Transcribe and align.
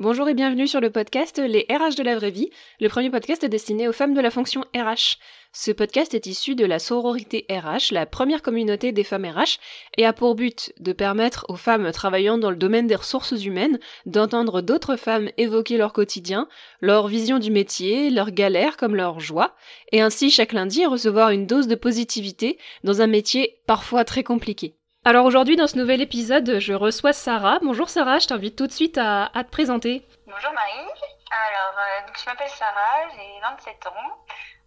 Bonjour 0.00 0.30
et 0.30 0.34
bienvenue 0.34 0.66
sur 0.66 0.80
le 0.80 0.88
podcast 0.88 1.38
Les 1.38 1.66
RH 1.68 1.94
de 1.94 2.02
la 2.02 2.16
vraie 2.16 2.30
vie, 2.30 2.48
le 2.80 2.88
premier 2.88 3.10
podcast 3.10 3.44
destiné 3.44 3.86
aux 3.86 3.92
femmes 3.92 4.14
de 4.14 4.20
la 4.22 4.30
fonction 4.30 4.62
RH. 4.74 5.18
Ce 5.52 5.70
podcast 5.72 6.14
est 6.14 6.24
issu 6.24 6.54
de 6.54 6.64
la 6.64 6.78
sororité 6.78 7.44
RH, 7.50 7.92
la 7.92 8.06
première 8.06 8.40
communauté 8.40 8.92
des 8.92 9.04
femmes 9.04 9.26
RH, 9.26 9.58
et 9.98 10.06
a 10.06 10.14
pour 10.14 10.36
but 10.36 10.72
de 10.80 10.94
permettre 10.94 11.44
aux 11.50 11.56
femmes 11.56 11.92
travaillant 11.92 12.38
dans 12.38 12.48
le 12.48 12.56
domaine 12.56 12.86
des 12.86 12.94
ressources 12.94 13.44
humaines 13.44 13.78
d'entendre 14.06 14.62
d'autres 14.62 14.96
femmes 14.96 15.28
évoquer 15.36 15.76
leur 15.76 15.92
quotidien, 15.92 16.48
leur 16.80 17.06
vision 17.06 17.38
du 17.38 17.50
métier, 17.50 18.08
leurs 18.08 18.30
galères 18.30 18.78
comme 18.78 18.96
leurs 18.96 19.20
joies, 19.20 19.54
et 19.92 20.00
ainsi 20.00 20.30
chaque 20.30 20.54
lundi 20.54 20.86
recevoir 20.86 21.28
une 21.28 21.46
dose 21.46 21.68
de 21.68 21.74
positivité 21.74 22.56
dans 22.84 23.02
un 23.02 23.06
métier 23.06 23.58
parfois 23.66 24.06
très 24.06 24.24
compliqué. 24.24 24.79
Alors 25.02 25.24
aujourd'hui, 25.24 25.56
dans 25.56 25.66
ce 25.66 25.78
nouvel 25.78 26.02
épisode, 26.02 26.58
je 26.58 26.74
reçois 26.74 27.14
Sarah. 27.14 27.58
Bonjour 27.62 27.88
Sarah, 27.88 28.18
je 28.18 28.26
t'invite 28.26 28.54
tout 28.54 28.66
de 28.66 28.72
suite 28.72 28.98
à, 28.98 29.30
te 29.34 29.50
présenter. 29.50 30.06
Bonjour 30.26 30.52
Marie. 30.52 30.90
Alors, 31.30 31.78
euh, 31.78 32.12
je 32.20 32.26
m'appelle 32.26 32.50
Sarah, 32.50 33.08
j'ai 33.16 33.40
27 33.40 33.86
ans. 33.86 33.92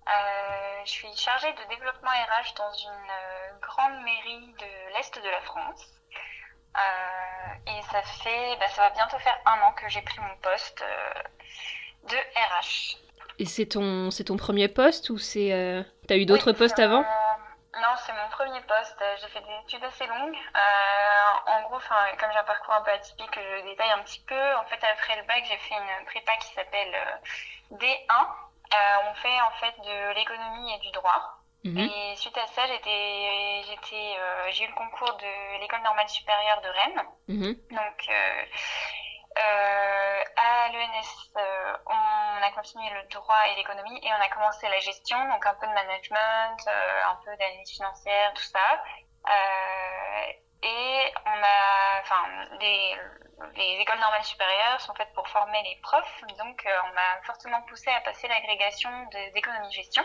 Euh, 0.07 0.81
je 0.85 0.89
suis 0.89 1.15
chargée 1.15 1.51
de 1.53 1.69
développement 1.69 2.09
RH 2.09 2.55
dans 2.57 2.73
une 2.73 3.11
euh, 3.11 3.51
grande 3.61 4.03
mairie 4.03 4.53
de 4.57 4.95
l'Est 4.95 5.23
de 5.23 5.29
la 5.29 5.41
France. 5.41 5.85
et 7.67 7.81
ça 7.91 8.01
fait, 8.23 8.57
bah, 8.59 8.67
ça 8.69 8.81
va 8.81 8.89
bientôt 8.89 9.19
faire 9.19 9.37
un 9.45 9.67
an 9.67 9.71
que 9.73 9.87
j'ai 9.87 10.01
pris 10.01 10.19
mon 10.19 10.35
poste 10.41 10.83
de 12.09 12.15
RH. 12.15 12.97
Et 13.37 13.45
c'est 13.45 13.67
ton, 13.67 14.09
c'est 14.09 14.23
ton 14.23 14.37
premier 14.37 14.67
poste 14.67 15.11
ou 15.11 15.19
c'est, 15.19 15.85
t'as 16.07 16.15
eu 16.15 16.25
d'autres 16.25 16.53
postes 16.53 16.79
avant? 16.79 17.05
Non, 17.81 17.89
c'est 18.05 18.13
mon 18.13 18.29
premier 18.29 18.61
poste. 18.61 19.01
Euh, 19.01 19.15
j'ai 19.19 19.27
fait 19.29 19.41
des 19.41 19.57
études 19.65 19.83
assez 19.83 20.05
longues. 20.05 20.35
Euh, 20.35 21.51
en 21.51 21.61
gros, 21.63 21.79
comme 22.19 22.31
j'ai 22.31 22.37
un 22.37 22.43
parcours 22.43 22.75
un 22.75 22.81
peu 22.81 22.91
atypique, 22.91 23.33
je 23.33 23.65
détaille 23.65 23.91
un 23.91 24.03
petit 24.03 24.21
peu. 24.27 24.55
En 24.57 24.63
fait, 24.65 24.79
après 24.83 25.15
le 25.17 25.23
bac, 25.23 25.43
j'ai 25.47 25.57
fait 25.57 25.73
une 25.73 26.05
prépa 26.05 26.35
qui 26.37 26.53
s'appelle 26.53 26.93
euh, 26.93 27.77
D1. 27.77 28.27
on 29.09 29.13
fait 29.15 29.41
en 29.41 29.51
fait 29.59 29.73
de 29.81 30.13
l'économie 30.13 30.73
et 30.73 30.79
du 30.79 30.91
droit. 30.91 31.39
Mhm. 31.63 31.79
Et 31.79 32.15
suite 32.17 32.37
à 32.37 32.45
ça, 32.47 32.67
j'étais, 32.67 33.63
j'étais, 33.67 34.17
j'ai 34.51 34.65
eu 34.65 34.67
le 34.67 34.75
concours 34.75 35.13
de 35.15 35.59
l'école 35.61 35.81
normale 35.81 36.09
supérieure 36.09 36.61
de 36.61 36.67
Rennes. 36.67 37.07
Mhm. 37.29 37.55
Donc, 37.71 38.09
euh, 38.09 38.43
à 39.35 40.69
l'ENS, 40.69 41.31
euh, 41.37 41.77
on 41.87 42.43
a 42.43 42.51
continué 42.51 42.89
le 42.89 43.03
droit 43.09 43.47
et 43.51 43.55
l'économie 43.55 43.99
et 44.03 44.11
on 44.13 44.21
a 44.21 44.29
commencé 44.29 44.67
la 44.69 44.79
gestion, 44.79 45.17
donc 45.29 45.45
un 45.45 45.53
peu 45.55 45.67
de 45.67 45.73
management, 45.73 46.57
euh, 46.67 47.01
un 47.05 47.15
peu 47.23 47.35
d'analyse 47.37 47.71
financière, 47.71 48.33
tout 48.33 48.43
ça. 48.43 48.83
et 50.61 51.13
on 51.25 51.43
a, 51.43 51.99
enfin, 52.01 52.23
les, 52.59 52.97
les 53.55 53.81
écoles 53.81 53.99
normales 53.99 54.23
supérieures 54.23 54.79
sont 54.81 54.93
faites 54.95 55.13
pour 55.13 55.27
former 55.27 55.61
les 55.63 55.75
profs, 55.81 56.21
donc 56.37 56.65
on 56.65 56.93
m'a 56.93 57.21
fortement 57.25 57.61
poussé 57.63 57.89
à 57.91 58.01
passer 58.01 58.27
l'agrégation 58.27 58.89
d'économie-gestion. 59.33 60.03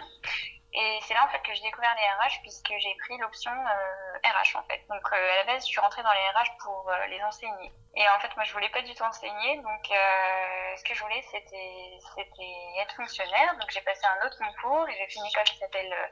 Et 0.80 0.98
c'est 1.02 1.14
là 1.14 1.24
en 1.24 1.28
fait 1.28 1.42
que 1.42 1.52
j'ai 1.54 1.62
découvert 1.62 1.94
les 1.96 2.06
RH 2.06 2.40
puisque 2.42 2.72
j'ai 2.78 2.94
pris 3.04 3.18
l'option 3.18 3.50
RH 3.50 4.56
en 4.56 4.62
fait. 4.62 4.86
Donc 4.88 5.12
à 5.12 5.36
la 5.36 5.44
base, 5.44 5.62
je 5.66 5.70
suis 5.72 5.80
rentrée 5.80 6.02
dans 6.02 6.12
les 6.12 6.30
RH 6.30 6.56
pour 6.62 6.90
les 7.08 7.22
enseigner. 7.22 7.72
Et 7.98 8.08
en 8.08 8.20
fait, 8.20 8.30
moi, 8.36 8.44
je 8.44 8.52
voulais 8.52 8.68
pas 8.68 8.82
du 8.82 8.94
tout 8.94 9.02
enseigner. 9.02 9.56
Donc, 9.56 9.90
euh, 9.90 10.76
ce 10.76 10.84
que 10.84 10.94
je 10.94 11.02
voulais, 11.02 11.20
c'était, 11.32 11.98
c'était 12.14 12.80
être 12.80 12.94
fonctionnaire. 12.94 13.56
Donc, 13.58 13.68
j'ai 13.70 13.80
passé 13.80 14.06
un 14.06 14.24
autre 14.24 14.38
concours 14.38 14.88
et 14.88 14.92
j'ai 14.92 15.06
fait 15.08 15.18
une 15.18 15.26
école 15.26 15.42
qui 15.42 15.58
s'appelle 15.58 15.92
euh, 15.92 16.06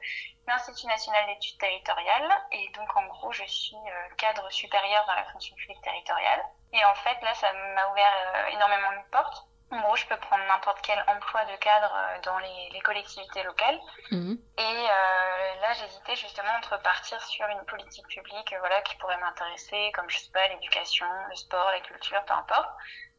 l'Institut 0.49 0.89
national 0.89 1.27
d'études 1.27 1.59
territoriales. 1.59 2.29
Et 2.51 2.69
donc, 2.71 2.89
en 2.97 3.07
gros, 3.07 3.31
je 3.31 3.45
suis 3.45 3.77
euh, 3.77 4.15
cadre 4.17 4.51
supérieur 4.51 5.07
dans 5.07 5.15
la 5.15 5.25
fonction 5.27 5.55
publique 5.55 5.81
territoriale. 5.83 6.43
Et 6.73 6.85
en 6.85 6.95
fait, 6.97 7.23
là, 7.23 7.33
ça 7.35 7.53
m'a 7.53 7.89
ouvert 7.93 8.49
énormément 8.51 8.91
de 8.91 9.11
portes. 9.13 9.47
En 9.71 9.81
gros, 9.81 9.97
je 9.97 10.07
peux 10.07 10.17
prendre 10.17 10.45
n'importe 10.47 10.79
quel 10.83 11.03
emploi 11.09 11.45
de 11.45 11.57
cadre 11.57 11.93
euh, 11.93 12.21
dans 12.23 12.39
les, 12.39 12.71
les 12.73 12.81
collectivités 12.81 13.43
locales. 13.43 13.79
Mhm. 14.13 14.39
Et 14.59 14.63
euh, 14.63 15.61
là, 15.61 15.73
j'hésitais 15.75 16.15
justement 16.15 16.53
entre 16.57 16.81
partir 16.83 17.21
sur 17.23 17.47
une 17.49 17.65
politique 17.65 18.07
publique 18.07 18.53
euh, 18.53 18.59
voilà, 18.61 18.81
qui 18.83 18.97
pourrait 18.97 19.19
m'intéresser, 19.19 19.91
comme 19.95 20.09
je 20.09 20.19
sais 20.19 20.31
pas, 20.33 20.47
l'éducation, 20.49 21.07
le 21.29 21.35
sport, 21.35 21.71
la 21.73 21.81
culture, 21.81 22.25
peu 22.25 22.35
importe, 22.35 22.71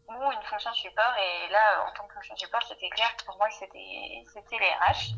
ou 0.08 0.32
une 0.32 0.44
fonction 0.44 0.74
support. 0.74 1.14
Et 1.18 1.50
là, 1.50 1.86
en 1.86 1.92
tant 1.94 2.08
que 2.08 2.14
fonction 2.14 2.36
support, 2.38 2.64
c'était 2.64 2.90
clair 2.90 3.14
que 3.18 3.26
pour 3.26 3.38
moi, 3.38 3.50
c'était 3.52 4.24
c'était 4.34 4.60
les 4.60 4.72
RH. 4.72 5.16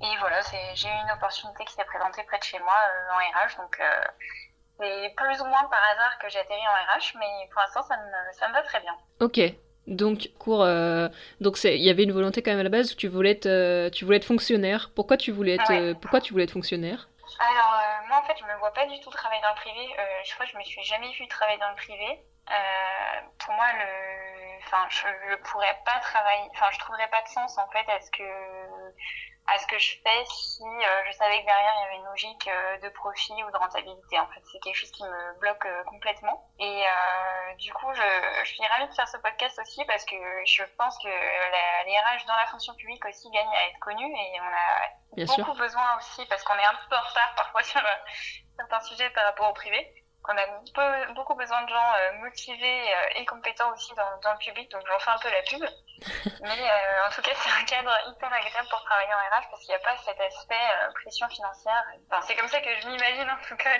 Et 0.00 0.16
voilà, 0.18 0.40
j'ai 0.74 0.88
eu 0.88 0.92
une 0.92 1.10
opportunité 1.10 1.64
qui 1.64 1.74
s'est 1.74 1.84
présentée 1.84 2.22
près 2.24 2.38
de 2.38 2.44
chez 2.44 2.58
moi 2.60 2.74
euh, 2.74 3.14
en 3.14 3.18
RH. 3.18 3.56
Donc, 3.56 3.80
euh, 3.80 4.04
c'est 4.78 5.14
plus 5.16 5.40
ou 5.40 5.44
moins 5.46 5.64
par 5.64 5.82
hasard 5.90 6.18
que 6.18 6.28
j'ai 6.28 6.38
atterri 6.38 6.60
en 6.60 6.72
RH, 6.72 7.16
mais 7.18 7.48
pour 7.50 7.60
l'instant, 7.62 7.82
ça 7.82 7.96
me, 7.96 8.32
ça 8.32 8.48
me 8.48 8.52
va 8.52 8.62
très 8.62 8.80
bien. 8.80 8.96
Ok. 9.20 9.40
Donc, 9.88 10.28
cours, 10.38 10.62
euh, 10.62 11.08
donc 11.40 11.58
il 11.64 11.82
y 11.82 11.88
avait 11.88 12.04
une 12.04 12.12
volonté 12.12 12.42
quand 12.42 12.50
même 12.50 12.60
à 12.60 12.62
la 12.62 12.68
base 12.68 12.92
où 12.92 12.94
tu 12.94 13.08
voulais 13.08 13.30
être, 13.30 13.46
euh, 13.46 13.88
tu 13.88 14.04
voulais 14.04 14.18
être 14.18 14.26
fonctionnaire. 14.26 14.90
Pourquoi 14.94 15.16
tu 15.16 15.32
voulais 15.32 15.54
être, 15.54 15.72
euh, 15.72 15.94
pourquoi 15.94 16.20
tu 16.20 16.32
voulais 16.32 16.44
être 16.44 16.52
fonctionnaire? 16.52 17.08
Alors, 17.40 17.80
moi 18.08 18.20
en 18.20 18.26
fait, 18.26 18.36
je 18.38 18.44
me 18.44 18.58
vois 18.58 18.72
pas 18.72 18.86
du 18.86 19.00
tout 19.00 19.10
travailler 19.10 19.40
dans 19.40 19.48
le 19.48 19.60
privé. 19.60 19.96
je 20.24 20.34
crois 20.34 20.44
que 20.44 20.52
je 20.52 20.58
me 20.58 20.64
suis 20.64 20.82
jamais 20.82 21.10
vue 21.12 21.26
travailler 21.28 21.58
dans 21.58 21.70
le 21.70 21.76
privé. 21.76 22.20
pour 23.38 23.54
moi, 23.54 23.66
le, 23.72 24.58
enfin, 24.66 24.86
je, 24.90 25.06
je 25.30 25.36
pourrais 25.50 25.76
pas 25.86 25.98
travailler, 26.00 26.50
enfin, 26.54 26.66
je 26.72 26.78
trouverais 26.80 27.08
pas 27.08 27.22
de 27.22 27.28
sens 27.28 27.56
en 27.56 27.68
fait 27.68 27.88
à 27.90 28.00
ce 28.00 28.10
que 28.10 28.28
à 29.48 29.58
ce 29.58 29.66
que 29.66 29.78
je 29.78 29.96
fais 30.02 30.24
si 30.26 30.62
euh, 30.62 31.02
je 31.06 31.12
savais 31.12 31.40
que 31.40 31.46
derrière 31.46 31.72
il 31.76 31.82
y 31.82 31.86
avait 31.86 31.96
une 31.96 32.04
logique 32.04 32.48
euh, 32.48 32.78
de 32.78 32.88
profit 32.90 33.32
ou 33.32 33.50
de 33.50 33.56
rentabilité. 33.56 34.18
En 34.18 34.26
fait, 34.26 34.42
c'est 34.52 34.58
quelque 34.60 34.76
chose 34.76 34.90
qui 34.90 35.04
me 35.04 35.38
bloque 35.40 35.64
euh, 35.64 35.84
complètement. 35.84 36.46
Et 36.58 36.84
du 37.58 37.72
coup, 37.72 37.92
je, 37.92 38.44
je, 38.44 38.48
suis 38.48 38.66
ravie 38.66 38.88
de 38.88 38.94
faire 38.94 39.08
ce 39.08 39.16
podcast 39.18 39.58
aussi 39.60 39.84
parce 39.86 40.04
que 40.04 40.16
je 40.46 40.62
pense 40.76 40.96
que 40.98 41.08
la, 41.08 41.84
les 41.84 41.98
RH 41.98 42.26
dans 42.26 42.36
la 42.36 42.46
fonction 42.46 42.74
publique 42.74 43.04
aussi 43.06 43.30
gagnent 43.30 43.54
à 43.54 43.68
être 43.68 43.78
connus 43.80 44.12
et 44.12 44.40
on 44.40 45.24
a 45.24 45.26
beaucoup 45.36 45.54
besoin 45.54 45.96
aussi 45.96 46.24
parce 46.26 46.42
qu'on 46.44 46.54
est 46.54 46.64
un 46.64 46.74
peu 46.88 46.96
en 46.96 47.08
retard 47.08 47.34
parfois 47.36 47.62
sur 47.62 47.80
certains 48.56 48.80
sujets 48.80 49.10
par 49.10 49.24
rapport 49.24 49.50
au 49.50 49.54
privé. 49.54 49.97
On 50.26 50.36
a 50.36 51.12
beaucoup 51.14 51.34
besoin 51.34 51.62
de 51.62 51.68
gens 51.68 51.92
motivés 52.20 52.82
et 53.16 53.24
compétents 53.24 53.72
aussi 53.72 53.94
dans, 53.94 54.20
dans 54.22 54.32
le 54.32 54.38
public, 54.38 54.70
donc 54.70 54.82
j'en 54.86 54.98
fais 54.98 55.10
un 55.10 55.18
peu 55.18 55.30
la 55.30 55.42
pub. 55.42 55.64
Mais 56.42 56.62
euh, 56.62 57.06
en 57.06 57.10
tout 57.14 57.22
cas, 57.22 57.32
c'est 57.34 57.50
un 57.50 57.64
cadre 57.64 57.90
hyper 58.08 58.32
agréable 58.32 58.68
pour 58.70 58.82
travailler 58.84 59.10
en 59.12 59.36
RH 59.36 59.50
parce 59.50 59.62
qu'il 59.62 59.70
n'y 59.70 59.74
a 59.74 59.84
pas 59.84 59.96
cet 60.04 60.20
aspect 60.20 60.54
euh, 60.54 60.92
pression 61.02 61.26
financière. 61.28 61.84
Enfin, 62.10 62.22
c'est 62.26 62.36
comme 62.36 62.48
ça 62.48 62.60
que 62.60 62.68
je 62.80 62.88
m'imagine 62.88 63.26
en 63.26 63.48
tout 63.48 63.56
cas 63.56 63.70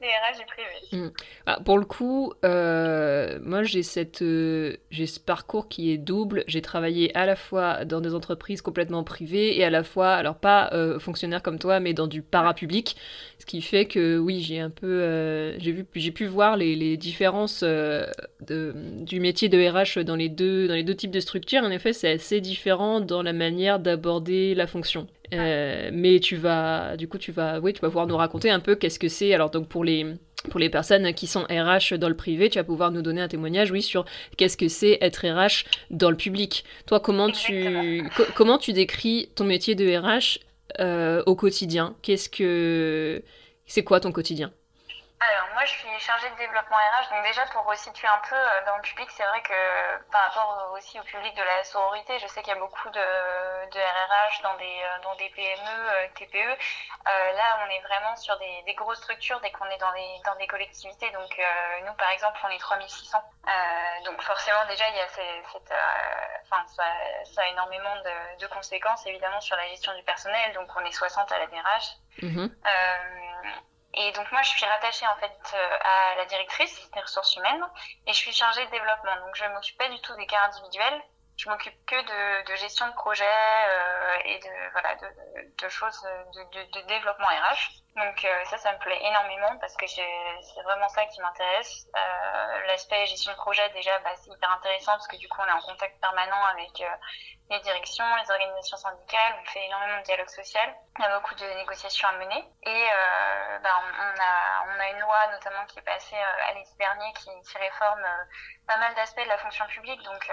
les 0.00 0.08
RH 0.08 0.38
du 0.38 0.46
privé. 0.46 0.78
Mm. 0.92 1.10
Ah, 1.46 1.58
pour 1.64 1.78
le 1.78 1.84
coup, 1.84 2.32
euh, 2.44 3.38
moi 3.42 3.62
j'ai 3.64 3.82
cette 3.82 4.22
j'ai 4.22 5.06
ce 5.06 5.20
parcours 5.20 5.68
qui 5.68 5.92
est 5.92 5.98
double. 5.98 6.44
J'ai 6.46 6.62
travaillé 6.62 7.16
à 7.16 7.26
la 7.26 7.36
fois 7.36 7.84
dans 7.84 8.00
des 8.00 8.14
entreprises 8.14 8.62
complètement 8.62 9.02
privées 9.02 9.58
et 9.58 9.64
à 9.64 9.70
la 9.70 9.82
fois, 9.82 10.14
alors 10.14 10.36
pas 10.36 10.70
fonctionnaire 11.00 11.42
comme 11.42 11.58
toi, 11.58 11.80
mais 11.80 11.94
dans 11.94 12.06
du 12.06 12.22
parapublic. 12.22 12.96
Ce 13.40 13.46
qui 13.46 13.62
fait 13.62 13.86
que 13.86 14.18
oui, 14.18 14.40
j'ai 14.40 14.60
un 14.60 14.70
peu 14.70 15.58
j'ai 15.58 15.72
vu 15.72 15.86
j'ai 15.94 16.12
pu 16.12 16.26
voir 16.26 16.56
les, 16.56 16.76
les 16.76 16.96
différences 16.96 17.62
de, 17.62 18.74
du 19.00 19.18
métier 19.18 19.48
de 19.48 19.58
RH 19.58 20.04
dans 20.04 20.14
les 20.14 20.28
deux 20.28 20.68
dans 20.68 20.74
les 20.74 20.84
deux 20.84 20.94
types 20.94 21.10
de 21.10 21.20
structures 21.20 21.62
en 21.62 21.70
effet, 21.70 21.92
c'est 21.92 22.12
assez 22.12 22.40
différent 22.40 23.00
dans 23.00 23.22
la 23.22 23.32
manière 23.32 23.78
d'aborder 23.78 24.54
la 24.54 24.66
fonction. 24.66 25.06
Euh, 25.32 25.90
mais 25.92 26.18
tu 26.20 26.36
vas, 26.36 26.96
du 26.96 27.08
coup, 27.08 27.18
tu 27.18 27.32
vas, 27.32 27.60
oui, 27.60 27.72
tu 27.72 27.80
vas 27.80 27.88
pouvoir 27.88 28.06
nous 28.06 28.16
raconter 28.16 28.50
un 28.50 28.60
peu 28.60 28.74
qu'est-ce 28.74 28.98
que 28.98 29.08
c'est. 29.08 29.32
Alors, 29.32 29.50
donc, 29.50 29.68
pour 29.68 29.84
les, 29.84 30.06
pour 30.50 30.58
les 30.58 30.70
personnes 30.70 31.12
qui 31.14 31.26
sont 31.26 31.42
RH 31.42 31.96
dans 31.98 32.08
le 32.08 32.16
privé, 32.16 32.50
tu 32.50 32.58
vas 32.58 32.64
pouvoir 32.64 32.90
nous 32.90 33.02
donner 33.02 33.20
un 33.20 33.28
témoignage, 33.28 33.70
oui, 33.70 33.82
sur 33.82 34.04
qu'est-ce 34.36 34.56
que 34.56 34.68
c'est 34.68 34.98
être 35.00 35.26
RH 35.26 35.64
dans 35.90 36.10
le 36.10 36.16
public. 36.16 36.64
Toi, 36.86 37.00
comment 37.00 37.30
tu, 37.30 38.02
comment 38.34 38.58
tu 38.58 38.72
décris 38.72 39.28
ton 39.34 39.44
métier 39.44 39.74
de 39.74 39.96
RH 39.96 40.40
euh, 40.78 41.22
au 41.26 41.34
quotidien. 41.34 41.96
Qu'est-ce 42.02 42.28
que, 42.28 43.22
c'est 43.66 43.84
quoi 43.84 44.00
ton 44.00 44.12
quotidien? 44.12 44.52
Alors 45.20 45.48
moi 45.52 45.64
je 45.66 45.72
suis 45.72 46.00
chargée 46.00 46.30
de 46.30 46.36
développement 46.36 46.76
RH, 46.76 47.10
donc 47.10 47.22
déjà 47.24 47.44
pour 47.52 47.66
resituer 47.66 48.08
un 48.08 48.20
peu 48.26 48.34
euh, 48.34 48.64
dans 48.64 48.76
le 48.76 48.82
public, 48.82 49.10
c'est 49.10 49.26
vrai 49.26 49.42
que 49.42 50.10
par 50.10 50.22
rapport 50.24 50.72
aussi 50.72 50.98
au 50.98 51.02
public 51.02 51.36
de 51.36 51.42
la 51.42 51.62
sororité, 51.64 52.18
je 52.18 52.26
sais 52.26 52.40
qu'il 52.40 52.54
y 52.54 52.56
a 52.56 52.58
beaucoup 52.58 52.88
de, 52.88 53.70
de 53.70 53.78
RRH 53.78 54.42
dans 54.42 54.56
des, 54.56 54.80
euh, 54.82 55.02
dans 55.02 55.14
des 55.16 55.28
PME, 55.28 55.68
euh, 55.68 56.08
TPE. 56.14 56.56
là 57.04 57.66
on 57.66 57.70
est 57.70 57.80
vraiment 57.80 58.16
sur 58.16 58.38
des, 58.38 58.62
des 58.64 58.72
grosses 58.72 58.96
structures 58.98 59.38
dès 59.40 59.50
qu'on 59.50 59.66
est 59.66 59.76
dans 59.76 59.92
des, 59.92 60.20
dans 60.24 60.36
des 60.36 60.46
collectivités, 60.46 61.10
donc 61.10 61.38
nous 61.84 61.94
par 61.94 62.10
exemple 62.12 62.40
on 62.44 62.48
est 62.48 62.58
3600. 62.58 63.18
donc 64.06 64.22
forcément 64.22 64.64
déjà 64.68 64.88
il 64.88 64.96
y 64.96 65.00
a 65.00 65.08
cette, 65.08 65.74
enfin 66.44 66.64
ça, 66.66 66.84
ça, 67.34 67.42
a 67.42 67.46
énormément 67.48 67.94
de, 67.96 68.38
de, 68.38 68.46
conséquences 68.46 69.04
évidemment 69.06 69.40
sur 69.42 69.56
la 69.56 69.68
gestion 69.68 69.94
du 69.96 70.02
personnel, 70.04 70.54
donc 70.54 70.68
on 70.76 70.84
est 70.86 70.92
60 70.92 71.30
à 71.30 71.38
la 71.38 71.46
DRH. 71.46 71.96
Mmh. 72.22 72.46
Et 73.94 74.12
donc 74.12 74.30
moi, 74.30 74.42
je 74.42 74.50
suis 74.50 74.64
rattachée 74.64 75.06
en 75.06 75.16
fait 75.16 75.54
euh, 75.54 75.78
à 75.80 76.14
la 76.16 76.24
directrice 76.26 76.90
des 76.92 77.00
ressources 77.00 77.34
humaines 77.36 77.64
et 78.06 78.12
je 78.12 78.18
suis 78.18 78.32
chargée 78.32 78.64
de 78.66 78.70
développement. 78.70 79.16
Donc 79.26 79.34
je 79.34 79.44
m'occupe 79.46 79.78
pas 79.78 79.88
du 79.88 80.00
tout 80.00 80.14
des 80.16 80.26
cas 80.26 80.42
individuels. 80.44 81.02
Je 81.36 81.48
m'occupe 81.48 81.86
que 81.86 81.96
de, 81.96 82.50
de, 82.50 82.56
gestion 82.56 82.86
de 82.86 82.92
projet 82.92 83.24
euh, 83.24 84.16
et 84.26 84.38
de 84.40 84.72
voilà 84.72 84.94
de, 84.96 85.06
de 85.56 85.68
choses 85.70 86.02
de, 86.34 86.80
de, 86.80 86.86
développement 86.86 87.26
RH. 87.26 87.80
Donc 87.96 88.24
euh, 88.24 88.44
ça, 88.44 88.58
ça 88.58 88.72
me 88.72 88.78
plaît 88.78 89.00
énormément 89.02 89.58
parce 89.58 89.74
que 89.76 89.86
c'est 89.86 90.62
vraiment 90.64 90.88
ça 90.88 91.04
qui 91.06 91.20
m'intéresse. 91.20 91.88
Euh, 91.96 92.66
L'aspect 92.66 93.06
gestion 93.06 93.32
de 93.32 93.36
projet, 93.38 93.68
déjà, 93.70 93.98
bah, 94.00 94.10
c'est 94.16 94.30
hyper 94.30 94.50
intéressant 94.52 94.92
parce 94.92 95.08
que 95.08 95.16
du 95.16 95.28
coup, 95.28 95.40
on 95.40 95.46
est 95.48 95.52
en 95.52 95.60
contact 95.60 96.00
permanent 96.00 96.44
avec 96.52 96.80
euh, 96.82 96.88
les 97.50 97.60
directions, 97.60 98.04
les 98.16 98.30
organisations 98.30 98.76
syndicales, 98.76 99.34
on 99.40 99.44
fait 99.50 99.66
énormément 99.66 99.98
de 99.98 100.04
dialogue 100.04 100.28
social, 100.28 100.74
il 100.98 101.02
y 101.02 101.04
a 101.04 101.18
beaucoup 101.18 101.34
de 101.34 101.46
négociations 101.58 102.08
à 102.08 102.12
mener. 102.12 102.44
Et 102.62 102.84
euh, 102.88 103.58
bah, 103.58 103.82
on, 103.82 104.80
a, 104.80 104.90
une 104.90 105.00
loi 105.00 105.26
notamment 105.32 105.66
qui 105.66 105.78
est 105.78 105.82
passée 105.82 106.16
euh, 106.16 106.48
à 106.48 106.54
l'été 106.54 106.70
dernier 106.78 107.12
qui, 107.14 107.30
réforme 107.58 108.06
pas 108.66 108.78
mal 108.78 108.94
d'aspects 108.94 109.22
de 109.22 109.28
la 109.28 109.38
fonction 109.38 109.66
publique. 109.66 110.02
Donc 110.02 110.30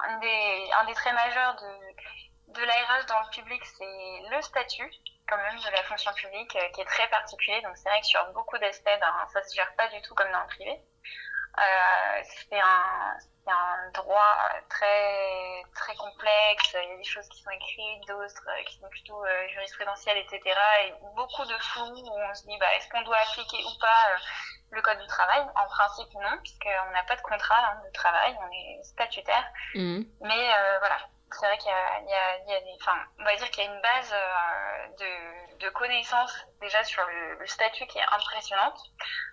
un, 0.00 0.18
des, 0.18 0.94
traits 0.94 1.14
majeurs 1.14 1.56
de, 1.56 2.54
de 2.54 2.64
l'ARH 2.64 3.06
dans 3.06 3.20
le 3.20 3.30
public, 3.30 3.62
c'est 3.64 4.22
le 4.30 4.40
statut 4.40 4.90
quand 5.28 5.36
même 5.38 5.58
de 5.58 5.70
la 5.70 5.82
fonction 5.84 6.12
publique 6.12 6.54
euh, 6.56 6.68
qui 6.74 6.80
est 6.80 6.84
très 6.84 7.08
particulier. 7.08 7.60
Donc 7.62 7.76
c'est 7.76 7.88
vrai 7.88 8.00
que 8.00 8.06
sur 8.06 8.24
beaucoup 8.32 8.58
d'aspects, 8.58 8.84
ben, 9.00 9.26
ça 9.32 9.42
se 9.42 9.54
gère 9.54 9.74
pas 9.76 9.88
du 9.88 10.00
tout 10.02 10.14
comme 10.14 10.30
dans 10.30 10.40
le 10.40 10.46
privé. 10.46 10.80
Euh, 11.58 12.22
c'est 12.24 12.60
un, 12.60 13.16
un 13.52 13.90
droit 13.90 14.36
très 14.68 15.62
très 15.74 15.94
complexe. 15.96 16.76
Il 16.82 16.90
y 16.90 16.92
a 16.92 16.96
des 16.96 17.04
choses 17.04 17.28
qui 17.28 17.42
sont 17.42 17.50
écrites, 17.50 18.08
d'autres 18.08 18.48
euh, 18.48 18.62
qui 18.64 18.78
sont 18.78 18.88
plutôt 18.88 19.24
euh, 19.24 19.48
jurisprudentielles, 19.48 20.18
etc. 20.18 20.40
Et 20.86 20.94
beaucoup 21.14 21.44
de 21.44 21.56
flou 21.58 21.86
où 21.86 22.18
on 22.18 22.34
se 22.34 22.46
dit 22.46 22.56
bah, 22.58 22.74
est-ce 22.76 22.88
qu'on 22.88 23.02
doit 23.02 23.18
appliquer 23.18 23.58
ou 23.64 23.78
pas 23.80 24.12
euh, 24.12 24.18
le 24.70 24.82
code 24.82 24.98
du 24.98 25.06
travail? 25.06 25.40
En 25.56 25.66
principe 25.66 26.12
non, 26.14 26.38
puisqu'on 26.42 26.92
n'a 26.92 27.04
pas 27.04 27.16
de 27.16 27.22
contrat 27.22 27.70
hein, 27.70 27.82
de 27.84 27.92
travail, 27.92 28.36
on 28.40 28.52
est 28.52 28.82
statutaire. 28.82 29.44
Mmh. 29.74 30.02
Mais 30.22 30.50
voilà, 30.78 30.98
c'est 31.34 31.46
vrai 31.46 31.58
qu'il 31.58 31.70
y 31.70 32.54
a, 32.54 32.60
des, 32.60 32.76
enfin, 32.80 32.98
on 33.18 33.24
va 33.24 33.36
dire 33.36 33.50
qu'il 33.50 33.64
y 33.64 33.66
a 33.66 33.70
une 33.70 33.80
base 33.80 34.12
euh, 34.12 35.06
de, 35.60 35.68
connaissances 35.70 36.46
déjà 36.60 36.84
sur 36.84 37.04
le, 37.06 37.46
statut 37.46 37.86
qui 37.86 37.98
est 37.98 38.12
impressionnante. 38.12 38.78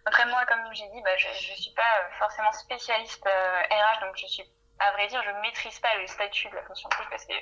Après 0.06 0.26
moi, 0.26 0.46
comme 0.46 0.74
j'ai 0.74 0.88
dit, 0.90 1.02
bah, 1.04 1.16
je, 1.18 1.28
je 1.28 1.54
suis 1.54 1.74
pas 1.74 2.10
forcément 2.20 2.52
spécialiste 2.54 3.26
euh, 3.28 3.62
RH, 3.70 4.02
donc 4.02 4.16
je 4.18 4.28
suis 4.28 4.44
à 4.82 4.92
vrai 4.94 5.08
dire, 5.08 5.22
je 5.24 5.32
maîtrise 5.42 5.80
pas 5.80 5.94
le 5.96 6.08
statut 6.08 6.50
de 6.50 6.56
la 6.56 6.64
fonction 6.64 6.90
publique 6.90 7.10
parce 7.12 7.26
que 7.26 7.34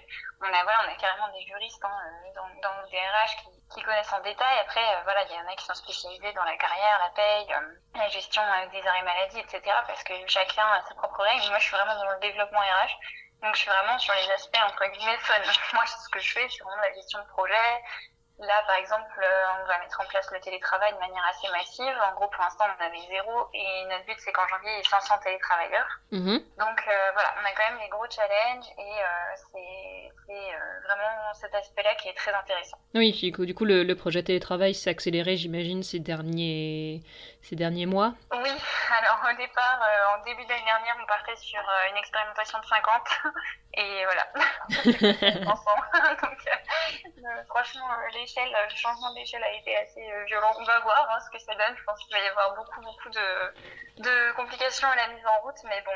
on 0.41 0.47
a 0.47 0.63
voilà, 0.63 0.91
on 0.91 0.95
carrément 0.99 1.29
des 1.29 1.41
juristes 1.45 1.83
hein, 1.83 1.97
euh, 2.05 2.33
dans, 2.35 2.47
dans 2.61 2.81
le 2.81 2.89
DRH 2.89 3.37
qui, 3.73 3.81
connaissent 3.81 4.11
en 4.11 4.19
détail. 4.19 4.59
Après, 4.59 4.83
euh, 4.83 5.01
voilà, 5.03 5.23
il 5.23 5.31
y 5.31 5.39
en 5.39 5.47
a 5.47 5.55
qui 5.55 5.63
sont 5.63 5.73
spécialisés 5.73 6.33
dans 6.33 6.43
la 6.43 6.57
carrière, 6.57 6.99
la 6.99 7.09
paye, 7.15 7.53
euh, 7.53 7.75
la 7.95 8.09
gestion 8.09 8.41
des 8.73 8.85
arrêts 8.85 9.03
maladie, 9.03 9.39
etc. 9.39 9.61
Parce 9.87 10.03
que 10.03 10.13
chacun 10.27 10.65
a 10.67 10.81
ses 10.89 10.95
propres 10.95 11.23
règles. 11.23 11.47
Moi, 11.47 11.59
je 11.59 11.63
suis 11.63 11.75
vraiment 11.75 11.95
dans 11.95 12.11
le 12.11 12.19
développement 12.19 12.59
RH. 12.59 12.91
Donc, 13.41 13.55
je 13.55 13.61
suis 13.61 13.69
vraiment 13.69 13.97
sur 13.97 14.13
les 14.13 14.31
aspects, 14.31 14.59
entre 14.65 14.85
guillemets, 14.91 15.17
fun. 15.19 15.39
Moi, 15.73 15.85
ce 15.85 16.09
que 16.09 16.19
je 16.19 16.33
fais, 16.33 16.47
c'est 16.49 16.63
vraiment 16.63 16.81
la 16.81 16.93
gestion 16.93 17.19
de 17.19 17.27
projet. 17.27 17.69
Là, 18.39 18.63
par 18.67 18.77
exemple, 18.77 19.19
euh, 19.21 19.61
on 19.61 19.67
va 19.67 19.79
mettre 19.79 19.99
en 19.99 20.05
place 20.05 20.29
le 20.31 20.39
télétravail 20.39 20.93
de 20.93 20.99
manière 20.99 21.23
assez 21.29 21.49
massive. 21.51 21.93
En 22.09 22.15
gros, 22.15 22.29
pour 22.29 22.41
l'instant, 22.41 22.65
on 22.67 22.83
avait 22.83 23.05
zéro 23.09 23.47
et 23.53 23.85
notre 23.89 24.05
but, 24.05 24.15
c'est 24.19 24.31
qu'en 24.31 24.47
janvier, 24.47 24.71
il 24.71 24.77
y 24.77 24.79
ait 24.79 24.83
500 24.83 25.19
télétravailleurs. 25.23 25.99
Mmh. 26.11 26.37
Donc, 26.57 26.79
euh, 26.87 27.11
voilà, 27.13 27.35
on 27.35 27.45
a 27.45 27.51
quand 27.51 27.69
même 27.69 27.79
des 27.83 27.89
gros 27.89 28.05
challenges 28.09 28.65
et 28.77 29.03
euh, 29.03 29.35
c'est 29.51 30.09
euh, 30.29 30.79
vraiment 30.85 31.33
cet 31.33 31.53
aspect-là 31.55 31.95
qui 31.95 32.07
est 32.07 32.13
très 32.13 32.31
intéressant. 32.31 32.77
Oui, 32.93 33.11
du 33.11 33.55
coup, 33.55 33.65
le, 33.65 33.83
le 33.83 33.95
projet 33.95 34.21
télétravail 34.21 34.75
s'est 34.75 34.89
accéléré, 34.89 35.37
j'imagine, 35.37 35.81
ces 35.81 35.99
derniers, 35.99 37.01
ces 37.41 37.55
derniers 37.55 37.85
mois 37.85 38.13
Oui, 38.31 38.49
alors 38.91 39.19
au 39.31 39.35
départ, 39.37 39.81
euh, 39.81 40.17
en 40.17 40.23
début 40.23 40.45
d'année 40.45 40.65
dernière, 40.65 40.95
on 41.01 41.05
partait 41.05 41.35
sur 41.35 41.59
euh, 41.59 41.89
une 41.91 41.97
expérimentation 41.97 42.59
de 42.59 42.65
50 42.65 43.01
et 43.75 44.05
voilà, 44.05 44.27
Donc, 46.21 46.39
euh, 46.47 47.43
franchement, 47.49 47.87
l'échelle, 48.13 48.49
le 48.51 48.75
changement 48.75 49.13
d'échelle 49.13 49.43
a 49.43 49.53
été 49.53 49.75
assez 49.77 50.01
violent. 50.25 50.53
On 50.59 50.63
va 50.63 50.79
voir 50.79 51.07
hein, 51.11 51.19
ce 51.19 51.29
que 51.29 51.39
ça 51.39 51.53
donne. 51.53 51.75
Je 51.77 51.83
pense 51.83 51.99
qu'il 52.03 52.15
va 52.15 52.23
y 52.23 52.27
avoir 52.27 52.55
beaucoup, 52.55 52.81
beaucoup 52.81 53.09
de, 53.09 54.03
de 54.03 54.31
complications 54.33 54.89
à 54.89 54.95
la 54.95 55.07
mise 55.09 55.25
en 55.25 55.39
route, 55.41 55.61
mais 55.65 55.81
bon, 55.81 55.91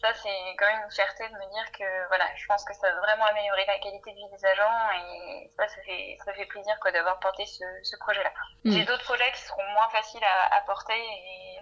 ça 0.00 0.14
c'est 0.14 0.56
quand 0.58 0.66
même 0.66 0.84
une 0.84 0.90
fierté 0.90 1.28
de 1.28 1.34
me 1.34 1.52
dire 1.52 1.72
que 1.72 2.06
voilà, 2.08 2.24
je 2.36 2.46
pense 2.46 2.64
que 2.64 2.74
ça 2.74 2.90
va 2.92 3.00
vraiment 3.00 3.24
améliorer 3.26 3.64
la 3.66 3.78
qualité 3.78 4.12
de 4.12 4.16
vie 4.16 4.30
des 4.30 4.46
agents 4.46 4.90
et 4.92 5.50
ça, 5.56 5.66
ça 5.68 5.82
fait, 5.82 6.16
ça 6.24 6.32
fait 6.32 6.46
plaisir 6.46 6.74
d'avoir 6.92 7.18
porté 7.18 7.44
ce, 7.46 7.64
ce 7.82 7.96
projet-là. 7.96 8.30
Mm. 8.64 8.72
J'ai 8.72 8.84
d'autres 8.84 9.04
projets 9.04 9.30
qui 9.32 9.40
seront 9.40 9.66
moins 9.72 9.88
faciles 9.90 10.17
à, 10.24 10.56
à 10.56 10.60
porter 10.62 10.94
et 10.94 11.60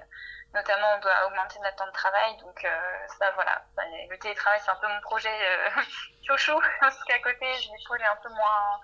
notamment 0.56 0.88
on 0.96 1.00
doit 1.00 1.26
augmenter 1.26 1.58
notre 1.60 1.76
temps 1.76 1.86
de 1.86 1.92
travail 1.92 2.36
donc 2.38 2.64
euh, 2.64 3.06
ça 3.18 3.30
voilà 3.32 3.62
le 4.08 4.16
télétravail 4.18 4.60
c'est 4.64 4.70
un 4.70 4.80
peu 4.80 4.88
mon 4.88 5.00
projet 5.00 5.28
euh, 5.28 5.80
chouchou 6.26 6.58
parce 6.80 7.02
qu'à 7.04 7.18
côté 7.18 7.46
j'ai 7.60 7.70
des 7.70 7.84
projets 7.84 8.04
un 8.04 8.16
peu 8.22 8.30
moins 8.30 8.80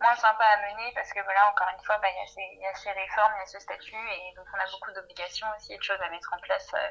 moins 0.00 0.14
sympas 0.16 0.44
à 0.44 0.56
mener 0.68 0.92
parce 0.94 1.12
que 1.12 1.22
voilà 1.22 1.48
encore 1.50 1.68
une 1.72 1.84
fois 1.84 1.98
bah, 1.98 2.08
il 2.12 2.18
y, 2.18 2.24
a 2.24 2.26
ces, 2.26 2.48
y 2.60 2.66
a 2.66 2.74
ces 2.74 2.92
réformes 2.92 3.32
il 3.36 3.40
y 3.40 3.42
a 3.42 3.46
ce 3.46 3.58
statut 3.58 3.96
et 3.96 4.34
donc 4.36 4.46
on 4.52 4.60
a 4.60 4.70
beaucoup 4.70 4.92
d'obligations 4.92 5.46
aussi 5.56 5.72
et 5.72 5.78
de 5.78 5.82
choses 5.82 6.00
à 6.00 6.10
mettre 6.10 6.30
en 6.34 6.38
place 6.40 6.68
euh, 6.74 6.90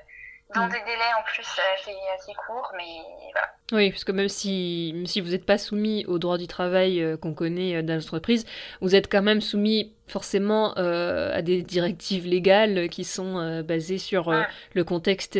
dans 0.55 0.65
mm. 0.65 0.71
des 0.71 0.79
délais 0.81 1.13
en 1.17 1.23
plus 1.23 1.47
assez, 1.75 1.95
assez 2.13 2.33
courts, 2.33 2.73
mais 2.75 2.99
voilà. 3.31 3.55
Oui, 3.71 3.91
parce 3.91 4.03
que 4.03 4.11
même 4.11 4.27
si, 4.27 4.91
même 4.93 5.07
si 5.07 5.21
vous 5.21 5.29
n'êtes 5.29 5.45
pas 5.45 5.57
soumis 5.57 6.05
au 6.05 6.19
droit 6.19 6.37
du 6.37 6.47
travail 6.47 7.17
qu'on 7.21 7.33
connaît 7.33 7.81
dans 7.81 7.95
l'entreprise, 7.95 8.45
vous 8.81 8.93
êtes 8.93 9.09
quand 9.09 9.21
même 9.21 9.39
soumis 9.39 9.95
forcément 10.07 10.77
euh, 10.77 11.31
à 11.33 11.41
des 11.41 11.61
directives 11.61 12.27
légales 12.27 12.89
qui 12.89 13.03
sont 13.03 13.37
euh, 13.37 13.63
basées 13.63 13.97
sur 13.97 14.29
euh, 14.29 14.43
le 14.73 14.83
contexte 14.83 15.39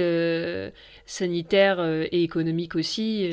sanitaire 1.06 1.83
et 1.83 2.24
économique 2.24 2.75
aussi 2.75 3.30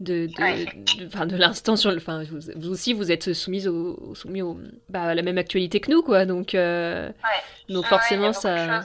de, 0.00 0.26
de, 0.26 1.04
de, 1.04 1.24
de 1.26 1.36
l'instant 1.36 1.76
sur 1.76 1.90
le. 1.90 1.96
Enfin, 1.96 2.22
vous, 2.24 2.38
vous, 2.56 2.70
aussi, 2.70 2.92
vous 2.92 3.10
êtes 3.10 3.32
soumise 3.32 3.66
au, 3.66 4.14
soumis 4.14 4.42
au, 4.42 4.58
bah, 4.88 5.02
à 5.02 5.14
la 5.14 5.22
même 5.22 5.38
actualité 5.38 5.80
que 5.80 5.90
nous, 5.90 6.02
quoi. 6.02 6.24
Donc, 6.24 6.50
ouais. 6.54 7.12
donc 7.68 7.84
forcément, 7.86 8.32
ça. 8.32 8.82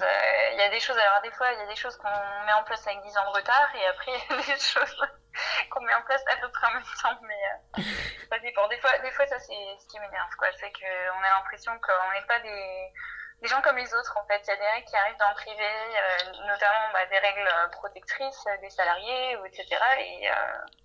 Il 0.55 0.59
y 0.59 0.61
a 0.61 0.69
des 0.69 0.79
choses, 0.79 0.95
alors 0.95 1.21
des 1.23 1.31
fois, 1.31 1.47
il 1.55 1.59
y 1.59 1.67
a 1.67 1.69
des 1.69 1.75
choses 1.75 1.95
qu'on 1.97 2.07
met 2.07 2.53
en 2.59 2.63
place 2.63 2.85
avec 2.87 2.99
10 3.03 3.09
ans 3.17 3.31
de 3.31 3.37
retard, 3.37 3.69
et 3.75 3.89
après, 3.89 4.11
il 4.29 4.35
y 4.35 4.51
a 4.51 4.55
des 4.55 4.61
choses 4.61 4.95
qu'on 5.69 5.81
met 5.81 5.93
en 5.93 6.01
place 6.03 6.23
à 6.31 6.35
peu 6.37 6.49
près 6.49 6.67
en 6.67 6.73
même 6.73 6.83
temps, 7.01 7.19
mais 7.21 7.79
euh, 7.79 7.83
ça 8.29 8.39
dépend. 8.39 8.67
Des 8.67 8.77
fois, 8.77 8.97
des 8.99 9.11
fois 9.11 9.25
ça 9.27 9.39
c'est 9.39 9.77
ce 9.79 9.87
qui 9.87 9.99
m'énerve, 9.99 10.35
quoi. 10.37 10.47
C'est 10.59 10.71
qu'on 10.71 11.23
a 11.23 11.29
l'impression 11.29 11.71
qu'on 11.79 12.11
n'est 12.13 12.25
pas 12.27 12.39
des, 12.39 12.93
des 13.41 13.47
gens 13.47 13.61
comme 13.61 13.77
les 13.77 13.93
autres, 13.93 14.17
en 14.17 14.25
fait. 14.27 14.41
Il 14.43 14.47
y 14.47 14.51
a 14.51 14.57
des 14.57 14.67
règles 14.67 14.87
qui 14.87 14.95
arrivent 14.95 15.17
dans 15.17 15.29
le 15.29 15.35
privé, 15.35 15.63
euh, 15.63 16.31
notamment 16.47 16.93
bah, 16.93 17.05
des 17.07 17.19
règles 17.19 17.49
protectrices 17.71 18.45
des 18.61 18.69
salariés, 18.69 19.37
ou 19.37 19.45
etc. 19.45 19.67
Et 19.99 20.29
euh, 20.29 20.33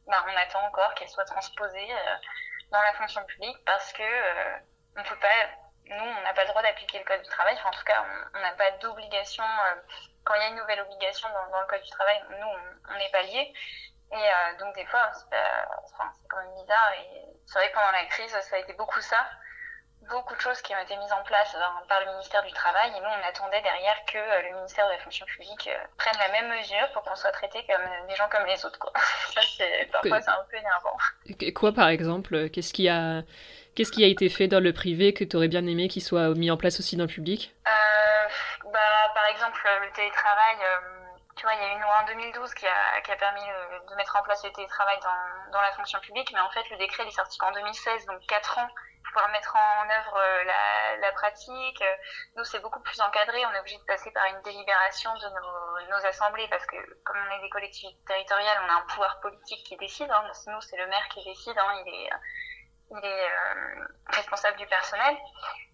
bah, 0.08 0.24
on 0.26 0.36
attend 0.36 0.64
encore 0.66 0.94
qu'elles 0.94 1.08
soient 1.08 1.24
transposées 1.24 1.92
euh, 1.92 2.16
dans 2.70 2.82
la 2.82 2.92
fonction 2.94 3.22
publique 3.24 3.58
parce 3.64 3.92
que 3.92 4.02
euh, 4.02 4.56
on 4.96 5.02
peut 5.02 5.18
pas 5.18 5.48
nous, 5.90 6.04
on 6.04 6.22
n'a 6.22 6.34
pas 6.34 6.42
le 6.42 6.48
droit 6.48 6.62
d'appliquer 6.62 6.98
le 6.98 7.04
code 7.04 7.22
du 7.22 7.28
travail. 7.28 7.54
Enfin, 7.58 7.68
en 7.68 7.72
tout 7.72 7.84
cas, 7.84 8.04
on 8.34 8.40
n'a 8.40 8.52
pas 8.52 8.70
d'obligation. 8.72 9.44
Euh, 9.44 9.80
quand 10.24 10.34
il 10.34 10.42
y 10.42 10.44
a 10.44 10.48
une 10.48 10.56
nouvelle 10.56 10.80
obligation 10.80 11.28
dans, 11.30 11.50
dans, 11.50 11.60
le 11.60 11.66
code 11.66 11.82
du 11.82 11.90
travail, 11.90 12.22
nous, 12.28 12.46
on 12.90 12.98
n'est 12.98 13.10
pas 13.10 13.22
liés. 13.22 13.52
Et 14.12 14.16
euh, 14.16 14.58
donc 14.58 14.74
des 14.74 14.86
fois, 14.86 15.10
c'est 15.12 15.36
enfin, 15.84 16.10
quand 16.28 16.38
même 16.38 16.54
bizarre. 16.62 16.92
Et 16.98 17.28
c'est 17.46 17.58
vrai 17.58 17.68
que 17.68 17.74
pendant 17.74 17.92
la 17.92 18.04
crise, 18.06 18.30
ça 18.30 18.56
a 18.56 18.58
été 18.58 18.72
beaucoup 18.74 19.00
ça. 19.00 19.16
Beaucoup 20.08 20.34
de 20.34 20.40
choses 20.40 20.62
qui 20.62 20.74
ont 20.74 20.78
été 20.78 20.96
mises 20.96 21.12
en 21.12 21.22
place 21.24 21.54
hein, 21.54 21.82
par 21.88 22.00
le 22.00 22.06
ministère 22.12 22.42
du 22.42 22.52
Travail. 22.52 22.90
Et 22.96 23.00
nous, 23.00 23.06
on 23.06 23.28
attendait 23.28 23.60
derrière 23.60 23.96
que 24.06 24.16
euh, 24.16 24.42
le 24.48 24.54
ministère 24.56 24.86
de 24.86 24.92
la 24.92 24.98
fonction 24.98 25.26
publique 25.26 25.68
euh, 25.68 25.84
prenne 25.98 26.14
la 26.18 26.28
même 26.28 26.56
mesure 26.56 26.90
pour 26.94 27.02
qu'on 27.02 27.14
soit 27.14 27.32
traité 27.32 27.62
comme 27.66 27.82
euh, 27.82 28.06
des 28.08 28.14
gens 28.14 28.28
comme 28.30 28.46
les 28.46 28.64
autres. 28.64 28.78
Quoi. 28.78 28.92
ça, 29.34 29.40
c'est, 29.56 29.90
parfois, 29.92 30.20
c'est 30.22 30.30
un 30.30 30.46
peu 30.50 30.56
énervant. 30.56 30.96
Et 31.40 31.52
quoi, 31.52 31.72
par 31.72 31.88
exemple 31.88 32.48
Qu'est-ce 32.50 32.72
qui 32.72 32.88
a... 32.88 33.22
Qu'est-ce 33.74 33.92
qui 33.92 34.02
a 34.02 34.08
été 34.08 34.28
fait 34.28 34.48
dans 34.48 34.58
le 34.58 34.72
privé 34.72 35.12
que 35.12 35.22
tu 35.22 35.36
aurais 35.36 35.46
bien 35.46 35.64
aimé 35.64 35.86
qu'il 35.86 36.02
soit 36.02 36.34
mis 36.34 36.50
en 36.50 36.56
place 36.56 36.80
aussi 36.80 36.96
dans 36.96 37.04
le 37.04 37.08
public? 37.08 37.54
Euh, 37.64 38.28
bah, 38.72 39.12
Par 39.14 39.26
exemple, 39.26 39.60
le 39.82 39.92
télétravail, 39.92 40.56
tu 41.38 41.46
vois, 41.46 41.54
il 41.54 41.62
y 41.62 41.64
a 41.64 41.72
une 41.72 41.80
loi 41.80 41.94
en 42.02 42.06
2012 42.06 42.54
qui 42.54 42.66
a, 42.66 43.00
qui 43.02 43.12
a 43.12 43.16
permis 43.16 43.48
euh, 43.48 43.78
de 43.88 43.94
mettre 43.94 44.16
en 44.16 44.22
place 44.22 44.44
le 44.44 44.50
télétravail 44.50 44.98
dans, 45.00 45.52
dans 45.52 45.60
la 45.60 45.70
fonction 45.72 46.00
publique, 46.00 46.30
mais 46.34 46.40
en 46.40 46.50
fait, 46.50 46.68
le 46.70 46.76
décret 46.76 47.06
est 47.06 47.12
sorti 47.12 47.38
qu'en 47.38 47.52
2016, 47.52 48.06
donc 48.06 48.20
4 48.26 48.58
ans 48.58 48.66
pour 48.66 49.12
pouvoir 49.12 49.30
mettre 49.30 49.56
en 49.56 49.88
œuvre 49.88 50.16
euh, 50.16 50.44
la, 50.44 50.96
la 50.96 51.12
pratique. 51.12 51.82
Nous, 52.36 52.44
c'est 52.44 52.58
beaucoup 52.58 52.80
plus 52.80 53.00
encadré. 53.00 53.46
On 53.46 53.52
est 53.54 53.60
obligé 53.60 53.78
de 53.78 53.84
passer 53.84 54.10
par 54.10 54.26
une 54.26 54.42
délibération 54.42 55.14
de 55.14 55.28
nos, 55.28 55.96
nos, 55.96 56.06
assemblées 56.06 56.48
parce 56.48 56.66
que, 56.66 56.76
comme 57.04 57.16
on 57.16 57.38
est 57.38 57.40
des 57.40 57.50
collectivités 57.50 58.04
territoriales, 58.06 58.58
on 58.66 58.68
a 58.68 58.76
un 58.78 58.86
pouvoir 58.88 59.20
politique 59.20 59.64
qui 59.64 59.76
décide. 59.76 60.10
Hein. 60.10 60.24
Nous, 60.48 60.60
c'est 60.60 60.76
le 60.76 60.88
maire 60.88 61.08
qui 61.08 61.24
décide. 61.24 61.56
Hein. 61.56 61.82
Il 61.86 61.94
est, 61.94 62.10
il 62.90 63.04
est 63.04 63.30
euh, 63.30 63.84
responsable 64.08 64.56
du 64.58 64.66
personnel. 64.66 65.16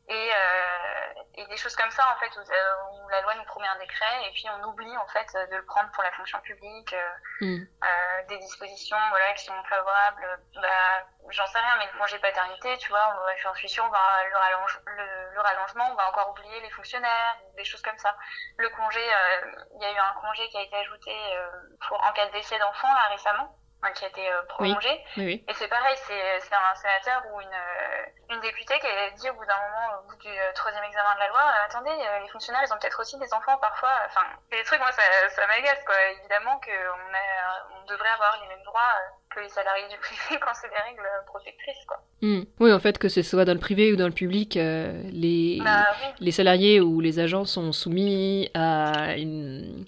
Et, 0.06 0.12
euh, 0.12 1.22
et, 1.36 1.46
des 1.46 1.56
choses 1.56 1.74
comme 1.76 1.90
ça 1.90 2.04
en 2.14 2.20
fait 2.20 2.30
où, 2.36 2.40
où, 2.40 3.08
la 3.08 3.22
loi 3.22 3.34
nous 3.36 3.44
promet 3.44 3.66
un 3.68 3.78
décret 3.78 4.28
et 4.28 4.32
puis 4.32 4.44
on 4.50 4.68
oublie 4.68 4.94
en 4.98 5.06
fait 5.06 5.26
de 5.50 5.56
le 5.56 5.64
prendre 5.64 5.90
pour 5.92 6.02
la 6.02 6.12
fonction 6.12 6.38
publique 6.40 6.92
euh, 6.92 7.46
mm. 7.46 7.66
euh, 7.82 8.26
des 8.28 8.36
dispositions 8.36 8.98
voilà 9.08 9.32
qui 9.32 9.46
sont 9.46 9.64
favorables 9.64 10.40
bah 10.56 11.06
j'en 11.30 11.46
sais 11.46 11.58
rien 11.58 11.76
mais 11.78 11.86
le 11.90 11.98
congé 11.98 12.18
paternité 12.18 12.76
tu 12.76 12.90
vois 12.90 13.16
j'en 13.42 13.54
suis 13.54 13.68
sûre 13.68 13.88
bah, 13.90 13.98
le, 14.28 14.36
rallonge, 14.36 14.80
le, 14.86 15.34
le, 15.34 15.40
rallongement 15.40 15.88
on 15.90 15.94
va 15.94 16.08
encore 16.10 16.30
oublier 16.30 16.60
les 16.60 16.70
fonctionnaires 16.70 17.38
des 17.56 17.64
choses 17.64 17.80
comme 17.80 17.98
ça 17.98 18.14
le 18.58 18.68
congé 18.70 19.00
euh, 19.00 19.52
il 19.76 19.82
y 19.82 19.86
a 19.86 19.92
eu 19.92 19.98
un 19.98 20.20
congé 20.20 20.46
qui 20.50 20.58
a 20.58 20.62
été 20.62 20.76
ajouté 20.76 21.12
euh, 21.36 21.48
pour 21.88 22.02
en 22.04 22.12
cas 22.12 22.26
de 22.26 22.32
décès 22.32 22.58
d'enfant 22.58 22.92
là 22.92 23.08
récemment 23.08 23.56
qui 23.92 24.04
a 24.04 24.08
été 24.08 24.28
prolongé. 24.48 25.04
Et 25.16 25.54
c'est 25.54 25.68
pareil, 25.68 25.96
c'est 26.06 26.54
un 26.54 26.74
sénateur 26.74 27.22
ou 27.32 27.40
une, 27.40 28.34
une 28.34 28.40
députée 28.40 28.78
qui 28.80 28.86
a 28.86 29.10
dit 29.10 29.30
au 29.30 29.34
bout 29.34 29.46
d'un 29.46 29.56
moment, 29.56 30.00
au 30.00 30.10
bout 30.10 30.16
du 30.16 30.30
troisième 30.54 30.84
examen 30.84 31.14
de 31.14 31.20
la 31.20 31.28
loi, 31.28 31.42
attendez, 31.66 31.96
les 32.22 32.28
fonctionnaires, 32.28 32.62
ils 32.66 32.72
ont 32.72 32.78
peut-être 32.78 33.00
aussi 33.00 33.18
des 33.18 33.32
enfants 33.34 33.56
parfois. 33.60 33.92
Enfin, 34.06 34.26
c'est 34.50 34.58
des 34.58 34.64
trucs, 34.64 34.80
moi, 34.80 34.92
ça, 34.92 35.02
ça 35.30 35.46
m'agace, 35.46 35.82
quoi. 35.84 35.94
Évidemment 36.18 36.58
qu'on 36.60 37.80
on 37.82 37.86
devrait 37.86 38.08
avoir 38.14 38.38
les 38.42 38.48
mêmes 38.48 38.64
droits 38.64 38.94
que 39.34 39.40
les 39.40 39.48
salariés 39.48 39.88
du 39.88 39.98
privé 39.98 40.40
quand 40.40 40.54
c'est 40.54 40.68
des 40.68 40.82
règles 40.88 41.08
protectrices, 41.26 41.84
quoi. 41.86 42.00
Hmm. 42.22 42.42
Oui, 42.60 42.72
en 42.72 42.80
fait, 42.80 42.98
que 42.98 43.08
ce 43.08 43.22
soit 43.22 43.44
dans 43.44 43.54
le 43.54 43.60
privé 43.60 43.92
ou 43.92 43.96
dans 43.96 44.06
le 44.06 44.12
public, 44.12 44.54
les, 44.54 45.60
bah 45.62 45.86
les 46.20 46.32
salariés 46.32 46.80
ou 46.80 47.00
les 47.00 47.18
agents 47.18 47.44
sont 47.44 47.72
soumis 47.72 48.50
à 48.54 49.16
une 49.16 49.84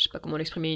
je 0.00 0.04
sais 0.04 0.10
pas 0.10 0.18
comment 0.18 0.38
l'exprimer, 0.38 0.72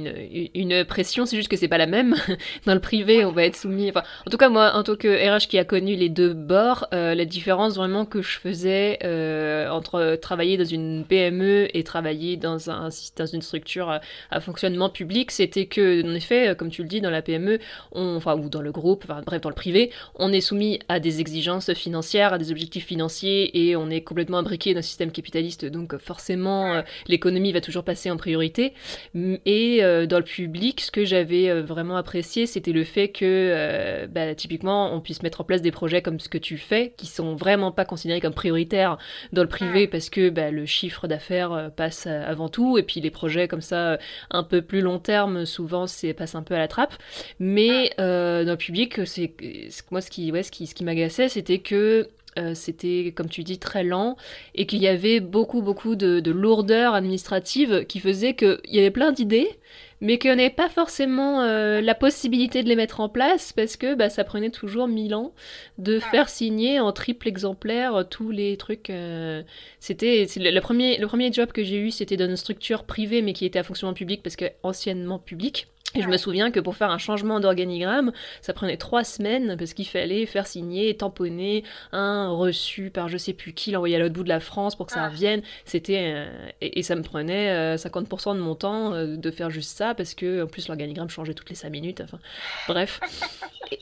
une, 0.55 0.71
une 0.73 0.85
pression, 0.85 1.25
c'est 1.25 1.37
juste 1.37 1.49
que 1.49 1.57
c'est 1.57 1.67
pas 1.67 1.79
la 1.79 1.87
même. 1.87 2.15
Dans 2.67 2.75
le 2.75 2.81
privé, 2.81 3.25
on 3.25 3.33
va 3.33 3.45
être 3.45 3.57
soumis. 3.57 3.89
Enfin, 3.89 4.03
en 4.27 4.31
tout 4.31 4.37
cas, 4.37 4.51
moi, 4.51 4.73
en 4.75 4.83
tant 4.83 4.97
que 4.97 5.09
RH 5.09 5.49
qui 5.49 5.57
a 5.59 5.65
connu 5.65 5.95
les 5.97 6.11
deux 6.11 6.35
bords, 6.35 6.87
euh, 6.93 7.15
la 7.15 7.25
différence 7.25 7.77
vraiment 7.77 8.05
que 8.05 8.21
je 8.21 8.39
faisais 8.39 8.99
euh, 9.03 9.71
entre 9.71 10.17
travailler 10.21 10.59
dans 10.59 10.67
une 10.67 11.07
PME 11.09 11.75
et 11.75 11.85
travailler 11.85 12.37
dans, 12.37 12.69
un, 12.71 12.91
dans 13.17 13.27
une 13.27 13.41
structure 13.41 13.99
à, 14.31 14.41
fonctionnement 14.41 14.91
public, 14.91 15.31
c'était 15.31 15.65
que, 15.65 16.05
en 16.05 16.15
effet, 16.15 16.55
comme 16.55 16.69
tu 16.69 16.83
le 16.83 16.89
dis, 16.89 17.01
dans 17.01 17.11
la 17.11 17.23
PME, 17.23 17.61
enfin, 17.93 18.37
ou 18.37 18.51
dans 18.51 18.61
le 18.61 18.73
groupe, 18.73 19.07
enfin, 19.09 19.23
bref, 19.25 19.41
dans 19.41 19.49
le 19.49 19.55
privé, 19.55 19.91
on 20.17 20.35
est 20.35 20.43
soumis 20.43 20.81
à 20.89 21.01
des 21.01 21.21
exigences 21.21 21.73
financières, 21.73 22.35
à 22.35 22.39
des 22.39 22.51
objectifs 22.51 22.85
financiers 22.85 23.69
et 23.69 23.75
on 23.75 23.89
est 23.89 24.03
complètement 24.03 24.39
imbriqué 24.39 24.75
dans 24.75 24.81
un 24.81 24.83
système 24.83 25.13
capitaliste. 25.13 25.65
Donc, 25.65 25.97
forcément, 25.97 26.75
euh, 26.75 26.83
l'économie 27.09 27.53
va 27.53 27.63
toujours 27.63 27.85
passer 27.85 28.11
en 28.11 28.19
priorité. 28.19 28.75
Et 29.15 29.79
euh, 29.85 30.07
dans 30.07 30.19
le 30.19 30.25
public, 30.25 30.81
ce 30.81 30.91
que 30.91 31.05
j'avais 31.05 31.49
euh, 31.49 31.63
vraiment 31.63 31.97
apprécié, 31.97 32.47
c'était 32.47 32.73
le 32.73 32.83
fait 32.83 33.11
que, 33.11 33.25
euh, 33.25 34.07
bah, 34.09 34.35
typiquement, 34.35 34.93
on 34.93 35.01
puisse 35.01 35.23
mettre 35.23 35.41
en 35.41 35.45
place 35.45 35.63
des 35.63 35.71
projets 35.71 36.03
comme 36.03 36.19
ce 36.19 36.29
que 36.29 36.39
tu 36.39 36.59
fais, 36.59 36.95
qui 36.97 37.07
sont 37.07 37.37
vraiment 37.37 37.71
pas 37.71 37.85
considérés 37.85 38.21
comme 38.21 38.35
prioritaires 38.35 38.99
dans 39.33 39.43
le 39.43 39.49
privé, 39.49 39.87
parce 39.87 40.11
que 40.11 40.31
bah, 40.31 40.51
le 40.51 40.67
chiffre 40.67 41.07
d'affaires 41.07 41.71
passe 41.77 42.09
avant 42.09 42.49
tout, 42.49 42.77
et 42.77 42.83
puis 42.83 43.01
les 43.01 43.11
projets 43.11 43.47
comme 43.47 43.61
ça, 43.61 43.99
un 44.31 44.43
peu 44.43 44.63
plus 44.63 44.81
long 44.81 44.99
terme, 44.99 45.45
souvent, 45.45 45.87
c'est 45.87 46.13
passe 46.13 46.35
un 46.35 46.43
peu 46.43 46.55
à 46.55 46.59
la 46.59 46.69
trappe. 46.69 46.95
Mais 47.39 47.93
dans 47.99 48.51
le 48.51 48.57
public, 48.57 49.07
c'est 49.07 49.33
moi 49.91 50.01
ce 50.01 50.11
qui, 50.11 50.33
ouais, 50.33 50.43
ce 50.43 50.51
qui, 50.51 50.67
ce 50.67 50.75
qui 50.75 50.83
m'agaçait, 50.83 51.29
c'était 51.29 51.59
que 51.59 52.09
euh, 52.39 52.55
c'était, 52.55 53.13
comme 53.15 53.29
tu 53.29 53.43
dis, 53.45 53.59
très 53.59 53.85
lent 53.85 54.17
et 54.55 54.67
qu'il 54.67 54.83
y 54.83 54.89
avait 54.89 55.21
beaucoup, 55.21 55.63
beaucoup 55.63 55.97
de, 55.97 56.21
de 56.21 56.31
lourdeur 56.31 56.95
administrative 56.95 57.85
qui 57.87 58.01
faisait 58.01 58.35
qu'il 58.35 58.59
y 58.67 58.79
avait 58.79 58.91
plein 58.91 59.13
d'idées, 59.13 59.59
mais 60.01 60.19
qu'on 60.19 60.37
n'avait 60.37 60.51
pas 60.51 60.69
forcément 60.69 61.43
euh, 61.43 61.81
la 61.81 61.95
possibilité 61.95 62.63
de 62.63 62.69
les 62.69 62.77
mettre 62.77 63.01
en 63.01 63.09
place 63.09 63.53
parce 63.53 63.77
que 63.77 63.95
bah, 63.95 64.11
ça 64.11 64.25
prenait 64.25 64.51
toujours 64.51 64.89
mille 64.89 65.15
ans 65.15 65.33
de 65.79 65.99
faire 65.99 66.29
signer 66.29 66.81
en 66.81 66.93
triple 66.93 67.29
exemplaire 67.29 68.05
tous 68.11 68.31
les 68.31 68.57
trucs. 68.57 68.91
Euh, 68.91 69.43
c'était 69.81 70.27
le, 70.37 70.61
premier, 70.61 70.99
le 70.99 71.07
premier 71.07 71.33
job 71.33 71.53
que 71.53 71.63
j'ai 71.63 71.79
eu, 71.79 71.91
c'était 71.91 72.17
dans 72.17 72.29
une 72.29 72.37
structure 72.37 72.85
privée 72.85 73.23
mais 73.23 73.33
qui 73.33 73.47
était 73.47 73.59
à 73.59 73.63
fonctionnement 73.63 73.95
public 73.95 74.23
parce 74.23 74.37
que 74.37 74.47
anciennement 74.63 75.19
public. 75.19 75.69
Et 75.97 76.03
je 76.03 76.09
me 76.09 76.17
souviens 76.17 76.51
que 76.51 76.59
pour 76.59 76.75
faire 76.75 76.91
un 76.91 76.99
changement 76.99 77.39
d'organigramme, 77.39 78.13
ça 78.41 78.53
prenait 78.53 78.77
trois 78.77 79.05
semaines 79.05 79.57
parce 79.57 79.75
qu'il 79.75 79.87
fallait 79.87 80.27
faire 80.27 80.47
signer, 80.47 80.97
tamponner 80.97 81.63
un 81.93 82.31
reçu 82.31 82.91
par 82.91 83.09
je 83.09 83.17
sais 83.17 83.33
plus 83.33 83.53
qui, 83.53 83.71
l'envoyer 83.71 83.95
à 83.95 83.99
l'autre 84.01 84.15
bout 84.15 84.25
de 84.25 84.29
la 84.29 84.41
France 84.41 84.75
pour 84.75 84.87
que 84.87 84.93
ça 84.93 85.05
ah. 85.05 85.09
revienne. 85.09 85.43
C'était 85.65 86.13
euh, 86.15 86.27
et, 86.61 86.83
ça 86.83 86.97
me 86.97 87.03
prenait 87.03 87.77
50% 87.77 88.31
euh, 88.31 88.35
de 88.35 88.41
mon 88.41 88.57
temps 88.57 88.93
euh, 88.93 89.17
de 89.17 89.31
faire 89.31 89.51
juste 89.51 89.77
ça 89.77 89.95
parce 89.95 90.15
que 90.15 90.43
en 90.43 90.47
plus 90.49 90.67
l'organigramme 90.67 91.11
changeait 91.11 91.35
toutes 91.35 91.51
les 91.51 91.57
5 91.57 91.71
minutes. 91.71 92.01
Enfin, 92.01 92.19
bref. 92.67 93.01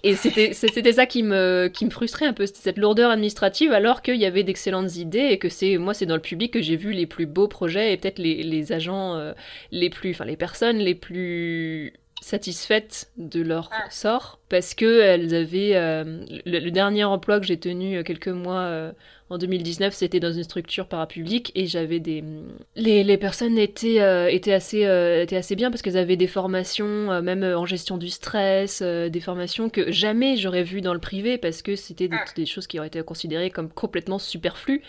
Et, 0.05 0.15
c'était 0.15 0.53
c'était 0.53 0.93
ça 0.93 1.07
qui 1.07 1.23
me 1.23 1.69
qui 1.73 1.87
me 1.87 1.91
frustrait 1.91 2.27
un 2.27 2.33
peu, 2.35 2.47
cette 2.47 2.77
lourdeur 2.77 3.11
administrative 3.11 3.73
alors 3.73 4.03
qu'il 4.03 4.17
y 4.17 4.27
avait 4.27 4.43
d'excellentes 4.43 4.97
idées 4.97 5.29
et 5.31 5.39
que 5.39 5.49
c'est 5.49 5.79
moi 5.79 5.95
c'est 5.95 6.07
dans 6.07 6.15
le 6.15 6.21
public 6.21 6.53
que 6.53 6.63
j'ai 6.63 6.77
vu 6.77 6.93
les 6.93 7.07
plus 7.07 7.27
beaux 7.27 7.49
projets 7.49 7.93
et 7.93 7.97
peut-être 7.97 8.19
les, 8.19 8.43
les 8.43 8.73
agents 8.73 9.33
les 9.73 9.91
plus 9.91 10.11
enfin 10.11 10.25
les 10.25 10.37
personnes 10.37 10.79
les 10.79 10.95
plus 10.95 11.93
satisfaites 12.23 13.11
de 13.17 13.43
leur 13.43 13.69
ah. 13.73 13.91
sort 13.91 14.39
parce 14.49 14.75
que 14.75 15.01
elles 15.01 15.35
avaient 15.35 15.75
euh, 15.75 16.25
le, 16.47 16.71
dernier 16.71 17.05
emploi 17.05 17.41
que 17.41 17.47
j'ai 17.47 17.59
tenu 17.59 17.97
euh, 17.97 18.03
quelques 18.05 18.29
mois 18.29 18.61
euh, 18.61 18.93
en 19.29 19.39
2019 19.39 19.93
c'était 19.93 20.21
dans 20.21 20.33
une 20.33 20.45
structure 20.45 20.87
parapublique 20.87 21.51
et 21.57 21.67
j'avais 21.67 21.99
des 21.99 22.23
les, 22.77 23.03
les 23.03 23.17
personnes 23.17 23.59
étaient 23.59 24.33
étaient 24.33 24.53
assez 24.53 24.83
étaient 25.23 25.37
assez 25.37 25.57
bien 25.57 25.71
parce 25.71 25.83
qu'elles 25.83 25.97
avaient 25.97 26.17
des 26.17 26.27
formations 26.29 27.21
même 27.23 27.43
en 27.43 27.67
gestion 27.67 27.99
du 27.99 28.09
stress 28.09 28.83
des 28.83 29.21
formations 29.21 29.69
que 29.69 29.91
jamais 29.91 30.37
j'aurais 30.37 30.63
vues 30.63 30.81
dans 30.81 30.95
le 30.95 31.01
privé 31.01 31.39
parce 31.39 31.63
que 31.63 31.75
c'était 31.77 32.09
des, 32.09 32.17
ah. 32.17 32.25
des, 32.37 32.47
choses 32.47 32.67
qui 32.67 32.79
auraient 32.79 32.89
été 32.89 33.03
considérées 33.03 33.51
comme 33.51 33.69
complètement 33.71 34.19
superflues 34.19 34.83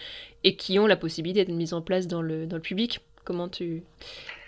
et 0.44 0.56
qui 0.56 0.78
ont 0.78 0.88
la 0.88 0.98
possibilité 0.98 1.46
d'être 1.46 1.56
mises 1.56 1.74
en 1.74 1.82
place 1.82 2.08
dans 2.08 2.22
le 2.22 2.46
dans 2.46 2.58
le 2.58 2.62
public 2.62 3.00
comment 3.26 3.50
tu 3.50 3.84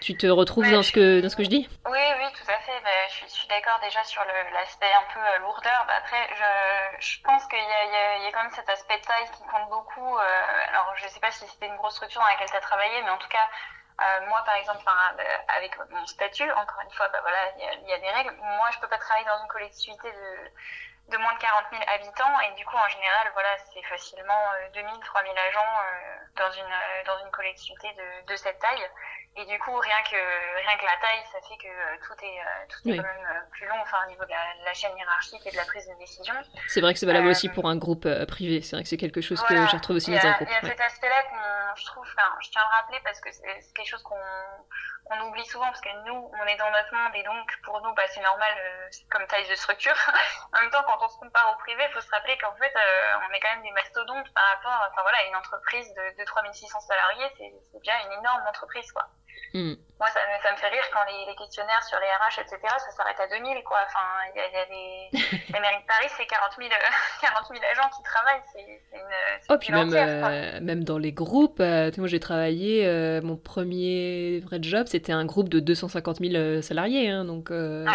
tu 0.06 0.16
te 0.16 0.28
retrouves 0.28 0.70
dans, 0.70 0.84
ce 0.84 0.92
que, 0.92 1.20
dans 1.20 1.30
ce 1.30 1.36
que 1.36 1.44
je 1.44 1.50
dis? 1.50 1.68
Oui, 1.90 2.06
oui, 2.20 2.28
tout 2.38 2.52
à 2.52 2.60
fait. 2.60 2.80
Ben, 2.84 3.02
je 3.10 3.26
suis, 3.26 3.48
d'accord 3.48 3.80
déjà 3.82 4.04
sur 4.04 4.24
l'aspect 4.54 4.94
un 4.94 5.12
peu 5.12 5.20
euh, 5.20 5.40
lourdeur. 5.40 5.86
Ben, 5.88 5.96
après, 5.98 6.30
je, 6.30 7.02
je 7.02 7.22
pense 7.24 7.44
qu'il 7.48 7.58
y, 7.58 8.22
y, 8.22 8.24
y, 8.24 8.28
a 8.28 8.32
quand 8.32 8.44
même 8.44 8.52
cet 8.52 8.70
aspect 8.70 9.00
taille 9.02 9.26
qui 9.34 9.42
compte 9.50 9.68
beaucoup. 9.70 10.18
Euh, 10.18 10.70
alors, 10.70 10.94
je 10.96 11.06
ne 11.06 11.10
sais 11.10 11.20
pas 11.20 11.32
si 11.32 11.48
c'était 11.48 11.66
une 11.66 11.78
grosse 11.78 11.96
structure 11.96 12.22
dans 12.22 12.28
laquelle 12.28 12.50
tu 12.50 12.56
as 12.56 12.62
travaillé, 12.62 13.02
mais 13.02 13.10
en 13.10 13.18
tout 13.18 13.30
cas, 13.30 13.50
euh, 14.02 14.28
moi, 14.28 14.44
par 14.46 14.54
exemple, 14.56 14.84
avec 15.58 15.74
mon 15.90 16.06
statut, 16.06 16.52
encore 16.52 16.82
une 16.84 16.92
fois, 16.92 17.08
ben, 17.10 17.22
voilà, 17.22 17.40
il 17.58 17.90
y, 17.90 17.94
a 17.94 17.98
des 17.98 18.10
règles. 18.10 18.36
Moi, 18.38 18.70
je 18.74 18.80
peux 18.80 18.88
pas 18.88 19.00
travailler 19.00 19.26
dans 19.26 19.42
une 19.42 19.48
collectivité 19.48 20.12
de 20.12 20.52
de 21.10 21.18
moins 21.18 21.34
de 21.34 21.40
40 21.40 21.66
000 21.72 21.84
habitants 21.88 22.40
et 22.42 22.56
du 22.56 22.66
coup 22.66 22.76
en 22.76 22.90
général 22.90 23.30
voilà 23.34 23.50
c'est 23.74 23.84
facilement 23.84 24.42
2000 24.74 25.00
3000 25.00 25.38
agents 25.38 25.60
euh, 25.62 26.18
dans 26.36 26.52
une 26.52 26.76
dans 27.06 27.18
une 27.24 27.32
collectivité 27.32 27.94
de, 27.94 28.26
de 28.32 28.36
cette 28.36 28.60
taille 28.60 28.90
et 29.38 29.46
du 29.46 29.60
coup, 29.60 29.76
rien 29.76 30.02
que, 30.10 30.16
rien 30.16 30.78
que 30.78 30.86
la 30.86 30.96
taille, 30.96 31.24
ça 31.30 31.40
fait 31.42 31.58
que 31.58 31.68
euh, 31.68 31.98
tout 32.08 32.16
est, 32.24 32.40
euh, 32.40 32.66
tout 32.70 32.90
est 32.90 32.96
quand 32.96 33.04
même 33.04 33.28
euh, 33.36 33.42
plus 33.52 33.68
long 33.68 33.76
enfin, 33.82 33.98
au 34.06 34.10
niveau 34.10 34.24
de 34.24 34.32
la, 34.32 34.74
chaîne 34.74 34.96
hiérarchique 34.98 35.46
et 35.46 35.52
de 35.52 35.58
la 35.58 35.66
prise 35.66 35.86
de 35.88 35.94
décision. 36.00 36.34
C'est 36.70 36.80
vrai 36.80 36.94
que 36.94 37.00
c'est 37.00 37.06
valable 37.06 37.28
aussi 37.28 37.50
pour 37.50 37.68
un 37.68 37.76
groupe 37.76 38.08
privé. 38.28 38.62
C'est 38.62 38.78
vrai 38.78 38.84
que 38.84 38.90
c'est 38.90 38.98
quelque 38.98 39.20
chose 39.20 39.42
que 39.42 39.54
je 39.54 39.76
retrouve 39.76 39.98
aussi 39.98 40.12
dans 40.12 40.26
un 40.26 40.32
groupe. 40.36 40.48
Il 40.50 40.54
y 40.54 40.56
a 40.56 40.72
cet 40.72 40.80
aspect-là 40.80 41.24
qu'on, 41.24 41.76
je 41.76 41.86
trouve, 41.86 42.04
enfin, 42.04 42.30
je 42.40 42.50
tiens 42.50 42.62
à 42.62 42.66
le 42.66 42.82
rappeler 42.82 43.00
parce 43.04 43.20
que 43.20 43.30
c'est 43.34 43.74
quelque 43.76 43.90
chose 43.90 44.04
qu'on 44.04 44.16
on 45.12 45.22
oublie 45.28 45.46
souvent 45.46 45.66
parce 45.66 45.82
que 45.82 45.90
nous, 46.06 46.32
on 46.34 46.46
est 46.46 46.58
dans 46.58 46.70
notre 46.72 46.94
monde 46.94 47.16
et 47.16 47.24
donc 47.24 47.48
pour 47.64 47.82
nous, 47.82 47.94
bah, 47.94 48.04
c'est 48.08 48.22
normal 48.22 48.54
comme 49.10 49.26
taille 49.28 49.48
de 49.48 49.56
structure. 49.56 49.96
en 50.54 50.62
même 50.62 50.72
temps, 50.72 50.84
quand 50.84 50.98
on 51.02 51.10
se 51.10 51.18
compare 51.20 51.54
au 51.54 51.60
privé, 51.62 51.84
il 51.88 51.94
faut 51.94 52.02
se 52.02 52.10
rappeler 52.12 52.38
qu'en 52.38 52.56
fait, 52.56 52.74
on 53.30 53.34
est 53.34 53.40
quand 53.40 53.52
même 53.52 53.64
des 53.64 53.72
mastodontes 53.72 54.34
par 54.34 54.44
rapport, 54.56 54.88
enfin 54.92 55.02
voilà, 55.04 55.24
une 55.28 55.36
entreprise 55.36 55.94
de, 55.94 56.18
de 56.20 56.26
3600 56.26 56.80
salariés, 56.80 57.32
c'est 57.38 57.80
bien 57.82 57.96
une 58.06 58.20
énorme 58.20 58.48
entreprise, 58.48 58.92
quoi. 58.92 59.04
Hmm. 59.54 59.76
Moi, 59.98 60.10
ça 60.10 60.20
me, 60.20 60.44
ça 60.44 60.52
me, 60.52 60.58
fait 60.58 60.68
rire 60.68 60.84
quand 60.92 61.06
les, 61.08 61.32
les, 61.32 61.36
questionnaires 61.38 61.82
sur 61.84 61.98
les 62.00 62.08
RH, 62.08 62.42
etc., 62.42 62.60
ça 62.78 62.92
s'arrête 62.92 63.18
à 63.18 63.28
2000, 63.28 63.64
quoi. 63.64 63.78
Enfin, 63.88 64.04
il 64.34 64.38
y 64.38 64.44
a, 64.44 64.52
y 64.52 64.62
a 64.62 64.66
des... 64.66 65.38
les 65.54 65.60
mairies 65.62 65.82
de 65.82 65.88
Paris, 65.88 66.12
c'est 66.18 66.26
40 66.26 66.52
000, 66.58 66.70
40 67.22 67.48
000 67.48 67.60
agents 67.72 67.90
qui 67.96 68.04
travaillent. 68.04 68.42
C'est 68.52 68.62
une, 68.62 69.00
oh, 69.50 69.56
puis 69.58 69.72
même, 69.72 69.94
euh, 69.94 70.60
même 70.60 70.84
dans 70.84 70.98
les 70.98 71.14
groupes, 71.14 71.62
euh, 71.62 71.90
moi 71.98 72.08
j'ai 72.08 72.20
travaillé, 72.20 72.86
euh, 72.86 73.22
mon 73.22 73.38
premier 73.38 74.42
vrai 74.42 74.60
job, 74.62 74.88
c'était 74.88 75.14
un 75.14 75.24
groupe 75.24 75.48
de 75.48 75.62
250 75.62 76.18
000 76.20 76.62
salariés, 76.62 77.10
hein, 77.10 77.24
donc... 77.24 77.50
Ouais. 77.52 77.86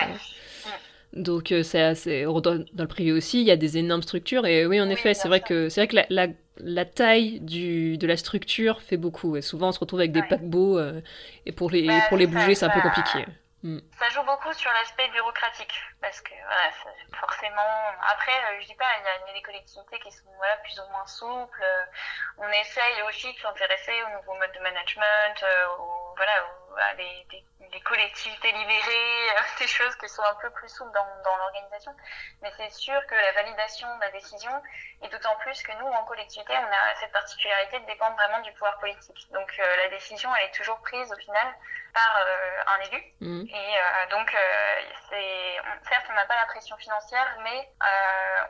Donc 1.12 1.52
c'est 1.64 1.82
assez 1.82 2.22
dans, 2.22 2.40
dans 2.40 2.64
le 2.78 2.86
privé 2.86 3.10
aussi, 3.10 3.40
il 3.40 3.46
y 3.46 3.50
a 3.50 3.56
des 3.56 3.78
énormes 3.78 4.02
structures 4.02 4.46
et 4.46 4.64
oui 4.64 4.80
en 4.80 4.88
effet 4.88 5.12
c'est 5.12 5.26
vrai 5.26 5.40
que 5.40 5.68
c'est 5.68 5.80
vrai 5.80 5.88
que 5.88 5.96
la, 5.96 6.06
la, 6.08 6.32
la 6.64 6.84
taille 6.84 7.40
du, 7.40 7.98
de 7.98 8.06
la 8.06 8.16
structure 8.16 8.82
fait 8.82 8.96
beaucoup. 8.96 9.36
Et 9.36 9.42
souvent, 9.42 9.68
on 9.68 9.72
se 9.72 9.80
retrouve 9.80 10.00
avec 10.00 10.12
des 10.12 10.22
paquebots 10.22 10.78
euh, 10.78 11.00
et 11.46 11.52
pour 11.52 11.70
les, 11.70 11.88
pour 12.08 12.16
les 12.16 12.26
bouger, 12.26 12.54
c'est 12.54 12.66
un 12.66 12.70
peu 12.70 12.80
compliqué. 12.80 13.26
Mm. 13.62 13.78
Ça 13.98 14.08
joue 14.08 14.22
beaucoup 14.22 14.52
sur 14.54 14.70
l'aspect 14.72 15.08
bureaucratique 15.08 15.74
parce 16.00 16.20
que 16.22 16.32
voilà, 16.32 16.70
forcément. 17.20 17.70
Après, 18.10 18.32
euh, 18.32 18.60
je 18.62 18.66
dis 18.66 18.74
pas, 18.74 18.86
il 18.98 19.28
y, 19.28 19.30
a 19.30 19.34
des 19.34 19.42
collectivités 19.42 19.98
qui 19.98 20.10
sont 20.12 20.30
voilà, 20.38 20.56
plus 20.58 20.78
ou 20.80 20.90
moins 20.90 21.06
souples. 21.06 21.62
Euh, 21.62 21.84
on 22.38 22.48
essaye 22.48 23.02
aussi 23.08 23.32
de 23.32 23.38
s'intéresser 23.38 23.92
aux 24.04 24.16
nouveaux 24.16 24.38
modes 24.38 24.54
de 24.54 24.62
management, 24.62 25.44
aux, 25.78 26.14
voilà, 26.16 26.32
à 26.90 26.94
des, 26.94 27.26
des, 27.30 27.44
collectivités 27.78 28.50
libérées, 28.50 29.28
des 29.60 29.68
choses 29.68 29.94
qui 29.96 30.08
sont 30.08 30.22
un 30.22 30.34
peu 30.42 30.50
plus 30.50 30.68
souples 30.68 30.92
dans, 30.92 31.06
dans 31.22 31.36
l'organisation. 31.36 31.92
Mais 32.42 32.50
c'est 32.56 32.70
sûr 32.70 32.98
que 33.06 33.14
la 33.14 33.32
validation 33.32 33.86
de 33.96 34.00
la 34.00 34.10
décision, 34.10 34.50
et 35.02 35.08
d'autant 35.08 35.36
plus 35.40 35.62
que 35.62 35.72
nous, 35.78 35.86
en 35.86 36.04
collectivité, 36.04 36.52
on 36.52 36.66
a 36.66 36.94
cette 36.98 37.12
particularité 37.12 37.78
de 37.78 37.86
dépendre 37.86 38.16
vraiment 38.16 38.42
du 38.42 38.52
pouvoir 38.52 38.78
politique. 38.80 39.28
Donc 39.32 39.54
la 39.56 39.88
décision, 39.88 40.30
elle 40.36 40.46
est 40.46 40.54
toujours 40.54 40.80
prise 40.80 41.12
au 41.12 41.16
final 41.16 41.54
par 41.92 42.16
euh, 42.18 42.74
un 42.74 42.78
élu. 42.86 43.02
Mm. 43.20 43.46
Et 43.48 43.54
euh, 43.54 44.10
donc, 44.10 44.34
euh, 44.34 45.18
certes, 45.88 46.06
on 46.10 46.14
n'a 46.14 46.24
pas 46.26 46.36
la 46.36 46.46
pression 46.46 46.76
financière, 46.76 47.26
mais 47.44 47.68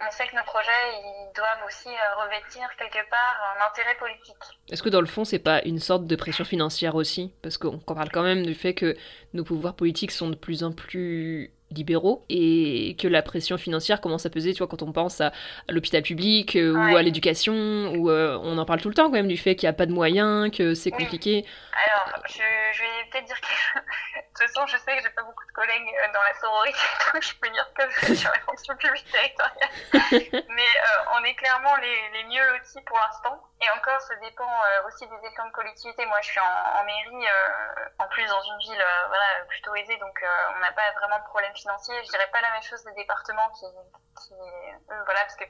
on 0.07 0.11
sait 0.11 0.27
que 0.29 0.37
nos 0.37 0.45
projets, 0.45 0.71
ils 0.95 1.33
doivent 1.35 1.65
aussi 1.67 1.89
revêtir 2.17 2.69
quelque 2.77 3.09
part 3.11 3.57
un 3.57 3.67
intérêt 3.67 3.95
politique. 3.97 4.37
Est-ce 4.69 4.83
que 4.83 4.89
dans 4.89 5.01
le 5.01 5.07
fond, 5.07 5.25
c'est 5.25 5.39
pas 5.39 5.61
une 5.65 5.79
sorte 5.79 6.07
de 6.07 6.17
pression 6.17 6.45
financière 6.45 6.95
aussi? 6.95 7.35
Parce 7.43 7.59
qu'on 7.59 7.79
parle 7.79 8.11
quand 8.11 8.23
même 8.23 8.45
du 8.45 8.55
fait 8.55 8.75
que 8.75 8.97
nos 9.35 9.45
pouvoirs 9.45 9.75
politiques 9.75 10.11
sont 10.11 10.31
de 10.31 10.35
plus 10.35 10.65
en 10.65 10.73
plus 10.73 11.53
libéraux 11.73 12.25
et 12.29 12.97
que 12.99 13.07
la 13.07 13.23
pression 13.23 13.57
financière 13.57 14.01
commence 14.01 14.27
à 14.27 14.31
peser, 14.31 14.53
tu 14.53 14.59
vois, 14.59 14.67
quand 14.67 14.83
on 14.83 14.93
pense 14.93 15.21
à, 15.21 15.33
l'hôpital 15.69 16.03
public 16.03 16.57
euh, 16.57 16.73
ou 16.73 16.97
à 16.97 17.03
l'éducation, 17.03 17.93
où 17.95 18.11
euh, 18.11 18.39
on 18.43 18.59
en 18.59 18.65
parle 18.65 18.81
tout 18.81 18.89
le 18.89 18.95
temps 18.95 19.05
quand 19.05 19.13
même 19.13 19.29
du 19.29 19.37
fait 19.37 19.55
qu'il 19.55 19.67
n'y 19.67 19.71
a 19.71 19.75
pas 19.75 19.87
de 19.87 19.93
moyens, 19.93 20.51
que 20.51 20.75
c'est 20.75 20.91
compliqué. 20.91 21.45
Alors, 21.73 22.23
je, 22.29 22.35
je 22.35 22.83
vais 22.83 23.11
peut-être 23.11 23.27
dire 23.27 23.41
que, 23.41 23.79
de 23.79 24.10
toute 24.41 24.55
façon, 24.55 24.67
je 24.67 24.77
sais 24.79 24.97
que 24.97 25.03
j'ai 25.03 25.11
pas 25.11 25.23
beaucoup 25.23 25.47
de 25.47 25.53
collègues 25.53 25.89
euh, 25.89 26.13
dans 26.13 26.23
la 26.23 26.35
sororité, 26.35 26.79
donc 27.13 27.23
je 27.23 27.35
peux 27.37 27.49
dire 27.51 27.73
que 27.75 27.83
je 27.91 28.15
sur 28.15 28.31
la 28.31 28.41
fonction 28.41 28.77
publique 28.77 29.11
territoriale. 29.11 29.71
Mais 30.49 30.71
on 31.13 31.25
est 31.25 31.35
clairement 31.35 31.77
les, 31.77 32.11
les 32.11 32.25
mieux 32.25 32.45
lotis 32.53 32.83
pour 32.83 32.99
l'instant. 32.99 33.43
Et 33.61 33.71
encore, 33.79 34.01
ça 34.01 34.17
dépend 34.17 34.51
aussi 34.87 35.07
des 35.07 35.27
échelons 35.29 35.49
de 35.49 35.53
collectivité. 35.53 36.07
Moi, 36.07 36.19
je 36.23 36.31
suis 36.31 36.41
en, 36.41 36.81
en 36.81 36.85
mairie, 36.85 37.27
en 37.99 38.09
plus 38.09 38.27
dans 38.27 38.43
une 38.43 38.59
ville 38.59 38.85
voilà, 39.09 39.45
plutôt 39.49 39.75
aisée, 39.75 39.99
donc 39.99 40.25
on 40.57 40.61
n'a 40.61 40.73
pas 40.73 40.91
vraiment 40.93 41.19
de 41.19 41.25
problème 41.25 41.55
financier. 41.55 41.95
Je 42.05 42.11
dirais 42.11 42.29
pas 42.33 42.41
la 42.41 42.53
même 42.53 42.63
chose 42.63 42.83
des 42.85 42.95
départements 42.95 43.51
qui, 43.51 43.67
qui 44.23 44.35
voilà, 44.89 45.21
parce 45.21 45.37
que 45.37 45.45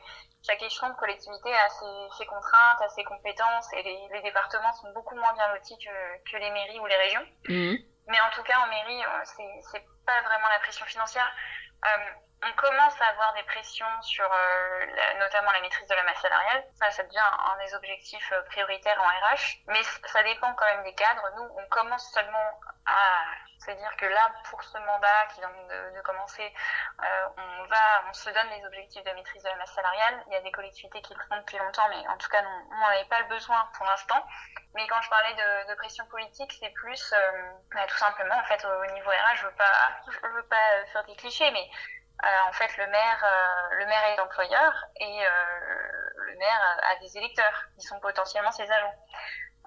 chaque 0.47 0.63
échelon 0.63 0.89
de 0.89 0.95
collectivité 0.97 1.53
a 1.53 1.69
ses, 1.69 2.27
contraintes, 2.27 2.81
a 2.81 2.89
ses 2.89 3.05
compétences, 3.05 3.73
et 3.75 3.83
les, 3.83 4.23
départements 4.23 4.73
sont 4.75 4.91
beaucoup 4.93 5.15
moins 5.15 5.33
bien 5.35 5.49
lotis 5.55 5.79
que, 5.79 6.31
que 6.31 6.37
les 6.39 6.51
mairies 6.51 6.81
ou 6.81 6.87
les 6.87 6.97
régions. 6.97 7.27
Mmh. 7.49 7.77
Mais 8.07 8.21
en 8.21 8.31
tout 8.35 8.43
cas, 8.43 8.59
en 8.61 8.67
mairie, 8.69 9.03
c'est 9.25 9.85
pas 10.07 10.21
vraiment 10.23 10.49
la 10.49 10.59
pression 10.61 10.85
financière. 10.87 11.31
Euh, 11.85 12.11
on 12.43 12.53
commence 12.53 13.01
à 13.01 13.07
avoir 13.07 13.35
des 13.35 13.43
pressions 13.43 14.03
sur 14.03 14.25
euh, 14.25 14.87
notamment 15.19 15.51
la 15.53 15.61
maîtrise 15.61 15.87
de 15.87 15.95
la 15.95 16.03
masse 16.05 16.21
salariale. 16.21 16.65
Ça, 16.75 16.91
ça 16.91 17.03
devient 17.03 17.19
un 17.19 17.65
des 17.65 17.75
objectifs 17.75 18.33
prioritaires 18.47 19.01
en 19.01 19.07
RH. 19.07 19.59
Mais 19.69 19.83
ça 20.07 20.23
dépend 20.23 20.53
quand 20.55 20.67
même 20.67 20.85
des 20.85 20.95
cadres. 20.95 21.29
Nous, 21.37 21.49
on 21.57 21.67
commence 21.69 22.11
seulement 22.13 22.61
à 22.87 23.25
c'est-à-dire 23.61 23.95
que 23.97 24.07
là, 24.07 24.33
pour 24.49 24.63
ce 24.63 24.79
mandat 24.79 25.27
qui 25.35 25.41
vient 25.41 25.51
de, 25.51 26.01
commencer, 26.01 26.51
euh, 27.03 27.29
on 27.37 27.65
va, 27.67 28.05
on 28.09 28.13
se 28.15 28.31
donne 28.31 28.49
les 28.57 28.65
objectifs 28.65 29.05
de 29.05 29.11
maîtrise 29.11 29.43
de 29.43 29.49
la 29.49 29.57
masse 29.57 29.73
salariale. 29.73 30.25
Il 30.29 30.33
y 30.33 30.37
a 30.37 30.41
des 30.41 30.51
collectivités 30.51 31.03
qui 31.03 31.13
le 31.13 31.21
font 31.29 31.37
depuis 31.37 31.59
longtemps, 31.59 31.87
mais 31.91 32.09
en 32.09 32.17
tout 32.17 32.29
cas, 32.31 32.41
non, 32.41 32.51
on 32.71 32.81
n'en 32.81 32.87
avait 32.87 33.05
pas 33.05 33.21
le 33.21 33.29
besoin 33.29 33.69
pour 33.77 33.85
l'instant. 33.85 34.27
Mais 34.75 34.87
quand 34.87 35.01
je 35.03 35.11
parlais 35.11 35.35
de, 35.35 35.75
pression 35.75 36.07
politique, 36.07 36.53
c'est 36.59 36.71
plus, 36.71 37.13
euh, 37.13 37.53
bah, 37.75 37.87
tout 37.87 37.97
simplement, 37.99 38.35
en 38.35 38.45
fait, 38.45 38.65
au 38.65 38.87
niveau 38.93 39.11
RH, 39.11 39.37
je 39.37 39.45
veux 39.45 39.53
pas, 39.53 39.73
je 40.23 40.29
veux 40.29 40.47
pas 40.47 40.87
faire 40.93 41.05
des 41.05 41.17
clichés, 41.17 41.51
mais 41.51 41.69
euh, 41.69 42.00
en 42.23 42.53
fait, 42.53 42.77
le 42.77 42.87
maire, 42.89 43.25
le 43.73 43.87
maire 43.87 44.05
est 44.07 44.17
l'employeur 44.17 44.85
et 44.97 45.21
le 45.21 46.39
maire 46.39 46.79
a 46.83 46.97
des 46.97 47.17
électeurs 47.17 47.65
qui 47.75 47.87
sont 47.87 47.99
potentiellement 48.01 48.53
ses 48.53 48.71
agents. 48.71 48.95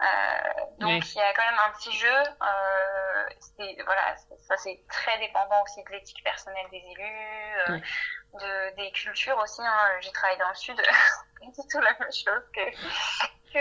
Euh, 0.01 0.65
donc 0.79 1.13
il 1.13 1.17
y 1.17 1.21
a 1.21 1.33
quand 1.33 1.45
même 1.45 1.59
un 1.67 1.71
petit 1.77 1.91
jeu. 1.91 2.07
Euh, 2.07 3.83
voilà, 3.85 4.15
ça 4.39 4.57
c'est 4.57 4.83
très 4.89 5.17
dépendant 5.19 5.61
aussi 5.63 5.83
de 5.83 5.91
l'éthique 5.91 6.23
personnelle 6.23 6.65
des 6.71 6.77
élus, 6.77 7.59
euh, 7.69 7.79
de, 8.33 8.75
des 8.75 8.91
cultures 8.91 9.37
aussi. 9.37 9.61
Hein. 9.61 9.99
J'ai 10.01 10.11
travaillé 10.11 10.39
dans 10.39 10.49
le 10.49 10.55
sud, 10.55 10.81
c'est 11.39 11.61
du 11.61 11.67
tout 11.69 11.79
la 11.79 11.93
même 11.99 12.11
chose 12.11 12.43
que 12.53 12.61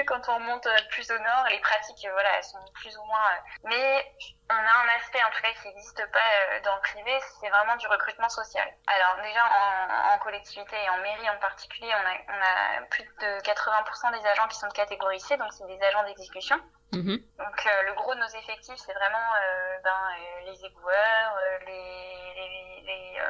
quand 0.00 0.28
on 0.28 0.40
monte 0.40 0.68
plus 0.90 1.10
au 1.10 1.18
nord, 1.18 1.46
les 1.50 1.58
pratiques, 1.60 2.06
voilà, 2.10 2.28
elles 2.36 2.44
sont 2.44 2.58
plus 2.74 2.96
ou 2.96 3.04
moins. 3.04 3.20
Mais 3.64 4.14
on 4.50 4.54
a 4.54 4.56
un 4.56 4.96
aspect, 4.96 5.22
en 5.22 5.30
tout 5.30 5.42
cas, 5.42 5.52
qui 5.60 5.68
n'existe 5.68 6.04
pas 6.10 6.18
euh, 6.18 6.60
dans 6.64 6.74
le 6.76 6.80
privé, 6.80 7.18
c'est 7.40 7.48
vraiment 7.48 7.76
du 7.76 7.86
recrutement 7.86 8.28
social. 8.28 8.66
Alors 8.86 9.22
déjà, 9.22 9.44
en, 9.44 10.18
collectivité 10.18 10.76
et 10.76 10.88
en 10.90 10.98
mairie 10.98 11.28
en 11.30 11.38
particulier, 11.38 11.90
on 11.92 12.06
a, 12.06 12.36
on 12.36 12.40
a 12.40 12.86
plus 12.86 13.02
de 13.02 13.40
80% 13.42 14.20
des 14.20 14.26
agents 14.28 14.48
qui 14.48 14.56
sont 14.56 14.68
de 14.68 14.72
catégorie 14.72 15.20
C, 15.20 15.36
donc 15.36 15.52
c'est 15.52 15.66
des 15.66 15.82
agents 15.82 16.04
d'exécution. 16.04 16.56
Mhm. 16.92 17.18
Donc 17.38 17.66
euh, 17.66 17.82
le 17.82 17.94
gros 17.94 18.14
de 18.14 18.20
nos 18.20 18.28
effectifs, 18.28 18.76
c'est 18.76 18.92
vraiment 18.92 19.18
euh, 19.18 19.78
ben, 19.82 20.14
les 20.44 20.64
éboueurs, 20.64 21.38
les, 21.66 22.34
les, 22.36 22.82
les 22.82 23.20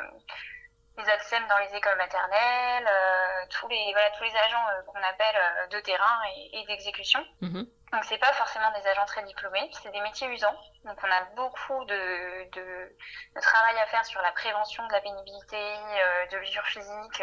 les 0.98 1.08
ATSEM 1.08 1.42
dans 1.48 1.58
les 1.58 1.76
écoles 1.76 1.96
maternelles, 1.96 2.86
euh, 2.86 3.46
tous 3.50 3.68
les 3.68 3.92
voilà 3.92 4.10
tous 4.10 4.24
les 4.24 4.36
agents 4.36 4.66
euh, 4.68 4.82
qu'on 4.86 5.02
appelle 5.02 5.36
euh, 5.36 5.66
de 5.68 5.80
terrain 5.80 6.20
et, 6.52 6.64
d'exécution. 6.66 7.24
Mhm. 7.40 7.66
Donc 7.92 8.04
c'est 8.04 8.18
pas 8.18 8.32
forcément 8.32 8.70
des 8.72 8.86
agents 8.88 9.04
très 9.04 9.22
diplômés, 9.22 9.70
c'est 9.82 9.92
des 9.92 10.00
métiers 10.00 10.26
usants. 10.28 10.56
Donc 10.84 10.98
on 11.02 11.10
a 11.10 11.24
beaucoup 11.36 11.84
de, 11.84 12.50
de, 12.50 12.96
de, 13.36 13.40
travail 13.40 13.78
à 13.78 13.86
faire 13.86 14.04
sur 14.06 14.22
la 14.22 14.32
prévention 14.32 14.86
de 14.86 14.92
la 14.92 15.00
pénibilité, 15.02 15.56
de 16.32 16.36
l'usure 16.38 16.64
physique 16.64 17.22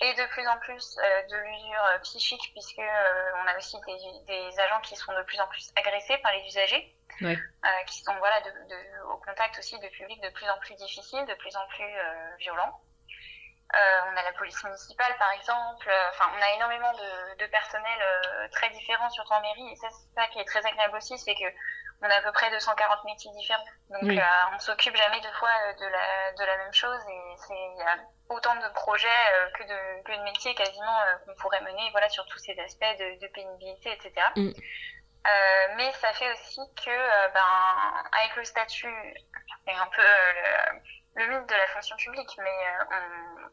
et 0.00 0.14
de 0.14 0.26
plus 0.30 0.48
en 0.48 0.58
plus 0.58 0.96
de 0.96 1.36
l'usure 1.36 2.00
psychique 2.04 2.50
puisque 2.52 2.78
on 2.80 3.46
a 3.46 3.56
aussi 3.58 3.76
des, 3.86 4.24
des, 4.26 4.60
agents 4.60 4.80
qui 4.80 4.96
sont 4.96 5.12
de 5.12 5.22
plus 5.24 5.38
en 5.40 5.46
plus 5.48 5.70
agressés 5.76 6.16
par 6.18 6.32
les 6.32 6.46
usagers. 6.46 6.96
Ouais. 7.20 7.38
qui 7.86 8.02
sont 8.02 8.14
voilà 8.16 8.40
de, 8.40 8.50
de, 8.50 9.12
au 9.12 9.18
contact 9.18 9.58
aussi 9.58 9.78
de 9.78 9.88
publics 9.88 10.22
de 10.22 10.30
plus 10.30 10.48
en 10.48 10.58
plus 10.60 10.74
difficiles, 10.76 11.24
de 11.26 11.34
plus 11.34 11.54
en 11.54 11.66
plus 11.68 11.94
violents. 12.38 12.80
Euh, 13.74 14.00
on 14.12 14.16
a 14.16 14.22
la 14.22 14.32
police 14.32 14.62
municipale, 14.64 15.16
par 15.18 15.32
exemple. 15.32 15.88
Euh, 15.88 16.08
enfin, 16.10 16.30
on 16.36 16.42
a 16.42 16.50
énormément 16.56 16.92
de, 16.92 17.38
de 17.38 17.46
personnel 17.46 17.98
euh, 18.00 18.48
très 18.52 18.68
différents, 18.70 19.08
surtout 19.10 19.32
en 19.32 19.40
mairie. 19.40 19.72
Et 19.72 19.76
ça, 19.76 19.88
c'est 19.90 20.20
ça 20.20 20.26
qui 20.28 20.40
est 20.40 20.44
très 20.44 20.64
agréable 20.66 20.96
aussi, 20.96 21.18
c'est 21.18 21.34
que 21.34 21.46
on 22.02 22.10
a 22.10 22.16
à 22.16 22.20
peu 22.20 22.32
près 22.32 22.50
240 22.50 23.04
métiers 23.04 23.30
différents. 23.32 23.64
Donc, 23.90 24.02
oui. 24.02 24.20
on 24.52 24.58
s'occupe 24.58 24.96
jamais 24.96 25.20
deux 25.20 25.32
fois 25.32 25.72
de 25.78 25.86
la, 25.86 26.32
de 26.32 26.44
la 26.44 26.56
même 26.56 26.72
chose. 26.72 27.00
Et 27.08 27.34
c'est, 27.36 27.54
il 27.54 27.78
y 27.78 27.82
a 27.82 27.96
autant 28.28 28.56
de 28.56 28.68
projets 28.74 29.08
que, 29.54 29.62
de, 29.62 30.02
que 30.02 30.18
de 30.18 30.22
métiers 30.24 30.52
quasiment 30.56 30.98
qu'on 31.24 31.34
pourrait 31.36 31.60
mener, 31.60 31.88
voilà, 31.92 32.08
sur 32.08 32.26
tous 32.26 32.38
ces 32.38 32.58
aspects 32.58 32.98
de, 32.98 33.20
de 33.20 33.26
pénibilité, 33.28 33.92
etc. 33.92 34.12
Mm. 34.34 34.50
Euh, 35.28 35.74
mais 35.76 35.92
ça 35.92 36.12
fait 36.12 36.32
aussi 36.32 36.60
que, 36.84 37.32
ben, 37.32 38.04
avec 38.20 38.34
le 38.34 38.44
statut, 38.44 39.14
et 39.68 39.72
un 39.72 39.86
peu 39.86 40.02
le, 40.02 40.80
le 41.14 41.26
mythe 41.26 41.48
de 41.48 41.54
la 41.54 41.66
fonction 41.68 41.96
publique, 41.96 42.34
mais 42.38 42.66
euh, 42.90 43.48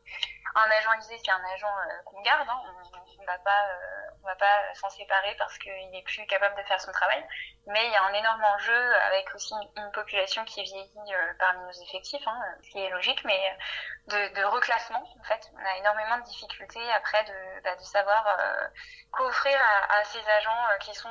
un 0.56 0.72
agent 0.72 0.94
ISE, 0.94 1.22
c'est 1.24 1.32
un 1.32 1.44
agent 1.54 1.68
euh, 1.68 2.04
qu'on 2.06 2.22
garde. 2.22 2.48
Hein. 2.48 2.62
On 2.94 3.22
ne 3.22 3.26
va 3.26 3.38
pas, 3.40 3.66
euh, 3.68 4.10
on 4.24 4.28
va 4.28 4.36
pas 4.36 4.74
s'en 4.76 4.90
séparer 4.90 5.36
parce 5.38 5.58
qu'il 5.58 5.92
n'est 5.92 6.04
plus 6.04 6.26
capable 6.28 6.56
de 6.56 6.64
faire 6.64 6.80
son 6.80 6.92
travail. 6.92 7.24
Mais 7.68 7.86
il 7.86 7.92
y 7.92 7.96
a 7.96 8.04
un 8.04 8.14
énorme 8.14 8.44
enjeu 8.44 8.96
avec 9.08 9.34
aussi 9.36 9.54
une, 9.76 9.92
population 9.92 10.46
qui 10.46 10.64
vieillit 10.64 11.14
parmi 11.40 11.62
nos 11.66 11.84
effectifs, 11.84 12.26
hein, 12.26 12.40
ce 12.64 12.70
qui 12.70 12.80
est 12.80 12.90
logique, 12.90 13.24
mais 13.26 13.58
de, 14.08 14.44
reclassement. 14.46 15.04
En 15.20 15.24
fait, 15.24 15.42
on 15.54 15.66
a 15.66 15.78
énormément 15.78 16.18
de 16.20 16.24
difficultés 16.24 16.92
après 16.94 17.24
de, 17.26 17.62
bah, 17.64 17.78
savoir 17.80 18.38
qu'offrir 19.12 19.60
à, 19.60 20.00
à, 20.00 20.04
ces 20.06 20.26
agents 20.30 20.68
qui 20.80 20.94
sont 20.96 21.10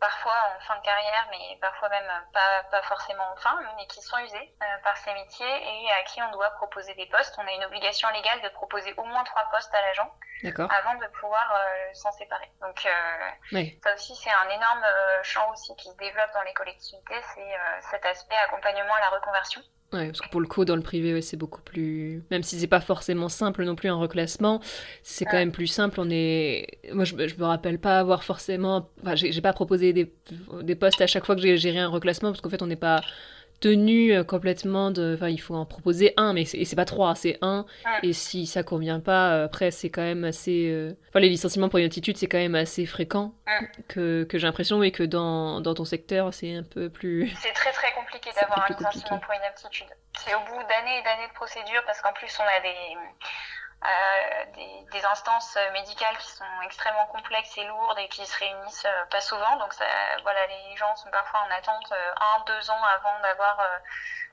parfois 0.00 0.36
en 0.56 0.60
fin 0.60 0.76
de 0.76 0.82
carrière, 0.82 1.28
mais 1.30 1.58
parfois 1.60 1.88
même 1.88 2.10
pas, 2.32 2.64
pas 2.70 2.82
forcément 2.82 3.30
en 3.32 3.36
fin, 3.36 3.58
mais 3.76 3.86
qui 3.86 4.02
sont 4.02 4.18
usés 4.18 4.54
par 4.82 4.96
ces 4.98 5.12
métiers 5.14 5.27
et 5.40 5.90
à 6.00 6.02
qui 6.04 6.20
on 6.22 6.30
doit 6.32 6.50
proposer 6.50 6.94
des 6.94 7.06
postes. 7.06 7.34
On 7.38 7.46
a 7.46 7.52
une 7.52 7.64
obligation 7.64 8.08
légale 8.10 8.40
de 8.42 8.48
proposer 8.50 8.94
au 8.96 9.04
moins 9.04 9.24
trois 9.24 9.44
postes 9.50 9.74
à 9.74 9.80
l'agent 9.82 10.10
avant 10.44 10.94
de 10.98 11.06
pouvoir 11.20 11.52
euh, 11.54 11.94
s'en 11.94 12.12
séparer. 12.12 12.50
Donc 12.60 12.86
euh, 12.86 13.64
ça 13.82 13.94
aussi 13.94 14.14
c'est 14.14 14.30
un 14.30 14.48
énorme 14.48 14.84
euh, 14.84 15.22
champ 15.22 15.50
aussi 15.52 15.74
qui 15.76 15.88
se 15.88 15.96
développe 15.96 16.32
dans 16.34 16.42
les 16.42 16.54
collectivités, 16.54 17.20
c'est 17.34 17.90
cet 17.90 18.06
aspect 18.06 18.36
accompagnement 18.44 18.94
à 18.94 19.00
la 19.00 19.16
reconversion. 19.16 19.60
Ouais, 19.90 20.08
parce 20.08 20.20
que 20.20 20.28
pour 20.28 20.42
le 20.42 20.46
coup, 20.46 20.66
dans 20.66 20.76
le 20.76 20.82
privé, 20.82 21.22
c'est 21.22 21.38
beaucoup 21.38 21.62
plus. 21.62 22.22
Même 22.30 22.42
si 22.42 22.60
c'est 22.60 22.66
pas 22.66 22.82
forcément 22.82 23.30
simple 23.30 23.64
non 23.64 23.74
plus 23.74 23.88
un 23.88 23.96
reclassement, 23.96 24.60
c'est 25.02 25.24
quand 25.24 25.38
même 25.38 25.50
plus 25.50 25.66
simple. 25.66 25.98
On 25.98 26.10
est. 26.10 26.78
Moi, 26.92 27.04
je, 27.04 27.16
je 27.26 27.36
me 27.36 27.46
rappelle 27.46 27.80
pas 27.80 27.98
avoir 27.98 28.22
forcément. 28.22 28.90
Enfin, 29.00 29.14
j'ai 29.14 29.40
pas 29.40 29.54
proposé 29.54 29.94
des, 29.94 30.12
des 30.60 30.74
postes 30.76 31.00
à 31.00 31.06
chaque 31.06 31.24
fois 31.24 31.36
que 31.36 31.40
j'ai 31.40 31.56
géré 31.56 31.78
un 31.78 31.88
reclassement, 31.88 32.30
parce 32.32 32.42
qu'en 32.42 32.50
fait, 32.50 32.60
on 32.60 32.66
n'est 32.66 32.76
pas 32.76 33.00
tenu 33.60 34.12
euh, 34.12 34.24
complètement 34.24 34.90
de. 34.90 35.14
Enfin, 35.14 35.28
il 35.28 35.38
faut 35.38 35.54
en 35.54 35.66
proposer 35.66 36.14
un, 36.16 36.32
mais 36.32 36.44
c'est 36.44 36.76
pas 36.76 36.84
trois, 36.84 37.14
c'est 37.14 37.38
un. 37.42 37.66
Et 38.02 38.12
si 38.12 38.46
ça 38.46 38.62
convient 38.62 39.00
pas, 39.00 39.32
euh, 39.32 39.44
après, 39.46 39.70
c'est 39.70 39.90
quand 39.90 40.02
même 40.02 40.24
assez. 40.24 40.68
Euh, 40.70 40.92
enfin, 41.08 41.20
les 41.20 41.28
licenciements 41.28 41.68
pour 41.68 41.78
une 41.78 41.86
attitude, 41.86 42.16
c'est 42.16 42.26
quand 42.26 42.38
même 42.38 42.54
assez 42.54 42.86
fréquent. 42.86 43.34
Que, 43.88 44.24
que 44.24 44.38
j'ai 44.38 44.46
l'impression, 44.46 44.78
oui, 44.78 44.92
que 44.92 45.02
dans, 45.02 45.60
dans 45.60 45.74
ton 45.74 45.84
secteur, 45.84 46.32
c'est 46.34 46.54
un 46.54 46.62
peu 46.62 46.90
plus. 46.90 47.34
C'est 47.40 47.52
très 47.52 47.72
très 47.72 47.92
compliqué 47.92 48.30
d'avoir 48.40 48.66
un 48.70 48.74
licenciement 48.74 49.18
pour 49.18 49.32
une 49.32 49.46
aptitude. 49.48 49.88
C'est 50.18 50.34
au 50.34 50.40
bout 50.40 50.62
d'années 50.68 50.98
et 50.98 51.02
d'années 51.02 51.28
de 51.28 51.34
procédure, 51.34 51.82
parce 51.86 52.00
qu'en 52.00 52.12
plus, 52.12 52.36
on 52.38 52.42
a 52.42 52.60
des 52.62 52.74
des, 54.54 54.86
des, 54.90 55.04
instances 55.04 55.56
médicales 55.72 56.16
qui 56.18 56.30
sont 56.32 56.44
extrêmement 56.64 57.06
complexes 57.06 57.56
et 57.58 57.64
lourdes 57.64 57.98
et 57.98 58.08
qui 58.08 58.26
se 58.26 58.38
réunissent 58.38 58.84
euh, 58.86 59.04
pas 59.06 59.20
souvent. 59.20 59.56
Donc 59.56 59.72
ça, 59.72 59.84
voilà, 60.22 60.46
les 60.46 60.76
gens 60.76 60.94
sont 60.96 61.10
parfois 61.10 61.40
en 61.40 61.50
attente 61.50 61.92
euh, 61.92 62.14
un, 62.20 62.44
deux 62.46 62.70
ans 62.70 62.82
avant 62.82 63.20
d'avoir 63.20 63.60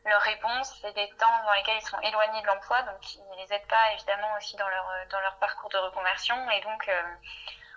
leur 0.06 0.22
réponse. 0.22 0.74
C'est 0.82 0.94
des 0.94 1.10
temps 1.20 1.44
dans 1.46 1.54
lesquels 1.54 1.78
ils 1.78 1.88
sont 1.88 2.00
éloignés 2.02 2.42
de 2.42 2.48
l'emploi, 2.48 2.82
donc 2.84 3.16
ils 3.16 3.24
ne 3.30 3.36
les 3.36 3.54
aident 3.54 3.68
pas 3.68 3.92
évidemment 3.94 4.34
aussi 4.38 4.56
dans 4.58 4.68
leur 4.68 4.92
dans 5.10 5.20
leur 5.20 5.36
parcours 5.38 5.70
de 5.70 5.78
reconversion. 5.78 6.50
Et 6.52 6.62
donc 6.62 6.90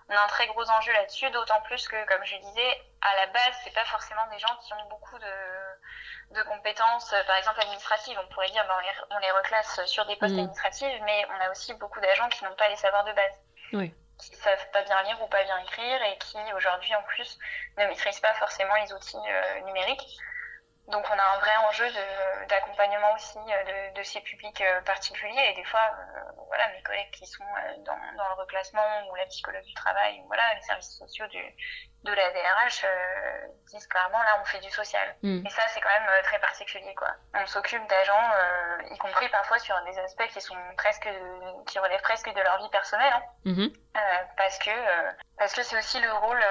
on 0.08 0.14
a 0.14 0.24
un 0.24 0.26
très 0.28 0.46
gros 0.46 0.68
enjeu 0.70 0.92
là-dessus, 0.92 1.30
d'autant 1.30 1.60
plus 1.62 1.86
que, 1.86 2.06
comme 2.06 2.24
je 2.24 2.36
disais, 2.36 2.82
à 3.02 3.14
la 3.16 3.26
base, 3.26 3.54
c'est 3.62 3.74
pas 3.74 3.84
forcément 3.84 4.26
des 4.32 4.38
gens 4.38 4.56
qui 4.62 4.72
ont 4.72 4.88
beaucoup 4.88 5.18
de, 5.18 6.34
de 6.34 6.42
compétences, 6.44 7.14
par 7.26 7.36
exemple 7.36 7.60
administratives. 7.60 8.18
On 8.22 8.28
pourrait 8.28 8.50
dire, 8.50 8.64
ben, 8.66 8.74
on, 8.76 8.80
les, 8.80 9.16
on 9.16 9.18
les 9.18 9.30
reclasse 9.30 9.84
sur 9.86 10.06
des 10.06 10.16
postes 10.16 10.34
mmh. 10.34 10.38
administratifs, 10.38 11.00
mais 11.04 11.26
on 11.30 11.44
a 11.44 11.50
aussi 11.50 11.74
beaucoup 11.74 12.00
d'agents 12.00 12.28
qui 12.30 12.44
n'ont 12.44 12.54
pas 12.54 12.68
les 12.68 12.76
savoirs 12.76 13.04
de 13.04 13.12
base. 13.12 13.40
Oui. 13.74 13.94
Qui 14.18 14.34
savent 14.36 14.70
pas 14.72 14.82
bien 14.82 15.02
lire 15.02 15.22
ou 15.22 15.26
pas 15.28 15.44
bien 15.44 15.58
écrire 15.58 16.02
et 16.02 16.18
qui, 16.18 16.38
aujourd'hui, 16.54 16.94
en 16.94 17.02
plus, 17.02 17.38
ne 17.76 17.86
maîtrisent 17.86 18.20
pas 18.20 18.34
forcément 18.34 18.74
les 18.76 18.92
outils 18.92 19.16
euh, 19.16 19.60
numériques. 19.60 20.18
Donc 20.88 21.04
on 21.10 21.18
a 21.18 21.36
un 21.36 21.38
vrai 21.38 21.56
enjeu 21.68 21.86
d'accompagnement 22.48 23.12
aussi 23.14 23.38
de, 23.38 23.94
de, 23.94 24.02
ces 24.02 24.20
publics 24.20 24.62
particuliers. 24.86 25.50
Et 25.50 25.54
des 25.54 25.64
fois, 25.64 25.90
voilà, 26.46 26.68
mes 26.72 26.82
collègues 26.82 27.10
qui 27.10 27.26
sont 27.26 27.44
dans, 27.84 28.16
dans, 28.16 28.28
le 28.28 28.34
reclassement 28.40 29.06
ou 29.10 29.14
la 29.14 29.26
psychologue 29.26 29.64
du 29.64 29.74
travail 29.74 30.20
ou 30.22 30.26
voilà 30.26 30.54
les 30.54 30.62
services 30.62 30.96
sociaux 30.96 31.26
du, 31.26 31.42
de 32.04 32.12
la 32.12 32.30
DRH 32.30 32.84
euh, 32.84 33.46
disent 33.66 33.86
clairement 33.88 34.18
là 34.18 34.38
on 34.40 34.44
fait 34.44 34.60
du 34.60 34.70
social. 34.70 35.16
Mm. 35.22 35.44
Et 35.44 35.50
ça 35.50 35.62
c'est 35.68 35.80
quand 35.80 35.88
même 35.88 36.08
euh, 36.08 36.22
très 36.22 36.38
particulier 36.38 36.94
quoi. 36.94 37.08
On 37.34 37.46
s'occupe 37.46 37.86
d'agents, 37.88 38.30
euh, 38.38 38.94
y 38.94 38.98
compris 38.98 39.28
parfois 39.30 39.58
sur 39.58 39.74
des 39.84 39.98
aspects 39.98 40.26
qui 40.28 40.40
sont 40.40 40.56
presque, 40.76 41.08
qui 41.66 41.78
relèvent 41.78 42.02
presque 42.02 42.32
de 42.32 42.40
leur 42.40 42.58
vie 42.58 42.68
personnelle, 42.70 43.12
hein. 43.12 43.22
mm-hmm. 43.46 43.72
parce 44.36 44.58
que 44.58 44.70
parce 45.38 45.52
que 45.54 45.62
c'est 45.62 45.78
aussi 45.78 46.00
le 46.00 46.12
rôle 46.12 46.42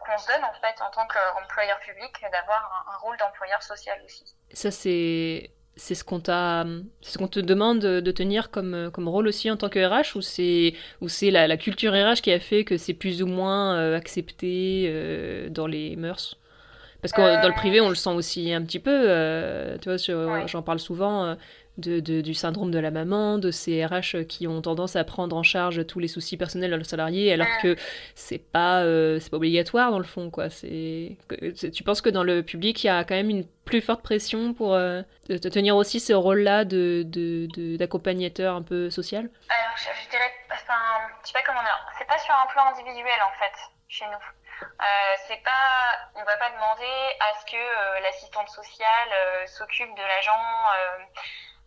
qu'on 0.00 0.18
se 0.18 0.28
donne 0.28 0.44
en 0.44 0.54
fait 0.54 0.80
en 0.82 0.90
tant 0.90 1.06
qu'employeur 1.08 1.78
public 1.80 2.24
d'avoir 2.30 2.86
un, 2.88 2.94
un 2.94 2.96
rôle 2.98 3.16
d'employeur 3.16 3.62
social 3.62 4.00
aussi. 4.04 4.36
Ça 4.52 4.70
c'est 4.70 5.50
c'est 5.76 5.94
ce 5.94 6.04
qu'on 6.04 6.20
t'a, 6.20 6.66
ce 7.00 7.18
qu'on 7.18 7.28
te 7.28 7.40
demande 7.40 7.80
de 7.80 8.10
tenir 8.10 8.50
comme, 8.50 8.90
comme 8.92 9.08
rôle 9.08 9.26
aussi 9.26 9.50
en 9.50 9.56
tant 9.56 9.68
que 9.68 9.84
RH 9.84 10.16
ou 10.16 10.20
c'est, 10.20 10.74
ou 11.00 11.08
c'est 11.08 11.30
la, 11.30 11.48
la, 11.48 11.56
culture 11.56 11.92
RH 11.92 12.20
qui 12.22 12.32
a 12.32 12.38
fait 12.38 12.64
que 12.64 12.76
c'est 12.76 12.94
plus 12.94 13.22
ou 13.22 13.26
moins 13.26 13.76
euh, 13.76 13.96
accepté 13.96 14.86
euh, 14.88 15.48
dans 15.48 15.66
les 15.66 15.96
mœurs? 15.96 16.38
Parce 17.02 17.12
que 17.12 17.20
dans 17.20 17.48
le 17.48 17.54
privé, 17.54 17.82
on 17.82 17.90
le 17.90 17.94
sent 17.94 18.12
aussi 18.12 18.50
un 18.54 18.62
petit 18.62 18.78
peu. 18.78 18.90
Euh, 18.90 19.76
tu 19.78 19.90
vois, 19.90 20.46
j'en 20.46 20.62
parle 20.62 20.78
souvent 20.78 21.36
de, 21.78 22.20
du 22.20 22.34
syndrome 22.34 22.70
de 22.70 22.78
la 22.78 22.90
maman, 22.90 23.38
de 23.38 23.50
ces 23.50 23.84
RH 23.84 24.26
qui 24.28 24.46
ont 24.46 24.62
tendance 24.62 24.94
à 24.96 25.04
prendre 25.04 25.36
en 25.36 25.42
charge 25.42 25.86
tous 25.86 25.98
les 25.98 26.08
soucis 26.08 26.36
personnels 26.36 26.70
de 26.70 26.76
leurs 26.76 26.86
salariés, 26.86 27.32
alors 27.32 27.48
que 27.62 27.76
c'est 28.14 28.38
pas, 28.38 28.82
euh, 28.82 29.18
c'est 29.20 29.30
pas 29.30 29.38
obligatoire 29.38 29.90
dans 29.90 29.98
le 29.98 30.04
fond, 30.04 30.30
quoi. 30.30 30.50
C'est, 30.50 31.16
tu 31.72 31.82
penses 31.82 32.00
que 32.00 32.10
dans 32.10 32.22
le 32.22 32.42
public, 32.42 32.84
il 32.84 32.86
y 32.86 32.90
a 32.90 33.02
quand 33.04 33.14
même 33.14 33.30
une 33.30 33.44
plus 33.64 33.80
forte 33.80 34.02
pression 34.02 34.54
pour 34.54 34.74
euh, 34.74 35.02
te 35.26 35.48
tenir 35.48 35.74
aussi 35.76 35.98
ce 35.98 36.12
rôle-là 36.12 36.64
de, 36.64 37.02
de, 37.06 37.76
d'accompagnateur 37.76 38.54
un 38.54 38.62
peu 38.62 38.90
social? 38.90 39.28
Alors, 39.48 39.76
je, 39.76 40.10
dirais, 40.10 40.32
enfin, 40.52 40.78
je 41.22 41.28
sais 41.28 41.32
pas 41.32 41.42
comment 41.44 41.62
dire, 41.62 41.86
c'est 41.98 42.06
pas 42.06 42.18
sur 42.18 42.34
un 42.34 42.46
plan 42.52 42.66
individuel 42.68 43.18
en 43.26 43.38
fait, 43.38 43.52
chez 43.88 44.04
nous. 44.06 44.24
Euh, 44.62 45.14
c'est 45.26 45.42
pas, 45.42 45.98
on 46.14 46.24
va 46.24 46.36
pas 46.36 46.50
demander 46.50 46.94
à 47.18 47.40
ce 47.40 47.50
que 47.50 48.02
l'assistante 48.02 48.48
sociale 48.48 49.08
s'occupe 49.46 49.92
de 49.96 50.02
l'agent 50.02 50.38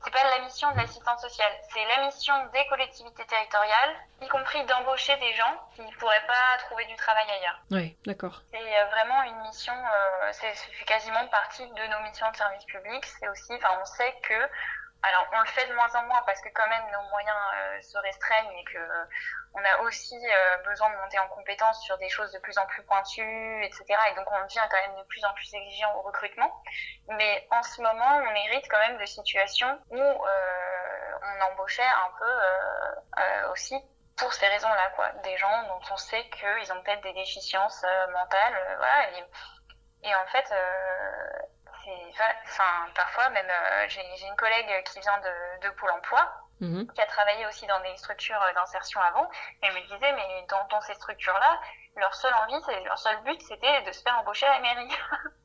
c'est 0.03 0.11
pas 0.11 0.37
la 0.37 0.45
mission 0.45 0.71
de 0.71 0.77
l'assistante 0.77 1.19
sociale, 1.19 1.51
c'est 1.73 1.85
la 1.85 2.05
mission 2.05 2.33
des 2.53 2.65
collectivités 2.69 3.25
territoriales, 3.25 3.95
y 4.21 4.27
compris 4.27 4.63
d'embaucher 4.65 5.15
des 5.17 5.33
gens 5.33 5.69
qui 5.75 5.81
ne 5.81 5.91
pourraient 5.97 6.25
pas 6.27 6.63
trouver 6.65 6.85
du 6.85 6.95
travail 6.95 7.25
ailleurs. 7.29 7.59
Oui, 7.71 7.97
d'accord. 8.05 8.41
C'est 8.51 8.59
euh, 8.59 8.85
vraiment 8.85 9.23
une 9.23 9.41
mission, 9.41 9.73
euh, 9.73 10.31
c'est 10.31 10.85
quasiment 10.85 11.27
partie 11.27 11.67
de 11.67 11.87
nos 11.87 11.99
missions 12.07 12.29
de 12.31 12.35
service 12.35 12.65
public. 12.65 13.05
C'est 13.05 13.27
aussi, 13.29 13.53
enfin, 13.53 13.77
on 13.81 13.85
sait 13.85 14.15
que 14.23 14.49
alors, 15.03 15.27
on 15.31 15.39
le 15.39 15.45
fait 15.45 15.67
de 15.67 15.73
moins 15.75 15.93
en 15.95 16.03
moins 16.03 16.21
parce 16.25 16.41
que 16.41 16.49
quand 16.49 16.67
même 16.67 16.83
nos 16.91 17.09
moyens 17.09 17.37
euh, 17.55 17.81
se 17.81 17.97
restreignent 17.99 18.51
et 18.57 18.63
que 18.63 18.77
euh, 18.77 19.05
on 19.53 19.63
a 19.63 19.81
aussi 19.83 20.15
euh, 20.15 20.57
besoin 20.63 20.89
de 20.89 20.95
monter 20.97 21.19
en 21.19 21.27
compétence 21.27 21.81
sur 21.83 21.97
des 21.99 22.09
choses 22.09 22.31
de 22.31 22.39
plus 22.39 22.57
en 22.57 22.65
plus 22.65 22.83
pointues, 22.83 23.63
etc. 23.63 23.85
Et 24.11 24.15
donc, 24.15 24.25
on 24.31 24.43
devient 24.43 24.67
quand 24.69 24.81
même 24.81 24.97
de 24.97 25.03
plus 25.03 25.23
en 25.23 25.33
plus 25.33 25.53
exigeant 25.53 25.93
au 25.95 26.01
recrutement. 26.01 26.51
Mais 27.09 27.47
en 27.51 27.61
ce 27.61 27.81
moment, 27.81 28.17
on 28.17 28.35
hérite 28.35 28.67
quand 28.69 28.79
même 28.79 28.97
de 28.97 29.05
situations 29.05 29.79
où 29.91 30.01
on 30.01 31.41
embauchait 31.51 31.83
un 31.83 32.11
peu 32.19 33.51
aussi 33.51 33.75
pour 34.17 34.33
ces 34.33 34.47
raisons-là, 34.47 34.91
quoi. 34.95 35.09
Des 35.23 35.37
gens 35.37 35.63
dont 35.63 35.79
on 35.91 35.97
sait 35.97 36.27
qu'ils 36.29 36.73
ont 36.73 36.81
peut-être 36.81 37.01
des 37.01 37.13
déficiences 37.13 37.85
mentales, 38.11 38.77
voilà. 38.77 39.09
Et, 40.03 40.15
en 40.15 40.25
fait 40.27 40.53
enfin, 42.45 42.87
parfois 42.95 43.29
même, 43.29 43.49
euh, 43.49 43.85
j'ai 43.87 44.27
une 44.27 44.35
collègue 44.35 44.83
qui 44.85 44.99
vient 44.99 45.17
de, 45.19 45.67
de 45.67 45.69
Pôle 45.75 45.91
Emploi, 45.91 46.29
mhm. 46.59 46.91
qui 46.93 47.01
a 47.01 47.05
travaillé 47.05 47.45
aussi 47.45 47.65
dans 47.67 47.79
des 47.81 47.95
structures 47.97 48.39
d'insertion 48.55 48.99
avant, 49.01 49.29
et 49.61 49.67
elle 49.67 49.73
me 49.73 49.81
disait, 49.81 50.13
mais 50.13 50.45
dans, 50.49 50.65
dans 50.69 50.81
ces 50.81 50.93
structures-là, 50.95 51.59
leur 51.97 52.13
seule 52.13 52.33
envie, 52.33 52.83
leur 52.85 52.97
seul 52.97 53.17
but, 53.23 53.41
c'était 53.41 53.81
de 53.81 53.91
se 53.91 54.01
faire 54.01 54.17
embaucher 54.19 54.45
à 54.45 54.53
la 54.53 54.59
mairie. 54.59 54.95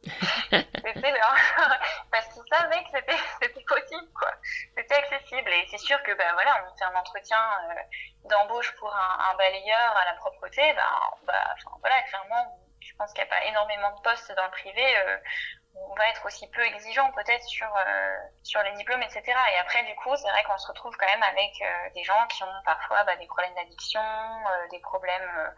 c'était 0.51 1.11
leur... 1.11 1.35
parce 2.11 2.29
qu'ils 2.29 2.43
savaient 2.51 2.85
que 2.85 2.91
c'était, 3.41 3.65
possible, 3.65 4.13
quoi. 4.15 4.31
C'était 4.77 4.95
accessible. 4.95 5.51
Et 5.51 5.67
c'est 5.71 5.79
sûr 5.79 6.03
que, 6.03 6.13
ben 6.13 6.33
voilà, 6.35 6.65
on 6.67 6.77
fait 6.77 6.85
un 6.85 6.95
entretien 6.95 7.39
euh, 7.39 8.29
d'embauche 8.29 8.75
pour 8.77 8.95
un, 8.95 9.31
un, 9.31 9.35
balayeur 9.37 9.97
à 9.97 10.05
la 10.05 10.15
propreté, 10.15 10.75
ben, 10.75 10.83
bah, 11.25 11.55
voilà, 11.81 12.03
clairement, 12.03 12.59
je 12.81 12.95
pense 12.97 13.13
qu'il 13.13 13.25
n'y 13.25 13.31
a 13.31 13.35
pas 13.35 13.45
énormément 13.45 13.91
de 13.97 14.01
postes 14.03 14.33
dans 14.37 14.45
le 14.45 14.51
privé. 14.51 14.97
Euh, 14.99 15.17
on 15.75 15.95
va 15.95 16.09
être 16.09 16.25
aussi 16.27 16.47
peu 16.49 16.63
exigeant 16.63 17.11
peut-être 17.13 17.45
sur 17.45 17.67
euh, 17.67 18.17
sur 18.43 18.63
les 18.63 18.73
diplômes, 18.73 19.03
etc. 19.03 19.23
Et 19.27 19.59
après, 19.59 19.83
du 19.85 19.95
coup, 19.97 20.15
c'est 20.17 20.29
vrai 20.29 20.43
qu'on 20.45 20.59
se 20.59 20.69
retrouve 20.69 20.95
quand 20.97 21.07
même 21.07 21.23
avec 21.23 21.53
euh, 21.63 21.91
des 21.95 22.05
gens 22.05 22.27
qui 22.29 22.43
ont 22.43 22.63
parfois 22.65 23.05
bah, 23.05 23.17
des 23.17 23.27
problèmes 23.27 23.55
d'addiction, 23.55 24.01
euh, 24.01 24.69
des 24.71 24.81
problèmes 24.81 25.53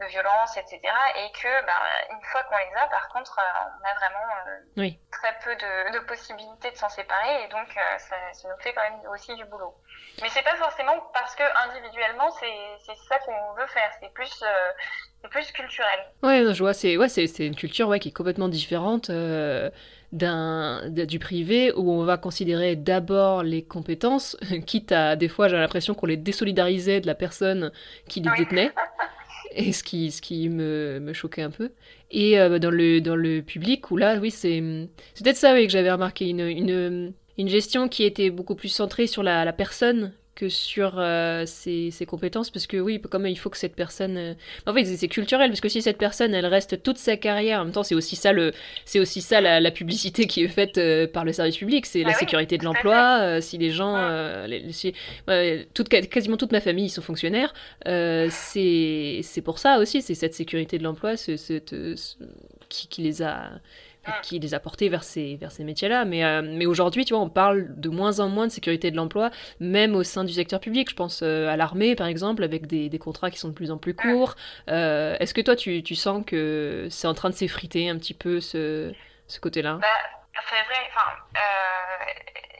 de 0.00 0.06
violence, 0.06 0.56
etc. 0.56 0.80
Et 1.16 1.30
que, 1.32 1.66
bah, 1.66 1.80
une 2.10 2.22
fois 2.24 2.42
qu'on 2.44 2.56
les 2.56 2.74
a, 2.74 2.88
par 2.88 3.08
contre, 3.10 3.38
on 3.38 3.84
a 3.84 3.94
vraiment 3.94 4.66
très 5.12 5.38
peu 5.38 5.54
de, 5.54 5.92
de, 5.92 5.98
possibilités 6.00 6.72
de 6.72 6.76
s'en 6.76 6.88
séparer, 6.88 7.44
et 7.44 7.48
donc 7.48 7.68
ça, 7.98 8.16
ça, 8.32 8.48
nous 8.48 8.58
fait 8.60 8.74
quand 8.74 8.82
même 8.82 9.06
aussi 9.12 9.36
du 9.36 9.44
boulot. 9.44 9.76
Mais 10.22 10.28
c'est 10.30 10.44
pas 10.44 10.56
forcément 10.56 10.92
parce 11.12 11.34
que 11.34 11.42
individuellement, 11.68 12.30
c'est 12.40 12.94
ça 13.08 13.18
qu'on 13.20 13.60
veut 13.60 13.66
faire. 13.66 13.90
C'est 14.00 14.12
plus 14.12 14.44
c'est 15.24 15.30
plus 15.30 15.52
culturel. 15.52 15.98
Ouais, 16.22 16.54
je 16.54 16.62
vois, 16.62 16.74
c'est 16.74 16.96
ouais, 16.96 17.08
c'est 17.08 17.46
une 17.46 17.56
culture 17.56 17.88
ouais, 17.88 17.98
qui 17.98 18.08
est 18.10 18.12
complètement 18.12 18.48
différente 18.48 19.10
euh, 19.10 19.70
d'un 20.12 20.88
du 20.90 21.18
privé 21.18 21.72
où 21.74 21.90
on 21.90 22.04
va 22.04 22.16
considérer 22.16 22.76
d'abord 22.76 23.42
les 23.42 23.64
compétences, 23.64 24.36
quitte 24.66 24.92
à 24.92 25.16
des 25.16 25.28
fois 25.28 25.48
j'ai 25.48 25.56
l'impression 25.56 25.94
qu'on 25.94 26.06
les 26.06 26.16
désolidarisait 26.16 27.00
de 27.00 27.06
la 27.06 27.14
personne 27.14 27.72
qui 28.08 28.20
les 28.20 28.30
détenait. 28.36 28.72
Et 29.56 29.72
ce 29.72 29.84
qui, 29.84 30.10
ce 30.10 30.20
qui 30.20 30.48
me, 30.48 30.98
me 31.00 31.12
choquait 31.12 31.42
un 31.42 31.50
peu. 31.50 31.70
Et 32.10 32.40
euh, 32.40 32.58
dans, 32.58 32.72
le, 32.72 33.00
dans 33.00 33.14
le 33.14 33.40
public, 33.40 33.88
où 33.92 33.96
là, 33.96 34.16
oui, 34.16 34.32
c'est 34.32 34.60
peut-être 35.22 35.36
ça 35.36 35.54
oui, 35.54 35.66
que 35.66 35.72
j'avais 35.72 35.92
remarqué, 35.92 36.28
une, 36.28 36.40
une, 36.40 37.12
une 37.38 37.48
gestion 37.48 37.88
qui 37.88 38.04
était 38.04 38.30
beaucoup 38.30 38.54
plus 38.54 38.68
centrée 38.68 39.06
sur 39.06 39.22
la, 39.22 39.44
la 39.44 39.52
personne 39.52 40.12
que 40.34 40.48
sur 40.48 40.98
euh, 40.98 41.44
ses, 41.46 41.92
compétences 42.06 42.50
parce 42.50 42.66
que 42.66 42.76
oui 42.76 43.00
comme 43.00 43.26
il 43.26 43.38
faut 43.38 43.50
que 43.50 43.56
cette 43.56 43.74
personne 43.74 44.16
euh, 44.16 44.34
en 44.66 44.74
fait 44.74 44.84
c'est 44.84 45.08
culturel 45.08 45.50
parce 45.50 45.60
que 45.60 45.68
si 45.68 45.80
cette 45.80 45.98
personne 45.98 46.34
elle 46.34 46.46
reste 46.46 46.82
toute 46.82 46.98
sa 46.98 47.16
carrière 47.16 47.60
en 47.60 47.64
même 47.64 47.72
temps 47.72 47.82
c'est 47.82 47.94
aussi 47.94 48.16
ça 48.16 48.32
le 48.32 48.52
c'est 48.84 48.98
aussi 48.98 49.20
ça 49.20 49.40
la, 49.40 49.70
publicité 49.70 50.26
qui 50.26 50.42
est 50.42 50.48
faite 50.48 50.78
euh, 50.78 51.06
par 51.06 51.24
le 51.24 51.32
service 51.32 51.56
public 51.56 51.86
c'est 51.86 52.02
la 52.02 52.10
ah 52.10 52.18
sécurité 52.18 52.58
de 52.58 52.64
l'emploi 52.64 53.40
si 53.40 53.58
les 53.58 53.70
gens 53.70 53.96
toute, 55.72 55.88
quasiment 55.88 56.36
toute 56.36 56.52
ma 56.52 56.60
famille 56.60 56.86
ils 56.86 56.90
sont 56.90 57.02
fonctionnaires 57.02 57.54
c'est 57.84 59.20
c'est 59.22 59.42
pour 59.42 59.58
ça 59.58 59.78
aussi 59.78 60.02
c'est 60.02 60.14
cette 60.14 60.34
sécurité 60.34 60.78
de 60.78 60.84
l'emploi 60.84 61.14
qui, 61.16 62.88
qui 62.88 63.02
les 63.02 63.22
a 63.22 63.50
qui 64.22 64.38
les 64.38 64.54
a 64.54 64.60
portés 64.60 64.88
vers 64.88 65.04
ces, 65.04 65.36
vers 65.36 65.52
ces 65.52 65.64
métiers-là. 65.64 66.04
Mais, 66.04 66.24
euh, 66.24 66.42
mais 66.42 66.66
aujourd'hui, 66.66 67.04
tu 67.04 67.14
vois, 67.14 67.22
on 67.22 67.28
parle 67.28 67.68
de 67.78 67.88
moins 67.88 68.20
en 68.20 68.28
moins 68.28 68.46
de 68.46 68.52
sécurité 68.52 68.90
de 68.90 68.96
l'emploi, 68.96 69.30
même 69.60 69.94
au 69.94 70.02
sein 70.02 70.24
du 70.24 70.32
secteur 70.32 70.60
public. 70.60 70.90
Je 70.90 70.96
pense 70.96 71.22
euh, 71.22 71.48
à 71.48 71.56
l'armée, 71.56 71.94
par 71.94 72.06
exemple, 72.06 72.42
avec 72.42 72.66
des, 72.66 72.88
des, 72.88 72.98
contrats 72.98 73.30
qui 73.30 73.38
sont 73.38 73.48
de 73.48 73.54
plus 73.54 73.70
en 73.70 73.78
plus 73.78 73.94
courts. 73.94 74.36
Euh, 74.68 75.16
est-ce 75.20 75.34
que 75.34 75.40
toi, 75.40 75.56
tu, 75.56 75.82
tu 75.82 75.94
sens 75.94 76.24
que 76.26 76.86
c'est 76.90 77.06
en 77.06 77.14
train 77.14 77.30
de 77.30 77.34
s'effriter 77.34 77.88
un 77.88 77.98
petit 77.98 78.14
peu 78.14 78.40
ce, 78.40 78.92
ce 79.26 79.40
côté-là? 79.40 79.78
Bah, 79.80 79.88
C'est 80.34 80.64
vrai. 80.64 80.90
Enfin, 80.90 81.40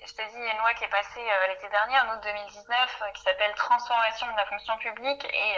je 0.07 0.14
t'ai 0.14 0.27
dit, 0.27 0.37
il 0.37 0.45
y 0.45 0.49
a 0.49 0.53
une 0.53 0.59
loi 0.59 0.75
qui 0.75 0.85
est 0.85 0.88
passée 0.88 1.25
l'été 1.49 1.69
dernier, 1.69 1.99
en 2.01 2.14
août 2.14 2.21
2019, 2.23 3.03
qui 3.14 3.23
s'appelle 3.23 3.55
Transformation 3.55 4.31
de 4.31 4.37
la 4.37 4.47
fonction 4.47 4.77
publique. 4.79 5.25
Et 5.25 5.57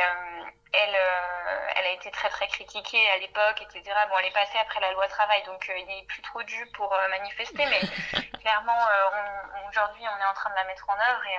elle, 0.72 0.94
euh, 0.94 1.72
elle 1.76 1.86
a 1.86 1.90
été 1.92 2.10
très 2.10 2.28
très 2.28 2.46
critiquée 2.48 3.10
à 3.10 3.18
l'époque, 3.18 3.62
etc. 3.62 3.82
Bon, 4.08 4.16
elle 4.18 4.26
est 4.26 4.34
passée 4.34 4.58
après 4.58 4.80
la 4.80 4.92
loi 4.92 5.06
travail, 5.08 5.42
donc 5.44 5.68
euh, 5.68 5.78
il 5.78 5.86
n'est 5.86 6.04
plus 6.04 6.22
trop 6.22 6.42
dû 6.42 6.66
pour 6.74 6.92
euh, 6.92 7.08
manifester, 7.08 7.64
mais 7.66 7.80
clairement, 8.40 8.78
aujourd'hui, 9.68 10.02
on 10.02 10.20
est 10.20 10.26
en 10.26 10.34
train 10.34 10.50
de 10.50 10.54
la 10.54 10.64
mettre 10.64 10.88
en 10.88 10.94
œuvre 10.94 11.26
et 11.26 11.36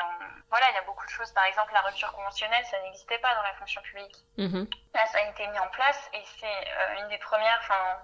voilà, 0.49 0.69
il 0.71 0.75
y 0.75 0.77
a 0.77 0.81
beaucoup 0.81 1.05
de 1.05 1.11
choses. 1.11 1.31
Par 1.31 1.45
exemple, 1.45 1.73
la 1.73 1.81
rupture 1.81 2.11
conventionnelle, 2.13 2.65
ça 2.65 2.79
n'existait 2.81 3.19
pas 3.19 3.33
dans 3.35 3.43
la 3.43 3.53
fonction 3.53 3.81
publique. 3.81 4.15
Mm-hmm. 4.37 4.69
Là, 4.93 5.05
ça 5.07 5.19
a 5.19 5.29
été 5.29 5.47
mis 5.47 5.59
en 5.59 5.67
place 5.69 6.09
et 6.13 6.23
c'est 6.39 6.99
une 6.99 7.07
des 7.09 7.17
premières. 7.19 7.59
Enfin, 7.61 7.97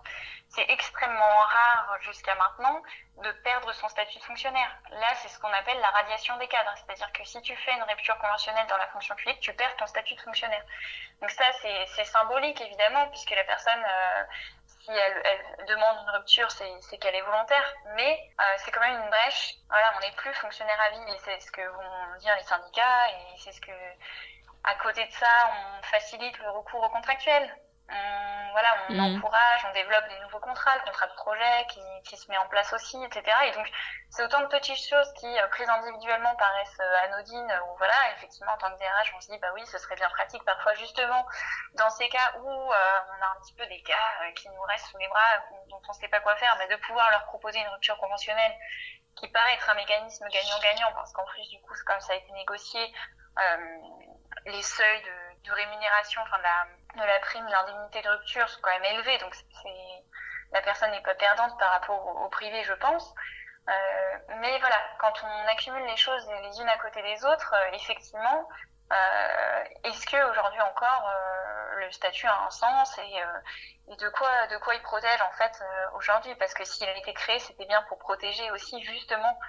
c'est 0.49 0.69
extrêmement 0.69 1.39
rare 1.39 1.97
jusqu'à 2.01 2.35
maintenant 2.35 2.81
de 3.21 3.31
perdre 3.43 3.71
son 3.73 3.87
statut 3.89 4.17
de 4.17 4.23
fonctionnaire. 4.23 4.69
Là, 4.91 5.13
c'est 5.15 5.27
ce 5.27 5.39
qu'on 5.39 5.51
appelle 5.53 5.79
la 5.79 5.89
radiation 5.89 6.35
des 6.37 6.47
cadres, 6.47 6.73
c'est-à-dire 6.75 7.11
que 7.13 7.23
si 7.23 7.41
tu 7.41 7.55
fais 7.57 7.71
une 7.73 7.83
rupture 7.83 8.17
conventionnelle 8.17 8.65
dans 8.67 8.77
la 8.77 8.87
fonction 8.87 9.15
publique, 9.15 9.39
tu 9.39 9.53
perds 9.53 9.75
ton 9.77 9.85
statut 9.85 10.15
de 10.15 10.21
fonctionnaire. 10.21 10.63
Donc 11.21 11.29
ça, 11.31 11.45
c'est 11.61 12.05
symbolique, 12.05 12.59
évidemment, 12.61 13.07
puisque 13.09 13.31
la 13.31 13.43
personne, 13.43 13.83
euh, 13.85 14.23
si 14.67 14.91
elle, 14.91 15.65
demande 15.67 15.97
une 16.03 16.09
rupture, 16.17 16.49
c'est 16.51 16.97
qu'elle 16.97 17.15
est 17.15 17.21
volontaire. 17.21 17.73
Mais 17.95 18.31
euh, 18.39 18.43
c'est 18.57 18.71
quand 18.71 18.81
même 18.81 19.01
une 19.01 19.09
brèche. 19.09 19.55
Voilà, 19.69 19.93
on 19.97 19.99
n'est 19.99 20.15
plus 20.15 20.33
fonctionnaire 20.33 20.81
à 20.81 20.89
vie, 20.89 21.13
et 21.13 21.17
c'est 21.19 21.39
ce 21.39 21.51
que 21.51 21.61
vont 21.61 22.17
dire 22.19 22.35
les 22.35 22.43
syndicats, 22.43 23.09
et 23.09 23.37
c'est 23.37 23.51
ce 23.51 23.61
que... 23.61 23.71
À 24.65 24.75
côté 24.75 25.05
de 25.05 25.11
ça, 25.11 25.51
on 25.51 25.83
facilite 25.83 26.39
le 26.39 26.49
recours 26.49 26.81
au 26.81 26.89
contractuel. 26.89 27.53
On, 27.89 28.51
voilà, 28.51 28.69
on 28.89 28.93
mhm. 28.93 29.17
encourage, 29.17 29.65
on 29.69 29.73
développe 29.73 30.07
des 30.07 30.19
nouveaux 30.21 30.39
contrats, 30.39 30.75
le 30.75 30.85
contrat 30.85 31.07
de 31.07 31.13
projet 31.13 31.67
qui, 31.69 31.81
qui 32.05 32.17
se 32.17 32.29
met 32.29 32.37
en 32.37 32.47
place 32.47 32.71
aussi, 32.73 33.03
etc. 33.03 33.23
Et 33.47 33.51
donc, 33.51 33.69
c'est 34.09 34.23
autant 34.23 34.41
de 34.41 34.47
petites 34.47 34.87
choses 34.87 35.11
qui, 35.13 35.27
euh, 35.39 35.47
prises 35.47 35.69
individuellement, 35.69 36.35
paraissent 36.35 36.79
euh, 36.79 37.03
anodines, 37.05 37.53
ou 37.67 37.77
voilà, 37.77 37.95
effectivement, 38.15 38.53
en 38.53 38.57
tant 38.57 38.71
que 38.71 38.79
DRH, 38.79 39.13
on 39.15 39.21
se 39.21 39.31
dit, 39.31 39.37
bah 39.39 39.49
oui, 39.53 39.65
ce 39.65 39.77
serait 39.77 39.95
bien 39.95 40.09
pratique 40.09 40.43
parfois, 40.45 40.73
justement, 40.75 41.25
dans 41.75 41.89
ces 41.89 42.07
cas 42.09 42.33
où 42.39 42.49
euh, 42.49 42.99
on 43.09 43.23
a 43.23 43.27
un 43.27 43.41
petit 43.41 43.53
peu 43.55 43.65
des 43.65 43.81
cas 43.81 44.31
qui 44.35 44.49
nous 44.49 44.61
restent 44.61 44.87
sous 44.87 44.97
les 44.97 45.07
bras, 45.07 45.43
dont 45.69 45.81
on 45.87 45.91
ne 45.91 45.97
sait 45.97 46.07
pas 46.07 46.21
quoi 46.21 46.35
faire, 46.37 46.55
bah, 46.57 46.67
de 46.67 46.75
pouvoir 46.81 47.09
leur 47.11 47.25
proposer 47.25 47.59
une 47.59 47.69
rupture 47.69 47.97
conventionnelle 47.97 48.55
qui 49.15 49.27
paraît 49.27 49.53
être 49.55 49.69
un 49.69 49.75
mécanisme 49.75 50.27
gagnant-gagnant, 50.29 50.91
parce 50.95 51.11
qu'en 51.13 51.25
plus, 51.25 51.47
du 51.49 51.61
coup, 51.61 51.73
comme 51.85 51.99
ça 51.99 52.13
a 52.13 52.15
été 52.15 52.31
négocié, 52.31 52.93
les 54.45 54.61
seuils 54.61 55.01
de, 55.01 55.49
de 55.49 55.51
rémunération, 55.51 56.21
enfin, 56.21 56.37
de 56.37 56.43
la 56.43 56.65
de 56.95 57.03
la 57.03 57.19
prime, 57.19 57.45
l'indemnité 57.47 58.01
de 58.01 58.09
rupture 58.09 58.47
sont 58.49 58.59
quand 58.61 58.71
même 58.71 58.93
élevées, 58.95 59.17
donc 59.19 59.35
la 60.51 60.61
personne 60.61 60.91
n'est 60.91 61.01
pas 61.01 61.15
perdante 61.15 61.57
par 61.57 61.71
rapport 61.71 62.05
au, 62.05 62.29
privé, 62.29 62.63
je 62.63 62.73
pense. 62.73 63.13
Euh, 63.69 64.17
mais 64.41 64.59
voilà, 64.59 64.75
quand 64.99 65.13
on 65.23 65.47
accumule 65.47 65.85
les 65.85 65.97
choses 65.97 66.27
les 66.41 66.59
unes 66.59 66.69
à 66.69 66.77
côté 66.77 67.01
des 67.01 67.25
autres, 67.25 67.53
euh, 67.55 67.71
effectivement, 67.73 68.47
euh, 68.91 69.63
est-ce 69.85 70.05
que 70.05 70.29
aujourd'hui 70.29 70.61
encore 70.61 71.11
le 71.77 71.91
statut 71.91 72.27
a 72.27 72.43
un 72.45 72.49
sens 72.51 72.97
et, 72.99 73.23
et, 73.91 73.95
de 73.95 74.09
quoi 74.09 74.47
de 74.47 74.57
quoi 74.57 74.75
il 74.75 74.81
protège 74.81 75.21
en 75.21 75.31
fait 75.31 75.63
aujourd'hui? 75.95 76.35
Parce 76.35 76.53
que 76.53 76.63
s'il 76.63 76.87
a 76.87 76.95
été 76.97 77.13
créé, 77.13 77.39
c'était 77.39 77.65
bien 77.65 77.81
pour 77.83 77.97
protéger 77.97 78.51
aussi 78.51 78.81
justement 78.83 79.39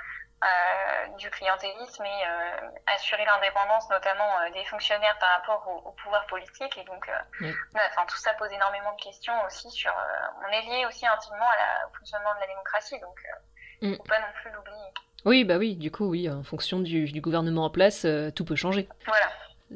du 1.19 1.31
clientélisme 1.31 2.05
et 2.05 2.27
euh, 2.27 2.69
assurer 2.95 3.25
l'indépendance 3.25 3.89
notamment 3.91 4.39
euh, 4.41 4.53
des 4.53 4.65
fonctionnaires 4.65 5.17
par 5.19 5.31
rapport 5.39 5.83
au, 5.87 5.93
pouvoir 5.93 6.27
politique. 6.27 6.77
Et 6.79 6.85
donc, 6.85 7.09
enfin, 7.75 8.07
tout 8.09 8.17
ça 8.17 8.35
pose 8.35 8.51
énormément 8.53 8.95
de 8.97 9.03
questions 9.03 9.35
aussi 9.47 9.71
sur. 9.71 9.93
on 10.47 10.53
est 10.53 10.63
lié 10.63 10.87
aussi 10.87 11.07
intimement 11.07 11.49
à 11.49 11.57
la, 11.57 11.89
au 11.89 11.95
fonctionnement 11.99 12.35
de 12.35 12.41
la 12.41 12.47
démocratie, 12.47 12.99
donc 13.01 13.19
il 13.81 13.91
ne 13.91 13.97
faut 13.97 14.03
pas 14.05 14.21
non 14.21 14.33
plus 14.43 14.51
l'oublier. 14.51 14.93
Oui, 15.25 15.45
bah 15.45 15.57
oui, 15.57 15.77
du 15.77 15.91
coup, 15.91 16.11
oui, 16.11 16.29
en 16.29 16.43
fonction 16.43 16.81
du, 16.81 17.11
du 17.11 17.21
gouvernement 17.21 17.65
en 17.65 17.71
place, 17.71 18.07
tout 18.35 18.45
peut 18.45 18.57
changer. 18.57 18.89
Voilà. 19.07 19.27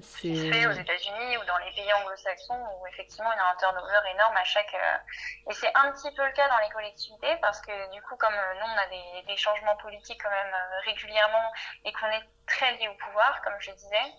C'est 0.02 0.50
fait 0.50 0.66
aux 0.66 0.72
États-Unis 0.72 1.36
ou 1.38 1.44
dans 1.44 1.58
les 1.58 1.70
pays 1.72 1.92
anglo-saxons 1.92 2.60
où 2.80 2.86
effectivement 2.86 3.32
il 3.32 3.36
y 3.36 3.40
a 3.40 3.48
un 3.48 3.56
turnover 3.56 4.00
énorme 4.12 4.36
à 4.36 4.44
chaque. 4.44 4.72
Euh, 4.74 5.50
et 5.50 5.54
c'est 5.54 5.70
un 5.74 5.92
petit 5.92 6.14
peu 6.14 6.24
le 6.24 6.32
cas 6.32 6.48
dans 6.48 6.58
les 6.58 6.70
collectivités 6.70 7.36
parce 7.40 7.60
que 7.60 7.92
du 7.92 8.02
coup, 8.02 8.16
comme 8.16 8.34
euh, 8.34 8.54
nous 8.54 8.66
on 8.66 8.78
a 8.78 8.86
des, 9.26 9.36
changements 9.36 9.76
politiques 9.76 10.20
quand 10.22 10.30
même 10.30 10.54
euh, 10.54 10.80
régulièrement 10.84 11.52
et 11.84 11.92
qu'on 11.92 12.06
est 12.06 12.22
très 12.46 12.72
lié 12.76 12.88
au 12.88 12.94
pouvoir, 12.94 13.40
comme 13.42 13.54
je 13.60 13.70
disais, 13.70 14.12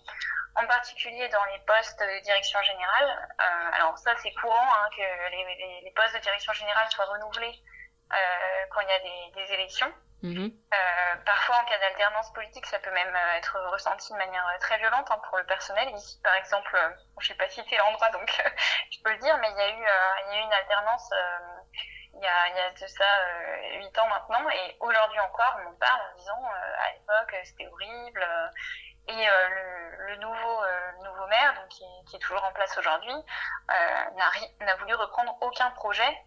en 0.56 0.66
particulier 0.66 1.28
dans 1.28 1.44
les 1.44 1.58
postes 1.60 2.00
de 2.00 2.22
direction 2.24 2.60
générale. 2.62 3.28
Alors 3.74 3.98
ça 3.98 4.14
c'est 4.22 4.32
courant 4.32 4.68
hein, 4.74 4.88
que 4.96 5.30
les, 5.30 5.92
postes 5.94 6.14
de 6.14 6.20
direction 6.20 6.52
générale 6.54 6.90
soient 6.90 7.04
renouvelés 7.04 7.62
quand 8.70 8.80
il 8.80 8.88
y 8.88 8.92
a 8.92 9.46
des 9.46 9.52
élections. 9.54 9.92
Mhm. 10.22 10.52
Euh, 10.52 11.16
parfois, 11.24 11.56
en 11.56 11.64
cas 11.64 11.78
d'alternance 11.78 12.32
politique, 12.32 12.66
ça 12.66 12.78
peut 12.78 12.90
même 12.90 13.14
euh, 13.14 13.38
être 13.38 13.58
ressenti 13.70 14.12
de 14.12 14.18
manière 14.18 14.46
euh, 14.48 14.58
très 14.58 14.76
violente 14.78 15.10
hein, 15.10 15.20
pour 15.28 15.38
le 15.38 15.44
personnel. 15.44 15.88
Ici, 15.94 16.20
par 16.22 16.34
exemple, 16.34 16.76
euh, 16.76 16.90
je 17.20 17.28
sais 17.28 17.34
pas 17.34 17.48
citer 17.48 17.76
l'endroit, 17.78 18.10
donc 18.10 18.30
je 18.90 18.98
peux 19.02 19.12
le 19.12 19.18
dire, 19.18 19.36
mais 19.38 19.50
il 19.50 19.56
y 19.56 19.60
a 19.60 19.70
eu, 19.70 19.86
il 20.26 20.34
y 20.34 20.36
a 20.36 20.40
eu 20.40 20.44
une 20.44 20.52
alternance 20.52 21.10
il 22.12 22.20
y 22.20 22.26
a, 22.26 22.48
il 22.48 22.56
y 22.56 22.60
a 22.60 22.70
de 22.72 22.86
ça 22.86 23.04
huit 23.78 23.98
ans 23.98 24.08
maintenant, 24.08 24.50
et 24.50 24.76
aujourd'hui 24.80 25.20
encore, 25.20 25.56
on 25.64 25.70
en 25.70 25.74
parle 25.74 26.00
en 26.12 26.18
disant 26.18 26.42
à 26.44 26.92
l'époque 26.92 27.36
c'était 27.44 27.68
horrible. 27.68 28.26
et 29.06 29.26
le, 29.26 30.06
le, 30.08 30.16
nouveau, 30.16 30.62
nouveau 31.04 31.26
maire, 31.28 31.54
donc 31.54 31.68
qui, 31.68 31.84
qui, 32.08 32.16
est 32.16 32.18
toujours 32.18 32.42
en 32.42 32.52
place 32.52 32.76
aujourd'hui, 32.78 33.14
n'a 33.68 34.76
voulu 34.80 34.94
reprendre 34.94 35.36
aucun 35.40 35.70
projet 35.70 36.18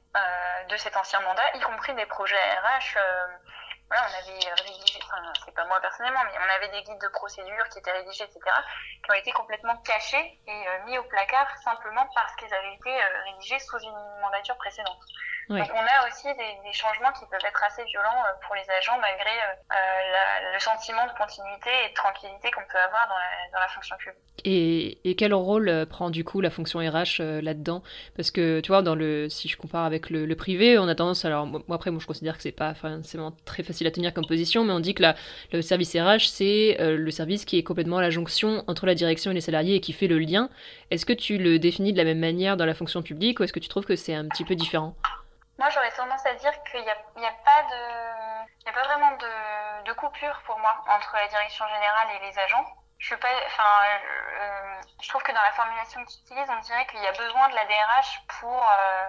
de 0.69 0.77
cet 0.77 0.95
ancien 0.95 1.19
mandat, 1.19 1.53
y 1.55 1.59
compris 1.59 1.93
des 1.95 2.05
projets 2.05 2.37
RH 2.37 2.97
on 3.99 4.13
avait 4.17 4.53
rédigé, 4.63 4.99
enfin, 5.03 5.21
c'est 5.45 5.53
pas 5.53 5.65
moi 5.65 5.79
personnellement, 5.81 6.23
mais 6.25 6.37
on 6.37 6.55
avait 6.55 6.69
des 6.69 6.83
guides 6.83 7.01
de 7.01 7.07
procédure 7.09 7.67
qui 7.69 7.79
étaient 7.79 7.91
rédigés, 7.91 8.23
etc., 8.23 8.39
qui 9.03 9.11
ont 9.11 9.15
été 9.15 9.31
complètement 9.31 9.77
cachés 9.77 10.39
et 10.47 10.67
euh, 10.67 10.83
mis 10.85 10.97
au 10.97 11.03
placard 11.03 11.47
simplement 11.63 12.07
parce 12.15 12.35
qu'ils 12.35 12.53
avaient 12.53 12.73
été 12.73 12.89
euh, 12.89 13.23
rédigés 13.25 13.59
sous 13.59 13.79
une 13.79 14.19
mandature 14.21 14.57
précédente. 14.57 14.99
Donc 15.49 15.69
on 15.73 15.79
a 15.79 16.07
aussi 16.07 16.27
des, 16.27 16.53
des, 16.63 16.73
changements 16.73 17.11
qui 17.11 17.25
peuvent 17.29 17.45
être 17.45 17.63
assez 17.63 17.83
violents 17.85 18.23
pour 18.45 18.55
les 18.55 18.63
agents 18.79 18.97
malgré 18.99 19.31
la, 19.69 20.53
le 20.53 20.59
sentiment 20.59 21.05
de 21.05 21.11
continuité 21.17 21.69
et 21.85 21.89
de 21.89 21.93
tranquillité 21.93 22.49
qu'on 22.51 22.61
peut 22.61 22.77
avoir 22.77 23.07
dans 23.07 23.15
la, 23.15 23.51
dans 23.53 23.59
la 23.59 23.67
fonction 23.67 23.95
publique. 23.97 24.23
Et, 24.45 24.97
et, 25.09 25.15
quel 25.15 25.33
rôle 25.33 25.85
prend 25.89 26.09
du 26.09 26.23
coup 26.23 26.41
la 26.41 26.49
fonction 26.49 26.79
RH 26.79 27.21
là-dedans? 27.41 27.83
Parce 28.15 28.31
que 28.31 28.61
tu 28.61 28.69
vois, 28.69 28.81
dans 28.81 28.95
le, 28.95 29.29
si 29.29 29.47
je 29.47 29.57
compare 29.57 29.85
avec 29.85 30.09
le, 30.09 30.25
le 30.25 30.35
privé, 30.35 30.77
on 30.77 30.87
a 30.87 30.95
tendance, 30.95 31.25
alors 31.25 31.45
moi 31.45 31.61
après 31.69 31.91
moi 31.91 31.99
je 32.01 32.07
considère 32.07 32.37
que 32.37 32.43
c'est 32.43 32.51
pas 32.51 32.73
forcément 32.73 33.33
très 33.45 33.63
facile 33.63 33.87
à 33.87 33.91
tenir 33.91 34.13
comme 34.13 34.25
position, 34.25 34.63
mais 34.63 34.73
on 34.73 34.79
dit 34.79 34.93
que 34.93 35.01
la, 35.01 35.15
le 35.51 35.61
service 35.61 35.95
RH, 35.95 36.27
c'est 36.27 36.77
euh, 36.79 36.97
le 36.97 37.11
service 37.11 37.45
qui 37.45 37.57
est 37.57 37.63
complètement 37.63 37.97
à 37.97 38.01
la 38.01 38.09
jonction 38.09 38.63
entre 38.67 38.85
la 38.85 38.95
direction 38.95 39.31
et 39.31 39.33
les 39.33 39.41
salariés 39.41 39.75
et 39.75 39.81
qui 39.81 39.93
fait 39.93 40.07
le 40.07 40.19
lien. 40.19 40.49
Est-ce 40.91 41.05
que 41.05 41.13
tu 41.13 41.37
le 41.37 41.59
définis 41.59 41.93
de 41.93 41.97
la 41.97 42.03
même 42.03 42.19
manière 42.19 42.57
dans 42.57 42.65
la 42.65 42.73
fonction 42.73 43.01
publique 43.01 43.39
ou 43.39 43.43
est-ce 43.43 43.53
que 43.53 43.59
tu 43.59 43.69
trouves 43.69 43.85
que 43.85 43.95
c'est 43.95 44.13
un 44.13 44.27
petit 44.27 44.45
peu 44.45 44.55
différent? 44.55 44.95
Moi, 45.59 45.69
j'aurais 45.69 45.91
tendance 45.91 46.25
à 46.25 46.33
dire 46.33 46.63
qu'il 46.63 46.81
n'y 46.81 46.89
a, 46.89 46.93
a, 46.93 47.31
pas 47.45 47.63
de... 47.63 48.49
Il 48.61 48.69
a 48.69 48.73
pas 48.73 48.83
vraiment 48.83 49.11
de, 49.11 49.93
coupure 49.93 50.41
pour 50.45 50.57
moi 50.59 50.83
entre 50.87 51.15
la 51.15 51.27
direction 51.27 51.67
générale 51.67 52.07
et 52.15 52.19
les 52.27 52.39
agents. 52.39 52.65
Je 52.97 53.07
suis 53.07 53.17
pas, 53.17 53.29
enfin, 53.45 53.63
euh, 53.85 54.81
je 55.01 55.09
trouve 55.09 55.21
que 55.21 55.31
dans 55.31 55.41
la 55.41 55.51
formulation 55.51 56.03
que 56.03 56.09
tu 56.11 56.19
utilises, 56.21 56.49
on 56.49 56.59
dirait 56.61 56.85
qu'il 56.87 57.01
y 57.01 57.07
a 57.07 57.11
besoin 57.11 57.49
de 57.49 57.55
la 57.55 57.65
DRH 57.65 58.21
pour 58.39 58.63
euh, 58.63 59.05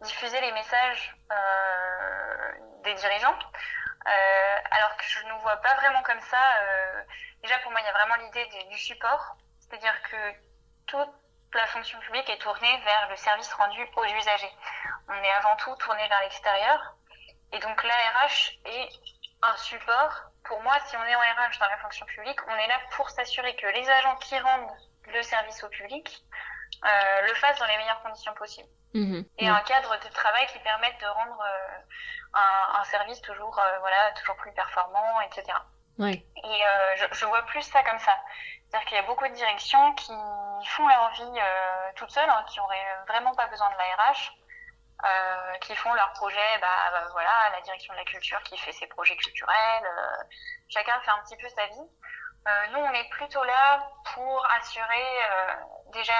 diffuser 0.00 0.40
les 0.40 0.52
messages 0.52 1.14
euh, 1.30 2.52
des 2.84 2.94
dirigeants. 2.94 3.38
Alors 4.04 4.96
que 4.96 5.04
je 5.04 5.24
ne 5.26 5.32
vois 5.34 5.56
pas 5.58 5.74
vraiment 5.74 6.02
comme 6.02 6.20
ça. 6.20 6.40
Déjà, 7.42 7.58
pour 7.60 7.70
moi, 7.70 7.80
il 7.80 7.84
y 7.84 7.88
a 7.88 7.92
vraiment 7.92 8.16
l'idée 8.16 8.46
du 8.70 8.78
support, 8.78 9.36
c'est-à-dire 9.60 9.94
que 10.10 10.16
toute 10.86 11.21
la 11.54 11.66
fonction 11.66 11.98
publique 12.00 12.28
est 12.30 12.38
tournée 12.38 12.80
vers 12.84 13.08
le 13.10 13.16
service 13.16 13.52
rendu 13.54 13.80
aux 13.96 14.04
usagers. 14.04 14.52
On 15.08 15.14
est 15.14 15.30
avant 15.30 15.56
tout 15.56 15.74
tourné 15.76 16.06
vers 16.08 16.20
l'extérieur. 16.22 16.94
Et 17.52 17.58
donc 17.58 17.82
l'ARH 17.82 18.52
est 18.64 18.88
un 19.42 19.56
support. 19.56 20.30
Pour 20.44 20.60
moi, 20.62 20.74
si 20.86 20.96
on 20.96 21.04
est 21.04 21.14
en 21.14 21.20
RH 21.20 21.58
dans 21.60 21.68
la 21.68 21.78
fonction 21.78 22.06
publique, 22.06 22.38
on 22.48 22.56
est 22.56 22.66
là 22.66 22.78
pour 22.96 23.10
s'assurer 23.10 23.54
que 23.56 23.66
les 23.66 23.88
agents 23.88 24.16
qui 24.16 24.38
rendent 24.38 24.70
le 25.12 25.22
service 25.22 25.62
au 25.64 25.68
public 25.68 26.24
euh, 26.84 27.22
le 27.26 27.34
fassent 27.34 27.58
dans 27.58 27.66
les 27.66 27.76
meilleures 27.76 28.02
conditions 28.02 28.34
possibles. 28.34 28.68
Mmh 28.94 29.22
et 29.38 29.48
un 29.48 29.60
cadre 29.60 29.98
de 29.98 30.08
travail 30.12 30.46
qui 30.48 30.58
permette 30.58 31.00
de 31.00 31.06
rendre 31.06 31.40
euh, 31.40 31.78
un, 32.34 32.80
un, 32.80 32.84
service 32.84 33.22
toujours, 33.22 33.58
euh, 33.58 33.78
voilà, 33.80 34.10
toujours 34.12 34.36
plus 34.36 34.52
performant, 34.52 35.20
etc. 35.22 35.44
Ouais. 35.98 36.22
Et 36.44 36.60
je, 36.96 37.04
je, 37.12 37.24
vois 37.24 37.42
plus 37.46 37.62
ça 37.62 37.82
comme 37.84 37.98
ça. 37.98 38.12
C'est-à-dire 38.72 38.88
qu'il 38.88 38.96
y 38.96 39.00
a 39.00 39.06
beaucoup 39.06 39.28
de 39.28 39.34
directions 39.34 39.94
qui 39.96 40.12
font 40.66 40.88
leur 40.88 41.10
vie 41.10 41.38
euh, 41.38 41.90
toutes 41.94 42.10
seules, 42.10 42.28
hein, 42.28 42.42
qui 42.48 42.58
auraient 42.58 42.96
vraiment 43.06 43.34
pas 43.34 43.46
besoin 43.48 43.70
de 43.70 43.76
l'ARH, 43.76 44.32
euh, 45.04 45.58
qui 45.58 45.76
font 45.76 45.92
leur 45.92 46.10
projet, 46.14 46.58
bah, 46.62 46.90
bah, 46.90 47.06
voilà, 47.12 47.50
la 47.52 47.60
direction 47.60 47.92
de 47.92 47.98
la 47.98 48.04
culture 48.06 48.42
qui 48.44 48.56
fait 48.56 48.72
ses 48.72 48.86
projets 48.86 49.16
culturels. 49.16 49.84
Euh, 49.84 50.22
chacun 50.70 50.98
fait 51.02 51.10
un 51.10 51.18
petit 51.18 51.36
peu 51.36 51.50
sa 51.50 51.66
vie. 51.66 51.86
Euh, 52.48 52.66
nous, 52.68 52.78
on 52.78 52.92
est 52.92 53.10
plutôt 53.10 53.44
là 53.44 53.90
pour 54.14 54.46
assurer 54.52 55.04
déjà 55.92 56.14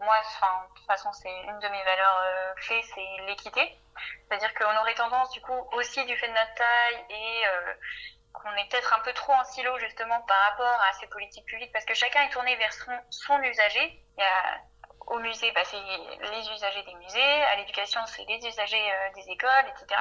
moi, 0.00 0.16
de 0.18 0.74
toute 0.76 0.86
façon, 0.86 1.12
c'est 1.12 1.42
une 1.42 1.58
de 1.58 1.68
mes 1.68 1.82
valeurs 1.84 2.54
clés, 2.56 2.82
c'est 2.94 3.22
l'équité. 3.26 3.78
C'est-à-dire 4.28 4.54
qu'on 4.54 4.76
aurait 4.80 4.94
tendance, 4.94 5.30
du 5.32 5.42
coup, 5.42 5.68
aussi 5.72 6.04
du 6.06 6.16
fait 6.16 6.28
de 6.28 6.32
notre 6.32 6.54
taille 6.54 7.04
et 7.10 7.44
qu'on 8.42 8.52
est 8.56 8.68
peut-être 8.70 8.92
un 8.92 9.00
peu 9.00 9.12
trop 9.12 9.32
en 9.32 9.44
silo, 9.44 9.78
justement, 9.78 10.20
par 10.22 10.38
rapport 10.50 10.80
à 10.88 10.92
ces 10.94 11.06
politiques 11.08 11.46
publiques, 11.46 11.72
parce 11.72 11.84
que 11.84 11.94
chacun 11.94 12.22
est 12.22 12.30
tourné 12.30 12.56
vers 12.56 12.72
son, 13.10 13.42
usager. 13.42 14.02
Il 14.16 14.20
y 14.20 14.24
a, 14.24 14.60
au 15.06 15.18
musée, 15.20 15.52
bah, 15.52 15.62
c'est 15.64 15.80
les 15.80 16.50
usagers 16.50 16.82
des 16.82 16.94
musées, 16.94 17.42
à 17.44 17.56
l'éducation, 17.56 18.04
c'est 18.06 18.24
les 18.24 18.46
usagers 18.46 18.92
euh, 18.92 19.12
des 19.14 19.28
écoles, 19.30 19.68
etc. 19.68 20.00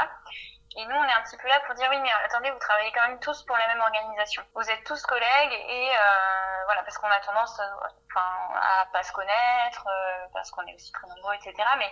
Et 0.77 0.85
nous, 0.85 0.95
on 0.95 1.03
est 1.03 1.13
un 1.13 1.21
petit 1.21 1.37
peu 1.37 1.47
là 1.47 1.59
pour 1.65 1.75
dire 1.75 1.87
oui, 1.89 1.99
mais 2.01 2.09
attendez, 2.25 2.51
vous 2.51 2.59
travaillez 2.59 2.91
quand 2.91 3.07
même 3.07 3.19
tous 3.19 3.43
pour 3.43 3.55
la 3.55 3.67
même 3.67 3.79
organisation. 3.79 4.43
Vous 4.55 4.69
êtes 4.69 4.83
tous 4.83 5.01
collègues 5.03 5.53
et 5.53 5.89
euh, 5.91 6.63
voilà, 6.65 6.83
parce 6.83 6.97
qu'on 6.97 7.07
a 7.07 7.19
tendance, 7.21 7.57
euh, 7.59 7.87
enfin, 8.11 8.59
à 8.59 8.85
pas 8.91 9.03
se 9.03 9.13
connaître, 9.13 9.87
parce 10.33 10.51
qu'on 10.51 10.65
est 10.67 10.75
aussi 10.75 10.91
très 10.91 11.07
nombreux, 11.07 11.35
etc. 11.35 11.53
Mais 11.77 11.91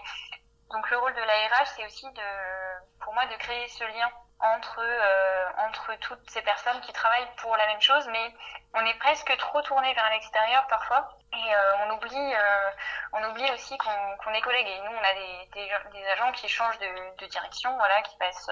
donc 0.71 0.89
le 0.89 0.97
rôle 0.97 1.13
de 1.13 1.21
l'ARH, 1.21 1.67
c'est 1.75 1.85
aussi 1.85 2.11
de, 2.11 2.99
pour 2.99 3.13
moi, 3.13 3.25
de 3.27 3.35
créer 3.35 3.67
ce 3.69 3.83
lien 3.85 4.11
entre 4.43 4.81
euh, 4.81 5.45
entre 5.57 5.95
toutes 6.01 6.29
ces 6.29 6.41
personnes 6.41 6.79
qui 6.81 6.91
travaillent 6.91 7.29
pour 7.37 7.55
la 7.55 7.65
même 7.67 7.81
chose, 7.81 8.05
mais 8.11 8.33
on 8.73 8.85
est 8.85 8.97
presque 8.99 9.35
trop 9.37 9.61
tourné 9.61 9.93
vers 9.93 10.09
l'extérieur 10.09 10.67
parfois 10.67 11.17
et 11.31 11.55
euh, 11.55 11.85
on 11.85 11.95
oublie 11.95 12.33
euh, 12.35 12.69
on 13.13 13.23
oublie 13.31 13.49
aussi 13.53 13.77
qu'on 13.77 14.17
qu'on 14.17 14.33
est 14.33 14.41
collègues. 14.41 14.67
Et 14.67 14.81
nous, 14.81 14.91
on 14.91 15.03
a 15.03 15.13
des, 15.13 15.49
des, 15.53 15.71
des 15.93 16.07
agents 16.07 16.31
qui 16.33 16.49
changent 16.49 16.77
de, 16.79 17.17
de, 17.17 17.25
direction, 17.27 17.75
voilà, 17.77 18.01
qui 18.01 18.17
passent 18.17 18.51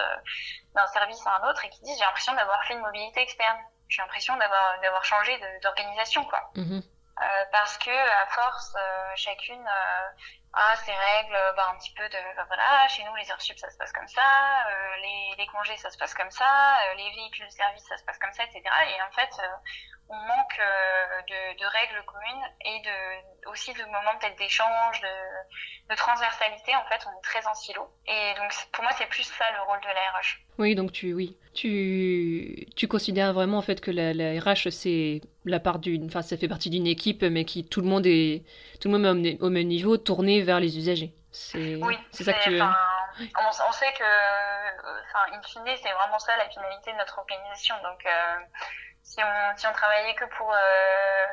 d'un 0.74 0.88
service 0.88 1.26
à 1.28 1.36
un 1.36 1.50
autre 1.50 1.66
et 1.66 1.70
qui 1.70 1.82
disent 1.82 1.98
j'ai 1.98 2.06
l'impression 2.06 2.34
d'avoir 2.34 2.64
fait 2.64 2.74
une 2.74 2.82
mobilité 2.82 3.22
externe. 3.22 3.58
J'ai 3.90 4.02
l'impression 4.02 4.38
d'avoir 4.38 5.04
changé 5.04 5.38
d'organisation, 5.62 6.24
quoi. 6.26 6.52
Mmh 6.56 6.80
parce 7.52 7.78
que 7.78 7.92
à 7.92 8.26
force, 8.28 8.76
chacune 9.16 9.64
ah 10.54 10.76
ces 10.86 10.92
règles 10.92 11.38
bah, 11.56 11.72
un 11.74 11.78
petit 11.78 11.94
peu 11.94 12.08
de 12.08 12.36
bah, 12.36 12.46
voilà 12.48 12.88
chez 12.90 13.04
nous 13.04 13.16
les 13.16 13.32
heures 13.32 13.42
sup 13.42 13.58
ça 13.58 13.70
se 13.70 13.78
passe 13.78 13.94
comme 13.94 14.08
ça 14.08 14.22
les, 15.02 15.36
les 15.38 15.48
congés 15.48 15.78
ça 15.78 15.90
se 15.90 15.98
passe 15.98 16.14
comme 16.14 16.32
ça 16.32 16.78
les 16.96 17.10
véhicules 17.12 17.46
de 17.46 17.52
service 17.52 17.86
ça 17.88 17.98
se 17.98 18.04
passe 18.04 18.18
comme 18.18 18.34
ça 18.34 18.44
etc 18.44 18.62
et 18.88 19.02
en 19.02 19.12
fait 19.12 19.32
on 20.12 20.16
manque 20.28 20.60
euh, 20.60 21.56
de, 21.56 21.66
règles 21.66 22.04
communes 22.06 22.46
et 22.66 22.80
de, 22.84 23.50
aussi 23.50 23.72
de 23.74 23.86
moments 23.86 24.16
peut-être 24.20 24.38
d'échange, 24.38 25.00
de, 25.02 25.96
transversalité. 25.96 26.76
En 26.76 26.88
fait, 26.90 27.06
on 27.08 27.18
est 27.18 27.24
très 27.24 27.46
en 27.48 27.54
silo. 27.54 27.82
Et 28.08 28.34
donc, 28.38 28.52
pour 28.72 28.84
moi, 28.84 28.92
c'est 28.98 29.08
plus 29.08 29.24
ça 29.24 29.46
le 29.56 29.62
rôle 29.70 29.80
de 29.82 29.88
la 29.88 30.20
RH. 30.20 30.40
Oui, 30.58 30.76
donc 30.76 30.92
tu, 30.92 31.14
oui, 31.14 31.38
tu, 31.54 32.68
tu 32.76 32.88
considères 32.88 33.34
vraiment 33.34 33.58
en 33.58 33.62
fait 33.62 33.82
que 33.82 33.92
la, 33.92 34.12
RH 34.40 34.70
c'est 34.70 35.22
la 35.46 35.60
part 35.60 35.80
d'une, 35.80 36.06
enfin, 36.06 36.22
ça 36.22 36.38
fait 36.38 36.48
partie 36.48 36.70
d'une 36.70 36.88
équipe, 36.88 37.24
mais 37.24 37.46
qui 37.46 37.66
tout 37.66 37.82
le 37.82 37.88
monde 37.88 38.06
est, 38.06 38.44
tout 38.82 38.90
le 38.90 38.98
monde 38.98 39.26
est 39.26 39.38
au 39.42 39.50
même 39.50 39.68
niveau, 39.68 39.98
tourné 39.98 40.42
vers 40.42 40.60
les 40.60 40.78
usagers. 40.78 41.14
C'est, 41.32 41.76
oui, 41.76 41.98
c'est 42.12 42.24
ça 42.24 42.34
que 42.34 42.44
tu. 42.44 42.60
On, 42.60 43.72
sait 43.72 43.94
que, 43.94 44.04
enfin, 45.06 45.32
in 45.34 45.42
fine, 45.44 45.78
c'est 45.82 45.92
vraiment 45.92 46.18
ça 46.18 46.36
la 46.38 46.50
finalité 46.50 46.92
de 46.92 46.98
notre 46.98 47.20
organisation. 47.20 47.76
Donc, 47.84 48.04
euh, 48.06 48.36
si 49.04 49.22
on, 49.24 49.58
si 49.58 49.68
on 49.68 49.74
travaillait 49.74 50.16
que 50.16 50.26
pour. 50.26 50.52
Euh, 50.52 51.26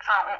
enfin, 0.00 0.38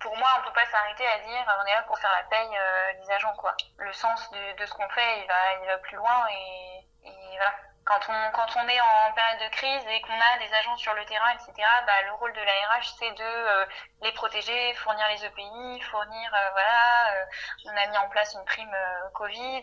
pour 0.00 0.16
moi, 0.16 0.28
on 0.38 0.48
peut 0.48 0.54
pas 0.54 0.66
s'arrêter 0.66 1.06
à 1.06 1.18
dire 1.20 1.58
on 1.62 1.66
est 1.66 1.74
là 1.74 1.82
pour 1.82 1.98
faire 1.98 2.10
la 2.10 2.24
paye 2.24 2.50
euh, 2.56 3.04
des 3.04 3.12
agents, 3.12 3.34
quoi. 3.36 3.54
Le 3.78 3.92
sens 3.92 4.30
de, 4.32 4.60
de 4.60 4.66
ce 4.66 4.72
qu'on 4.72 4.88
fait, 4.88 5.20
il 5.20 5.26
va, 5.28 5.62
il 5.62 5.66
va 5.66 5.78
plus 5.78 5.96
loin 5.96 6.26
et, 6.32 7.08
et 7.08 7.36
voilà. 7.36 7.52
Quand 7.84 8.00
on, 8.08 8.30
quand 8.32 8.46
on 8.56 8.68
est 8.68 8.80
en 8.80 9.12
période 9.14 9.40
de 9.40 9.54
crise 9.54 9.86
et 9.88 10.00
qu'on 10.02 10.12
a 10.12 10.38
des 10.38 10.52
agents 10.54 10.76
sur 10.76 10.94
le 10.94 11.04
terrain, 11.06 11.30
etc., 11.32 11.52
bah, 11.86 12.02
le 12.06 12.12
rôle 12.12 12.32
de 12.32 12.40
la 12.40 12.52
RH, 12.52 12.94
c'est 12.98 13.10
de 13.12 13.22
euh, 13.22 13.66
les 14.02 14.12
protéger, 14.12 14.74
fournir 14.74 15.06
les 15.08 15.24
EPI, 15.24 15.80
fournir, 15.90 16.30
voilà, 16.52 17.26
on 17.66 17.76
a 17.76 17.86
mis 17.86 17.96
en 17.96 18.08
place 18.10 18.34
une 18.34 18.44
prime 18.44 18.76
Covid, 19.14 19.62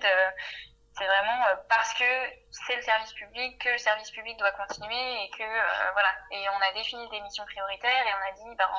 c'est 0.97 1.05
vraiment 1.05 1.45
euh, 1.47 1.55
parce 1.69 1.93
que 1.93 2.03
c'est 2.49 2.75
le 2.75 2.81
service 2.81 3.13
public 3.13 3.61
que 3.61 3.69
le 3.69 3.77
service 3.77 4.09
public 4.11 4.37
doit 4.37 4.51
continuer 4.51 5.23
et 5.23 5.29
que 5.29 5.43
euh, 5.43 5.91
voilà. 5.93 6.09
Et 6.31 6.49
on 6.49 6.61
a 6.61 6.73
défini 6.73 7.07
des 7.09 7.21
missions 7.21 7.45
prioritaires 7.45 8.07
et 8.07 8.13
on 8.13 8.29
a 8.29 8.31
dit 8.31 8.55
ben, 8.55 8.69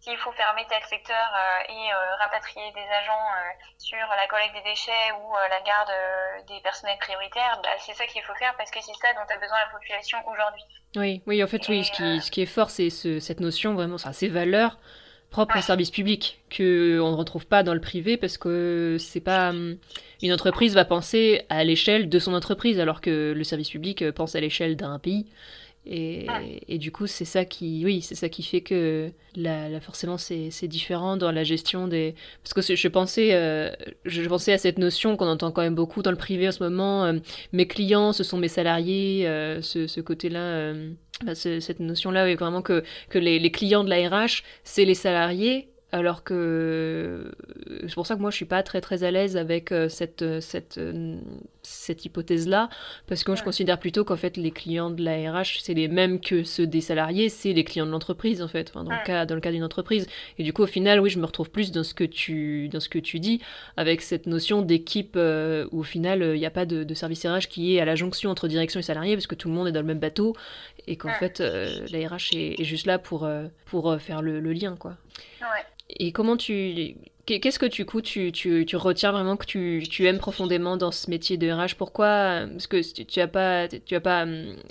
s'il 0.00 0.16
faut 0.18 0.32
fermer 0.32 0.62
tel 0.68 0.82
secteur 0.88 1.16
euh, 1.16 1.72
et 1.72 1.92
rapatrier 2.18 2.72
des 2.72 2.88
agents 2.92 3.28
sur 3.78 3.98
la 3.98 4.26
collecte 4.28 4.54
des 4.54 4.70
déchets 4.70 5.12
ou 5.20 5.34
la 5.36 5.60
garde 5.60 5.92
des 6.48 6.60
personnels 6.60 6.98
prioritaires, 6.98 7.60
bah, 7.62 7.70
c'est 7.78 7.94
ça 7.94 8.06
qu'il 8.06 8.22
faut 8.22 8.34
faire 8.34 8.54
parce 8.56 8.70
que 8.70 8.78
c'est 8.80 8.94
ça 8.94 9.12
dont 9.14 9.28
a 9.28 9.38
besoin 9.38 9.58
la 9.58 9.78
population 9.78 10.18
aujourd'hui. 10.28 10.64
Oui, 10.96 11.22
oui, 11.26 11.44
en 11.44 11.46
fait, 11.46 11.68
oui. 11.68 11.84
Ce 11.84 11.92
qui, 11.92 12.20
ce 12.20 12.30
qui 12.30 12.42
est 12.42 12.46
fort, 12.46 12.70
c'est 12.70 12.90
ce, 12.90 13.20
cette 13.20 13.40
notion 13.40 13.74
vraiment, 13.74 13.98
ça, 13.98 14.12
ces 14.12 14.28
valeurs 14.28 14.78
propres 15.30 15.58
au 15.58 15.62
service 15.62 15.90
public 15.90 16.40
que 16.50 17.00
on 17.00 17.12
ne 17.12 17.16
retrouve 17.16 17.46
pas 17.46 17.62
dans 17.62 17.74
le 17.74 17.80
privé 17.80 18.16
parce 18.16 18.36
que 18.36 18.96
c'est 18.98 19.20
pas 19.20 19.50
hum, 19.50 19.78
une 20.22 20.32
entreprise 20.32 20.74
va 20.74 20.84
penser 20.84 21.46
à 21.48 21.64
l'échelle 21.64 22.08
de 22.08 22.18
son 22.18 22.34
entreprise, 22.34 22.78
alors 22.80 23.00
que 23.00 23.32
le 23.32 23.44
service 23.44 23.70
public 23.70 24.02
euh, 24.02 24.12
pense 24.12 24.34
à 24.34 24.40
l'échelle 24.40 24.76
d'un 24.76 24.98
pays. 24.98 25.26
Et, 25.86 26.26
et, 26.68 26.78
du 26.78 26.92
coup, 26.92 27.06
c'est 27.06 27.24
ça 27.24 27.44
qui, 27.44 27.82
oui, 27.84 28.02
c'est 28.02 28.14
ça 28.14 28.28
qui 28.28 28.42
fait 28.42 28.60
que 28.60 29.10
là, 29.34 29.80
forcément, 29.80 30.18
c'est 30.18 30.68
différent 30.68 31.16
dans 31.16 31.32
la 31.32 31.42
gestion 31.42 31.88
des. 31.88 32.14
Parce 32.44 32.52
que 32.52 32.76
je 32.76 32.88
pensais, 32.88 33.30
euh, 33.32 33.70
je 34.04 34.22
pensais 34.28 34.52
à 34.52 34.58
cette 34.58 34.78
notion 34.78 35.16
qu'on 35.16 35.26
entend 35.26 35.50
quand 35.50 35.62
même 35.62 35.74
beaucoup 35.74 36.02
dans 36.02 36.10
le 36.10 36.18
privé 36.18 36.48
en 36.48 36.52
ce 36.52 36.62
moment. 36.62 37.06
Euh, 37.06 37.14
mes 37.52 37.66
clients, 37.66 38.12
ce 38.12 38.22
sont 38.22 38.36
mes 38.36 38.48
salariés. 38.48 39.24
ce, 39.62 39.86
ce 39.86 40.00
côté-là, 40.00 40.74
cette 41.34 41.80
notion-là, 41.80 42.24
oui, 42.24 42.34
vraiment 42.34 42.62
que 42.62 42.84
que 43.08 43.18
les, 43.18 43.38
les 43.38 43.50
clients 43.50 43.82
de 43.82 43.90
la 43.90 44.08
RH, 44.08 44.42
c'est 44.64 44.84
les 44.84 44.94
salariés 44.94 45.70
alors 45.92 46.22
que 46.22 47.32
c'est 47.86 47.94
pour 47.94 48.06
ça 48.06 48.14
que 48.14 48.20
moi 48.20 48.30
je 48.30 48.36
suis 48.36 48.44
pas 48.44 48.62
très 48.62 48.80
très 48.80 49.02
à 49.02 49.10
l'aise 49.10 49.36
avec 49.36 49.72
euh, 49.72 49.88
cette 49.88 50.22
euh, 50.22 50.40
cette 50.40 50.78
euh, 50.78 51.18
cette 51.62 52.04
hypothèse 52.04 52.46
là 52.46 52.68
parce 53.06 53.24
que 53.24 53.30
moi, 53.32 53.36
je 53.36 53.42
considère 53.42 53.78
plutôt 53.78 54.04
qu'en 54.04 54.16
fait 54.16 54.36
les 54.36 54.52
clients 54.52 54.90
de 54.90 55.02
la 55.02 55.32
RH 55.32 55.60
c'est 55.60 55.74
les 55.74 55.88
mêmes 55.88 56.20
que 56.20 56.44
ceux 56.44 56.66
des 56.66 56.80
salariés 56.80 57.28
c'est 57.28 57.52
les 57.52 57.64
clients 57.64 57.86
de 57.86 57.90
l'entreprise 57.90 58.40
en 58.40 58.48
fait 58.48 58.72
dans 58.72 58.82
le 58.82 59.04
cas 59.04 59.26
dans 59.26 59.34
le 59.34 59.40
cas 59.40 59.50
d'une 59.50 59.64
entreprise 59.64 60.06
et 60.38 60.44
du 60.44 60.52
coup 60.52 60.62
au 60.62 60.68
final 60.68 61.00
oui 61.00 61.10
je 61.10 61.18
me 61.18 61.26
retrouve 61.26 61.50
plus 61.50 61.72
dans 61.72 61.84
ce 61.84 61.94
que 61.94 62.04
tu 62.04 62.68
dans 62.68 62.80
ce 62.80 62.88
que 62.88 62.98
tu 62.98 63.18
dis 63.18 63.40
avec 63.76 64.00
cette 64.00 64.26
notion 64.26 64.62
d'équipe 64.62 65.16
où 65.16 65.80
au 65.80 65.82
final 65.82 66.22
il 66.22 66.38
n'y 66.38 66.46
a 66.46 66.50
pas 66.50 66.66
de, 66.66 66.94
service 66.94 67.26
RH 67.26 67.48
qui 67.48 67.76
est 67.76 67.80
à 67.80 67.84
la 67.84 67.96
jonction 67.96 68.30
entre 68.30 68.46
direction 68.46 68.78
et 68.78 68.82
salarié 68.82 69.16
parce 69.16 69.26
que 69.26 69.34
tout 69.34 69.48
le 69.48 69.54
monde 69.54 69.68
est 69.68 69.72
dans 69.72 69.80
le 69.80 69.86
même 69.86 69.98
bateau 69.98 70.36
et 70.86 70.96
qu'en 70.96 71.12
fait 71.14 71.40
la 71.40 72.08
RH 72.08 72.34
est, 72.34 72.64
juste 72.64 72.86
là 72.86 72.98
pour 72.98 73.28
pour 73.66 74.00
faire 74.00 74.22
le, 74.22 74.40
le 74.40 74.52
lien 74.52 74.76
quoi. 74.76 74.96
Ouais. 75.40 75.64
Et 75.98 76.12
comment 76.12 76.36
tu. 76.36 76.96
Qu'est-ce 77.26 77.60
que 77.60 77.66
tu, 77.66 77.84
coup, 77.84 78.00
tu, 78.00 78.32
tu, 78.32 78.66
tu, 78.66 78.76
retiens 78.76 79.12
vraiment 79.12 79.36
que 79.36 79.46
tu, 79.46 79.84
tu, 79.88 80.06
aimes 80.06 80.18
profondément 80.18 80.76
dans 80.76 80.90
ce 80.90 81.08
métier 81.08 81.36
de 81.36 81.48
RH? 81.48 81.76
Pourquoi 81.76 82.46
Parce 82.50 82.66
que 82.66 82.80
tu 83.04 83.20
n'as 83.20 83.28
pas, 83.28 83.68
tu 83.68 83.94
as 83.94 84.00
pas, 84.00 84.26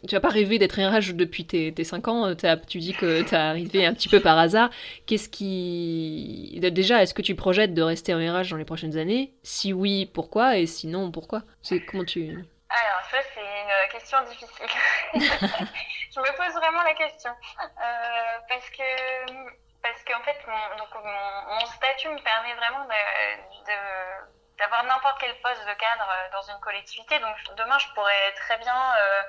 tu 0.07 0.15
as 0.15 0.19
pas 0.19 0.27
rêvé 0.27 0.59
d'être 0.59 0.75
RH 0.75 1.13
depuis 1.13 1.45
tes, 1.45 1.73
tes 1.73 1.83
5 1.85 2.07
ans. 2.09 2.35
tu 2.67 2.79
dis 2.79 2.93
que 2.93 3.21
tu 3.21 3.33
es 3.33 3.37
arrivé 3.37 3.85
un 3.85 3.93
petit 3.93 4.09
peu 4.09 4.19
par 4.19 4.37
hasard. 4.37 4.71
Qu'est-ce 5.05 5.29
qui. 5.29 6.59
Déjà, 6.59 7.01
est-ce 7.01 7.13
que 7.13 7.21
tu 7.21 7.35
projettes 7.35 7.73
de 7.73 7.81
rester 7.81 8.13
en 8.13 8.17
RH 8.17 8.49
dans 8.49 8.57
les 8.57 8.65
prochaines 8.65 8.97
années? 8.97 9.33
Si 9.41 9.71
oui, 9.71 10.05
pourquoi? 10.05 10.57
Et 10.57 10.65
sinon, 10.65 11.11
pourquoi? 11.11 11.43
C'est 11.61 11.79
comment 11.79 12.03
tu. 12.03 12.23
Alors, 12.69 13.01
ça, 13.09 13.17
c'est 13.33 13.41
une 13.41 13.91
question 13.91 14.17
difficile. 14.29 14.65
Je 16.13 16.19
me 16.19 16.37
pose 16.37 16.53
vraiment 16.55 16.83
la 16.83 16.93
question. 16.93 17.31
Euh, 17.31 18.39
parce 18.49 18.69
que 18.71 19.59
parce 19.81 20.03
qu'en 20.03 20.21
fait, 20.23 20.37
mon, 20.47 20.77
donc 20.77 20.89
mon, 21.03 21.65
statut 21.65 22.09
me 22.09 22.21
permet 22.21 22.53
vraiment 22.55 22.85
de, 22.85 24.38
d'avoir 24.59 24.83
n'importe 24.83 25.19
quel 25.19 25.33
poste 25.41 25.65
de 25.65 25.73
cadre 25.73 26.07
euh, 26.09 26.29
dans 26.31 26.41
une 26.41 26.59
collectivité. 26.59 27.17
Donc 27.19 27.35
demain, 27.55 27.79
je 27.79 27.87
pourrais 27.93 28.31
très 28.33 28.57
bien 28.57 28.75
euh, 28.75 29.23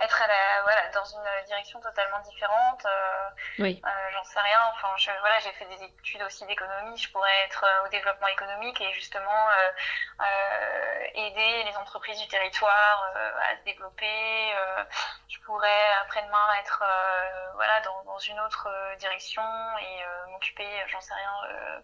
être 0.00 0.22
à 0.22 0.26
la, 0.26 0.62
voilà, 0.62 0.88
dans 0.88 1.04
une 1.04 1.44
direction 1.46 1.80
totalement 1.80 2.18
différente. 2.20 2.86
Euh, 2.86 3.28
oui. 3.58 3.82
Euh, 3.84 3.90
J'en 4.12 4.24
sais 4.24 4.40
rien. 4.40 4.58
Enfin, 4.72 4.88
je, 4.96 5.10
voilà, 5.20 5.38
j'ai 5.40 5.52
fait 5.52 5.66
des 5.66 5.84
études 5.84 6.22
aussi 6.22 6.46
d'économie. 6.46 6.96
Je 6.96 7.10
pourrais 7.12 7.44
être 7.44 7.64
au 7.84 7.88
développement 7.88 8.28
économique 8.28 8.80
et 8.80 8.92
justement 8.92 9.48
aider 11.14 11.64
les 11.64 11.76
entreprises 11.76 12.18
du 12.18 12.28
territoire 12.28 13.12
à 13.42 13.56
se 13.56 13.62
développer. 13.64 14.54
je 15.28 15.38
pourrais 15.40 15.92
après-demain 16.02 16.54
être 16.60 16.82
voilà, 17.54 17.80
dans, 17.80 18.02
dans, 18.04 18.18
une 18.18 18.40
autre 18.40 18.68
direction 18.98 19.42
et 19.78 20.04
m'occuper, 20.30 20.68
j'en 20.88 21.00
sais 21.00 21.14
rien 21.14 21.82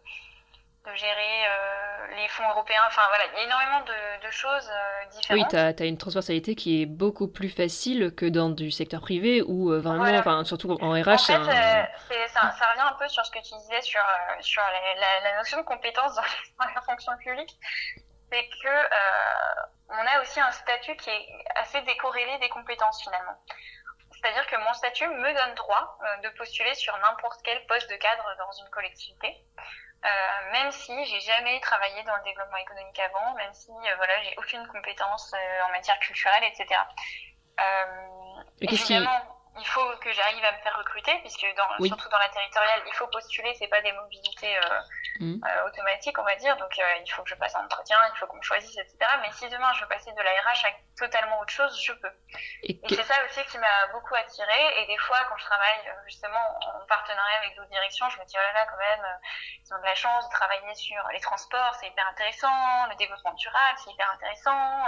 de 0.87 0.94
gérer 0.94 1.46
euh, 1.46 2.16
les 2.16 2.29
fonds 2.29 2.49
européens. 2.49 2.83
Enfin 2.87 3.03
voilà, 3.09 3.25
il 3.27 3.38
y 3.38 3.40
a 3.40 3.44
énormément 3.44 3.81
de, 3.81 4.31
choses 4.31 4.68
euh, 4.68 5.05
différentes. 5.07 5.53
Oui, 5.53 5.72
tu 5.77 5.83
as, 5.83 5.87
une 5.87 5.99
transversalité 5.99 6.55
qui 6.55 6.83
est 6.83 6.87
beaucoup 6.87 7.29
plus 7.29 7.49
facile 7.49 8.12
que 8.14 8.27
dans 8.27 8.51
du 8.51 8.70
secteur 8.70 9.01
privé 9.01 9.40
ou 9.42 9.72
euh, 9.72 9.81
vraiment, 9.81 10.05
enfin, 10.18 10.44
surtout 10.44 10.72
en 10.81 10.90
RH. 10.90 11.09
En 11.09 11.14
fait, 11.14 12.29
ça, 12.29 12.53
ça, 12.53 12.70
revient 12.70 12.88
un 12.88 12.96
peu 12.99 13.09
sur 13.09 13.25
ce 13.25 13.31
que 13.31 13.38
tu 13.38 13.55
disais 13.55 13.81
sur, 13.83 14.03
sur 14.40 14.62
la, 14.62 15.37
notion 15.38 15.59
de 15.59 15.62
compétence 15.62 16.14
dans, 16.16 16.66
la 16.75 16.81
fonction 16.83 17.12
publique. 17.18 17.57
C'est 18.31 18.49
que 18.62 18.77
on 19.88 19.94
a 19.94 20.20
aussi 20.20 20.40
un 20.40 20.51
statut 20.51 20.96
qui 20.96 21.11
est 21.11 21.27
assez 21.55 21.81
décorrélé 21.83 22.38
des 22.40 22.49
compétences 22.49 23.01
finalement. 23.03 23.38
C'est-à-dire 24.11 24.46
que 24.49 24.57
mon 24.57 24.72
statut 24.75 25.07
me 25.07 25.33
donne 25.35 25.55
droit 25.55 25.99
de 26.22 26.29
postuler 26.31 26.75
sur 26.75 26.96
n'importe 26.99 27.40
quel 27.44 27.64
poste 27.66 27.88
de 27.88 27.96
cadre 27.96 28.25
dans 28.38 28.51
une 28.64 28.70
collectivité. 28.70 29.37
Euh, 30.07 30.53
même 30.53 30.71
si 30.71 30.92
j'ai 31.07 31.21
jamais 31.21 31.59
travaillé 31.61 32.03
dans 32.05 32.14
le 32.14 32.23
développement 32.23 32.59
économique 32.59 33.01
avant, 33.01 33.35
même 33.35 33.53
si 33.53 33.71
euh, 33.71 33.97
voilà 33.97 34.23
j'ai 34.23 34.35
aucune 34.38 34.64
compétence 34.69 35.35
euh, 35.35 35.66
en 35.66 35.73
matière 35.73 35.99
culturelle, 35.99 36.45
etc. 36.45 36.81
évidemment, 38.61 39.36
il 39.59 39.66
faut 39.66 39.97
que 40.01 40.12
j'arrive 40.12 40.45
à 40.45 40.53
me 40.53 40.59
faire 40.59 40.77
recruter, 40.77 41.12
puisque 41.21 41.47
dans, 41.57 41.87
surtout 41.87 42.09
dans 42.09 42.19
la 42.19 42.29
territoriale, 42.29 42.83
il 42.87 42.92
faut 42.95 43.07
postuler, 43.09 43.55
c'est 43.59 43.69
pas 43.69 43.81
des 43.81 43.92
mobilités 43.92 44.57
euh, 44.59 44.81
mm. 45.21 45.45
euh, 45.45 45.66
automatiques, 45.66 46.19
on 46.19 46.25
va 46.25 46.37
dire. 46.37 46.57
Donc 46.57 46.79
euh, 46.79 46.83
il 47.05 47.11
faut 47.11 47.23
que 47.23 47.31
je 47.31 47.35
passe 47.37 47.55
un 47.57 47.64
entretien, 47.64 47.97
il 48.14 48.19
faut 48.19 48.27
qu'on 48.27 48.37
me 48.37 48.42
choisisse, 48.42 48.77
etc. 48.77 48.99
Mais 49.23 49.31
si 49.33 49.49
demain 49.49 49.73
je 49.75 49.81
veux 49.81 49.88
passer 49.88 50.12
de 50.12 50.23
la 50.23 50.31
RH 50.31 50.66
à 50.66 50.71
totalement 50.99 51.40
autre 51.40 51.53
chose, 51.53 51.81
je 51.83 51.92
peux. 51.92 52.12
Et, 52.62 52.79
c'est 52.88 53.03
ça 53.03 53.14
aussi 53.25 53.45
qui 53.47 53.59
m'a 53.59 53.87
beaucoup 53.92 54.14
attirée. 54.14 54.83
Et 54.83 54.87
des 54.87 54.99
fois, 54.99 55.19
quand 55.29 55.37
je 55.37 55.45
travaille 55.45 55.95
justement 56.07 56.40
en 56.61 56.87
partenariat 56.87 57.38
avec 57.38 57.57
d'autres 57.57 57.71
directions, 57.71 58.09
je 58.11 58.19
me 58.19 58.25
dis 58.25 58.37
oh 58.37 58.42
là 58.42 58.53
là, 58.53 58.66
quand 58.66 58.79
même, 58.79 59.07
ils 59.64 59.75
ont 59.75 59.79
de 59.79 59.85
la 59.87 59.95
chance 59.95 60.29
de 60.29 60.33
travailler 60.33 60.75
sur 60.75 61.03
les 61.12 61.21
transports, 61.21 61.75
c'est 61.81 61.88
hyper 61.88 62.07
intéressant, 62.09 62.87
le 62.88 62.95
développement 62.97 63.33
durable, 63.35 63.79
c'est 63.83 63.90
hyper 63.90 64.11
intéressant. 64.12 64.87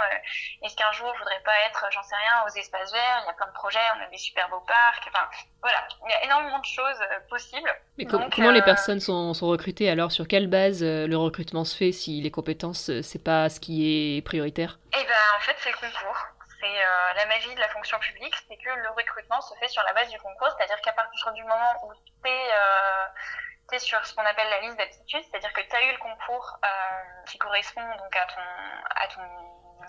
Est-ce 0.61 0.75
qu'un 0.75 0.91
jour 0.91 1.11
je 1.13 1.19
voudrais 1.19 1.41
pas 1.41 1.57
être, 1.67 1.85
j'en 1.91 2.03
sais 2.03 2.15
rien, 2.15 2.43
aux 2.45 2.49
espaces 2.49 2.91
verts 2.91 3.19
Il 3.23 3.27
y 3.27 3.29
a 3.29 3.33
plein 3.33 3.47
de 3.47 3.53
projets, 3.53 3.79
on 3.97 4.03
a 4.03 4.07
des 4.07 4.17
super 4.17 4.49
beaux 4.49 4.58
parc. 4.61 5.07
Enfin, 5.07 5.27
voilà, 5.61 5.87
il 6.05 6.11
y 6.11 6.13
a 6.13 6.23
énormément 6.25 6.59
de 6.59 6.65
choses 6.65 7.01
euh, 7.01 7.19
possibles. 7.29 7.69
Mais 7.97 8.05
comment 8.05 8.51
les 8.51 8.61
euh, 8.61 8.63
personnes 8.63 8.99
sont, 8.99 9.33
sont, 9.33 9.47
recrutées 9.47 9.89
alors? 9.89 10.11
Sur 10.11 10.27
quelle 10.27 10.47
base 10.47 10.83
euh, 10.83 11.07
le 11.07 11.17
recrutement 11.17 11.65
se 11.65 11.75
fait 11.75 11.91
si 11.91 12.21
les 12.21 12.31
compétences, 12.31 12.91
c'est 13.01 13.23
pas 13.23 13.49
ce 13.49 13.59
qui 13.59 14.17
est 14.17 14.21
prioritaire? 14.21 14.79
Eh 14.93 15.03
ben, 15.03 15.23
en 15.37 15.39
fait, 15.41 15.55
c'est 15.59 15.71
le 15.71 15.77
concours. 15.77 16.17
C'est 16.61 17.15
la 17.15 17.25
magie 17.27 17.55
de 17.55 17.59
la 17.59 17.69
fonction 17.69 17.97
publique, 17.99 18.35
c'est 18.49 18.57
que 18.57 18.69
le 18.69 18.89
recrutement 18.89 19.39
se 19.39 19.53
fait 19.61 19.69
sur 19.69 19.81
la 19.83 19.93
base 19.93 20.09
du 20.09 20.19
concours, 20.19 20.49
c'est-à-dire 20.57 20.81
qu'à 20.81 20.91
partir 20.91 21.31
du 21.31 21.41
moment 21.43 21.87
où 21.87 21.93
tu 22.03 22.29
es 23.75 23.79
sur 23.79 24.05
ce 24.05 24.13
qu'on 24.13 24.25
appelle 24.25 24.49
la 24.49 24.59
liste 24.59 24.77
d'aptitude, 24.77 25.21
c'est-à-dire 25.23 25.53
que 25.53 25.61
tu 25.61 25.73
as 25.73 25.85
eu 25.85 25.93
le 25.93 25.97
concours 25.99 26.59
qui 27.27 27.37
correspond 27.37 27.87
donc 27.97 28.13
à 28.13 28.25
ton, 28.25 28.41
à 28.93 29.07
ton 29.07 29.21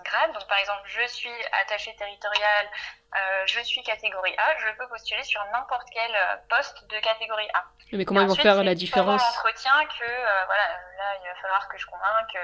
grade. 0.03 0.33
Donc, 0.33 0.47
par 0.47 0.57
exemple, 0.57 0.81
je 0.85 1.05
suis 1.07 1.33
attaché 1.63 1.95
territorial, 1.95 2.69
euh, 3.15 3.43
je 3.45 3.59
suis 3.61 3.83
catégorie 3.83 4.33
A, 4.37 4.57
je 4.57 4.77
peux 4.77 4.87
postuler 4.87 5.23
sur 5.23 5.43
n'importe 5.51 5.87
quel 5.91 6.11
euh, 6.15 6.37
poste 6.49 6.87
de 6.89 6.99
catégorie 6.99 7.49
A. 7.53 7.63
Mais 7.93 8.05
comment 8.05 8.21
ils 8.21 8.27
vont 8.27 8.35
faire 8.35 8.63
la 8.63 8.75
différence 8.75 9.21
Pendant 9.21 9.35
l'entretien 9.35 9.85
que, 9.85 10.05
euh, 10.05 10.45
voilà, 10.45 10.67
là, 10.97 11.15
il 11.21 11.27
va 11.27 11.35
falloir 11.41 11.67
que 11.67 11.77
je 11.77 11.85
convainque 11.85 12.37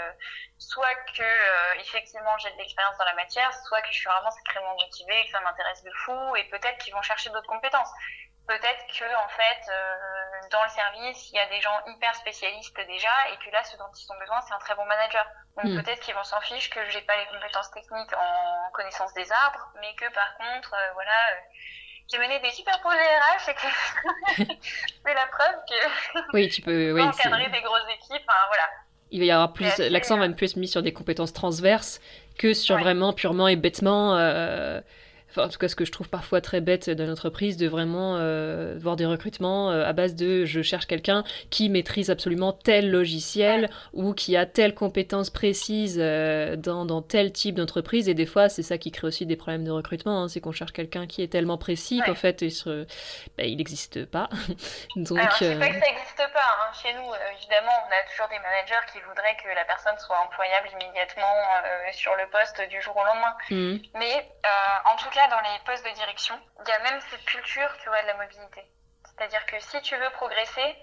soit 0.58 0.96
que 1.16 1.80
effectivement 1.80 2.38
j'ai 2.40 2.52
de 2.52 2.58
l'expérience 2.58 2.98
dans 2.98 3.06
la 3.06 3.14
matière, 3.14 3.54
soit 3.66 3.82
que 3.82 3.88
je 3.90 4.00
suis 4.00 4.10
vraiment 4.10 4.32
sacrément 4.32 4.74
motivée, 4.74 5.26
que 5.26 5.32
ça 5.32 5.40
m'intéresse 5.42 5.84
de 5.84 5.92
fou, 6.04 6.36
et 6.36 6.44
peut-être 6.46 6.78
qu'ils 6.80 6.94
vont 6.94 7.02
chercher 7.02 7.30
d'autres 7.30 7.48
compétences 7.48 7.92
peut-être 8.48 8.88
que 8.88 9.06
en 9.06 9.28
fait 9.28 9.70
euh, 9.70 10.50
dans 10.52 10.64
le 10.64 10.70
service 10.70 11.30
il 11.30 11.36
y 11.36 11.40
a 11.40 11.48
des 11.48 11.62
gens 11.62 11.78
hyper 11.86 12.16
spécialistes 12.16 12.78
déjà 12.88 13.12
et 13.32 13.38
que 13.44 13.52
là 13.52 13.64
ce 13.64 13.76
dont 13.78 13.92
ils 13.94 14.12
ont 14.12 14.20
besoin 14.20 14.42
c'est 14.42 14.54
un 14.54 14.60
très 14.60 14.74
bon 14.76 14.86
manager 14.86 15.26
donc 15.58 15.72
hmm. 15.72 15.82
peut-être 15.82 16.00
qu'ils 16.02 16.14
vont 16.14 16.24
s'en 16.24 16.40
ficher 16.42 16.70
que 16.70 16.80
j'ai 16.90 17.02
pas 17.02 17.14
les 17.18 17.26
compétences 17.26 17.72
techniques 17.72 18.14
en 18.14 18.72
connaissance 18.74 19.14
des 19.14 19.32
arbres 19.32 19.72
mais 19.82 19.94
que 19.96 20.12
par 20.14 20.38
contre 20.38 20.74
euh, 20.74 20.94
voilà 20.94 21.12
euh, 21.12 21.40
j'ai 22.12 22.20
mené 22.20 22.40
des 22.40 22.52
super 22.52 22.80
projets 22.82 23.00
RH 23.00 23.50
et 23.50 23.54
que 23.54 24.54
c'est 25.06 25.14
la 25.14 25.28
preuve 25.28 25.56
que 25.68 26.20
oui 26.34 26.50
tu 26.50 26.62
peux 26.62 26.94
oui, 26.94 27.02
encadrer 27.04 27.50
des 27.50 27.62
grosses 27.62 27.90
équipes 27.90 28.26
voilà 28.26 28.70
il 29.10 29.20
va 29.20 29.26
y 29.26 29.32
avoir 29.32 29.54
plus 29.54 29.78
l'accent 29.78 30.18
va 30.18 30.26
être 30.26 30.36
plus 30.36 30.56
mis 30.58 30.68
sur 30.68 30.84
des 30.84 30.94
compétences 30.94 31.34
transverses 31.34 32.02
que 32.38 32.54
sur 32.54 32.78
vraiment 32.78 33.14
purement 33.14 33.48
et 33.48 33.56
bêtement 33.56 34.16
en 35.38 35.50
tout 35.50 35.58
cas 35.58 35.68
ce 35.68 35.76
que 35.76 35.86
je 35.86 35.92
trouve 35.92 36.10
parfois 36.10 36.42
très 36.42 36.62
bête 36.62 36.90
dans 36.90 37.06
l'entreprise, 37.06 37.58
de 37.58 37.68
vraiment 37.68 38.18
euh, 38.18 38.76
voir 38.80 38.96
des 38.96 39.06
recrutements 39.06 39.72
euh, 39.72 39.86
à 39.86 39.94
base 39.94 40.16
de 40.16 40.46
je 40.46 40.62
cherche 40.62 40.86
quelqu'un 40.88 41.24
qui 41.50 41.70
maîtrise 41.70 42.10
absolument 42.10 42.54
tel 42.54 42.90
logiciel 42.92 43.70
ou 43.94 44.14
qui 44.14 44.38
a 44.38 44.46
telle 44.46 44.74
compétence 44.74 45.30
précise 45.30 45.98
euh, 46.00 46.56
dans, 46.56 46.86
dans, 46.86 47.02
tel 47.02 47.32
type 47.32 47.56
d'entreprise. 47.56 48.10
Et 48.10 48.14
des 48.14 48.26
fois, 48.26 48.50
c'est 48.50 48.64
ça 48.64 48.78
qui 48.78 48.92
crée 48.92 49.08
aussi 49.08 49.26
des 49.26 49.36
problèmes 49.36 49.64
de 49.64 49.72
recrutement, 49.72 50.24
hein, 50.24 50.28
c'est 50.28 50.42
qu'on 50.42 50.52
cherche 50.52 50.74
quelqu'un 50.74 51.08
qui 51.08 51.22
est 51.22 51.28
tellement 51.28 51.58
précis 51.58 52.02
qu'en 52.06 52.16
fait, 52.16 52.42
il 52.42 52.86
bah, 53.38 53.44
n'existe 53.44 54.06
pas. 54.06 54.30
Donc, 54.96 55.20
Alors, 55.20 55.34
sais 55.34 55.56
pas 55.56 55.68
que 55.68 55.74
ça 55.74 55.80
n'existe 55.80 56.18
pas. 56.34 56.58
Hein. 56.60 56.72
Chez 56.82 56.94
nous, 56.94 57.10
évidemment, 57.38 57.72
on 57.88 57.92
a 57.92 58.10
toujours 58.12 58.28
des 58.28 58.40
managers 58.40 58.86
qui 58.92 59.00
voudraient 59.02 59.38
que 59.44 59.50
la 59.56 59.66
personne 59.66 59.98
soit 60.00 60.18
employable 60.20 60.70
immédiatement 60.74 61.26
sur 61.92 62.16
le 62.16 62.28
poste 62.30 62.62
du 62.70 62.82
jour 62.82 62.96
au 62.96 63.06
lendemain. 63.06 63.36
Mmh. 63.50 63.78
Mais 64.00 64.28
en 64.86 64.96
tout 64.96 65.10
cas, 65.10 65.27
dans 65.30 65.40
les 65.42 65.60
postes 65.66 65.86
de 65.86 65.94
direction, 65.94 66.36
il 66.66 66.70
y 66.70 66.72
a 66.72 66.80
même 66.80 67.00
cette 67.10 67.24
culture, 67.26 67.70
tu 67.82 67.90
vois, 67.90 68.02
de 68.02 68.08
la 68.08 68.18
mobilité. 68.18 68.62
C'est-à-dire 69.06 69.46
que 69.46 69.60
si 69.60 69.82
tu 69.82 69.96
veux 69.96 70.10
progresser, 70.12 70.76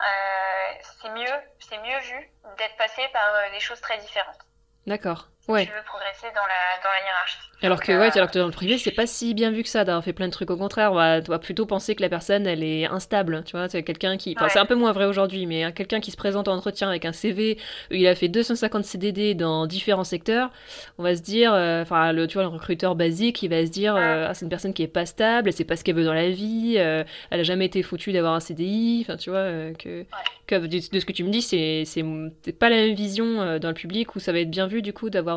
euh, 0.00 0.74
c'est 1.00 1.10
mieux, 1.10 1.40
c'est 1.58 1.78
mieux 1.78 1.98
vu 1.98 2.30
d'être 2.58 2.76
passé 2.76 3.02
par 3.12 3.34
euh, 3.34 3.50
des 3.50 3.60
choses 3.60 3.80
très 3.80 3.98
différentes. 3.98 4.40
D'accord. 4.86 5.28
Ouais. 5.48 5.66
tu 5.66 5.72
veux 5.72 5.82
progresser 5.84 6.28
dans 6.34 6.46
la, 6.46 6.82
dans 6.82 6.90
la 6.90 7.04
hiérarchie. 7.04 7.50
Alors 7.62 7.80
que, 7.80 7.92
ouais, 7.92 8.10
alors 8.16 8.30
que 8.30 8.38
dans 8.38 8.46
le 8.46 8.52
privé, 8.52 8.78
c'est 8.78 8.90
pas 8.90 9.06
si 9.06 9.34
bien 9.34 9.50
vu 9.50 9.62
que 9.62 9.68
ça 9.68 9.84
d'avoir 9.84 10.02
fait 10.02 10.14
plein 10.14 10.26
de 10.26 10.32
trucs. 10.32 10.50
Au 10.50 10.56
contraire, 10.56 10.92
on 10.92 10.94
va, 10.94 11.38
plutôt 11.38 11.66
penser 11.66 11.94
que 11.94 12.00
la 12.00 12.08
personne, 12.08 12.46
elle 12.46 12.62
est 12.62 12.86
instable. 12.86 13.42
Tu 13.44 13.56
vois, 13.56 13.68
c'est 13.68 13.82
quelqu'un 13.82 14.16
qui. 14.16 14.34
Enfin, 14.36 14.48
c'est 14.48 14.58
un 14.58 14.66
peu 14.66 14.74
moins 14.74 14.92
vrai 14.92 15.04
aujourd'hui, 15.04 15.44
mais 15.46 15.64
hein, 15.64 15.72
quelqu'un 15.72 16.00
qui 16.00 16.10
se 16.10 16.16
présente 16.16 16.48
en 16.48 16.54
entretien 16.54 16.88
avec 16.88 17.04
un 17.04 17.12
CV, 17.12 17.58
il 17.90 18.06
a 18.06 18.14
fait 18.14 18.28
250 18.28 18.84
CDD 18.84 19.34
dans 19.34 19.66
différents 19.66 20.04
secteurs. 20.04 20.50
On 20.98 21.02
va 21.02 21.14
se 21.14 21.20
dire, 21.20 21.52
euh, 21.52 21.82
enfin, 21.82 22.12
le, 22.12 22.26
tu 22.26 22.34
vois, 22.34 22.44
le 22.44 22.48
recruteur 22.48 22.94
basique, 22.94 23.42
il 23.42 23.50
va 23.50 23.66
se 23.66 23.70
dire, 23.70 23.94
euh, 23.94 24.26
ah, 24.28 24.34
c'est 24.34 24.46
une 24.46 24.50
personne 24.50 24.72
qui 24.72 24.82
est 24.82 24.88
pas 24.88 25.04
stable, 25.04 25.48
elle 25.48 25.54
sait 25.54 25.64
pas 25.64 25.76
ce 25.76 25.84
qu'elle 25.84 25.96
veut 25.96 26.04
dans 26.04 26.14
la 26.14 26.30
vie, 26.30 26.76
euh, 26.78 27.04
elle 27.30 27.40
a 27.40 27.44
jamais 27.44 27.66
été 27.66 27.82
foutue 27.82 28.12
d'avoir 28.12 28.32
un 28.34 28.40
CDI. 28.40 29.04
Enfin, 29.04 29.18
tu 29.18 29.28
vois, 29.28 29.72
que, 29.78 30.06
que 30.46 30.54
de, 30.54 30.80
ce 30.80 31.04
que 31.04 31.12
tu 31.12 31.24
me 31.24 31.30
dis, 31.30 31.42
c'est, 31.42 31.84
c'est, 31.84 32.02
pas 32.58 32.70
la 32.70 32.76
même 32.76 32.94
vision 32.94 33.58
dans 33.58 33.68
le 33.68 33.74
public 33.74 34.16
où 34.16 34.18
ça 34.18 34.32
va 34.32 34.40
être 34.40 34.50
bien 34.50 34.66
vu, 34.66 34.80
du 34.80 34.94
coup, 34.94 35.10
d'avoir 35.10 35.29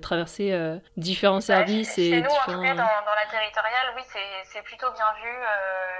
traversé 0.00 0.52
différents 0.96 1.40
services 1.40 1.94
chez 1.94 2.22
nous, 2.22 2.30
en 2.30 2.44
tout 2.44 2.62
cas, 2.62 2.74
dans, 2.74 3.04
dans 3.04 3.14
la 3.14 3.26
territoriale, 3.30 3.92
oui, 3.96 4.02
c'est 4.44 4.62
plutôt 4.62 4.90
bien 4.92 5.12
vu 5.22 5.28
euh, 5.28 5.98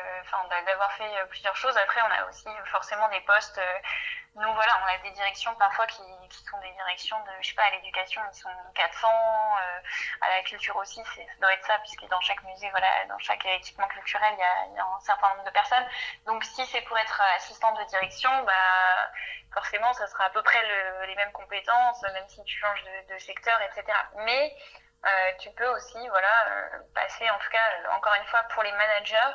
d'avoir 0.67 0.93
fait 0.93 1.05
euh, 1.05 1.27
plusieurs 1.27 1.57
choses. 1.57 1.77
Après, 1.77 2.01
on 2.03 2.23
a 2.23 2.29
aussi 2.29 2.49
forcément 2.67 3.09
des 3.09 3.21
postes. 3.21 3.59
Euh, 3.59 3.79
nous, 4.37 4.53
voilà, 4.55 4.73
on 4.85 4.87
a 4.87 4.99
des 5.03 5.11
directions 5.11 5.55
parfois 5.57 5.87
qui, 5.87 6.03
qui 6.31 6.45
sont 6.45 6.59
des 6.61 6.71
directions 6.73 7.19
de, 7.25 7.31
je 7.41 7.49
sais 7.49 7.55
pas, 7.55 7.65
à 7.65 7.71
l'éducation, 7.71 8.21
ils 8.33 8.39
sont 8.39 8.49
400, 8.75 9.09
euh, 9.09 9.81
à 10.21 10.29
la 10.29 10.43
culture 10.43 10.77
aussi, 10.77 11.01
ça 11.03 11.23
doit 11.41 11.53
être 11.53 11.67
ça, 11.67 11.79
puisque 11.79 12.07
dans 12.09 12.21
chaque 12.21 12.43
musée, 12.45 12.71
voilà, 12.71 12.87
dans 13.09 13.19
chaque 13.19 13.45
équipement 13.47 13.89
culturel, 13.89 14.33
il 14.35 14.39
y 14.39 14.43
a, 14.43 14.67
il 14.71 14.77
y 14.77 14.79
a 14.79 14.85
un 14.85 15.01
certain 15.01 15.29
nombre 15.31 15.45
de 15.45 15.51
personnes. 15.51 15.85
Donc, 16.27 16.45
si 16.45 16.65
c'est 16.67 16.83
pour 16.83 16.97
être 16.99 17.21
assistante 17.37 17.79
de 17.79 17.85
direction, 17.87 18.31
bah, 18.45 19.11
forcément, 19.59 19.93
ça 19.95 20.07
sera 20.07 20.25
à 20.27 20.31
peu 20.31 20.43
près 20.43 20.63
le, 20.63 21.07
les 21.07 21.17
mêmes 21.17 21.33
compétences, 21.33 22.03
même 22.03 22.29
si 22.29 22.43
tu 22.45 22.59
changes 22.59 22.83
de, 22.85 23.15
de 23.15 23.19
secteur, 23.19 23.59
etc. 23.63 23.87
Mais 24.25 24.55
euh, 25.05 25.09
tu 25.41 25.51
peux 25.57 25.69
aussi 25.69 25.99
voilà, 26.09 26.35
euh, 26.51 26.79
passer, 26.95 27.29
en 27.31 27.39
tout 27.39 27.51
cas, 27.51 27.59
euh, 27.59 27.97
encore 27.97 28.15
une 28.21 28.27
fois, 28.27 28.43
pour 28.55 28.63
les 28.63 28.73
managers, 28.73 29.35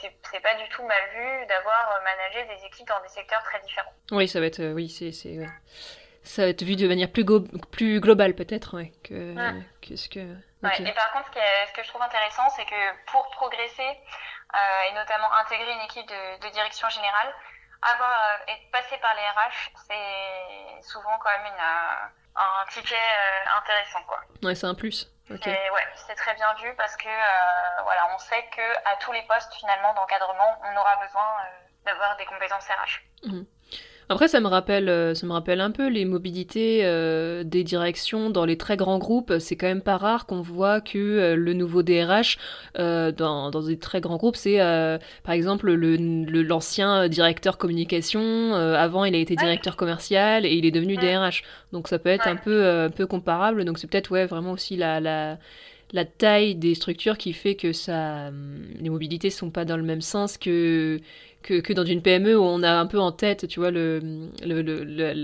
c'est 0.00 0.40
pas 0.40 0.54
du 0.54 0.66
tout 0.70 0.82
mal 0.82 1.02
vu 1.12 1.46
d'avoir 1.46 2.00
managé 2.02 2.44
des 2.46 2.64
équipes 2.64 2.88
dans 2.88 3.00
des 3.02 3.08
secteurs 3.08 3.42
très 3.42 3.60
différents. 3.60 3.92
Oui, 4.12 4.26
ça 4.26 4.40
va 4.40 4.46
être, 4.46 4.64
oui, 4.72 4.88
c'est, 4.88 5.12
ça 5.12 6.42
va 6.42 6.48
être 6.48 6.62
vu 6.62 6.74
de 6.74 6.88
manière 6.88 7.12
plus, 7.12 7.26
plus 7.70 8.00
globale 8.00 8.34
peut-être 8.34 8.76
ouais, 8.76 8.92
que, 9.04 9.34
que, 9.86 9.94
ce 9.96 10.08
que. 10.08 10.20
Ouais, 10.62 10.72
et 10.80 10.92
par 10.94 11.12
contre, 11.12 11.26
ce, 11.26 11.32
qui 11.32 11.38
est, 11.38 11.66
ce, 11.68 11.72
que 11.74 11.82
je 11.82 11.88
trouve 11.88 12.00
intéressant, 12.00 12.48
c'est 12.56 12.64
que 12.64 13.10
pour 13.12 13.28
progresser 13.30 13.90
et 14.88 14.92
notamment 14.94 15.30
intégrer 15.34 15.70
une 15.70 15.84
équipe 15.84 16.08
de, 16.08 16.46
de 16.46 16.48
direction 16.50 16.88
générale, 16.88 17.34
avoir 17.82 18.40
être 18.48 18.70
passé 18.70 18.98
par 18.98 19.14
les 19.14 19.22
RH, 19.22 19.70
c'est 19.86 20.82
souvent 20.82 21.18
quand 21.18 21.30
même 21.30 21.52
une 21.52 21.62
un 22.38 22.66
ticket 22.70 22.94
euh, 22.94 23.58
intéressant 23.58 24.02
quoi. 24.06 24.20
Ouais, 24.42 24.54
c'est 24.54 24.66
un 24.66 24.74
plus. 24.74 25.10
Okay. 25.30 25.50
Ouais, 25.50 25.86
c'est 26.06 26.14
très 26.14 26.34
bien 26.34 26.54
vu 26.54 26.74
parce 26.76 26.96
que 26.96 27.08
euh, 27.08 27.82
voilà, 27.82 28.08
on 28.14 28.18
sait 28.18 28.44
que 28.56 28.62
à 28.86 28.96
tous 28.96 29.12
les 29.12 29.22
postes 29.22 29.52
finalement 29.54 29.92
d'encadrement, 29.94 30.58
on 30.64 30.76
aura 30.76 30.96
besoin 31.04 31.22
euh, 31.22 31.66
d'avoir 31.84 32.16
des 32.16 32.24
compétences 32.24 32.66
RH. 32.66 33.26
Mmh. 33.26 33.42
Après, 34.10 34.26
ça 34.26 34.40
me 34.40 34.46
rappelle, 34.46 34.88
euh, 34.88 35.14
ça 35.14 35.26
me 35.26 35.32
rappelle 35.32 35.60
un 35.60 35.70
peu 35.70 35.88
les 35.88 36.06
mobilités 36.06 36.80
euh, 36.84 37.44
des 37.44 37.62
directions 37.62 38.30
dans 38.30 38.46
les 38.46 38.56
très 38.56 38.78
grands 38.78 38.98
groupes. 38.98 39.34
C'est 39.38 39.54
quand 39.56 39.66
même 39.66 39.82
pas 39.82 39.98
rare 39.98 40.24
qu'on 40.24 40.40
voit 40.40 40.80
que 40.80 40.96
euh, 40.98 41.36
le 41.36 41.52
nouveau 41.52 41.82
DRH 41.82 42.38
dans, 42.74 43.50
dans 43.50 43.62
des 43.62 43.78
très 43.78 44.00
grands 44.00 44.16
groupes, 44.16 44.36
c'est 44.36 44.58
par 45.24 45.34
exemple 45.34 45.70
le, 45.72 45.96
l'ancien 46.42 47.08
directeur 47.08 47.58
communication. 47.58 48.54
avant, 48.54 49.04
il 49.04 49.14
a 49.14 49.18
été 49.18 49.36
directeur 49.36 49.76
commercial 49.76 50.46
et 50.46 50.54
il 50.54 50.64
est 50.64 50.70
devenu 50.70 50.96
DRH. 50.96 51.42
Donc 51.72 51.88
ça 51.88 51.98
peut 51.98 52.08
être 52.08 52.28
un 52.28 52.36
peu, 52.36 52.66
un 52.66 52.90
peu 52.90 53.06
comparable. 53.06 53.64
Donc 53.64 53.78
c'est 53.78 53.88
peut-être 53.88 54.10
ouais 54.10 54.26
vraiment 54.26 54.52
aussi 54.52 54.76
la, 54.76 55.00
la 55.00 55.38
la 55.92 56.04
taille 56.04 56.54
des 56.54 56.74
structures 56.74 57.16
qui 57.16 57.32
fait 57.32 57.54
que 57.54 57.72
ça, 57.72 58.30
les 58.78 58.90
mobilités 58.90 59.30
sont 59.30 59.50
pas 59.50 59.64
dans 59.64 59.76
le 59.76 59.82
même 59.82 60.02
sens 60.02 60.36
que 60.36 61.00
que, 61.42 61.60
que, 61.60 61.72
dans 61.72 61.84
une 61.84 62.02
PME 62.02 62.36
où 62.36 62.42
on 62.42 62.62
a 62.62 62.72
un 62.72 62.86
peu 62.86 62.98
en 62.98 63.12
tête, 63.12 63.46
tu 63.46 63.60
vois, 63.60 63.70
le, 63.70 64.00
le, 64.44 64.62
le, 64.62 65.14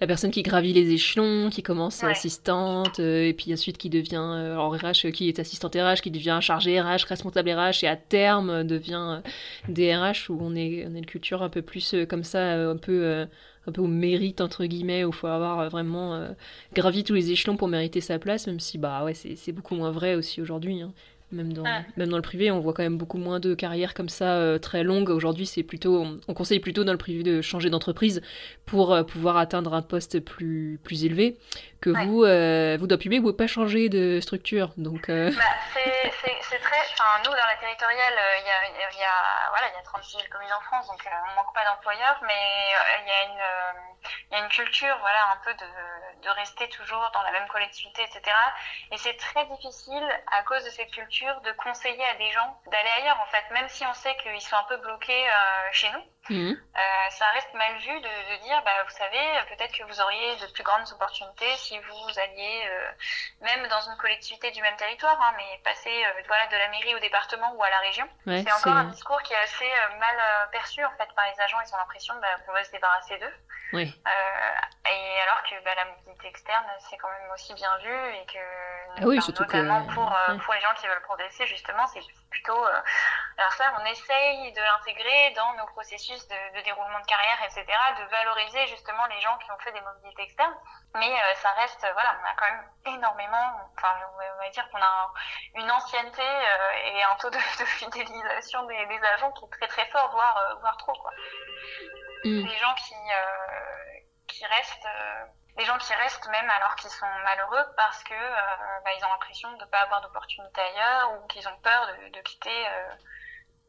la, 0.00 0.06
personne 0.06 0.30
qui 0.30 0.42
gravit 0.42 0.72
les 0.72 0.90
échelons, 0.90 1.48
qui 1.50 1.62
commence 1.62 2.02
assistante, 2.02 2.98
euh, 3.00 3.28
et 3.28 3.32
puis 3.32 3.52
ensuite 3.52 3.78
qui 3.78 3.88
devient 3.88 4.16
euh, 4.16 4.56
en 4.56 4.70
RH, 4.70 5.06
euh, 5.06 5.10
qui 5.10 5.28
est 5.28 5.38
assistante 5.38 5.74
RH, 5.74 6.00
qui 6.02 6.10
devient 6.10 6.38
chargée 6.40 6.80
RH, 6.80 7.04
responsable 7.08 7.50
RH, 7.50 7.84
et 7.84 7.86
à 7.86 7.96
terme 7.96 8.64
devient 8.64 9.20
DRH, 9.68 10.28
où 10.30 10.38
on 10.40 10.54
est, 10.54 10.86
on 10.86 10.94
est 10.94 10.98
une 10.98 11.06
culture 11.06 11.42
un 11.42 11.48
peu 11.48 11.62
plus 11.62 11.94
comme 12.08 12.24
ça, 12.24 12.54
un 12.54 12.76
peu 12.76 13.26
un 13.66 13.72
peu 13.72 13.82
au 13.82 13.86
mérite 13.86 14.40
entre 14.40 14.64
guillemets 14.64 15.04
où 15.04 15.10
il 15.10 15.14
faut 15.14 15.26
avoir 15.26 15.68
vraiment 15.68 16.26
gravi 16.74 17.04
tous 17.04 17.12
les 17.12 17.32
échelons 17.32 17.56
pour 17.56 17.68
mériter 17.68 18.00
sa 18.00 18.18
place 18.18 18.46
même 18.46 18.60
si 18.60 18.78
bah 18.78 19.04
ouais 19.04 19.12
c'est 19.12 19.52
beaucoup 19.52 19.74
moins 19.74 19.90
vrai 19.90 20.14
aussi 20.14 20.40
aujourd'hui 20.40 20.80
hein. 20.80 20.94
Même 21.30 21.52
dans, 21.52 21.64
ah. 21.66 21.82
même 21.98 22.08
dans 22.08 22.16
le 22.16 22.22
privé, 22.22 22.50
on 22.50 22.60
voit 22.60 22.72
quand 22.72 22.82
même 22.82 22.96
beaucoup 22.96 23.18
moins 23.18 23.38
de 23.38 23.54
carrières 23.54 23.92
comme 23.92 24.08
ça 24.08 24.36
euh, 24.36 24.58
très 24.58 24.82
longues. 24.82 25.10
Aujourd'hui, 25.10 25.44
c'est 25.44 25.62
plutôt, 25.62 26.02
on, 26.26 26.34
conseille 26.34 26.60
plutôt 26.60 26.84
dans 26.84 26.92
le 26.92 26.98
privé 26.98 27.22
de 27.22 27.42
changer 27.42 27.68
d'entreprise 27.68 28.22
pour 28.64 28.94
euh, 28.94 29.02
pouvoir 29.02 29.36
atteindre 29.36 29.74
un 29.74 29.82
poste 29.82 30.20
plus, 30.20 30.80
plus 30.82 31.04
élevé 31.04 31.36
que 31.80 31.90
vous, 31.90 32.24
euh, 32.24 32.76
vous 32.78 32.86
dans 32.86 32.98
public, 32.98 33.20
vous 33.20 33.28
ne 33.28 33.32
pouvez 33.32 33.44
pas 33.44 33.50
changer 33.50 33.88
de 33.88 34.20
structure. 34.20 34.72
Donc, 34.76 35.08
euh... 35.08 35.30
bah, 35.30 35.42
c'est 35.74 36.58
très. 36.58 36.80
Enfin, 36.92 37.22
nous, 37.24 37.30
dans 37.30 37.46
la 37.46 37.56
territoriale, 37.60 38.14
il 38.40 38.46
y, 38.46 38.50
a, 38.50 39.00
y, 39.00 39.04
a, 39.04 39.48
voilà, 39.50 39.68
y 39.68 39.78
a 39.78 39.82
36 39.84 40.16
000 40.16 40.28
communes 40.30 40.52
en 40.52 40.60
France, 40.62 40.86
donc 40.88 41.00
on 41.06 41.30
ne 41.30 41.36
manque 41.36 41.54
pas 41.54 41.64
d'employeurs, 41.64 42.18
mais 42.22 42.42
il 43.02 43.06
y, 43.06 43.10
a 43.10 43.22
une, 43.24 44.32
y 44.32 44.34
a 44.34 44.44
une 44.44 44.50
culture 44.50 44.96
voilà, 45.00 45.32
un 45.32 45.36
peu 45.44 45.54
de, 45.54 45.68
de 46.22 46.30
rester 46.30 46.68
toujours 46.70 47.10
dans 47.14 47.22
la 47.22 47.32
même 47.32 47.46
collectivité, 47.48 48.02
etc. 48.02 48.22
Et 48.90 48.98
c'est 48.98 49.16
très 49.16 49.46
difficile, 49.46 50.02
à 50.32 50.42
cause 50.42 50.64
de 50.64 50.70
cette 50.70 50.90
culture, 50.90 51.40
de 51.42 51.52
conseiller 51.52 52.04
à 52.04 52.14
des 52.14 52.30
gens 52.32 52.58
d'aller 52.66 52.90
ailleurs, 52.98 53.20
en 53.20 53.26
fait, 53.26 53.44
même 53.52 53.68
si 53.68 53.84
on 53.86 53.94
sait 53.94 54.16
qu'ils 54.22 54.40
sont 54.40 54.56
un 54.56 54.66
peu 54.68 54.76
bloqués 54.78 55.26
chez 55.72 55.90
nous. 55.90 56.02
Mmh. 56.30 56.52
ça 57.10 57.24
reste 57.32 57.54
mal 57.54 57.74
vu 57.78 58.00
de, 58.00 58.36
de 58.36 58.42
dire, 58.42 58.60
bah, 58.62 58.84
vous 58.84 58.94
savez, 58.94 59.18
peut-être 59.48 59.72
que 59.72 59.84
vous 59.84 60.00
auriez 60.00 60.36
de 60.36 60.52
plus 60.52 60.62
grandes 60.62 60.86
opportunités 60.92 61.56
si 61.56 61.67
vous 61.78 62.18
alliez, 62.18 62.70
même 63.40 63.66
dans 63.68 63.80
une 63.80 63.96
collectivité 63.96 64.50
du 64.50 64.62
même 64.62 64.76
territoire, 64.76 65.20
hein, 65.20 65.34
mais 65.36 65.60
passer 65.64 66.04
voilà, 66.26 66.46
de 66.46 66.56
la 66.56 66.68
mairie 66.68 66.94
au 66.94 66.98
département 66.98 67.52
ou 67.54 67.62
à 67.62 67.70
la 67.70 67.78
région. 67.80 68.08
c'est 68.26 68.52
encore 68.52 68.76
un 68.76 68.84
discours 68.84 69.20
qui 69.22 69.32
est 69.32 69.42
assez 69.42 69.70
mal 69.98 70.48
perçu 70.50 70.84
en 70.84 70.90
fait 70.92 71.08
par 71.14 71.24
les 71.26 71.40
agents. 71.40 71.58
Ils 71.66 71.74
ont 71.74 71.78
l'impression 71.78 72.14
bah, 72.20 72.28
qu'on 72.46 72.52
va 72.52 72.64
se 72.64 72.70
débarrasser 72.70 73.18
d'eux. 73.18 73.34
Oui. 73.74 73.82
et 73.82 75.20
alors 75.20 75.42
que 75.42 75.62
bah, 75.64 75.74
la 75.76 75.84
mobilité 75.84 76.28
externe, 76.28 76.64
c'est 76.88 76.96
quand 76.96 77.10
même 77.10 77.30
aussi 77.34 77.52
bien 77.54 77.76
vu 77.78 78.14
et 78.14 78.26
que 78.26 78.38
ah 79.00 79.06
oui, 79.06 79.18
notamment 79.38 79.84
pour, 79.86 80.16
pour 80.44 80.54
les 80.54 80.60
gens 80.60 80.74
qui 80.80 80.86
veulent 80.86 81.02
progresser, 81.02 81.46
justement, 81.46 81.86
c'est 81.86 82.00
plutôt. 82.30 82.64
alors 82.64 83.52
ça, 83.52 83.64
on 83.80 83.84
essaye 83.86 84.52
de 84.52 84.60
l'intégrer 84.60 85.32
dans 85.36 85.54
nos 85.54 85.66
processus 85.66 86.26
de, 86.28 86.58
de, 86.58 86.64
déroulement 86.64 87.00
de 87.00 87.06
carrière, 87.06 87.38
etc., 87.44 87.64
de 87.98 88.04
valoriser 88.10 88.66
justement 88.66 89.06
les 89.06 89.20
gens 89.20 89.36
qui 89.38 89.50
ont 89.50 89.58
fait 89.58 89.72
des 89.72 89.80
mobilités 89.80 90.22
externes. 90.22 90.54
Mais 90.94 91.12
euh, 91.12 91.34
ça 91.36 91.50
reste, 91.52 91.86
voilà, 91.92 92.16
on 92.22 92.26
a 92.26 92.34
quand 92.34 92.50
même 92.50 92.96
énormément, 92.96 93.70
enfin, 93.76 93.94
on 94.14 94.42
va 94.42 94.50
dire 94.50 94.68
qu'on 94.70 94.80
a 94.80 95.12
une 95.54 95.70
ancienneté 95.70 96.22
euh, 96.22 96.72
et 96.84 97.02
un 97.02 97.14
taux 97.16 97.30
de, 97.30 97.36
de 97.36 97.64
fidélisation 97.64 98.64
des, 98.64 98.86
des, 98.86 99.00
agents 99.14 99.32
qui 99.32 99.44
est 99.44 99.48
très 99.50 99.68
très 99.68 99.86
fort, 99.90 100.10
voire, 100.12 100.36
euh, 100.36 100.54
voire 100.60 100.76
trop, 100.78 100.94
quoi. 100.94 101.10
Mm. 102.24 102.42
Des 102.44 102.56
gens 102.56 102.74
qui, 102.74 102.94
qui 104.26 104.46
restent 104.46 104.88
des 105.58 105.64
gens 105.64 105.76
qui 105.78 105.92
restent 105.92 106.28
même 106.28 106.48
alors 106.50 106.74
qu'ils 106.76 106.90
sont 106.90 107.06
malheureux 107.24 107.64
parce 107.76 108.02
que 108.04 108.14
bah, 108.14 108.90
ils 108.96 109.04
ont 109.04 109.08
l'impression 109.08 109.52
de 109.52 109.64
ne 109.64 109.70
pas 109.70 109.80
avoir 109.80 110.00
d'opportunité 110.00 110.60
ailleurs 110.60 111.12
ou 111.12 111.26
qu'ils 111.26 111.46
ont 111.48 111.58
peur 111.60 111.88
de, 111.88 112.08
de 112.10 112.20
quitter 112.22 112.66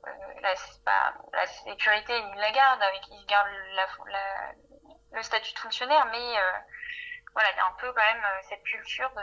euh, 0.08 0.12
la, 0.42 0.54
pas, 0.86 1.14
la 1.34 1.46
sécurité, 1.46 2.18
ils 2.18 2.40
la 2.40 2.52
gardent, 2.52 2.82
avec, 2.82 3.02
ils 3.10 3.26
gardent 3.26 3.50
la, 3.76 3.86
la, 4.08 4.54
le 5.12 5.24
statut 5.24 5.54
de 5.54 5.60
fonctionnaire, 5.60 6.06
mais 6.06 6.38
euh, 6.38 6.52
voilà, 7.34 7.52
il 7.52 7.58
y 7.58 7.60
a 7.60 7.66
un 7.66 7.76
peu 7.80 7.92
quand 7.92 8.14
même 8.14 8.24
euh, 8.24 8.42
cette 8.48 8.64
culture 8.64 9.12
de, 9.12 9.22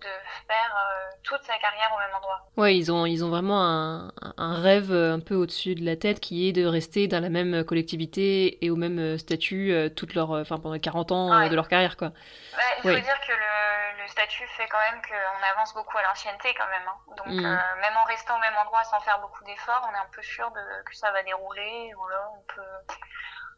de 0.00 0.08
faire 0.48 0.76
toute 1.22 1.42
sa 1.42 1.56
carrière 1.58 1.90
au 1.94 1.98
même 1.98 2.14
endroit. 2.16 2.46
Ouais, 2.56 2.76
ils 2.76 2.92
ont, 2.92 3.06
ils 3.06 3.24
ont 3.24 3.30
vraiment 3.30 3.62
un, 3.62 4.12
un 4.36 4.60
rêve 4.60 4.92
un 4.92 5.20
peu 5.20 5.34
au-dessus 5.34 5.74
de 5.74 5.84
la 5.84 5.96
tête 5.96 6.20
qui 6.20 6.48
est 6.48 6.52
de 6.52 6.66
rester 6.66 7.08
dans 7.08 7.20
la 7.20 7.30
même 7.30 7.64
collectivité 7.64 8.64
et 8.64 8.70
au 8.70 8.76
même 8.76 9.18
statut 9.18 9.74
toute 9.96 10.14
leur, 10.14 10.30
enfin, 10.30 10.58
pendant 10.58 10.78
40 10.78 11.12
ans 11.12 11.48
de 11.48 11.54
leur 11.54 11.68
carrière. 11.68 11.96
Quoi. 11.96 12.08
Bah, 12.08 12.62
il 12.78 12.82
faut 12.82 13.00
dire 13.00 13.20
que 13.26 13.32
le, 13.32 13.54
le 14.04 14.08
statut 14.08 14.46
fait 14.48 14.68
quand 14.68 14.78
même 14.90 15.00
qu'on 15.02 15.42
avance 15.52 15.72
beaucoup 15.74 15.96
à 15.98 16.02
l'ancienneté 16.02 16.54
quand 16.54 16.68
même. 16.68 16.86
Hein. 16.86 17.14
Donc 17.16 17.26
mm. 17.26 17.44
euh, 17.44 17.80
même 17.80 17.96
en 17.96 18.04
restant 18.04 18.36
au 18.36 18.40
même 18.40 18.56
endroit 18.56 18.84
sans 18.84 19.00
faire 19.00 19.18
beaucoup 19.20 19.44
d'efforts, 19.44 19.88
on 19.90 19.94
est 19.94 19.98
un 19.98 20.10
peu 20.12 20.22
sûr 20.22 20.50
de, 20.50 20.82
que 20.84 20.94
ça 20.94 21.10
va 21.10 21.22
dérouler. 21.22 21.92
Voilà, 21.96 22.30
on 22.36 22.42
peut 22.54 22.94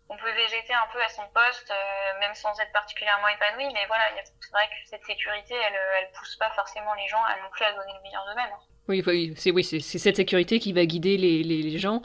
on 0.09 0.17
peut 0.17 0.33
végéter 0.33 0.73
un 0.73 0.87
peu 0.93 1.03
à 1.03 1.09
son 1.09 1.23
poste, 1.35 1.71
euh, 1.71 2.21
même 2.21 2.35
sans 2.35 2.59
être 2.61 2.73
particulièrement 2.73 3.29
épanoui. 3.29 3.73
Mais 3.75 3.87
voilà, 3.87 4.05
c'est 4.23 4.51
vrai 4.53 4.67
que 4.69 4.89
cette 4.89 5.05
sécurité, 5.05 5.55
elle, 5.55 5.79
elle 5.99 6.11
pousse 6.13 6.37
pas 6.37 6.51
forcément 6.51 6.95
les 6.95 7.07
gens 7.09 7.23
à 7.25 7.37
non 7.43 7.51
plus 7.51 7.65
à 7.65 7.73
donner 7.73 7.93
le 7.95 8.03
meilleur 8.03 8.25
d'eux-mêmes. 8.27 8.53
Hein. 8.53 8.63
Oui, 8.89 9.03
oui, 9.07 9.35
c'est 9.37 9.51
oui, 9.51 9.65
c'est 9.65 9.81
cette 9.81 10.17
sécurité 10.17 10.61
qui 10.61 10.73
va 10.73 10.87
guider 10.87 11.17
les, 11.17 11.43
les, 11.43 11.63
les 11.63 11.79
gens. 11.79 12.03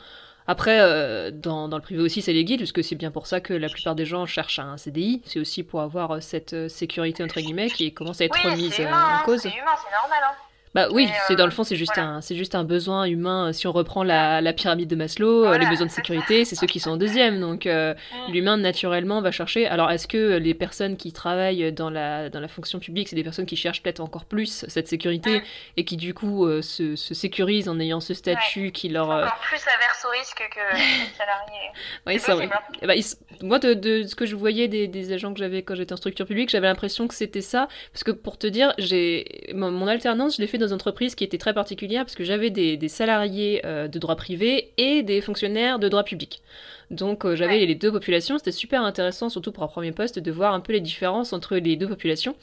Après, 0.48 0.80
euh, 0.80 1.32
dans, 1.32 1.68
dans, 1.68 1.78
le 1.78 1.84
privé 1.84 2.02
aussi, 2.02 2.22
ça 2.22 2.32
les 2.32 2.44
guide, 2.44 2.60
puisque 2.60 2.84
c'est 2.84 2.96
bien 2.96 3.12
pour 3.12 3.28
ça 3.28 3.40
que 3.40 3.54
la 3.54 3.70
plupart 3.70 3.96
des 3.96 4.06
gens 4.06 4.26
cherchent 4.26 4.60
un 4.60 4.78
CDI. 4.78 5.22
C'est 5.26 5.40
aussi 5.40 5.64
pour 5.64 5.82
avoir 5.82 6.12
euh, 6.12 6.20
cette 6.20 6.54
euh, 6.54 6.68
sécurité, 6.68 7.24
entre 7.24 7.40
guillemets, 7.40 7.70
qui 7.70 7.94
commence 7.94 8.22
à 8.22 8.26
être 8.26 8.38
oui, 8.44 8.52
remise 8.52 8.78
humain, 8.80 8.92
en 8.92 9.16
hein, 9.16 9.22
cause. 9.24 9.42
C'est 9.42 9.50
humain, 9.50 9.76
c'est 9.78 9.96
normal. 9.96 10.20
Hein. 10.24 10.36
Bah 10.74 10.88
oui, 10.92 11.10
c'est 11.28 11.36
dans 11.36 11.46
le 11.46 11.52
fond, 11.52 11.66
c'est 11.66 11.76
juste 11.76 11.92
voilà. 11.96 12.10
un, 12.10 12.22
c'est 12.22 12.36
juste 12.36 12.56
un 12.56 12.64
besoin 12.64 13.04
humain. 13.04 13.52
Si 13.52 13.68
on 13.68 13.74
reprend 13.74 14.04
la, 14.04 14.40
la 14.40 14.54
pyramide 14.54 14.90
de 14.90 14.96
Maslow, 14.96 15.40
voilà. 15.42 15.58
les 15.58 15.70
besoins 15.70 15.88
de 15.88 15.92
sécurité, 15.92 16.46
c'est 16.46 16.56
ceux 16.56 16.68
qui 16.68 16.80
sont 16.80 16.92
en 16.92 16.98
deuxième. 16.98 17.42
Donc 17.42 17.66
euh, 17.66 17.94
mm. 17.94 18.32
l'humain 18.32 18.58
naturellement 18.58 19.22
va 19.22 19.32
chercher. 19.32 19.68
Alors 19.68 19.92
est-ce 19.92 20.08
que 20.08 20.38
les 20.38 20.54
personnes 20.54 20.96
qui 20.96 21.12
travaillent 21.12 21.74
dans 21.74 21.90
la 21.90 22.30
dans 22.30 22.40
la 22.40 22.48
fonction 22.48 22.80
publique, 22.80 23.10
c'est 23.10 23.18
des 23.18 23.24
personnes 23.24 23.46
qui 23.46 23.58
cherchent 23.58 23.84
peut-être 23.84 24.00
encore 24.00 24.24
plus 24.24 24.64
cette 24.70 24.88
sécurité 24.88 25.40
mm. 25.40 25.44
et 25.76 25.84
qui 25.84 25.98
du 25.98 26.14
coup 26.14 26.46
euh, 26.46 26.62
se, 26.62 26.96
se, 26.96 27.14
sécurisent 27.14 27.68
en 27.68 27.78
ayant 27.80 28.00
ce 28.00 28.14
statut 28.14 28.66
ouais. 28.66 28.72
qui 28.72 28.88
leur 28.88 29.12
euh... 29.12 29.26
encore 29.26 29.40
plus 29.40 29.62
averse 29.76 30.06
au 30.06 30.10
risque 30.18 30.42
que 30.56 30.76
les 30.78 31.16
salariés. 31.18 31.70
oui, 32.08 32.18
c'est 32.18 32.32
vrai. 32.32 32.50
Eh 32.82 32.88
ben, 32.88 32.94
ils... 32.94 33.46
moi, 33.46 33.60
de, 33.60 33.74
de, 33.74 34.04
ce 34.04 34.16
que 34.16 34.26
je 34.26 34.38
voyais 34.38 34.70
des, 34.70 34.88
des 34.88 35.12
agents 35.12 35.34
que 35.34 35.40
j'avais 35.40 35.64
quand 35.64 35.76
j'étais 35.76 35.92
en 35.92 35.98
structure 35.98 36.26
publique, 36.26 36.50
j'avais 36.50 36.68
l'impression 36.68 37.10
que 37.10 37.14
c'était 37.14 37.42
ça. 37.42 37.68
Parce 37.92 38.06
que 38.06 38.12
pour 38.12 38.38
te 38.38 38.48
dire, 38.48 38.74
j'ai 38.78 39.52
mon, 39.54 39.70
mon 39.70 39.88
alternance, 39.88 40.38
je 40.38 40.42
l'ai 40.42 40.48
fait 40.48 40.61
dans 40.62 40.68
une 40.68 40.76
entreprise 40.76 41.16
qui 41.16 41.24
était 41.24 41.38
très 41.38 41.54
particulière 41.54 42.04
parce 42.04 42.16
que 42.16 42.24
j'avais 42.24 42.50
des, 42.50 42.78
des, 42.78 42.88
salariés 42.88 43.62
euh, 43.66 43.88
de 43.88 44.00
droit 44.00 44.16
privé 44.16 44.72
et 44.78 45.04
des 45.04 45.22
fonctionnaires 45.22 45.80
de 45.80 45.90
droit 45.90 46.04
public. 46.04 46.42
Donc 46.90 47.26
euh, 47.26 47.36
j'avais 47.36 47.60
ouais. 47.60 47.66
les 47.66 47.76
deux 47.76 47.92
populations, 47.92 48.38
c'était 48.38 48.52
super 48.52 48.84
intéressant, 48.84 49.30
surtout 49.30 49.52
pour 49.52 49.64
un 49.64 49.68
premier 49.68 49.92
poste, 49.92 50.20
de 50.20 50.32
voir 50.32 50.54
un 50.54 50.60
peu 50.60 50.74
les 50.74 50.82
différences 50.82 51.34
entre 51.34 51.58
les 51.58 51.76
deux 51.76 51.88
populations. 51.88 52.36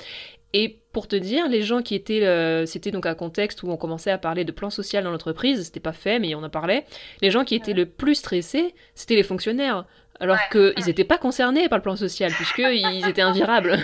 Et 0.54 0.78
pour 0.92 1.06
te 1.08 1.16
dire, 1.16 1.46
les 1.48 1.62
gens 1.62 1.82
qui 1.82 1.94
étaient, 1.94 2.24
euh, 2.24 2.64
c'était 2.64 2.90
donc 2.90 3.04
un 3.04 3.14
contexte 3.14 3.62
où 3.62 3.70
on 3.70 3.76
commençait 3.76 4.10
à 4.10 4.16
parler 4.16 4.44
de 4.44 4.52
plan 4.52 4.70
social 4.70 5.04
dans 5.04 5.10
l'entreprise, 5.10 5.62
c'était 5.64 5.80
pas 5.80 5.92
fait, 5.92 6.18
mais 6.18 6.34
on 6.34 6.42
en 6.42 6.48
parlait. 6.48 6.84
Les 7.20 7.30
gens 7.30 7.44
qui 7.44 7.54
étaient 7.54 7.74
le 7.74 7.84
plus 7.84 8.14
stressés, 8.14 8.74
c'était 8.94 9.14
les 9.14 9.22
fonctionnaires 9.22 9.84
alors 10.20 10.36
ouais. 10.36 10.74
qu'ils 10.74 10.86
n'étaient 10.86 11.04
pas 11.04 11.18
concernés 11.18 11.68
par 11.68 11.78
le 11.78 11.82
plan 11.82 11.96
social, 11.96 12.32
puisqu'ils 12.32 13.08
étaient 13.08 13.22
invirables. 13.22 13.78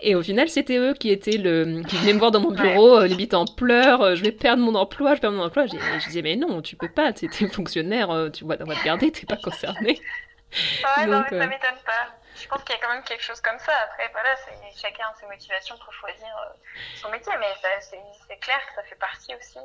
Et 0.00 0.14
au 0.14 0.22
final, 0.22 0.48
c'était 0.48 0.78
eux 0.78 0.94
qui 0.94 1.10
étaient 1.10 1.36
le, 1.36 1.82
qui 1.82 1.96
venaient 1.96 2.12
me 2.12 2.18
voir 2.18 2.30
dans 2.30 2.40
mon 2.40 2.52
bureau, 2.52 3.00
ouais. 3.00 3.08
limite 3.08 3.34
en 3.34 3.44
pleurs, 3.44 4.02
euh, 4.02 4.14
je 4.14 4.22
vais 4.22 4.32
perdre 4.32 4.62
mon 4.62 4.74
emploi, 4.74 5.14
je 5.14 5.20
perdre 5.20 5.36
mon 5.36 5.44
emploi. 5.44 5.66
Je, 5.66 5.76
je 5.76 6.06
disais, 6.06 6.22
mais 6.22 6.36
non, 6.36 6.62
tu 6.62 6.76
peux 6.76 6.88
pas, 6.88 7.12
t'es 7.12 7.28
fonctionnaire, 7.48 8.10
euh, 8.10 8.30
tu 8.30 8.44
vois, 8.44 8.56
on 8.60 8.64
va 8.64 8.76
te 8.76 8.84
garder, 8.84 9.10
t'es 9.10 9.26
pas 9.26 9.36
concerné. 9.36 10.00
Ouais, 10.54 11.06
Donc, 11.06 11.10
non, 11.10 11.24
mais 11.32 11.40
ça 11.40 11.46
m'étonne 11.48 11.82
pas. 11.84 12.14
Je 12.40 12.46
pense 12.46 12.62
qu'il 12.62 12.76
y 12.76 12.78
a 12.78 12.80
quand 12.80 12.94
même 12.94 13.02
quelque 13.02 13.24
chose 13.24 13.40
comme 13.40 13.58
ça. 13.58 13.72
Après, 13.90 14.08
voilà, 14.12 14.36
chacun 14.76 15.02
a 15.10 15.14
ses 15.18 15.26
motivations 15.26 15.76
pour 15.84 15.92
choisir 15.92 16.28
euh, 16.28 16.54
son 16.94 17.10
métier, 17.10 17.32
mais 17.40 17.46
c'est 17.90 18.36
clair 18.36 18.60
que 18.68 18.74
ça 18.76 18.84
fait 18.84 18.94
partie 18.94 19.34
aussi 19.34 19.58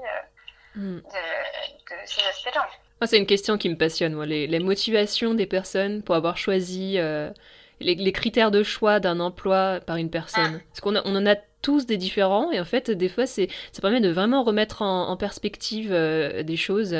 mm. 0.74 0.95
de, 0.95 1.01
de, 1.01 2.05
ces 2.05 2.26
aspects-là. 2.26 2.68
Moi, 3.02 3.08
c'est 3.08 3.18
une 3.18 3.26
question 3.26 3.58
qui 3.58 3.70
me 3.70 3.78
passionne, 3.78 4.14
moi, 4.14 4.26
les, 4.26 4.45
les, 4.45 4.60
motivations 4.60 5.34
des 5.34 5.45
personnes 5.45 6.04
pour 6.04 6.16
avoir 6.16 6.36
choisi 6.36 6.95
euh, 6.97 7.30
les, 7.80 7.95
les, 7.95 8.12
critères 8.12 8.52
de 8.52 8.62
choix 8.62 9.00
d'un 9.00 9.22
emploi 9.22 9.80
par 9.86 9.95
une 9.95 10.10
personne. 10.10 10.60
Ah. 10.60 10.64
Parce 10.70 10.82
qu'on 10.82 10.97
on 10.97 11.16
en 11.16 11.26
a 11.26 11.36
tous 11.62 11.86
des 11.86 11.95
différents, 11.95 12.52
et 12.52 12.60
en 12.60 12.66
fait, 12.66 12.91
des 12.91 13.08
fois, 13.08 13.26
ça 13.26 13.45
permet 13.82 14.02
de 14.02 14.10
vraiment 14.10 14.43
remettre 14.43 14.82
en, 14.82 15.10
en 15.10 15.16
perspective 15.16 15.91
euh, 15.93 16.43
des 16.43 16.58
choses. 16.58 16.95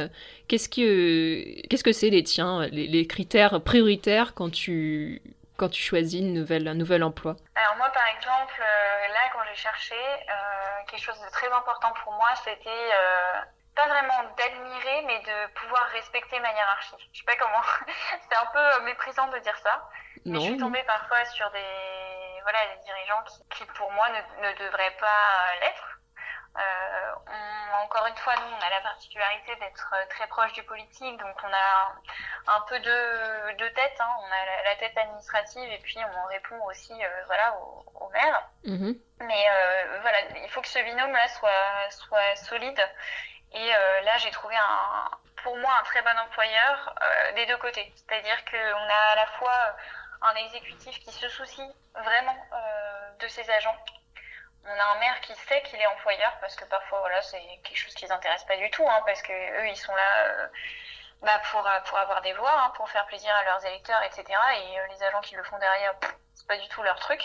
Qu'est-ce 0.48 0.70
que 0.70 1.68
qu'est-ce 1.68 1.84
que 1.84 1.92
c'est 1.92 2.10
les 2.10 2.24
tiens, 2.24 2.68
les, 2.72 2.88
les, 2.88 3.08
critères 3.08 3.62
prioritaires 3.62 4.34
quand 4.34 4.52
tu 4.52 5.22
quand 5.58 5.70
tu 5.70 5.84
choisis 5.84 6.22
une 6.22 6.34
nouvelle, 6.34 6.68
un 6.70 6.76
nouvel 6.76 7.04
emploi? 7.04 7.36
Alors 7.56 7.76
moi, 7.78 7.90
par 7.94 8.08
exemple, 8.16 8.62
euh, 8.62 9.14
là, 9.14 9.20
quand 9.34 9.40
j'ai 9.50 9.62
cherché, 9.62 9.96
euh, 9.96 10.86
quelque 10.90 11.04
chose 11.04 11.20
de 11.20 11.32
très 11.32 11.48
important 11.48 11.90
pour 12.04 12.14
moi, 12.14 12.30
c'était 12.46 12.70
pas 13.80 13.88
vraiment 13.88 14.24
d'admirer, 14.38 15.02
mais 15.08 15.20
de 15.20 15.54
pouvoir 15.54 15.84
respecter 15.94 16.40
ma 16.40 16.52
hiérarchie. 16.52 17.10
Je 17.14 17.20
sais 17.20 17.26
pas 17.26 17.36
comment. 17.38 17.62
c'est 18.30 18.36
un 18.36 18.46
peu 18.48 18.84
méprisant 18.84 19.28
de 19.28 19.40
dire 19.40 19.58
ça. 19.60 19.90
Non. 20.26 20.40
Mais 20.40 20.40
je 20.40 20.52
suis 20.52 20.58
tombée 20.58 20.84
parfois 20.84 21.24
sur 21.26 21.50
des, 21.52 22.40
voilà, 22.44 22.60
des 22.76 22.84
dirigeants 22.84 23.24
qui, 23.24 23.58
qui 23.58 23.66
pour 23.74 23.92
moi, 23.94 24.10
ne, 24.10 24.48
ne 24.48 24.54
devraient 24.58 24.96
pas 25.00 25.56
l'être. 25.62 25.96
Euh, 26.58 27.12
on, 27.28 27.84
encore 27.86 28.08
une 28.08 28.18
fois, 28.18 28.34
nous, 28.36 28.56
on 28.58 28.66
a 28.66 28.70
la 28.70 28.82
particularité 28.82 29.56
d'être 29.58 29.94
très 30.10 30.28
proche 30.28 30.52
du 30.54 30.64
politique, 30.64 31.18
donc 31.18 31.36
on 31.44 31.54
a 31.54 32.56
un 32.56 32.62
peu 32.68 32.80
deux, 32.80 33.54
deux 33.60 33.72
têtes. 33.74 33.98
Hein. 34.00 34.10
On 34.20 34.26
a 34.26 34.46
la, 34.46 34.64
la, 34.72 34.76
tête 34.76 34.98
administrative 34.98 35.72
et 35.72 35.78
puis 35.78 36.00
on 36.04 36.28
répond 36.28 36.62
aussi, 36.66 36.94
euh, 36.94 37.24
voilà, 37.28 37.56
au, 37.62 37.86
au 37.96 38.10
maire. 38.10 38.50
Mmh. 38.66 38.92
Mais 39.22 39.46
euh, 39.52 40.00
voilà, 40.02 40.18
il 40.44 40.50
faut 40.50 40.62
que 40.62 40.68
ce 40.68 40.80
binôme-là 40.80 41.28
soit, 41.30 41.90
soit 41.92 42.36
solide 42.36 42.82
et 43.52 43.76
euh, 43.76 44.02
là, 44.02 44.18
j'ai 44.18 44.32
trouvé 44.32 44.56
un, 44.56 45.12
pour 45.44 45.58
moi 45.58 45.72
un 45.80 45.84
très 45.84 46.02
bon 46.02 46.18
employeur 46.20 46.96
euh, 47.02 47.32
des 47.34 47.46
deux 47.48 47.58
côtés. 47.58 47.92
C'est-à-dire 47.96 48.44
qu'on 48.46 48.90
a 48.90 49.12
à 49.12 49.16
la 49.16 49.26
fois 49.38 49.76
un 50.22 50.36
exécutif 50.36 51.00
qui 51.00 51.12
se 51.12 51.28
soucie 51.30 51.72
vraiment 51.96 52.36
euh, 52.54 53.12
de 53.20 53.28
ses 53.28 53.50
agents. 53.50 53.76
On 54.66 54.80
a 54.80 54.84
un 54.84 55.00
maire 55.00 55.20
qui 55.22 55.34
sait 55.34 55.62
qu'il 55.64 55.80
est 55.80 55.88
employeur 55.88 56.38
parce 56.42 56.56
que 56.56 56.66
parfois, 56.66 57.00
voilà, 57.00 57.22
c'est 57.22 57.42
quelque 57.64 57.78
chose 57.78 57.94
qui 57.96 58.06
les 58.06 58.12
intéresse 58.12 58.44
pas 58.44 58.58
du 58.58 58.70
tout, 58.70 58.88
hein, 58.88 59.02
parce 59.06 59.22
que 59.22 59.32
eux, 59.32 59.68
ils 59.68 59.78
sont 59.78 59.96
là 59.96 60.50
bah, 61.22 61.42
pour 61.52 61.68
pour 61.86 61.98
avoir 61.98 62.22
des 62.22 62.34
voix, 62.34 62.52
hein, 62.52 62.72
pour 62.76 62.90
faire 62.90 63.06
plaisir 63.08 63.34
à 63.36 63.44
leurs 63.46 63.66
électeurs, 63.66 64.02
etc. 64.04 64.26
Et 64.58 64.78
les 64.92 65.04
agents 65.04 65.22
qui 65.22 65.36
le 65.36 65.44
font 65.44 65.58
derrière, 65.58 65.96
c'est 66.36 66.48
pas 66.48 66.58
du 66.58 66.68
tout 66.68 66.84
leur 66.84 67.00
truc. 67.00 67.22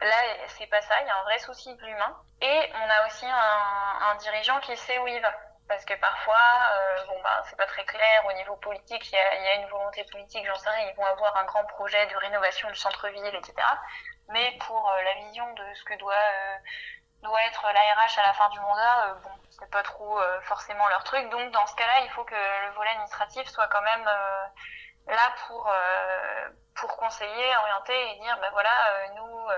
Là, 0.00 0.16
c'est 0.48 0.66
pas 0.66 0.80
ça. 0.82 1.00
Il 1.00 1.06
y 1.06 1.10
a 1.10 1.18
un 1.18 1.24
vrai 1.24 1.38
souci 1.38 1.74
de 1.74 1.84
l'humain. 1.84 2.16
Et 2.42 2.72
on 2.74 2.90
a 2.90 3.06
aussi 3.06 3.26
un 3.26 4.14
dirigeant 4.16 4.60
qui 4.60 4.76
sait 4.76 4.98
où 4.98 5.08
il 5.08 5.20
va 5.20 5.32
parce 5.68 5.84
que 5.84 5.94
parfois, 5.94 6.36
euh, 6.72 7.04
bon 7.06 7.20
bah 7.22 7.42
c'est 7.44 7.56
pas 7.56 7.66
très 7.66 7.84
clair 7.84 8.26
au 8.26 8.32
niveau 8.32 8.56
politique. 8.56 9.12
Il 9.12 9.14
y 9.14 9.48
a, 9.48 9.54
une 9.56 9.68
volonté 9.68 10.04
politique, 10.10 10.46
j'en 10.46 10.56
sais 10.56 10.70
rien. 10.70 10.88
Ils 10.88 10.96
vont 10.96 11.04
avoir 11.04 11.36
un 11.36 11.44
grand 11.44 11.64
projet 11.64 12.06
de 12.06 12.16
rénovation 12.16 12.68
du 12.68 12.74
centre-ville, 12.74 13.34
etc. 13.34 13.54
Mais 14.30 14.56
pour 14.66 14.90
euh, 14.90 15.02
la 15.02 15.14
vision 15.14 15.52
de 15.52 15.74
ce 15.74 15.84
que 15.84 15.94
doit 15.98 16.14
euh, 16.14 16.56
doit 17.22 17.42
être 17.44 17.62
la 17.72 17.80
RH 17.80 18.18
à 18.18 18.26
la 18.26 18.32
fin 18.32 18.48
du 18.50 18.60
mandat, 18.60 19.14
bon, 19.22 19.30
c'est 19.50 19.70
pas 19.70 19.82
trop 19.82 20.20
forcément 20.42 20.86
leur 20.88 21.04
truc. 21.04 21.28
Donc 21.30 21.50
dans 21.50 21.66
ce 21.66 21.74
cas-là, 21.74 22.00
il 22.04 22.10
faut 22.10 22.24
que 22.24 22.34
le 22.34 22.72
volet 22.74 22.90
administratif 22.90 23.48
soit 23.48 23.66
quand 23.68 23.82
même 23.82 24.04
là 24.04 25.34
pour 25.46 25.72
pour 26.76 26.96
conseiller, 26.96 27.56
orienter 27.56 28.10
et 28.12 28.20
dire, 28.20 28.38
ben 28.40 28.50
voilà, 28.52 29.08
nous 29.16 29.48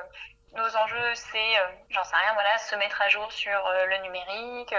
nos 0.57 0.77
enjeux, 0.77 1.15
c'est, 1.15 1.53
j'en 1.91 2.05
sais 2.05 2.17
rien, 2.17 2.35
voilà, 2.35 2.59
se 2.59 2.75
mettre 2.77 3.01
à 3.01 3.09
jour 3.09 3.31
sur 3.33 3.61
le 3.89 4.03
numérique, 4.03 4.75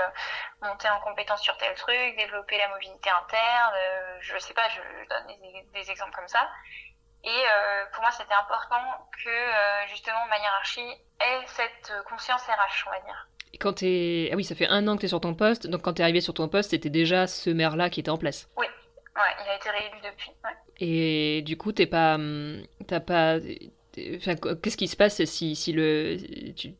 monter 0.61 0.89
en 0.89 0.99
compétence 0.99 1.41
sur 1.41 1.57
tel 1.57 1.73
truc, 1.75 2.17
développer 2.17 2.57
la 2.57 2.67
mobilité 2.69 3.09
interne, 3.09 3.73
je 4.19 4.37
sais 4.37 4.53
pas, 4.53 4.67
je 4.69 4.81
donne 5.09 5.27
des, 5.27 5.67
des 5.73 5.91
exemples 5.91 6.13
comme 6.13 6.27
ça. 6.27 6.49
Et 7.23 7.43
pour 7.93 8.01
moi, 8.01 8.11
c'était 8.11 8.33
important 8.33 9.09
que 9.23 9.87
justement 9.89 10.25
ma 10.29 10.39
hiérarchie 10.39 10.91
ait 11.19 11.45
cette 11.47 11.93
conscience 12.09 12.41
RH, 12.43 12.87
on 12.87 12.91
va 12.91 12.99
dire. 13.01 13.27
Quand 13.59 13.73
t'es... 13.73 14.29
Ah 14.31 14.35
oui, 14.35 14.43
ça 14.43 14.55
fait 14.55 14.67
un 14.67 14.87
an 14.87 14.95
que 14.95 15.01
tu 15.01 15.05
es 15.05 15.09
sur 15.09 15.21
ton 15.21 15.35
poste, 15.35 15.67
donc 15.67 15.81
quand 15.81 15.93
tu 15.93 16.01
es 16.01 16.03
arrivé 16.03 16.21
sur 16.21 16.33
ton 16.33 16.47
poste, 16.47 16.71
c'était 16.71 16.89
déjà 16.89 17.27
ce 17.27 17.49
maire-là 17.49 17.89
qui 17.89 17.99
était 17.99 18.09
en 18.09 18.17
place. 18.17 18.49
Oui, 18.57 18.65
ouais, 19.15 19.35
il 19.43 19.49
a 19.49 19.55
été 19.55 19.69
réélu 19.69 19.99
depuis. 20.03 20.31
Ouais. 20.43 20.51
Et 20.79 21.41
du 21.43 21.57
coup, 21.57 21.71
t'es 21.71 21.85
pas, 21.85 22.15
hum, 22.15 22.63
t'as 22.87 23.01
pas, 23.01 23.35
Enfin, 24.17 24.35
qu'est-ce 24.35 24.77
qui 24.77 24.87
se 24.87 24.95
passe 24.95 25.23
si, 25.25 25.55
si, 25.55 25.73
le, 25.73 26.17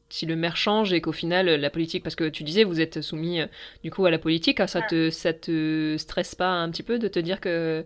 si 0.10 0.26
le 0.26 0.36
maire 0.36 0.58
change 0.58 0.94
et 0.94 1.02
qu'au 1.02 1.12
final 1.12 1.48
la 1.48 1.70
politique, 1.70 2.04
parce 2.04 2.16
que 2.16 2.30
tu 2.30 2.44
disais 2.44 2.64
vous 2.64 2.82
êtes 2.82 3.02
soumis 3.02 3.42
du 3.84 3.92
coup 3.92 4.06
à 4.06 4.12
la 4.12 4.20
politique, 4.20 4.60
hein, 4.60 4.68
ça 4.68 4.82
te, 4.82 5.10
ça 5.10 5.34
te 5.34 5.96
stresse 5.98 6.36
pas 6.36 6.50
un 6.50 6.70
petit 6.72 6.84
peu 6.84 7.00
de 7.00 7.08
te 7.08 7.20
dire 7.20 7.40
que 7.40 7.86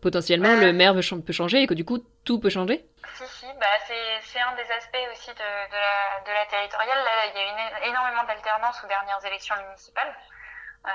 potentiellement 0.00 0.56
le 0.56 0.72
maire 0.72 0.94
peut 0.94 1.32
changer 1.32 1.62
et 1.62 1.66
que 1.66 1.74
du 1.74 1.84
coup 1.84 1.98
tout 2.24 2.38
peut 2.38 2.50
changer? 2.50 2.84
Si, 3.16 3.24
si, 3.26 3.46
bah, 3.58 3.66
c'est 3.86 4.40
un 4.40 4.54
des 4.56 4.70
aspects 4.72 5.06
aussi 5.12 5.30
de, 5.30 5.48
de, 5.72 5.78
la, 5.78 6.20
de 6.26 6.32
la 6.32 6.44
territoriale. 6.50 6.98
Là, 6.98 7.32
il 7.32 7.38
y 7.38 7.42
a 7.42 7.46
eu 7.48 7.88
énormément 7.90 8.24
d'alternance 8.24 8.76
aux 8.84 8.88
dernières 8.88 9.24
élections 9.24 9.54
municipales. 9.66 10.14
Euh, 10.84 10.90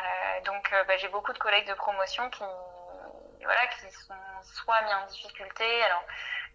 donc 0.46 0.70
euh, 0.72 0.84
bah, 0.88 0.96
j'ai 0.98 1.10
beaucoup 1.10 1.34
de 1.34 1.38
collègues 1.38 1.68
de 1.68 1.74
promotion 1.74 2.30
qui, 2.30 2.44
voilà, 3.44 3.68
qui 3.68 3.92
sont 3.92 4.14
soit 4.44 4.82
mis 4.82 4.94
en 4.94 5.06
difficulté. 5.08 5.84
Alors 5.84 6.04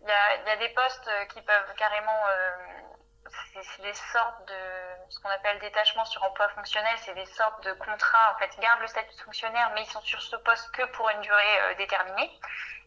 il 0.03 0.09
y 0.09 0.13
a, 0.13 0.37
y 0.45 0.51
a, 0.51 0.57
des 0.57 0.69
postes 0.71 1.11
qui 1.33 1.41
peuvent 1.43 1.75
carrément 1.77 2.23
euh, 2.29 2.51
c'est 3.63 3.83
des 3.83 3.95
sortes 3.95 4.47
de 4.47 4.55
ce 5.09 5.21
qu'on 5.21 5.31
appelle 5.31 5.59
détachement 5.59 6.05
sur 6.05 6.23
emploi 6.23 6.49
fonctionnel, 6.51 6.95
c'est 6.99 7.15
des 7.15 7.27
sortes 7.27 7.65
de 7.65 7.73
contrats 7.75 8.35
en 8.35 8.39
fait, 8.39 8.51
ils 8.57 8.61
gardent 8.61 8.81
le 8.81 8.87
statut 8.87 9.15
de 9.15 9.21
fonctionnaire 9.23 9.71
mais 9.75 9.83
ils 9.83 9.91
sont 9.91 10.01
sur 10.03 10.21
ce 10.21 10.37
poste 10.37 10.71
que 10.73 10.85
pour 10.93 11.09
une 11.11 11.21
durée 11.21 11.61
euh, 11.61 11.75
déterminée. 11.75 12.31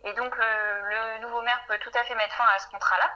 Et 0.06 0.14
donc 0.14 0.38
euh, 0.38 0.82
le 1.18 1.22
nouveau 1.22 1.42
maire 1.42 1.62
peut 1.68 1.78
tout 1.80 1.92
à 1.94 2.04
fait 2.04 2.16
mettre 2.16 2.36
fin 2.36 2.48
à 2.56 2.60
ce 2.60 2.68
contrat-là. 2.70 3.12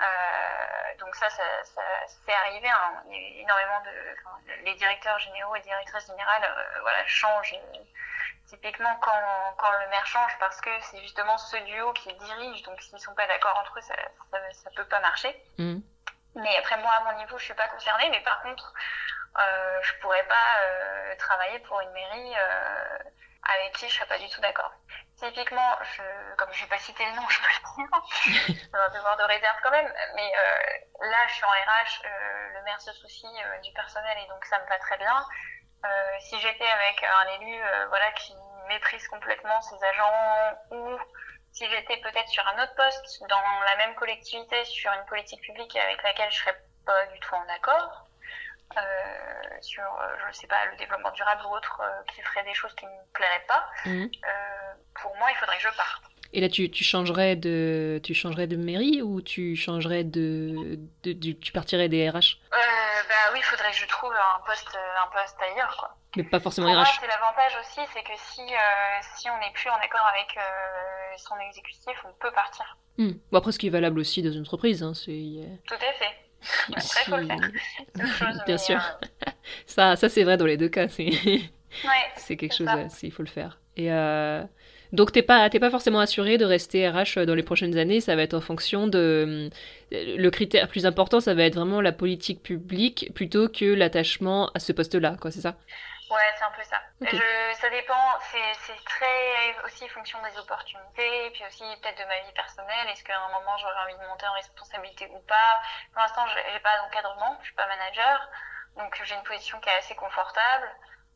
Euh, 0.00 0.98
donc 0.98 1.14
ça, 1.14 1.28
ça, 1.30 1.42
ça 1.62 1.82
c'est 2.24 2.32
arrivé. 2.32 2.68
Hein. 2.68 3.02
Énormément 3.12 3.80
de, 3.82 4.64
les 4.64 4.74
directeurs 4.74 5.18
généraux 5.18 5.54
et 5.56 5.60
directrices 5.60 6.06
générales, 6.06 6.44
euh, 6.44 6.80
voilà, 6.80 7.06
changent 7.06 7.54
typiquement 8.50 8.94
quand, 9.00 9.54
quand 9.58 9.72
le 9.72 9.88
maire 9.88 10.06
change 10.06 10.36
parce 10.38 10.60
que 10.60 10.70
c'est 10.82 11.00
justement 11.00 11.38
ce 11.38 11.56
duo 11.56 11.92
qui 11.94 12.12
dirige. 12.14 12.62
Donc 12.62 12.80
s'ils 12.82 13.00
sont 13.00 13.14
pas 13.14 13.26
d'accord 13.26 13.56
entre 13.60 13.78
eux, 13.78 13.82
ça, 13.82 13.94
ça, 14.30 14.38
ça 14.52 14.70
peut 14.76 14.84
pas 14.84 15.00
marcher. 15.00 15.34
Mmh. 15.58 15.78
Mais 16.36 16.56
après, 16.58 16.76
moi, 16.78 16.90
à 16.90 17.12
mon 17.12 17.18
niveau, 17.18 17.38
je 17.38 17.44
suis 17.44 17.54
pas 17.54 17.68
concernée. 17.68 18.08
Mais 18.10 18.20
par 18.22 18.42
contre, 18.42 18.72
euh, 19.38 19.78
je 19.82 19.94
pourrais 20.00 20.24
pas 20.24 20.34
euh, 20.62 21.16
travailler 21.16 21.58
pour 21.60 21.80
une 21.80 21.90
mairie 21.90 22.34
euh, 22.36 22.98
avec 23.54 23.72
qui 23.74 23.88
je 23.88 23.94
serais 23.94 24.06
pas 24.06 24.18
du 24.18 24.28
tout 24.28 24.40
d'accord. 24.40 24.72
Typiquement, 25.16 25.76
je, 25.82 26.34
comme 26.36 26.52
je 26.52 26.62
vais 26.62 26.68
pas 26.68 26.78
citer 26.78 27.04
le 27.06 27.12
nom, 27.12 27.28
je 27.28 27.40
peux 27.40 27.48
le 27.48 28.36
dire. 28.44 28.56
ça 28.72 28.78
va 28.78 28.88
devoir 28.90 29.16
de 29.16 29.22
réserve 29.24 29.56
quand 29.62 29.70
même. 29.70 29.92
Mais 30.14 30.32
là, 31.00 31.26
je 31.28 31.34
suis 31.34 31.44
en 31.44 31.50
RH. 31.50 32.02
Le 32.54 32.62
maire 32.62 32.80
se 32.80 32.92
soucie 32.92 33.26
du 33.62 33.72
personnel 33.72 34.18
et 34.24 34.28
donc 34.28 34.44
ça 34.46 34.58
me 34.60 34.66
va 34.66 34.78
très 34.78 34.96
bien. 34.98 35.24
Si 36.20 36.38
j'étais 36.40 36.66
avec 36.66 37.02
un 37.04 37.40
élu, 37.40 37.60
voilà, 37.88 38.10
qui 38.12 38.34
méprise 38.68 39.06
complètement 39.08 39.60
ses 39.62 39.82
agents 39.82 40.58
ou 40.70 40.98
si 41.52 41.68
j'étais 41.68 41.96
peut-être 41.98 42.28
sur 42.28 42.46
un 42.46 42.62
autre 42.62 42.74
poste 42.74 43.20
dans 43.28 43.60
la 43.66 43.76
même 43.76 43.94
collectivité 43.94 44.64
sur 44.64 44.92
une 44.92 45.04
politique 45.06 45.40
publique 45.42 45.74
avec 45.76 46.02
laquelle 46.02 46.30
je 46.30 46.38
serais 46.38 46.56
pas 46.86 47.06
du 47.06 47.18
tout 47.20 47.34
en 47.34 47.48
accord, 47.48 48.06
euh, 48.76 49.60
sur, 49.60 49.82
euh, 49.82 50.16
je 50.28 50.32
sais 50.32 50.46
pas, 50.46 50.64
le 50.66 50.76
développement 50.76 51.10
durable 51.10 51.44
ou 51.46 51.50
autre, 51.50 51.80
euh, 51.82 52.02
qui 52.12 52.22
ferait 52.22 52.44
des 52.44 52.54
choses 52.54 52.74
qui 52.76 52.86
me 52.86 53.12
plairaient 53.12 53.44
pas, 53.48 53.68
mmh. 53.84 54.04
euh, 54.04 54.74
pour 55.02 55.16
moi, 55.16 55.30
il 55.30 55.36
faudrait 55.36 55.56
que 55.56 55.62
je 55.62 55.76
parte. 55.76 56.02
Et 56.32 56.40
là, 56.40 56.48
tu, 56.48 56.70
tu, 56.70 56.84
changerais 56.84 57.34
de, 57.34 58.00
tu 58.04 58.14
changerais 58.14 58.46
de 58.46 58.56
mairie 58.56 59.02
ou 59.02 59.20
tu 59.20 59.56
changerais 59.56 60.04
de, 60.04 60.78
de, 61.02 61.12
de 61.12 61.32
tu 61.32 61.50
partirais 61.50 61.88
des 61.88 62.08
RH 62.08 62.14
euh, 62.14 62.56
Bah 63.08 63.32
oui, 63.32 63.38
il 63.40 63.42
faudrait 63.42 63.70
que 63.72 63.76
je 63.76 63.86
trouve 63.86 64.12
un 64.12 64.40
poste, 64.46 64.68
un 64.76 65.10
poste 65.10 65.36
ailleurs, 65.42 65.76
quoi. 65.76 65.96
Mais 66.16 66.22
pas 66.22 66.38
forcément 66.38 66.72
Pour 66.72 66.82
RH. 66.82 67.00
C'est 67.00 67.06
l'avantage 67.08 67.58
aussi, 67.60 67.80
c'est 67.92 68.02
que 68.02 68.16
si, 68.16 68.42
euh, 68.42 68.56
si 69.16 69.28
on 69.28 69.38
n'est 69.38 69.52
plus 69.52 69.70
en 69.70 69.76
accord 69.76 70.06
avec 70.14 70.36
euh, 70.36 71.16
son 71.16 71.36
exécutif, 71.48 72.00
on 72.04 72.12
peut 72.20 72.30
partir. 72.30 72.76
Mmh. 72.98 73.10
Bon, 73.32 73.38
après, 73.38 73.50
ce 73.50 73.58
qui 73.58 73.66
est 73.66 73.70
valable 73.70 73.98
aussi 73.98 74.22
dans 74.22 74.32
une 74.32 74.42
entreprise, 74.42 74.84
hein, 74.84 74.94
c'est. 74.94 75.48
Tout 75.66 75.74
à 75.74 75.92
fait. 75.94 76.14
Après, 76.68 76.80
si... 76.80 77.10
faut 77.10 77.16
le 77.16 77.26
faire. 77.26 77.38
Chose, 78.18 78.42
Bien 78.46 78.58
sûr. 78.58 78.80
Ça, 79.66 79.96
ça 79.96 80.08
c'est 80.08 80.22
vrai 80.22 80.36
dans 80.36 80.46
les 80.46 80.56
deux 80.56 80.68
cas. 80.68 80.88
C'est 80.88 81.10
ouais, 81.10 81.50
c'est 82.16 82.36
quelque 82.36 82.54
chose, 82.54 82.68
il 83.02 83.12
faut 83.12 83.22
le 83.24 83.28
faire. 83.28 83.58
Et. 83.76 83.90
Donc, 84.92 85.12
t'es 85.12 85.22
pas, 85.22 85.48
pas 85.48 85.70
forcément 85.70 86.00
assuré 86.00 86.38
de 86.38 86.44
rester 86.44 86.88
RH 86.88 87.24
dans 87.26 87.34
les 87.34 87.42
prochaines 87.42 87.76
années. 87.78 88.00
Ça 88.00 88.16
va 88.16 88.22
être 88.22 88.34
en 88.34 88.40
fonction 88.40 88.86
de. 88.86 89.50
Le 89.92 90.30
critère 90.30 90.68
plus 90.68 90.86
important, 90.86 91.20
ça 91.20 91.34
va 91.34 91.44
être 91.44 91.54
vraiment 91.54 91.80
la 91.80 91.92
politique 91.92 92.42
publique 92.42 93.12
plutôt 93.14 93.48
que 93.48 93.64
l'attachement 93.64 94.50
à 94.54 94.60
ce 94.60 94.72
poste-là, 94.72 95.16
quoi, 95.20 95.30
c'est 95.30 95.40
ça? 95.40 95.56
Ouais, 96.10 96.30
c'est 96.36 96.44
un 96.44 96.50
peu 96.50 96.62
ça. 96.64 96.82
Okay. 97.00 97.16
Je, 97.16 97.60
ça 97.60 97.70
dépend, 97.70 98.18
c'est 98.32 98.84
très 98.84 99.54
aussi 99.64 99.86
fonction 99.88 100.18
des 100.26 100.36
opportunités, 100.40 101.30
puis 101.32 101.42
aussi 101.46 101.62
peut-être 101.80 101.98
de 102.02 102.04
ma 102.04 102.18
vie 102.26 102.34
personnelle. 102.34 102.88
Est-ce 102.90 103.04
qu'à 103.04 103.14
un 103.14 103.30
moment 103.30 103.56
j'aurais 103.58 103.78
envie 103.86 103.94
de 103.94 104.08
monter 104.08 104.26
en 104.26 104.34
responsabilité 104.34 105.06
ou 105.14 105.20
pas? 105.20 105.62
Pour 105.92 106.02
l'instant, 106.02 106.26
j'ai 106.26 106.60
pas 106.60 106.82
d'encadrement, 106.82 107.38
je 107.40 107.46
suis 107.46 107.54
pas 107.54 107.68
manager, 107.68 108.28
donc 108.76 108.90
j'ai 109.04 109.14
une 109.14 109.22
position 109.22 109.60
qui 109.60 109.68
est 109.68 109.78
assez 109.78 109.94
confortable. 109.94 110.66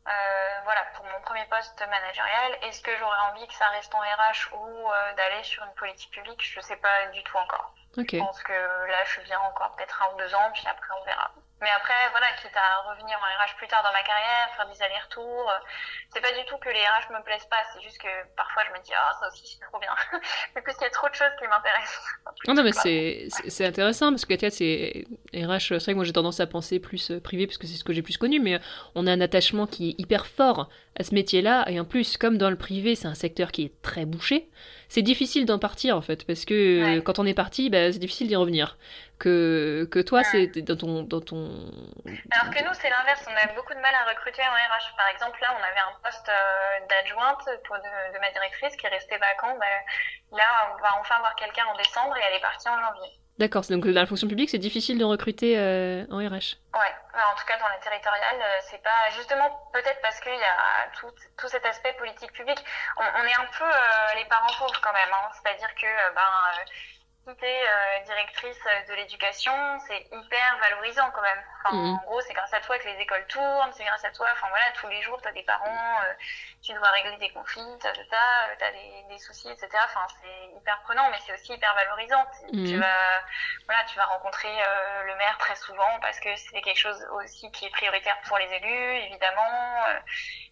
Euh, 0.06 0.60
voilà, 0.64 0.84
pour 0.94 1.06
mon 1.06 1.20
premier 1.22 1.46
poste 1.46 1.80
managérial, 1.80 2.58
est-ce 2.62 2.82
que 2.82 2.94
j'aurais 2.98 3.20
envie 3.32 3.46
que 3.46 3.54
ça 3.54 3.68
reste 3.68 3.94
en 3.94 4.00
RH 4.00 4.54
ou 4.54 4.90
euh, 4.90 5.14
d'aller 5.14 5.42
sur 5.44 5.64
une 5.64 5.74
politique 5.74 6.10
publique? 6.10 6.42
Je 6.42 6.60
sais 6.60 6.76
pas 6.76 7.06
du 7.06 7.22
tout 7.22 7.36
encore. 7.38 7.74
Okay. 7.96 8.18
Je 8.18 8.24
pense 8.24 8.42
que 8.42 8.52
là, 8.52 9.04
je 9.04 9.20
bien 9.22 9.40
encore 9.40 9.74
peut-être 9.76 10.02
un 10.02 10.14
ou 10.14 10.18
deux 10.18 10.34
ans, 10.34 10.50
puis 10.52 10.64
après 10.66 10.88
on 11.00 11.04
verra. 11.04 11.30
Mais 11.60 11.70
après, 11.76 11.94
voilà, 12.10 12.26
quitte 12.42 12.56
à 12.56 12.90
revenir 12.90 13.16
en 13.16 13.24
RH 13.24 13.56
plus 13.56 13.68
tard 13.68 13.82
dans 13.82 13.92
ma 13.92 14.02
carrière, 14.02 14.50
faire 14.56 14.68
des 14.68 14.82
allers-retours, 14.82 15.52
c'est 16.12 16.20
pas 16.20 16.32
du 16.32 16.44
tout 16.46 16.56
que 16.58 16.68
les 16.68 16.80
RH 16.80 17.12
me 17.12 17.22
plaisent 17.22 17.46
pas, 17.46 17.62
c'est 17.72 17.80
juste 17.80 17.98
que 17.98 18.08
parfois 18.36 18.64
je 18.68 18.72
me 18.78 18.84
dis, 18.84 18.92
ah, 18.94 19.12
oh, 19.12 19.16
ça 19.20 19.28
aussi 19.28 19.46
c'est 19.46 19.64
trop 19.66 19.78
bien. 19.78 19.94
Mais 20.54 20.62
parce 20.62 20.76
qu'il 20.76 20.84
y 20.84 20.88
a 20.88 20.92
trop 20.92 21.08
de 21.08 21.14
choses 21.14 21.32
qui 21.38 21.46
m'intéressent. 21.46 22.00
Non, 22.46 22.54
non, 22.54 22.62
mais 22.62 22.72
c'est, 22.72 23.64
intéressant 23.64 24.10
parce 24.10 24.26
que, 24.26 24.34
tu 24.34 24.50
c'est 24.50 25.04
RH, 25.34 25.78
c'est 25.78 25.84
vrai 25.84 25.92
que 25.92 25.96
moi 25.96 26.04
j'ai 26.04 26.12
tendance 26.12 26.40
à 26.40 26.46
penser 26.46 26.78
plus 26.78 27.12
privé 27.22 27.46
parce 27.46 27.56
que 27.56 27.66
c'est 27.66 27.78
ce 27.78 27.84
que 27.84 27.94
j'ai 27.94 28.02
plus 28.02 28.18
connu, 28.18 28.38
mais 28.38 28.60
on 28.94 29.06
a 29.06 29.12
un 29.12 29.20
attachement 29.20 29.66
qui 29.66 29.90
est 29.90 29.94
hyper 29.98 30.26
fort 30.26 30.68
à 30.98 31.04
ce 31.04 31.14
métier-là, 31.14 31.64
et 31.68 31.80
en 31.80 31.84
plus, 31.84 32.18
comme 32.18 32.36
dans 32.36 32.50
le 32.50 32.56
privé, 32.56 32.96
c'est 32.96 33.08
un 33.08 33.14
secteur 33.14 33.50
qui 33.50 33.64
est 33.64 33.82
très 33.82 34.04
bouché, 34.04 34.50
c'est 34.94 35.02
difficile 35.02 35.44
d'en 35.44 35.58
partir 35.58 35.96
en 35.96 36.00
fait, 36.02 36.24
parce 36.24 36.44
que 36.44 36.54
ouais. 36.98 37.02
quand 37.02 37.18
on 37.18 37.26
est 37.26 37.34
parti, 37.34 37.68
bah, 37.68 37.90
c'est 37.92 37.98
difficile 37.98 38.28
d'y 38.28 38.36
revenir. 38.36 38.78
Que, 39.18 39.88
que 39.90 39.98
toi, 40.00 40.20
Ouais. 40.20 40.48
c'est 40.54 40.62
dans 40.62 40.76
ton, 40.76 41.02
dans 41.02 41.20
ton. 41.20 41.38
Alors 42.30 42.50
que 42.54 42.60
nous, 42.66 42.74
c'est 42.74 42.90
l'inverse. 42.90 43.24
On 43.26 43.34
a 43.34 43.46
beaucoup 43.54 43.74
de 43.74 43.80
mal 43.80 43.94
à 43.94 44.10
recruter 44.10 44.42
en 44.42 44.52
RH. 44.54 44.86
Par 44.96 45.08
exemple, 45.14 45.38
là, 45.40 45.48
on 45.58 45.62
avait 45.62 45.84
un 45.90 45.94
poste 46.02 46.28
euh, 46.28 46.86
d'adjointe 46.90 47.44
pour 47.66 47.76
de, 47.76 48.14
de 48.14 48.18
ma 48.20 48.30
directrice 48.30 48.76
qui 48.76 48.86
est 48.86 48.90
resté 48.90 49.16
vacant. 49.18 49.56
Bah, 49.58 49.66
là, 50.32 50.48
on 50.74 50.82
va 50.82 50.98
enfin 51.00 51.16
avoir 51.16 51.34
quelqu'un 51.36 51.64
en 51.72 51.76
décembre 51.76 52.16
et 52.16 52.20
elle 52.28 52.36
est 52.38 52.42
partie 52.42 52.68
en 52.68 52.78
janvier. 52.78 53.10
D'accord, 53.38 53.64
donc 53.68 53.84
dans 53.84 54.00
la 54.00 54.06
fonction 54.06 54.28
publique, 54.28 54.50
c'est 54.50 54.58
difficile 54.58 54.96
de 54.96 55.04
recruter 55.04 55.58
euh, 55.58 56.06
en 56.10 56.18
RH. 56.18 56.54
Ouais, 56.72 56.94
en 57.14 57.34
tout 57.36 57.44
cas 57.46 57.58
dans 57.58 57.66
la 57.66 57.78
territoriale, 57.82 58.38
euh, 58.40 58.60
c'est 58.70 58.82
pas 58.82 59.10
justement 59.16 59.50
peut-être 59.72 60.00
parce 60.02 60.20
qu'il 60.20 60.32
y 60.32 60.36
a 60.36 60.88
tout, 60.94 61.10
tout 61.36 61.48
cet 61.48 61.66
aspect 61.66 61.92
politique 61.94 62.32
publique. 62.32 62.64
On, 62.96 63.02
on 63.02 63.24
est 63.24 63.34
un 63.34 63.46
peu 63.58 63.64
euh, 63.64 64.14
les 64.16 64.24
parents 64.26 64.54
pauvres 64.56 64.80
quand 64.80 64.92
même, 64.92 65.12
hein. 65.12 65.28
c'est-à-dire 65.34 65.74
que 65.74 65.86
euh, 65.86 66.10
ben 66.14 66.62
si 67.26 67.36
t'es 67.36 67.62
euh, 67.68 68.00
directrice 68.04 68.58
de 68.88 68.94
l'éducation, 68.94 69.52
c'est 69.86 70.06
hyper 70.12 70.58
valorisant 70.58 71.10
quand 71.12 71.22
même. 71.22 71.42
Enfin, 71.64 71.74
Mhm. 71.74 71.94
En 71.94 72.04
gros, 72.04 72.20
c'est 72.20 72.34
grâce 72.34 72.52
à 72.54 72.60
toi 72.60 72.78
que 72.78 72.86
les 72.88 73.00
écoles 73.00 73.26
tournent, 73.28 73.72
c'est 73.72 73.84
grâce 73.84 74.04
à 74.04 74.10
toi, 74.10 74.28
enfin 74.32 74.48
voilà, 74.50 74.70
tous 74.72 74.88
les 74.88 75.00
jours, 75.02 75.20
t'as 75.22 75.32
des 75.32 75.42
parents, 75.44 76.00
euh, 76.02 76.12
tu 76.62 76.74
dois 76.74 76.90
régler 76.90 77.16
des 77.18 77.30
conflits, 77.30 77.78
t'as 77.80 77.92
t'as, 77.92 78.48
euh, 78.50 78.54
t'as 78.58 78.70
des, 78.72 79.04
des 79.08 79.18
soucis, 79.18 79.50
etc. 79.50 79.84
Enfin, 79.86 80.06
c'est 80.20 80.46
hyper 80.58 80.80
prenant, 80.82 81.08
mais 81.10 81.18
c'est 81.26 81.32
aussi 81.32 81.52
hyper 81.54 81.74
valorisant. 81.74 82.24
Tu- 82.40 82.62
Tu 82.64 82.76
Mhm. 82.76 82.80
vas, 82.80 83.22
voilà, 83.66 83.84
tu 83.84 83.96
vas 83.98 84.04
rencontrer 84.06 84.62
euh, 84.62 85.02
le 85.04 85.16
maire 85.16 85.38
très 85.38 85.56
souvent 85.56 85.98
parce 86.00 86.20
que 86.20 86.34
c'est 86.36 86.60
quelque 86.62 86.78
chose 86.78 87.02
aussi 87.12 87.50
qui 87.52 87.66
est 87.66 87.70
prioritaire 87.70 88.20
pour 88.28 88.38
les 88.38 88.52
élus, 88.52 88.96
évidemment. 89.06 89.86
Euh, 89.88 89.98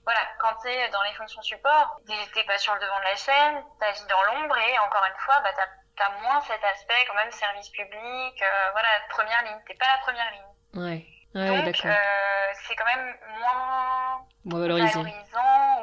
voilà, 0.04 0.20
quand 0.40 0.54
t'es 0.62 0.88
dans 0.90 1.02
les 1.02 1.12
fonctions 1.14 1.42
support, 1.42 2.00
t'es 2.06 2.14
t'es 2.34 2.44
pas 2.44 2.58
sur 2.58 2.74
le 2.74 2.80
devant 2.80 2.98
de 2.98 3.04
la 3.04 3.16
chaîne, 3.16 3.64
t'agis 3.80 4.06
dans 4.06 4.22
l'ombre 4.24 4.56
et 4.58 4.78
encore 4.80 5.04
une 5.04 5.18
fois, 5.20 5.40
bah 5.40 5.52
t'as 5.96 6.02
t'as 6.02 6.20
moins 6.20 6.40
cet 6.42 6.62
aspect 6.64 7.04
quand 7.08 7.14
même 7.14 7.30
service 7.32 7.68
public, 7.70 8.42
euh, 8.42 8.70
voilà, 8.72 8.88
première 9.08 9.42
ligne. 9.42 9.60
T'es 9.66 9.74
pas 9.74 9.86
la 9.86 9.98
première 9.98 10.30
ligne. 10.32 10.42
Ouais, 10.74 11.06
ouais, 11.34 11.62
Donc, 11.62 11.84
euh, 11.84 12.52
c'est 12.54 12.74
quand 12.76 12.84
même 12.84 13.16
moins 13.38 14.26
valorisant. 14.44 15.04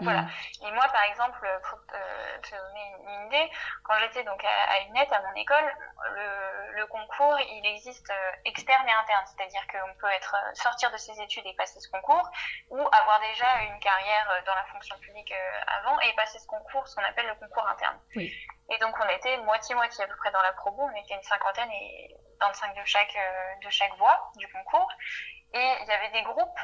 Voilà. 0.02 0.22
Mm. 0.22 0.30
Et 0.66 0.72
moi, 0.72 0.88
par 0.88 1.04
exemple, 1.04 1.48
pour 1.70 1.80
te 1.88 2.56
donner 2.56 2.96
une 3.08 3.28
idée, 3.28 3.52
quand 3.84 3.94
j'étais 4.00 4.24
donc 4.24 4.44
à, 4.44 4.72
à 4.72 4.82
UNET, 4.88 5.08
à 5.12 5.22
mon 5.22 5.34
école, 5.36 5.76
le, 6.16 6.78
le 6.78 6.86
concours, 6.88 7.38
il 7.40 7.66
existe 7.66 8.12
externe 8.46 8.88
et 8.88 8.92
interne. 8.92 9.26
C'est-à-dire 9.26 9.66
qu'on 9.68 9.94
peut 10.00 10.12
être 10.12 10.36
sortir 10.54 10.92
de 10.92 10.98
ses 10.98 11.20
études 11.22 11.46
et 11.46 11.54
passer 11.56 11.80
ce 11.80 11.90
concours, 11.90 12.30
ou 12.70 12.80
avoir 12.80 13.20
déjà 13.32 13.62
une 13.64 13.80
carrière 13.80 14.42
dans 14.46 14.56
la 14.56 14.64
fonction 14.66 14.98
publique 15.00 15.34
avant 15.68 16.00
et 16.00 16.14
passer 16.14 16.40
ce 16.40 16.48
concours, 16.48 16.88
ce 16.88 16.96
qu'on 16.96 17.04
appelle 17.04 17.28
le 17.28 17.36
concours 17.36 17.68
interne. 17.68 18.00
Oui. 18.16 18.34
Et 18.70 18.78
donc 18.80 18.96
on 19.00 19.10
était 19.10 19.38
moitié-moitié 19.38 20.04
à 20.04 20.08
peu 20.08 20.16
près 20.18 20.32
dans 20.32 20.42
la 20.42 20.54
promo, 20.54 20.84
on 20.84 20.96
était 20.96 21.16
une 21.16 21.24
cinquantaine 21.24 21.72
et 21.72 22.16
25 22.40 22.76
de 22.76 22.86
chaque, 22.86 23.16
euh, 23.16 23.66
de 23.66 23.70
chaque 23.70 23.96
voie 23.98 24.32
du 24.38 24.48
concours. 24.52 24.90
Et 25.54 25.74
il 25.82 25.88
y 25.88 25.92
avait 25.92 26.10
des 26.10 26.22
groupes 26.24 26.60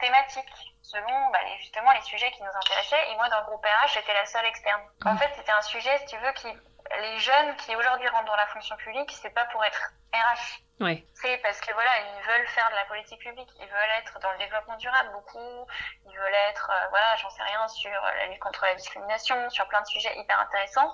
thématiques 0.00 0.76
selon 0.82 1.30
bah, 1.30 1.38
les, 1.44 1.58
justement 1.58 1.92
les 1.92 2.00
sujets 2.02 2.30
qui 2.32 2.42
nous 2.42 2.56
intéressaient. 2.56 3.12
Et 3.12 3.16
moi, 3.16 3.28
dans 3.28 3.40
le 3.40 3.46
groupe 3.46 3.64
RH, 3.64 3.92
j'étais 3.94 4.14
la 4.14 4.26
seule 4.26 4.46
externe. 4.46 4.82
En 5.04 5.14
mmh. 5.14 5.18
fait, 5.18 5.30
c'était 5.36 5.52
un 5.52 5.62
sujet, 5.62 5.98
si 5.98 6.06
tu 6.06 6.16
veux, 6.16 6.32
qui 6.32 6.48
les 6.98 7.18
jeunes 7.18 7.54
qui 7.56 7.74
aujourd'hui 7.76 8.08
rentrent 8.08 8.26
dans 8.26 8.36
la 8.36 8.46
fonction 8.48 8.76
publique, 8.76 9.10
c'est 9.22 9.30
pas 9.30 9.44
pour 9.46 9.64
être 9.64 9.92
RH. 10.12 10.60
Ouais. 10.80 11.04
C'est 11.14 11.36
parce 11.38 11.60
que 11.60 11.72
voilà, 11.74 11.90
ils 12.00 12.22
veulent 12.26 12.48
faire 12.48 12.68
de 12.70 12.74
la 12.74 12.84
politique 12.86 13.20
publique, 13.20 13.48
ils 13.60 13.68
veulent 13.68 13.94
être 13.98 14.18
dans 14.20 14.32
le 14.32 14.38
développement 14.38 14.76
durable 14.76 15.10
beaucoup, 15.12 15.66
ils 16.06 16.16
veulent 16.16 16.34
être, 16.48 16.70
euh, 16.70 16.88
voilà, 16.88 17.16
j'en 17.16 17.30
sais 17.30 17.42
rien, 17.42 17.68
sur 17.68 17.90
la 17.90 18.26
lutte 18.26 18.40
contre 18.40 18.64
la 18.64 18.74
discrimination, 18.74 19.50
sur 19.50 19.68
plein 19.68 19.82
de 19.82 19.86
sujets 19.86 20.16
hyper 20.18 20.40
intéressants. 20.40 20.90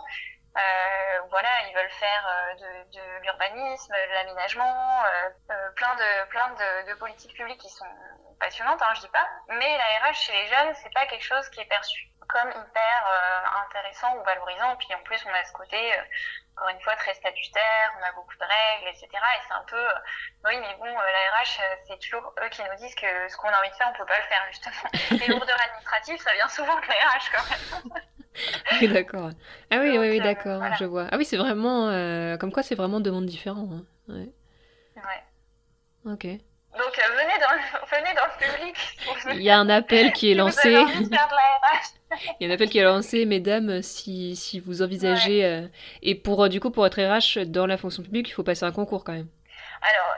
Euh, 0.56 1.20
voilà, 1.30 1.48
ils 1.68 1.74
veulent 1.74 1.90
faire 1.90 2.26
euh, 2.26 2.54
de, 2.54 2.98
de 2.98 3.22
l'urbanisme, 3.22 3.92
de 3.92 4.12
l'aménagement, 4.14 5.04
euh, 5.04 5.30
euh, 5.50 5.70
plein 5.72 5.94
de 5.96 6.28
plein 6.30 6.48
de, 6.54 6.88
de, 6.88 6.94
politiques 6.94 7.36
publiques 7.36 7.60
qui 7.60 7.68
sont 7.68 7.84
passionnantes, 8.40 8.80
hein, 8.80 8.92
je 8.94 9.02
dis 9.02 9.08
pas. 9.08 9.28
Mais 9.48 9.76
la 9.76 10.08
RH 10.08 10.14
chez 10.14 10.32
les 10.32 10.46
jeunes, 10.46 10.74
c'est 10.76 10.92
pas 10.94 11.06
quelque 11.06 11.24
chose 11.24 11.46
qui 11.50 11.60
est 11.60 11.66
perçu 11.66 12.06
comme 12.28 12.50
hyper 12.50 13.52
intéressant 13.66 14.16
ou 14.16 14.24
valorisant. 14.24 14.76
Puis 14.76 14.92
en 14.94 15.02
plus, 15.04 15.24
on 15.26 15.32
a 15.32 15.44
ce 15.44 15.52
côté 15.52 15.94
encore 16.56 16.70
une 16.70 16.80
fois 16.80 16.96
très 16.96 17.14
statutaire, 17.14 17.94
on 18.00 18.02
a 18.02 18.12
beaucoup 18.12 18.34
de 18.34 18.44
règles, 18.44 18.88
etc. 18.88 19.08
Et 19.12 19.40
c'est 19.46 19.54
un 19.54 19.64
peu, 19.68 19.86
oui, 20.46 20.58
mais 20.58 20.74
bon, 20.76 20.86
la 20.86 21.38
RH, 21.38 21.60
c'est 21.86 21.98
toujours 22.00 22.34
eux 22.42 22.48
qui 22.48 22.64
nous 22.64 22.74
disent 22.76 22.94
que 22.94 23.28
ce 23.28 23.36
qu'on 23.36 23.48
a 23.48 23.60
envie 23.60 23.70
de 23.70 23.74
faire, 23.76 23.90
on 23.94 23.98
peut 23.98 24.06
pas 24.06 24.18
le 24.18 24.24
faire 24.24 24.44
justement. 24.50 24.90
Les 25.20 25.26
lourdeurs 25.28 25.60
administratives, 25.60 26.20
ça 26.20 26.32
vient 26.32 26.48
souvent 26.48 26.80
de 26.80 26.86
la 26.86 26.94
RH 26.94 27.30
quand 27.30 27.50
même. 27.50 28.02
oui, 28.80 28.88
d'accord. 28.88 29.30
Ah 29.70 29.78
oui, 29.80 29.98
oui, 29.98 30.10
oui, 30.10 30.20
d'accord, 30.20 30.62
je 30.78 30.84
vois. 30.84 31.06
Ah 31.10 31.16
oui, 31.16 31.24
c'est 31.24 31.36
vraiment. 31.36 31.88
Euh, 31.88 32.36
comme 32.36 32.52
quoi, 32.52 32.62
c'est 32.62 32.74
vraiment 32.74 33.00
deux 33.00 33.10
mondes 33.10 33.26
différents. 33.26 33.68
Hein. 33.72 33.84
Ouais. 34.08 34.28
ouais. 34.96 36.12
Ok. 36.12 36.24
Donc, 36.78 36.98
euh, 36.98 37.12
venez, 37.12 37.38
dans 37.40 37.52
le, 37.52 37.60
venez 37.96 38.14
dans 38.14 38.26
le 38.26 38.36
public. 38.38 39.36
Il 39.38 39.42
y 39.42 39.50
a 39.50 39.58
un 39.58 39.68
appel 39.68 40.12
qui 40.12 40.30
est 40.30 40.34
lancé. 40.34 40.70
Il 42.40 42.46
y 42.46 42.46
a 42.46 42.50
un 42.50 42.54
appel 42.54 42.68
qui 42.68 42.78
est 42.78 42.84
lancé, 42.84 43.24
mesdames, 43.26 43.82
si, 43.82 44.36
si 44.36 44.60
vous 44.60 44.82
envisagez. 44.82 45.44
Euh, 45.44 45.66
et 46.02 46.14
pour, 46.14 46.48
du 46.48 46.60
coup, 46.60 46.70
pour 46.70 46.86
être 46.86 47.00
RH 47.00 47.46
dans 47.46 47.66
la 47.66 47.76
fonction 47.76 48.02
publique, 48.02 48.28
il 48.28 48.32
faut 48.32 48.44
passer 48.44 48.64
un 48.64 48.72
concours 48.72 49.04
quand 49.04 49.12
même. 49.12 49.28
Alors, 49.82 50.16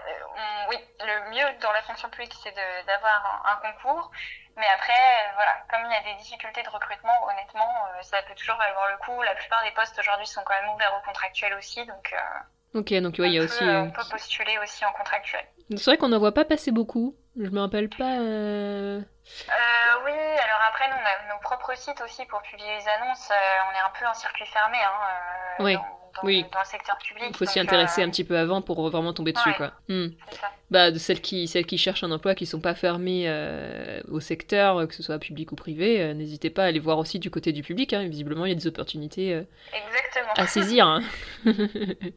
oui, 0.69 0.77
le 1.01 1.31
mieux 1.31 1.59
dans 1.63 1.73
la 1.73 1.83
fonction 1.83 2.09
publique, 2.11 2.35
c'est 2.43 2.55
d'avoir 2.87 3.43
un, 3.47 3.53
un, 3.53 3.73
concours. 3.73 4.11
Mais 4.59 4.67
après, 4.75 4.93
voilà, 5.35 5.53
comme 5.71 5.81
il 5.87 5.93
y 5.93 5.97
a 5.97 6.13
des 6.13 6.19
difficultés 6.21 6.63
de 6.63 6.69
recrutement, 6.69 7.15
honnêtement, 7.31 7.87
euh, 7.95 8.03
ça 8.03 8.21
peut 8.23 8.35
toujours 8.35 8.57
valoir 8.57 8.89
le 8.91 8.97
coup. 8.99 9.23
La 9.23 9.35
plupart 9.37 9.63
des 9.63 9.71
postes 9.71 9.97
aujourd'hui 9.99 10.27
sont 10.27 10.43
quand 10.45 10.55
même 10.61 10.75
ouverts 10.75 10.93
aux 11.01 11.07
contractuels 11.07 11.55
aussi, 11.55 11.87
donc. 11.87 12.13
Euh, 12.13 12.81
ok, 12.81 12.93
donc 12.95 13.19
il 13.19 13.33
y 13.33 13.39
a 13.39 13.43
aussi. 13.43 13.63
Euh, 13.63 13.83
on 13.83 13.91
peut 13.93 14.03
postuler 14.11 14.59
aussi 14.59 14.85
en 14.85 14.93
contractuel. 14.93 15.47
C'est 15.77 15.85
vrai 15.85 15.97
qu'on 15.97 16.09
n'en 16.09 16.19
voit 16.19 16.35
pas 16.35 16.45
passer 16.45 16.73
beaucoup. 16.73 17.15
Je 17.37 17.49
me 17.51 17.61
rappelle 17.61 17.89
pas. 17.89 18.19
oui, 18.19 20.13
alors 20.43 20.61
après, 20.69 20.89
nous, 20.89 20.97
on 20.97 21.07
a 21.07 21.35
nos 21.35 21.41
propres 21.41 21.77
sites 21.77 22.01
aussi 22.01 22.25
pour 22.27 22.43
publier 22.43 22.79
les 22.79 22.89
annonces. 22.89 23.31
on 23.31 23.75
est 23.77 23.81
un 23.87 23.93
peu 23.97 24.07
en 24.07 24.15
circuit 24.15 24.47
fermé. 24.47 24.79
Hein, 24.83 24.91
oui. 25.61 25.75
Dans, 25.75 25.98
oui. 26.23 26.43
dans, 26.53 26.61
le 26.61 26.65
secteur 26.65 26.97
public. 26.99 27.27
Il 27.31 27.37
faut 27.37 27.45
s'y 27.45 27.61
intéresser 27.61 28.03
un 28.03 28.11
petit 28.11 28.25
peu 28.25 28.39
avant 28.39 28.63
pour 28.63 28.89
vraiment 28.91 29.13
tomber 29.13 29.33
dessus, 29.33 29.53
quoi. 29.57 29.73
Hmm. 29.89 30.09
Ça 30.31 30.49
bah, 30.71 30.91
de 30.91 30.99
celles 30.99 31.23
qui, 31.23 31.49
celles 31.49 31.65
qui 31.65 31.79
cherchent 31.79 32.05
un 32.05 32.11
emploi, 32.11 32.35
qui 32.35 32.45
ne 32.45 32.49
sont 32.49 32.61
pas 32.61 32.75
fermées 32.75 33.25
euh, 33.27 34.01
au 34.11 34.21
secteur, 34.21 34.87
que 34.87 34.95
ce 34.95 35.03
soit 35.03 35.19
public 35.19 35.51
ou 35.53 35.57
privé, 35.57 36.03
euh, 36.03 36.13
n'hésitez 36.13 36.51
pas 36.51 36.65
à 36.65 36.67
aller 36.67 36.79
voir 36.79 36.99
aussi 36.99 37.19
du 37.19 37.31
côté 37.31 37.53
du 37.53 37.63
public. 37.63 37.95
Hein. 37.95 38.07
Visiblement, 38.07 38.45
il 38.45 38.51
y 38.51 38.53
a 38.53 38.55
des 38.55 38.67
opportunités 38.67 39.33
euh, 39.33 39.43
à 40.37 40.47
saisir. 40.47 40.87
Hein. 40.87 41.03
ouais. 41.47 42.13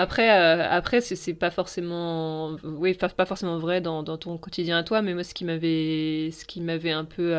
Après, 0.00 0.28
après 0.28 1.00
c'est 1.00 1.34
pas 1.34 1.50
forcément, 1.50 2.56
oui, 2.62 2.94
pas 2.94 3.26
forcément 3.26 3.58
vrai 3.58 3.80
dans, 3.80 4.02
dans, 4.02 4.16
ton 4.16 4.38
quotidien 4.38 4.78
à 4.78 4.82
toi, 4.82 5.02
mais 5.02 5.12
moi, 5.12 5.24
ce 5.24 5.34
qui 5.34 5.44
m'avait, 5.44 6.30
ce 6.30 6.44
qui 6.44 6.60
m'avait 6.60 6.92
un 6.92 7.04
peu, 7.04 7.34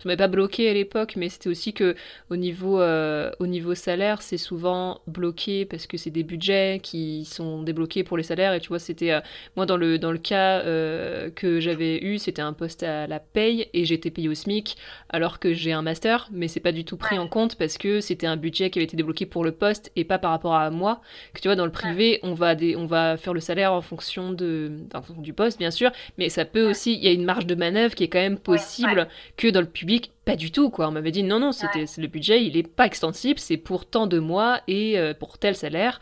je 0.00 0.08
m'avais 0.08 0.16
pas 0.16 0.28
bloqué 0.28 0.70
à 0.70 0.72
l'époque, 0.72 1.14
mais 1.16 1.28
c'était 1.28 1.48
aussi 1.50 1.72
que 1.72 1.94
au 2.30 2.36
niveau, 2.36 2.80
au 2.80 3.46
niveau 3.46 3.74
salaire, 3.74 4.22
c'est 4.22 4.38
souvent 4.38 5.00
bloqué 5.06 5.66
parce 5.66 5.86
que 5.86 5.96
c'est 5.96 6.10
des 6.10 6.22
budgets 6.22 6.80
qui 6.82 7.24
sont 7.24 7.62
débloqués 7.62 8.04
pour 8.04 8.16
les 8.16 8.22
salaires, 8.22 8.54
et 8.54 8.60
tu 8.60 8.68
vois, 8.68 8.78
c'était 8.78 9.20
moi 9.56 9.66
dans 9.66 9.76
le, 9.76 9.98
dans 9.98 10.12
le 10.12 10.18
cas 10.18 10.62
euh, 10.64 11.30
que 11.30 11.60
j'avais 11.60 12.02
eu, 12.02 12.18
c'était 12.18 12.42
un 12.42 12.52
poste 12.52 12.82
à 12.82 13.06
la 13.06 13.20
paye 13.20 13.68
et 13.74 13.84
j'étais 13.84 14.10
payée 14.10 14.28
au 14.28 14.34
SMIC 14.34 14.76
alors 15.10 15.38
que 15.38 15.52
j'ai 15.52 15.72
un 15.72 15.82
master, 15.82 16.28
mais 16.32 16.48
c'est 16.48 16.60
pas 16.60 16.72
du 16.72 16.84
tout 16.84 16.96
pris 16.96 17.18
en 17.18 17.28
compte 17.28 17.56
parce 17.56 17.78
que 17.78 18.00
c'était 18.00 18.26
un 18.26 18.36
budget 18.36 18.70
qui 18.70 18.78
avait 18.78 18.84
été 18.84 18.96
débloqué 18.96 19.26
pour 19.26 19.44
le 19.44 19.52
poste 19.52 19.92
et 19.96 20.04
pas 20.04 20.18
par 20.18 20.30
rapport 20.30 20.54
à 20.54 20.70
moi. 20.70 21.00
Que 21.34 21.40
tu 21.40 21.48
vois, 21.48 21.56
dans 21.56 21.66
le 21.66 21.72
privé, 21.72 21.97
on, 22.22 22.34
va 22.34 22.54
on 22.76 22.86
va 22.86 23.16
faire 23.16 23.34
le 23.34 23.40
salaire 23.40 23.72
en 23.72 23.80
fonction, 23.80 24.32
de, 24.32 24.70
du 25.18 25.32
poste, 25.32 25.58
bien 25.58 25.70
sûr, 25.70 25.90
mais 26.16 26.28
ça 26.28 26.44
peut 26.44 26.68
aussi, 26.68 26.94
il 26.94 27.04
y 27.04 27.08
a 27.08 27.12
une 27.12 27.24
marge 27.24 27.46
de 27.46 27.54
manœuvre 27.54 27.94
qui 27.94 28.04
est 28.04 28.08
quand 28.08 28.18
même 28.18 28.38
possible 28.38 29.08
que 29.36 29.48
dans 29.48 29.60
le 29.60 29.66
public, 29.66 30.12
pas 30.24 30.36
du 30.36 30.50
tout 30.50 30.70
quoi. 30.70 30.88
On 30.88 30.92
m'avait 30.92 31.10
dit 31.10 31.22
non 31.22 31.40
non, 31.40 31.52
c'était 31.52 31.84
le 31.98 32.06
budget, 32.06 32.44
il 32.44 32.56
est 32.56 32.66
pas 32.66 32.86
extensible, 32.86 33.38
c'est 33.38 33.56
pour 33.56 33.86
tant 33.86 34.06
de 34.06 34.18
mois 34.18 34.60
et 34.68 34.98
euh, 34.98 35.14
pour 35.14 35.38
tel 35.38 35.54
salaire 35.54 36.00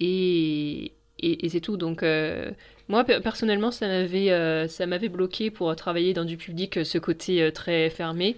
et, 0.00 0.92
et, 1.18 1.48
c'est 1.48 1.60
tout. 1.60 1.76
Donc 1.76 2.02
euh, 2.02 2.50
moi, 2.88 3.04
personnellement, 3.04 3.70
ça 3.70 3.86
m'avait, 3.86 4.30
euh, 4.30 4.68
ça 4.68 4.86
m'avait 4.86 5.08
bloqué 5.08 5.50
pour 5.50 5.74
travailler 5.76 6.14
dans 6.14 6.24
du 6.24 6.36
public, 6.36 6.84
ce 6.84 6.98
côté 6.98 7.50
très 7.52 7.90
fermé. 7.90 8.36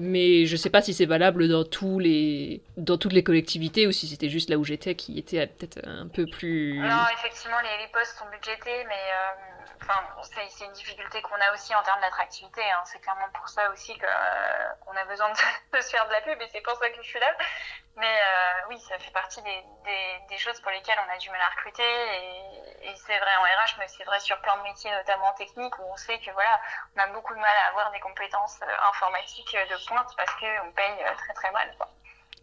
Mais 0.00 0.46
je 0.46 0.56
sais 0.56 0.70
pas 0.70 0.80
si 0.80 0.94
c'est 0.94 1.06
valable 1.06 1.48
dans, 1.48 1.64
tous 1.64 1.98
les, 1.98 2.62
dans 2.76 2.98
toutes 2.98 3.12
les 3.12 3.24
collectivités 3.24 3.88
ou 3.88 3.92
si 3.92 4.06
c'était 4.06 4.28
juste 4.28 4.48
là 4.48 4.56
où 4.56 4.64
j'étais 4.64 4.94
qui 4.94 5.18
était 5.18 5.44
peut-être 5.46 5.80
un 5.84 6.06
peu 6.06 6.26
plus. 6.26 6.78
Non, 6.78 7.04
effectivement, 7.18 7.56
les, 7.62 8.04
sont 8.04 8.26
budgétés, 8.30 8.84
mais 8.88 8.94
enfin, 9.82 10.02
c'est 10.22 10.64
une 10.64 10.72
difficulté 10.72 11.22
qu'on 11.22 11.40
a 11.40 11.52
aussi 11.52 11.74
en 11.74 11.82
termes 11.82 12.00
d'attractivité. 12.00 12.62
Hein. 12.70 12.82
C'est 12.84 13.00
clairement 13.00 13.28
pour 13.34 13.48
ça 13.48 13.70
aussi 13.70 13.98
qu'on 13.98 14.96
a 14.96 15.04
besoin 15.06 15.30
de, 15.30 15.38
de, 15.76 15.80
se 15.80 15.90
faire 15.90 16.06
de 16.06 16.12
la 16.12 16.20
pub 16.22 16.40
et 16.40 16.48
c'est 16.48 16.60
pour 16.60 16.76
ça 16.76 16.90
que 16.90 16.96
je 16.96 17.02
suis 17.02 17.20
là. 17.20 17.34
Mais 17.96 18.20
euh, 18.20 18.68
oui, 18.68 18.80
ça 18.80 18.98
fait 18.98 19.10
partie 19.10 19.42
des, 19.42 19.64
des, 19.84 20.18
des, 20.28 20.38
choses 20.38 20.60
pour 20.60 20.70
lesquelles 20.70 20.98
on 21.04 21.12
a 21.12 21.18
du 21.18 21.30
mal 21.30 21.40
à 21.40 21.48
recruter. 21.48 21.82
Et, 21.82 22.90
et 22.90 22.96
c'est 22.96 23.18
vrai 23.18 23.36
en 23.38 23.42
RH, 23.42 23.76
mais 23.78 23.88
c'est 23.88 24.04
vrai 24.04 24.20
sur 24.20 24.40
plein 24.40 24.56
de 24.58 24.62
métiers, 24.62 24.90
notamment 24.92 25.32
techniques, 25.32 25.76
où 25.78 25.82
on 25.82 25.96
sait 25.96 26.18
que 26.20 26.30
voilà, 26.30 26.60
on 26.96 27.00
a 27.00 27.06
beaucoup 27.08 27.34
de 27.34 27.40
mal 27.40 27.56
à 27.64 27.68
avoir 27.68 27.90
des 27.90 28.00
compétences 28.00 28.60
euh, 28.62 28.88
informatiques 28.88 29.52
de 29.52 29.86
pointe 29.88 30.14
parce 30.16 30.32
qu'on 30.34 30.72
paye 30.72 31.04
euh, 31.04 31.14
très 31.16 31.34
très 31.34 31.50
mal. 31.50 31.74
Quoi. 31.76 31.88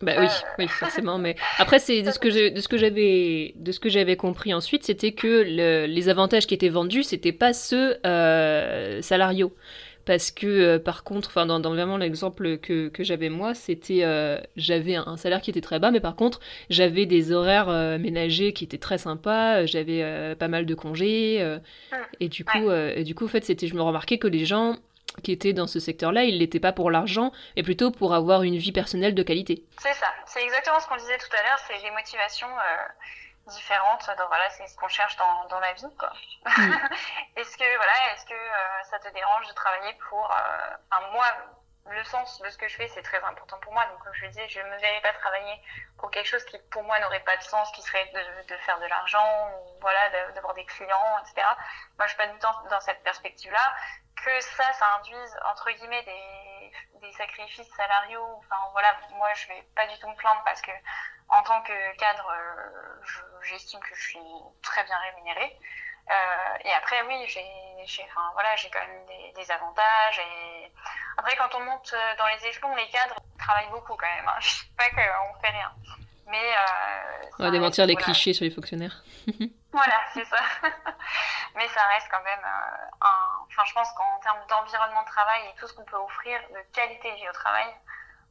Bah 0.01 0.13
oui, 0.19 0.27
oui, 0.59 0.67
forcément. 0.67 1.17
Mais 1.17 1.35
après, 1.57 1.79
c'est 1.79 2.01
de 2.01 2.11
ce 2.11 2.19
que 2.19 2.49
de 2.49 2.59
ce 2.59 2.67
que 2.67 2.77
j'avais, 2.77 3.53
de 3.55 3.71
ce 3.71 3.79
que 3.79 3.89
j'avais 3.89 4.17
compris 4.17 4.53
ensuite, 4.53 4.83
c'était 4.83 5.13
que 5.13 5.43
le, 5.45 5.85
les 5.85 6.09
avantages 6.09 6.47
qui 6.47 6.53
étaient 6.53 6.69
vendus, 6.69 7.03
c'était 7.03 7.31
pas 7.31 7.53
ceux 7.53 7.97
euh, 8.05 9.01
salariaux 9.01 9.55
parce 10.03 10.29
que 10.29 10.45
euh, 10.45 10.79
par 10.79 11.03
contre, 11.03 11.29
enfin 11.29 11.47
dans, 11.47 11.59
dans, 11.59 11.71
vraiment 11.71 11.97
l'exemple 11.97 12.57
que, 12.57 12.89
que 12.89 13.03
j'avais 13.03 13.29
moi, 13.29 13.53
c'était 13.55 14.03
euh, 14.03 14.37
j'avais 14.55 14.95
un, 14.95 15.17
salaire 15.17 15.41
qui 15.41 15.49
était 15.49 15.61
très 15.61 15.79
bas, 15.79 15.91
mais 15.91 16.01
par 16.01 16.15
contre 16.15 16.41
j'avais 16.69 17.05
des 17.05 17.31
horaires 17.31 17.97
ménagers 17.97 18.53
qui 18.53 18.65
étaient 18.65 18.77
très 18.77 18.97
sympas, 18.97 19.65
j'avais 19.65 20.35
pas 20.35 20.47
mal 20.47 20.65
de 20.65 20.75
congés 20.75 21.41
ah, 21.41 21.97
et 22.19 22.27
du 22.27 22.43
coup, 22.43 22.69
et 22.69 23.03
du 23.03 23.15
coup 23.15 23.25
en 23.25 23.29
fait 23.29 23.45
c'était, 23.45 23.67
je 23.67 23.75
me 23.75 23.81
remarquais 23.81 24.17
que 24.17 24.27
les 24.27 24.45
gens 24.45 24.75
qui 25.23 25.31
étaient 25.31 25.53
dans 25.53 25.67
ce 25.67 25.79
secteur-là, 25.79 26.23
ils 26.23 26.39
l'étaient 26.39 26.59
pas 26.59 26.71
pour 26.71 26.91
l'argent, 26.91 27.31
mais 27.55 27.63
plutôt 27.63 27.91
pour 27.91 28.13
avoir 28.13 28.43
une 28.43 28.57
vie 28.57 28.71
personnelle 28.71 29.15
de 29.15 29.23
qualité. 29.23 29.63
C'est 29.79 29.93
ça, 29.93 30.07
c'est 30.25 30.43
exactement 30.43 30.79
ce 30.79 30.87
qu'on 30.87 30.97
disait 30.97 31.17
tout 31.17 31.35
à 31.37 31.43
l'heure, 31.43 31.59
c'est 31.67 31.81
les 31.81 31.91
motivations 31.91 32.47
différentes. 33.47 34.07
Donc 34.17 34.27
voilà, 34.27 34.49
c'est 34.49 34.67
ce 34.67 34.75
qu'on 34.77 34.87
cherche 34.87 35.15
dans, 35.17 35.45
dans 35.49 35.59
la 35.59 35.73
vie. 35.73 35.85
Mm. 35.85 36.73
est-ce 37.37 37.57
que 37.57 37.77
voilà, 37.77 37.93
est-ce 38.13 38.25
que 38.25 38.33
euh, 38.33 38.83
ça 38.89 38.99
te 38.99 39.13
dérange 39.13 39.47
de 39.47 39.53
travailler 39.53 39.93
pour 40.09 40.31
euh, 40.31 40.75
un 40.91 41.11
mois 41.11 41.31
le 41.89 42.03
sens 42.03 42.41
de 42.41 42.49
ce 42.49 42.57
que 42.57 42.67
je 42.67 42.75
fais, 42.75 42.87
c'est 42.89 43.03
très 43.03 43.21
important 43.23 43.59
pour 43.59 43.73
moi. 43.73 43.85
Donc, 43.85 44.03
comme 44.03 44.13
je 44.13 44.23
le 44.23 44.29
disais, 44.29 44.47
je 44.49 44.59
ne 44.59 44.69
me 44.69 44.77
verrais 44.77 45.01
pas 45.01 45.13
travailler 45.13 45.61
pour 45.97 46.09
quelque 46.09 46.27
chose 46.27 46.43
qui, 46.45 46.57
pour 46.71 46.83
moi, 46.83 46.99
n'aurait 46.99 47.23
pas 47.23 47.37
de 47.37 47.43
sens, 47.43 47.71
qui 47.71 47.81
serait 47.81 48.11
de, 48.47 48.57
faire 48.57 48.79
de 48.79 48.85
l'argent, 48.87 49.51
voilà, 49.81 50.31
d'avoir 50.31 50.53
des 50.55 50.65
clients, 50.65 51.19
etc. 51.21 51.47
Moi, 51.97 52.07
je 52.07 52.09
suis 52.09 52.17
pas 52.17 52.27
du 52.27 52.39
temps 52.39 52.53
dans 52.69 52.81
cette 52.81 53.03
perspective-là. 53.03 53.75
Que 54.23 54.41
ça, 54.41 54.73
ça 54.73 54.95
induise, 54.97 55.37
entre 55.45 55.69
guillemets, 55.71 56.03
des, 56.03 56.71
des 57.01 57.11
sacrifices 57.13 57.69
salariaux. 57.75 58.39
Enfin, 58.39 58.57
voilà, 58.71 58.95
moi, 59.11 59.31
je 59.35 59.47
vais 59.47 59.61
pas 59.75 59.85
du 59.87 59.97
tout 59.99 60.09
me 60.09 60.15
plaindre 60.15 60.41
parce 60.43 60.61
que, 60.61 60.71
en 61.29 61.43
tant 61.43 61.61
que 61.61 61.97
cadre, 61.97 62.29
euh, 62.31 63.41
j'estime 63.43 63.79
que 63.81 63.93
je 63.95 64.01
suis 64.01 64.19
très 64.63 64.83
bien 64.85 64.97
rémunérée. 64.97 65.59
Et 66.63 66.71
après, 66.71 67.01
oui, 67.07 67.25
j'ai 67.27 68.03
enfin, 68.03 68.29
voilà, 68.33 68.55
j'ai 68.55 68.69
quand 68.69 68.79
même 68.79 69.05
des, 69.05 69.33
des, 69.33 69.51
avantages. 69.51 70.19
Et 70.19 70.71
après, 71.17 71.35
quand 71.35 71.53
on 71.55 71.61
monte 71.61 71.95
dans 72.17 72.27
les 72.27 72.47
échelons, 72.47 72.75
les 72.75 72.87
cadres 72.89 73.15
travaillent 73.37 73.69
beaucoup 73.69 73.95
quand 73.95 74.07
même. 74.07 74.27
Hein. 74.27 74.37
Je 74.39 74.49
sais 74.49 74.65
pas 74.77 74.89
qu'on 74.89 75.39
fait 75.41 75.51
rien. 75.51 75.71
Mais 76.27 76.37
euh, 76.37 77.25
on 77.37 77.43
va 77.43 77.51
démentir 77.51 77.85
les 77.85 77.95
clichés 77.95 78.33
sur 78.33 78.45
les 78.45 78.49
fonctionnaires. 78.49 79.03
voilà, 79.71 79.99
c'est 80.13 80.25
ça. 80.25 80.39
Mais 81.55 81.67
ça 81.67 81.81
reste 81.93 82.07
quand 82.09 82.23
même 82.23 82.43
euh, 82.43 83.05
un. 83.05 83.45
Enfin, 83.47 83.63
je 83.67 83.73
pense 83.73 83.87
qu'en 83.93 84.19
termes 84.21 84.39
d'environnement 84.49 85.03
de 85.03 85.07
travail 85.07 85.41
et 85.47 85.59
tout 85.59 85.67
ce 85.67 85.73
qu'on 85.73 85.85
peut 85.85 85.97
offrir 85.97 86.39
de 86.49 86.59
qualité 86.73 87.11
de 87.11 87.15
vie 87.17 87.29
au 87.29 87.33
travail, 87.33 87.67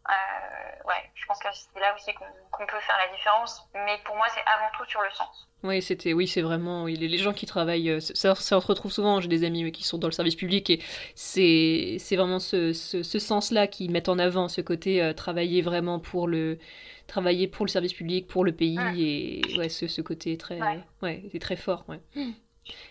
euh, 0.09 0.89
ouais, 0.89 1.11
je 1.15 1.25
pense 1.27 1.39
que 1.39 1.49
c'est 1.53 1.81
là 1.81 1.95
aussi 1.95 2.13
qu'on 2.13 2.67
peut 2.67 2.81
faire 2.81 2.97
la 2.99 3.15
différence. 3.17 3.67
Mais 3.75 3.99
pour 4.05 4.17
moi, 4.17 4.27
c'est 4.35 4.43
avant 4.55 4.71
tout 4.77 4.85
sur 4.89 5.01
le 5.01 5.11
sens. 5.11 5.49
Oui, 5.63 5.81
c'était, 5.81 6.13
oui, 6.13 6.29
c'est 6.29 6.43
vraiment 6.43 6.85
oui, 6.85 6.95
les, 6.97 7.17
gens 7.17 7.33
qui 7.33 7.47
travaillent. 7.47 7.89
Euh, 7.89 8.01
ça, 8.01 8.35
ça, 8.35 8.61
se 8.61 8.67
retrouve 8.67 8.93
souvent. 8.93 9.21
J'ai 9.21 9.29
des 9.29 9.45
amis 9.45 9.73
qui 9.73 9.83
sont 9.83 9.97
dans 9.97 10.09
le 10.09 10.13
service 10.13 10.37
public 10.37 10.69
et 10.69 10.83
c'est, 11.15 11.97
c'est 11.99 12.17
vraiment 12.17 12.39
ce, 12.39 12.75
ce, 12.75 13.03
ce 13.03 13.19
sens-là 13.19 13.67
qui 13.67 13.89
mettent 13.89 14.11
en 14.11 14.19
avant 14.19 14.49
ce 14.49 14.61
côté 14.61 15.03
euh, 15.03 15.15
travailler 15.15 15.63
vraiment 15.63 15.99
pour 16.01 16.29
le 16.29 16.59
travailler 17.07 17.49
pour 17.49 17.65
le 17.65 17.71
service 17.71 17.93
public, 17.93 18.27
pour 18.27 18.45
le 18.45 18.53
pays 18.53 18.79
et 18.97 19.59
ouais, 19.59 19.69
ce, 19.69 19.87
ce 19.89 20.01
côté 20.01 20.37
très, 20.39 20.61
ouais, 20.61 20.81
ouais 21.03 21.23
c'est 21.33 21.39
très 21.39 21.57
fort. 21.57 21.85
Ouais. 21.89 22.01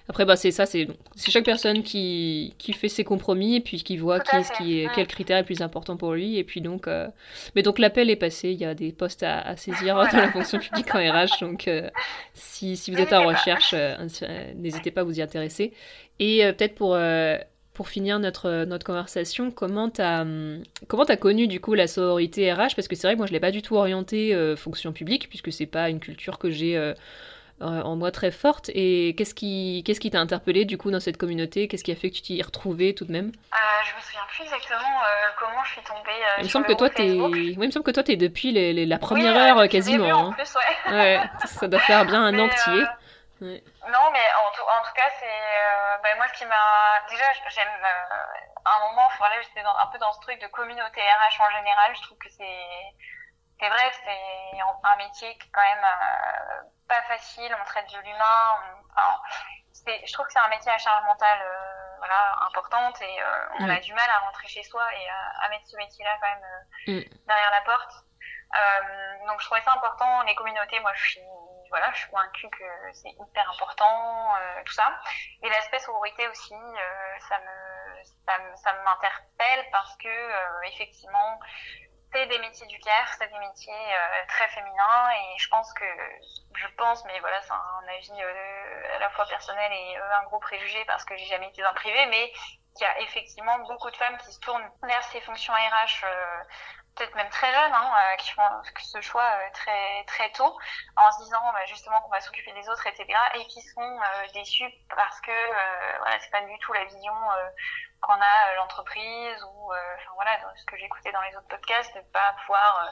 Après, 0.10 0.26
bah, 0.26 0.36
c'est 0.36 0.52
ça, 0.52 0.66
c'est 0.66 0.88
chaque 1.18 1.46
personne 1.46 1.82
qui, 1.82 2.54
qui 2.58 2.74
fait 2.74 2.90
ses 2.90 3.04
compromis 3.04 3.56
et 3.56 3.60
puis 3.62 3.82
qui 3.82 3.98
voit 3.98 4.20
qui 4.20 4.36
est, 4.36 4.58
qui 4.58 4.80
est, 4.80 4.90
quel 4.94 5.08
critère 5.08 5.38
est 5.38 5.44
plus 5.44 5.62
important 5.62 5.98
pour 5.98 6.14
lui. 6.14 6.38
Et 6.38 6.44
puis 6.44 6.62
donc, 6.62 6.88
euh, 6.88 7.08
mais 7.56 7.64
donc 7.64 7.80
l'appel 7.80 8.10
est 8.10 8.18
passé, 8.18 8.52
il 8.52 8.60
y 8.60 8.66
a 8.66 8.76
des 8.76 8.92
postes 8.92 9.24
à, 9.24 9.40
à 9.40 9.56
saisir 9.56 9.96
dans 10.12 10.18
la 10.18 10.32
fonction 10.32 10.60
publique 10.60 10.94
en 10.94 11.00
RH. 11.00 11.40
Donc, 11.42 11.68
euh, 11.68 11.90
si, 12.34 12.76
si, 12.76 12.92
vous 12.92 13.00
êtes 13.00 13.14
en 13.14 13.26
recherche, 13.26 13.74
euh, 13.74 13.96
n'hésitez 14.56 14.92
pas 14.92 15.02
à 15.02 15.04
vous 15.06 15.20
y 15.20 15.22
intéresser. 15.22 15.74
Et 16.20 16.44
peut-être 16.56 16.76
pour, 16.76 16.96
pour 17.74 17.90
finir 17.90 18.20
notre, 18.20 18.66
notre 18.66 18.86
conversation, 18.86 19.50
comment 19.50 19.90
tu 19.90 20.02
as, 20.02 20.26
comment 20.88 21.04
as 21.04 21.18
connu 21.18 21.48
du 21.48 21.60
coup 21.60 21.74
la 21.74 21.88
sororité 21.88 22.54
RH 22.54 22.76
Parce 22.76 22.88
que 22.88 22.96
c'est 22.96 23.08
vrai 23.08 23.14
que 23.14 23.18
moi 23.18 23.26
je 23.26 23.34
l'ai 23.34 23.40
pas 23.40 23.50
du 23.50 23.64
tout 23.64 23.76
orientée 23.76 24.54
fonction 24.56 24.94
publique, 24.94 25.28
puisque 25.28 25.52
c'est 25.52 25.66
pas 25.66 25.90
une 25.90 26.00
culture 26.00 26.38
que 26.38 26.52
j'ai 26.52 26.94
en 27.64 27.96
moi 27.96 28.12
très 28.12 28.32
forte. 28.32 28.70
Et 28.74 29.16
qu'est-ce 29.18 29.34
qui 29.34 29.84
qu'est-ce 29.86 30.00
qui 30.00 30.12
t'a 30.12 30.20
interpellé 30.20 30.66
du 30.66 30.78
coup 30.78 30.92
dans 30.92 31.00
cette 31.00 31.18
communauté? 31.18 31.68
Qu'est-ce 31.68 31.84
qui 31.84 31.92
a 31.92 31.96
fait 31.96 32.10
que 32.10 32.16
tu 32.16 32.22
t'y 32.22 32.42
retrouvée 32.42 32.94
tout 32.94 33.06
de 33.06 33.12
même? 33.12 33.32
Euh, 33.54 33.58
Je 33.86 33.96
me 33.96 34.02
souviens 34.02 34.26
plus 34.28 34.44
exactement 34.44 35.02
euh, 35.02 35.30
comment 35.40 35.64
je 35.64 35.72
suis 35.72 35.84
tombée. 35.84 36.12
Euh, 36.12 36.40
il 36.40 36.44
me 36.44 36.50
semble 36.50 36.66
que 36.66 36.74
toi 36.74 36.90
t'es, 36.90 37.12
oui, 37.12 37.52
il 37.54 37.60
me 37.60 37.72
semble 37.72 37.86
que 37.86 37.92
toi 37.92 38.04
t'es 38.04 38.16
depuis 38.16 38.52
les, 38.52 38.86
la 38.86 38.98
première 38.98 39.36
heure 39.36 39.68
quasiment. 39.70 40.06
Début, 40.06 40.14
en 40.14 40.30
hein. 40.30 40.34
plus, 40.34 40.56
ouais. 40.56 40.94
ouais. 40.94 41.22
ça 41.46 41.68
doit 41.68 41.80
faire 41.80 42.06
bien 42.06 42.24
un 42.24 42.40
an. 42.40 42.50
Ouais. 43.42 43.62
Non, 43.92 44.08
mais 44.14 44.24
en 44.40 44.50
tout, 44.56 44.64
en 44.64 44.82
tout 44.88 44.94
cas, 44.96 45.10
c'est 45.20 46.02
bah, 46.02 46.10
moi 46.16 46.28
ce 46.34 46.40
qui 46.40 46.46
m'a 46.46 46.56
déjà 47.10 47.26
j'aime 47.50 47.68
un 48.66 48.88
moment, 48.88 49.10
voilà, 49.18 49.36
j'étais 49.42 49.60
un 49.60 49.88
peu 49.92 49.98
dans 49.98 50.14
ce 50.14 50.22
truc 50.22 50.40
de 50.42 50.48
communauté 50.48 51.02
RH 51.02 51.42
en 51.42 51.52
général. 51.58 51.92
Je 51.96 52.02
trouve 52.04 52.18
que 52.18 52.30
c'est 52.30 52.94
c'est 53.60 53.70
vrai, 53.70 53.92
c'est 54.04 54.60
un 54.60 54.96
métier 54.98 55.38
qui 55.38 55.48
est 55.48 55.52
quand 55.52 55.62
même 55.62 55.86
euh, 55.86 56.62
pas 56.88 57.02
facile. 57.04 57.56
On 57.60 57.66
traite 57.66 57.90
de 57.92 58.00
l'humain. 58.00 58.60
Enfin, 58.92 59.22
je 60.06 60.14
trouve 60.14 60.26
que 60.26 60.34
c'est 60.34 60.40
un 60.40 60.50
métier 60.50 60.72
à 60.72 60.78
charge 60.78 61.04
mentale 61.06 61.40
euh, 61.42 61.98
voilà, 61.98 62.38
importante 62.48 63.02
et 63.02 63.22
euh, 63.22 63.48
on 63.60 63.70
a 63.70 63.80
du 63.80 63.94
mal 63.94 64.10
à 64.10 64.20
rentrer 64.20 64.48
chez 64.48 64.64
soi 64.64 64.84
et 64.94 65.10
à, 65.44 65.50
mettre 65.50 65.68
ce 65.68 65.78
métier-là 65.78 66.12
quand 66.22 66.28
même 66.28 67.00
mm. 67.00 67.28
derrière 67.28 67.52
la 67.52 67.62
porte. 67.62 67.94
donc 69.28 69.42
je 69.42 69.46
trouvais 69.46 69.62
ça 69.62 69.74
important. 69.74 70.22
Les 70.24 70.36
communautés, 70.36 70.80
moi 70.80 70.92
je 70.96 71.12
suis 71.12 71.22
voilà, 71.70 71.92
je 71.94 72.02
suis 72.02 72.10
convaincue 72.10 72.48
que 72.50 72.94
c'est 72.94 73.10
hyper 73.10 73.50
important, 73.50 74.32
tout 74.64 74.74
ça. 74.74 74.94
Et 75.42 75.50
l'aspect 75.50 75.80
sororité 75.80 76.28
aussi, 76.28 76.56
ça 77.28 77.40
me 77.40 78.04
ça, 78.28 78.34
ça 78.56 78.74
m'interpelle 78.84 79.66
parce 79.72 79.96
que 79.98 80.66
effectivement 80.68 81.40
c'est 82.14 82.28
des 82.28 82.40
métiers 82.40 82.68
du 82.68 82.80
care, 82.80 83.14
c'est 83.18 83.28
des 83.28 83.40
métiers 83.40 83.74
euh, 83.74 84.26
très 84.28 84.48
féminins 84.50 85.10
et 85.12 85.38
je 85.38 85.50
pense 85.50 85.74
que, 85.74 85.86
je 86.56 86.68
pense, 86.78 87.04
mais 87.06 87.20
voilà, 87.20 87.42
c'est 87.42 87.52
un 87.52 87.88
avis 87.88 88.24
euh, 88.24 88.96
à 88.96 89.00
la 89.00 89.10
fois 89.10 89.26
personnel 89.26 89.72
et 89.72 89.98
euh, 89.98 90.18
un 90.22 90.24
gros 90.26 90.40
préjugé 90.40 90.86
parce 90.86 91.04
que 91.06 91.18
j'ai 91.18 91.26
jamais 91.26 91.50
été 91.50 91.64
dans 91.64 91.74
privé, 91.74 92.06
mais 92.08 92.32
qu'il 92.76 92.82
y 92.82 92.90
a 92.90 93.00
effectivement 93.02 93.58
beaucoup 93.60 93.90
de 93.90 93.98
femmes 93.98 94.18
qui 94.18 94.32
se 94.32 94.40
tournent 94.40 94.70
vers 94.84 95.04
ces 95.06 95.22
fonctions 95.22 95.54
RH 95.54 96.06
peut-être 96.96 97.16
même 97.16 97.30
très 97.30 97.52
jeunes, 97.52 97.74
hein, 97.74 98.16
qui 98.18 98.32
font 98.32 98.42
ce 98.78 99.02
choix 99.02 99.30
très 99.54 100.04
très 100.06 100.32
tôt, 100.32 100.58
en 100.96 101.12
se 101.12 101.24
disant 101.24 101.42
bah, 101.54 101.66
justement 101.66 102.02
qu'on 102.02 102.10
va 102.12 102.22
s'occuper 102.22 102.54
des 102.54 102.68
autres, 102.70 102.86
etc., 102.88 103.08
et 103.36 103.46
qui 103.48 103.62
sont 103.62 104.00
déçues 104.34 104.72
parce 104.96 105.20
que 105.22 105.32
voilà, 106.00 106.20
c'est 106.20 106.32
pas 106.32 106.42
du 106.42 106.58
tout 106.60 106.74
la 106.74 106.86
vision 106.86 107.14
qu'on 108.04 108.14
a 108.14 108.52
euh, 108.52 108.56
l'entreprise 108.58 109.44
ou 109.44 109.74
euh, 109.74 109.96
enfin 109.96 110.12
voilà 110.16 110.32
ce 110.56 110.66
que 110.66 110.78
j'écoutais 110.78 111.12
dans 111.12 111.22
les 111.22 111.36
autres 111.36 111.48
podcasts 111.48 111.96
de 111.96 112.02
pas 112.12 112.36
pouvoir 112.42 112.86
euh, 112.86 112.92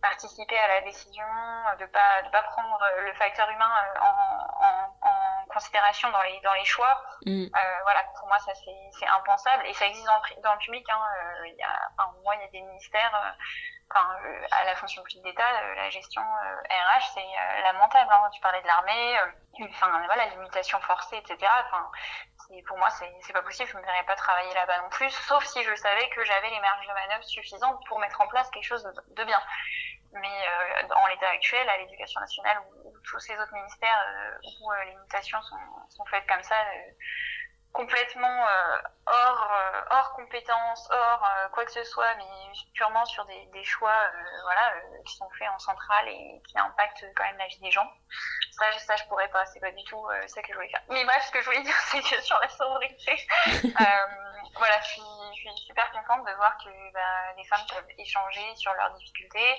participer 0.00 0.56
à 0.58 0.68
la 0.68 0.80
décision 0.82 1.26
de 1.78 1.86
pas 1.86 2.22
de 2.22 2.30
pas 2.30 2.42
prendre 2.42 2.78
le 2.98 3.12
facteur 3.14 3.48
humain 3.50 3.70
en, 4.00 4.64
en, 4.64 5.08
en 5.08 5.41
considération 5.48 6.10
dans 6.10 6.22
les 6.22 6.40
dans 6.40 6.52
les 6.54 6.64
choix 6.64 7.02
mm. 7.26 7.46
voilà 7.82 8.04
pour 8.18 8.28
moi 8.28 8.38
ça 8.38 8.52
c'est 8.54 9.06
impensable 9.06 9.66
et 9.66 9.74
ça 9.74 9.86
existe 9.86 10.06
dans 10.06 10.16
le, 10.16 10.42
dans 10.42 10.52
le 10.52 10.58
public 10.58 10.86
hein, 10.90 11.00
il 11.46 11.56
y 11.56 11.62
a 11.62 11.90
enfin, 11.96 12.12
moi 12.22 12.34
il 12.36 12.42
y 12.42 12.44
a 12.44 12.48
des 12.48 12.60
ministères 12.60 13.36
enfin, 13.90 14.06
à 14.50 14.64
la 14.64 14.74
fonction 14.76 15.02
publique 15.02 15.24
d'État 15.24 15.74
la 15.76 15.90
gestion 15.90 16.22
RH 16.22 17.10
c'est 17.14 17.62
lamentable 17.62 18.12
hein. 18.12 18.30
tu 18.32 18.40
parlais 18.40 18.62
de 18.62 18.66
l'armée 18.66 19.16
enfin 19.70 20.02
voilà 20.06 20.26
l'imitation 20.26 20.80
forcée 20.80 21.16
etc 21.16 21.36
enfin 21.66 21.90
pour 22.66 22.76
moi, 22.76 22.88
c'est 22.90 23.32
pas 23.32 23.42
possible. 23.42 23.68
Je 23.70 23.76
ne 23.76 23.80
me 23.80 23.86
verrais 23.86 24.04
pas 24.04 24.16
travailler 24.16 24.52
là-bas 24.54 24.82
non 24.82 24.88
plus, 24.90 25.10
sauf 25.10 25.44
si 25.44 25.62
je 25.62 25.74
savais 25.74 26.08
que 26.10 26.24
j'avais 26.24 26.50
les 26.50 26.60
marges 26.60 26.86
de 26.86 26.92
manœuvre 26.92 27.24
suffisantes 27.24 27.80
pour 27.86 27.98
mettre 27.98 28.20
en 28.20 28.28
place 28.28 28.50
quelque 28.50 28.66
chose 28.66 28.84
de, 28.84 29.24
bien. 29.24 29.40
Mais 30.12 30.28
euh, 30.28 30.94
en 30.94 31.06
l'état 31.06 31.28
actuel, 31.28 31.66
à 31.68 31.78
l'éducation 31.78 32.20
nationale 32.20 32.58
ou, 32.81 32.81
tous 33.04 33.20
ces 33.20 33.38
autres 33.38 33.54
ministères 33.54 34.04
euh, 34.08 34.38
où 34.60 34.72
euh, 34.72 34.84
les 34.84 34.94
mutations 34.96 35.40
sont, 35.42 35.56
sont, 35.90 36.04
faites 36.06 36.26
comme 36.26 36.42
ça, 36.42 36.56
complètement 37.72 38.46
euh, 38.46 38.82
hors 39.06 39.50
euh, 39.50 39.80
hors 39.90 40.12
compétences, 40.12 40.88
hors 40.90 41.26
quoi 41.52 41.64
que 41.64 41.72
ce 41.72 41.84
soit, 41.84 42.14
mais 42.16 42.24
purement 42.74 43.04
sur 43.06 43.24
des, 43.26 43.46
des 43.46 43.64
choix 43.64 43.96
voilà 44.42 44.74
qui 45.06 45.16
sont 45.16 45.28
faits 45.38 45.48
en 45.48 45.58
centrale 45.58 46.08
et 46.08 46.42
qui 46.46 46.58
impactent 46.58 47.06
quand 47.16 47.24
même 47.24 47.38
la 47.38 47.46
vie 47.46 47.60
des 47.60 47.70
gens. 47.70 47.90
Ça, 48.52 48.70
ça 48.78 48.96
je 48.96 49.04
pourrais 49.04 49.28
pas, 49.28 49.46
c'est 49.46 49.60
pas 49.60 49.72
du 49.72 49.84
tout 49.84 50.06
ça 50.26 50.42
que 50.42 50.48
je 50.48 50.54
voulais 50.54 50.68
faire. 50.68 50.82
Mais 50.90 51.04
bref, 51.04 51.24
ce 51.26 51.32
que 51.32 51.40
je 51.40 51.46
voulais 51.46 51.62
dire, 51.64 51.76
c'est 51.86 52.02
que 52.02 52.20
sur 52.20 52.38
la 52.40 52.48
sororité, 52.50 53.16
voilà, 54.56 54.80
je 54.82 54.88
suis, 54.88 55.02
je 55.34 55.40
suis 55.40 55.66
super 55.66 55.90
contente 55.92 56.26
de 56.26 56.32
voir 56.34 56.56
que 56.58 56.92
bah, 56.92 57.32
les 57.36 57.44
femmes 57.44 57.66
peuvent 57.72 57.90
échanger 57.98 58.54
sur 58.56 58.72
leurs 58.74 58.92
difficultés 58.92 59.58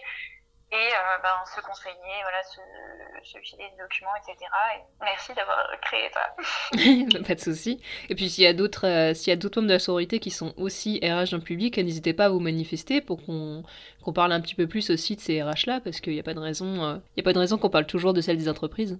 et 0.73 0.89
ben, 1.21 1.29
se 1.55 1.61
conseiller, 1.61 2.17
voilà, 2.23 2.41
se, 2.43 3.31
se, 3.31 3.37
filer 3.39 3.65
des 3.69 3.83
documents, 3.83 4.15
etc. 4.17 4.49
Et 4.75 4.81
merci 5.03 5.31
d'avoir 5.35 5.69
créé 5.81 6.09
ça. 6.11 7.23
pas 7.27 7.35
de 7.35 7.39
souci. 7.39 7.79
Et 8.09 8.15
puis 8.15 8.27
s'il 8.27 8.43
y 8.43 8.47
a 8.47 8.53
d'autres 8.53 8.87
euh, 8.87 9.13
s'il 9.13 9.29
y 9.29 9.33
a 9.33 9.35
d'autres 9.35 9.59
membres 9.59 9.69
de 9.69 9.73
la 9.73 9.79
sororité 9.79 10.19
qui 10.19 10.31
sont 10.31 10.51
aussi 10.57 10.99
RH 11.03 11.29
dans 11.29 11.37
le 11.37 11.43
public, 11.43 11.77
n'hésitez 11.77 12.13
pas 12.13 12.25
à 12.25 12.29
vous 12.29 12.39
manifester 12.39 13.01
pour 13.01 13.23
qu'on 13.23 13.63
qu'on 14.01 14.13
parle 14.13 14.31
un 14.31 14.41
petit 14.41 14.55
peu 14.55 14.65
plus 14.65 14.89
aussi 14.89 15.15
de 15.15 15.21
ces 15.21 15.43
RH 15.43 15.67
là, 15.67 15.79
parce 15.79 15.99
qu'il 15.99 16.13
n'y 16.13 16.19
a 16.19 16.23
pas 16.23 16.33
de 16.33 16.39
raison 16.39 16.83
euh, 16.83 16.97
il 17.15 17.19
y 17.19 17.21
a 17.21 17.23
pas 17.23 17.33
de 17.33 17.39
raison 17.39 17.59
qu'on 17.59 17.69
parle 17.69 17.85
toujours 17.85 18.13
de 18.13 18.21
celle 18.21 18.37
des 18.37 18.49
entreprises. 18.49 18.99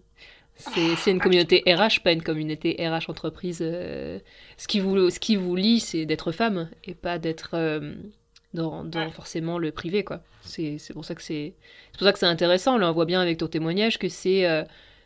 C'est 0.55 1.09
une 1.09 1.19
communauté 1.19 1.63
RH, 1.65 2.03
pas 2.03 2.11
une 2.11 2.21
communauté 2.21 2.78
RH 2.80 3.09
entreprise. 3.09 3.57
Ce 3.57 4.67
qui 4.67 4.80
vous 4.80 5.09
ce 5.09 5.19
qui 5.19 5.36
vous 5.36 5.55
lie, 5.55 5.80
c'est 5.80 6.05
d'être 6.05 6.32
femme 6.32 6.69
et 6.84 6.93
pas 6.93 7.17
d'être 7.17 7.55
dans, 8.54 8.84
dans 8.84 9.10
forcément 9.12 9.58
le 9.58 9.72
privé, 9.72 10.04
quoi. 10.04 10.22
C'est 10.41 10.78
pour 10.93 11.06
ça 11.06 11.16
que 11.16 11.22
c'est 11.22 11.54
pour 11.97 12.04
ça 12.04 12.14
que 12.14 12.20
c'est 12.20 12.26
intéressant. 12.26 12.78
Là, 12.78 12.89
on 12.89 12.93
voit 12.93 13.06
bien 13.06 13.22
avec 13.22 13.38
ton 13.38 13.47
témoignage 13.47 13.97
que 13.97 14.10
c'est 14.10 14.45
euh, 14.45 14.64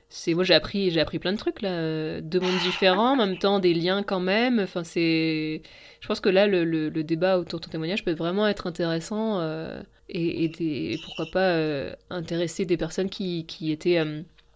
c'est 0.09 0.33
moi 0.33 0.43
j'ai 0.43 0.53
appris 0.53 0.89
j'ai 0.91 1.01
appris 1.01 1.19
plein 1.19 1.33
de 1.33 1.37
trucs 1.37 1.61
là, 1.61 1.69
euh, 1.69 2.21
deux 2.21 2.39
mondes 2.39 2.59
différents, 2.59 3.13
en 3.13 3.15
même 3.15 3.37
temps 3.37 3.59
des 3.59 3.73
liens 3.73 4.03
quand 4.03 4.19
même. 4.19 4.59
Enfin 4.59 4.83
c'est, 4.83 5.61
je 5.99 6.07
pense 6.07 6.19
que 6.19 6.29
là 6.29 6.47
le, 6.47 6.63
le, 6.63 6.89
le, 6.89 7.03
débat 7.03 7.37
autour 7.37 7.59
de 7.59 7.65
ton 7.65 7.71
témoignage 7.71 8.05
peut 8.05 8.13
vraiment 8.13 8.47
être 8.47 8.67
intéressant 8.67 9.39
euh, 9.39 9.81
et, 10.09 10.45
et, 10.45 10.49
des, 10.49 10.97
pourquoi 11.03 11.25
pas 11.31 11.49
euh, 11.51 11.93
intéresser 12.09 12.65
des 12.65 12.77
personnes 12.77 13.09
qui, 13.09 13.45
qui 13.45 13.71
étaient 13.71 14.01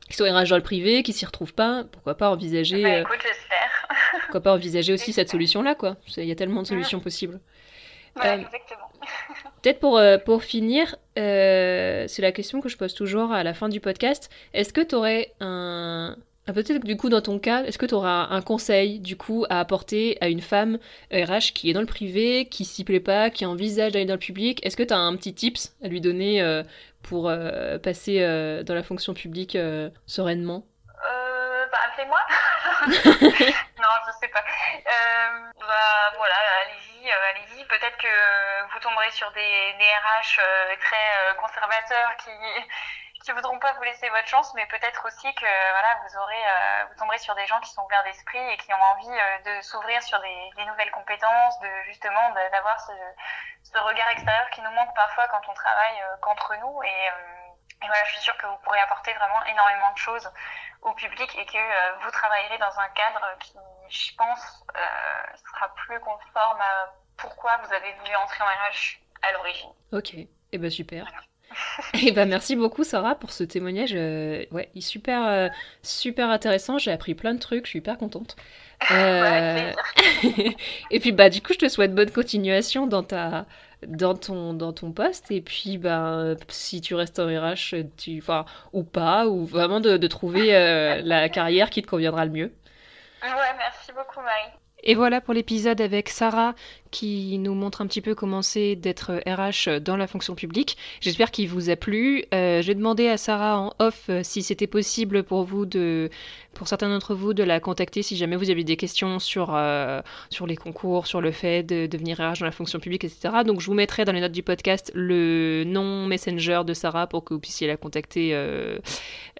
qui 0.10 0.18
sont 0.18 0.26
RH 0.26 0.50
dans 0.50 0.58
le 0.58 0.64
privé, 0.64 1.04
qui 1.04 1.14
s'y 1.14 1.26
retrouvent 1.26 1.54
pas. 1.54 1.86
Pourquoi 1.92 2.16
pas 2.16 2.30
envisager 2.32 2.84
bah, 2.84 3.00
écoute, 3.00 3.20
pourquoi 4.24 4.42
pas 4.42 4.54
envisager 4.54 4.94
aussi 4.94 5.14
cette 5.14 5.30
solution 5.30 5.62
là 5.62 5.76
quoi. 5.76 5.98
Il 6.18 6.26
y 6.26 6.32
a 6.32 6.36
tellement 6.36 6.62
de 6.62 6.68
solutions 6.68 7.00
possibles. 7.02 7.40
Ouais, 8.16 8.42
exactement. 8.42 8.90
Peut-être 9.62 9.80
pour, 9.80 9.98
euh, 9.98 10.18
pour 10.18 10.44
finir, 10.44 10.96
euh, 11.18 12.06
c'est 12.08 12.22
la 12.22 12.32
question 12.32 12.62
que 12.62 12.70
je 12.70 12.78
pose 12.78 12.94
toujours 12.94 13.32
à 13.32 13.44
la 13.44 13.54
fin 13.54 13.70
du 13.70 13.80
podcast. 13.80 14.30
Est-ce 14.54 14.74
que 14.74 14.82
tu 14.82 14.96
aurais 14.96 15.34
un... 15.40 16.16
Peut-être 16.48 16.84
du 16.84 16.98
coup 16.98 17.08
dans 17.08 17.22
ton 17.22 17.40
cas, 17.40 17.64
est-ce 17.64 17.78
que 17.78 17.86
tu 17.86 17.94
auras 17.94 18.28
un 18.30 18.42
conseil 18.42 19.00
du 19.00 19.16
coup 19.16 19.46
à 19.50 19.60
apporter 19.60 20.18
à 20.20 20.28
une 20.28 20.42
femme 20.42 20.80
RH 21.14 21.54
qui 21.54 21.70
est 21.70 21.74
dans 21.74 21.82
le 21.82 21.86
privé, 21.86 22.46
qui 22.46 22.66
s'y 22.66 22.84
plaît 22.84 23.00
pas, 23.00 23.30
qui 23.30 23.46
envisage 23.46 23.94
d'aller 23.94 24.06
dans 24.06 24.16
le 24.16 24.20
public? 24.20 24.60
Est-ce 24.66 24.76
que 24.76 24.84
tu 24.84 24.94
as 24.94 24.98
un 24.98 25.16
petit 25.16 25.34
tips 25.34 25.74
à 25.82 25.88
lui 25.88 26.02
donner 26.02 26.42
euh, 26.42 26.64
pour 27.04 27.32
passer 27.84 28.20
dans 28.66 28.74
la 28.74 28.84
fonction 28.84 29.14
publique 29.14 29.58
sereinement? 30.08 30.66
Bah, 31.72 31.78
Appelez-moi 31.88 32.20
non, 32.88 33.94
je 34.08 34.12
sais 34.20 34.28
pas. 34.28 34.40
Euh, 34.42 35.52
bah 35.60 36.14
voilà, 36.18 36.36
allez-y, 36.62 36.91
euh, 37.10 37.30
allez-y. 37.30 37.66
Peut-être 37.66 37.98
que 37.98 38.74
vous 38.74 38.80
tomberez 38.80 39.12
sur 39.12 39.32
des, 39.32 39.74
RH 39.74 40.40
euh, 40.40 40.76
très 40.80 41.36
conservateurs 41.38 42.16
qui 42.18 42.32
qui 43.24 43.32
voudront 43.34 43.60
pas 43.60 43.74
vous 43.74 43.84
laisser 43.84 44.10
votre 44.10 44.28
chance, 44.28 44.52
mais 44.56 44.66
peut-être 44.66 45.06
aussi 45.06 45.32
que 45.36 45.46
voilà, 45.46 45.96
vous 46.02 46.18
aurez, 46.18 46.44
vous 46.90 46.96
tomberez 46.98 47.20
sur 47.20 47.36
des 47.36 47.46
gens 47.46 47.60
qui 47.60 47.70
sont 47.70 47.84
ouverts 47.84 48.04
d'esprit 48.04 48.40
et 48.50 48.58
qui 48.58 48.74
ont 48.74 48.82
envie 48.82 49.16
de 49.46 49.62
s'ouvrir 49.62 50.02
sur 50.02 50.20
des, 50.22 50.66
nouvelles 50.66 50.90
compétences, 50.90 51.60
de 51.60 51.70
justement 51.84 52.32
d'avoir 52.52 52.80
ce, 52.82 53.78
regard 53.78 54.10
extérieur 54.10 54.50
qui 54.50 54.62
nous 54.62 54.72
manque 54.72 54.96
parfois 54.96 55.28
quand 55.28 55.42
on 55.48 55.54
travaille 55.54 56.04
qu'entre 56.22 56.56
nous 56.56 56.82
et 56.82 57.10
voilà, 57.88 58.04
je 58.06 58.12
suis 58.14 58.22
sûre 58.22 58.38
que 58.38 58.46
vous 58.46 58.58
pourrez 58.58 58.80
apporter 58.80 59.14
vraiment 59.14 59.44
énormément 59.46 59.92
de 59.92 59.98
choses 59.98 60.30
au 60.82 60.94
public 60.94 61.36
et 61.38 61.46
que 61.46 61.58
euh, 61.58 61.94
vous 62.02 62.12
travaillerez 62.12 62.58
dans 62.58 62.80
un 62.80 62.90
cadre 62.90 63.38
qui, 63.40 63.58
je 63.92 64.16
pense, 64.18 64.64
euh, 64.76 65.38
sera 65.54 65.74
plus 65.76 66.00
conforme 66.00 66.60
à 66.60 66.94
pourquoi 67.18 67.58
vous 67.64 67.74
avez 67.74 67.94
voulu 68.00 68.16
entrer 68.16 68.44
en 68.44 68.48
RH 68.48 69.00
à 69.22 69.34
l'origine. 69.34 69.70
Ok, 69.92 70.14
et 70.16 70.30
eh 70.54 70.58
ben 70.58 70.70
super. 70.70 71.06
et 71.94 72.00
eh 72.08 72.12
ben 72.12 72.28
merci 72.28 72.56
beaucoup 72.56 72.84
Sarah 72.84 73.16
pour 73.16 73.32
ce 73.32 73.44
témoignage. 73.44 73.94
Euh, 73.94 74.46
ouais, 74.52 74.70
super, 74.80 75.52
super 75.84 76.30
intéressant. 76.30 76.78
J'ai 76.78 76.92
appris 76.92 77.14
plein 77.14 77.34
de 77.34 77.40
trucs. 77.40 77.66
Je 77.66 77.72
suis 77.72 77.80
hyper 77.80 77.98
contente. 77.98 78.36
et 80.92 81.00
puis 81.00 81.12
bah 81.12 81.30
du 81.30 81.42
coup, 81.42 81.54
je 81.54 81.60
te 81.60 81.68
souhaite 81.68 81.94
bonne 81.94 82.12
continuation 82.12 82.88
dans 82.88 83.04
ta 83.04 83.46
dans 83.88 84.16
ton, 84.16 84.54
dans 84.54 84.74
ton 84.74 84.92
poste. 84.92 85.32
Et 85.32 85.42
puis, 85.42 85.78
ben, 85.78 86.36
si 86.48 86.82
tu 86.82 86.96
restes 86.96 87.20
en 87.20 87.28
RH, 87.28 87.76
tu, 87.98 88.20
enfin, 88.20 88.46
ou 88.74 88.84
pas, 88.84 89.28
ou 89.28 89.46
vraiment 89.46 89.80
de, 89.80 89.98
de 89.98 90.08
trouver 90.08 90.56
euh, 90.56 91.02
la 91.04 91.30
carrière 91.30 91.70
qui 91.70 91.82
te 91.82 91.88
conviendra 91.88 92.26
le 92.26 92.32
mieux. 92.32 92.52
Ouais, 93.24 93.56
merci 93.58 93.92
beaucoup, 93.94 94.22
Marie. 94.22 94.52
Et 94.84 94.96
voilà 94.96 95.22
pour 95.22 95.34
l'épisode 95.34 95.80
avec 95.80 96.10
Sarah 96.10 96.56
qui 96.90 97.38
nous 97.38 97.54
montre 97.54 97.82
un 97.82 97.88
petit 97.88 98.02
peu 98.02 98.16
comment 98.16 98.42
c'est 98.42 98.76
d'être 98.76 99.22
RH 99.28 99.80
dans 99.80 99.96
la 99.96 100.08
fonction 100.08 100.34
publique. 100.34 100.76
J'espère 101.02 101.30
qu'il 101.30 101.48
vous 101.48 101.70
a 101.70 101.76
plu. 101.76 102.26
Euh, 102.34 102.62
je 102.62 102.68
vais 102.68 102.76
demander 102.76 103.08
à 103.08 103.18
Sarah 103.18 103.60
en 103.60 103.74
off 103.80 104.06
euh, 104.10 104.22
si 104.24 104.42
c'était 104.42 104.68
possible 104.68 105.24
pour 105.24 105.44
vous 105.44 105.66
pour 106.54 106.68
certains 106.68 106.90
d'entre 106.90 107.14
vous, 107.14 107.34
de 107.34 107.44
la 107.44 107.60
contacter 107.60 108.02
si 108.02 108.18
jamais 108.18 108.36
vous 108.36 108.50
avez 108.50 108.64
des 108.64 108.76
questions 108.76 109.20
sur, 109.20 109.54
euh, 109.54 110.02
sur 110.32 110.48
les 110.48 110.58
concours, 110.58 111.06
sur 111.06 111.22
le 111.22 111.32
fait 111.32 111.62
de 111.64 111.86
devenir 111.86 112.18
RH 112.18 112.40
dans 112.40 112.46
la 112.46 112.52
fonction 112.52 112.80
publique, 112.80 113.04
etc. 113.04 113.44
Donc 113.46 113.62
je 113.62 113.68
vous 113.68 113.76
mettrai 113.76 114.04
dans 114.04 114.14
les 114.14 114.22
notes 114.22 114.32
du 114.32 114.44
podcast 114.44 114.92
le 114.96 115.64
nom 115.64 116.08
Messenger 116.08 116.62
de 116.66 116.74
Sarah 116.74 117.06
pour 117.06 117.24
que 117.24 117.36
vous 117.36 117.40
puissiez 117.40 117.68
la 117.68 117.78
contacter 117.78 118.30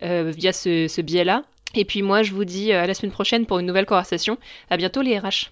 via 0.02 0.54
ce 0.54 1.02
biais-là. 1.02 1.44
Et 1.76 1.86
puis 1.86 2.02
moi, 2.02 2.24
je 2.24 2.34
vous 2.34 2.46
dis 2.46 2.74
euh, 2.74 2.84
à 2.84 2.88
la 2.88 2.94
semaine 2.94 3.12
prochaine 3.12 3.46
pour 3.46 3.60
une 3.60 3.66
nouvelle 3.66 3.86
conversation. 3.86 4.38
À 4.70 4.78
bientôt 4.78 5.02
les 5.02 5.18
RH. 5.18 5.52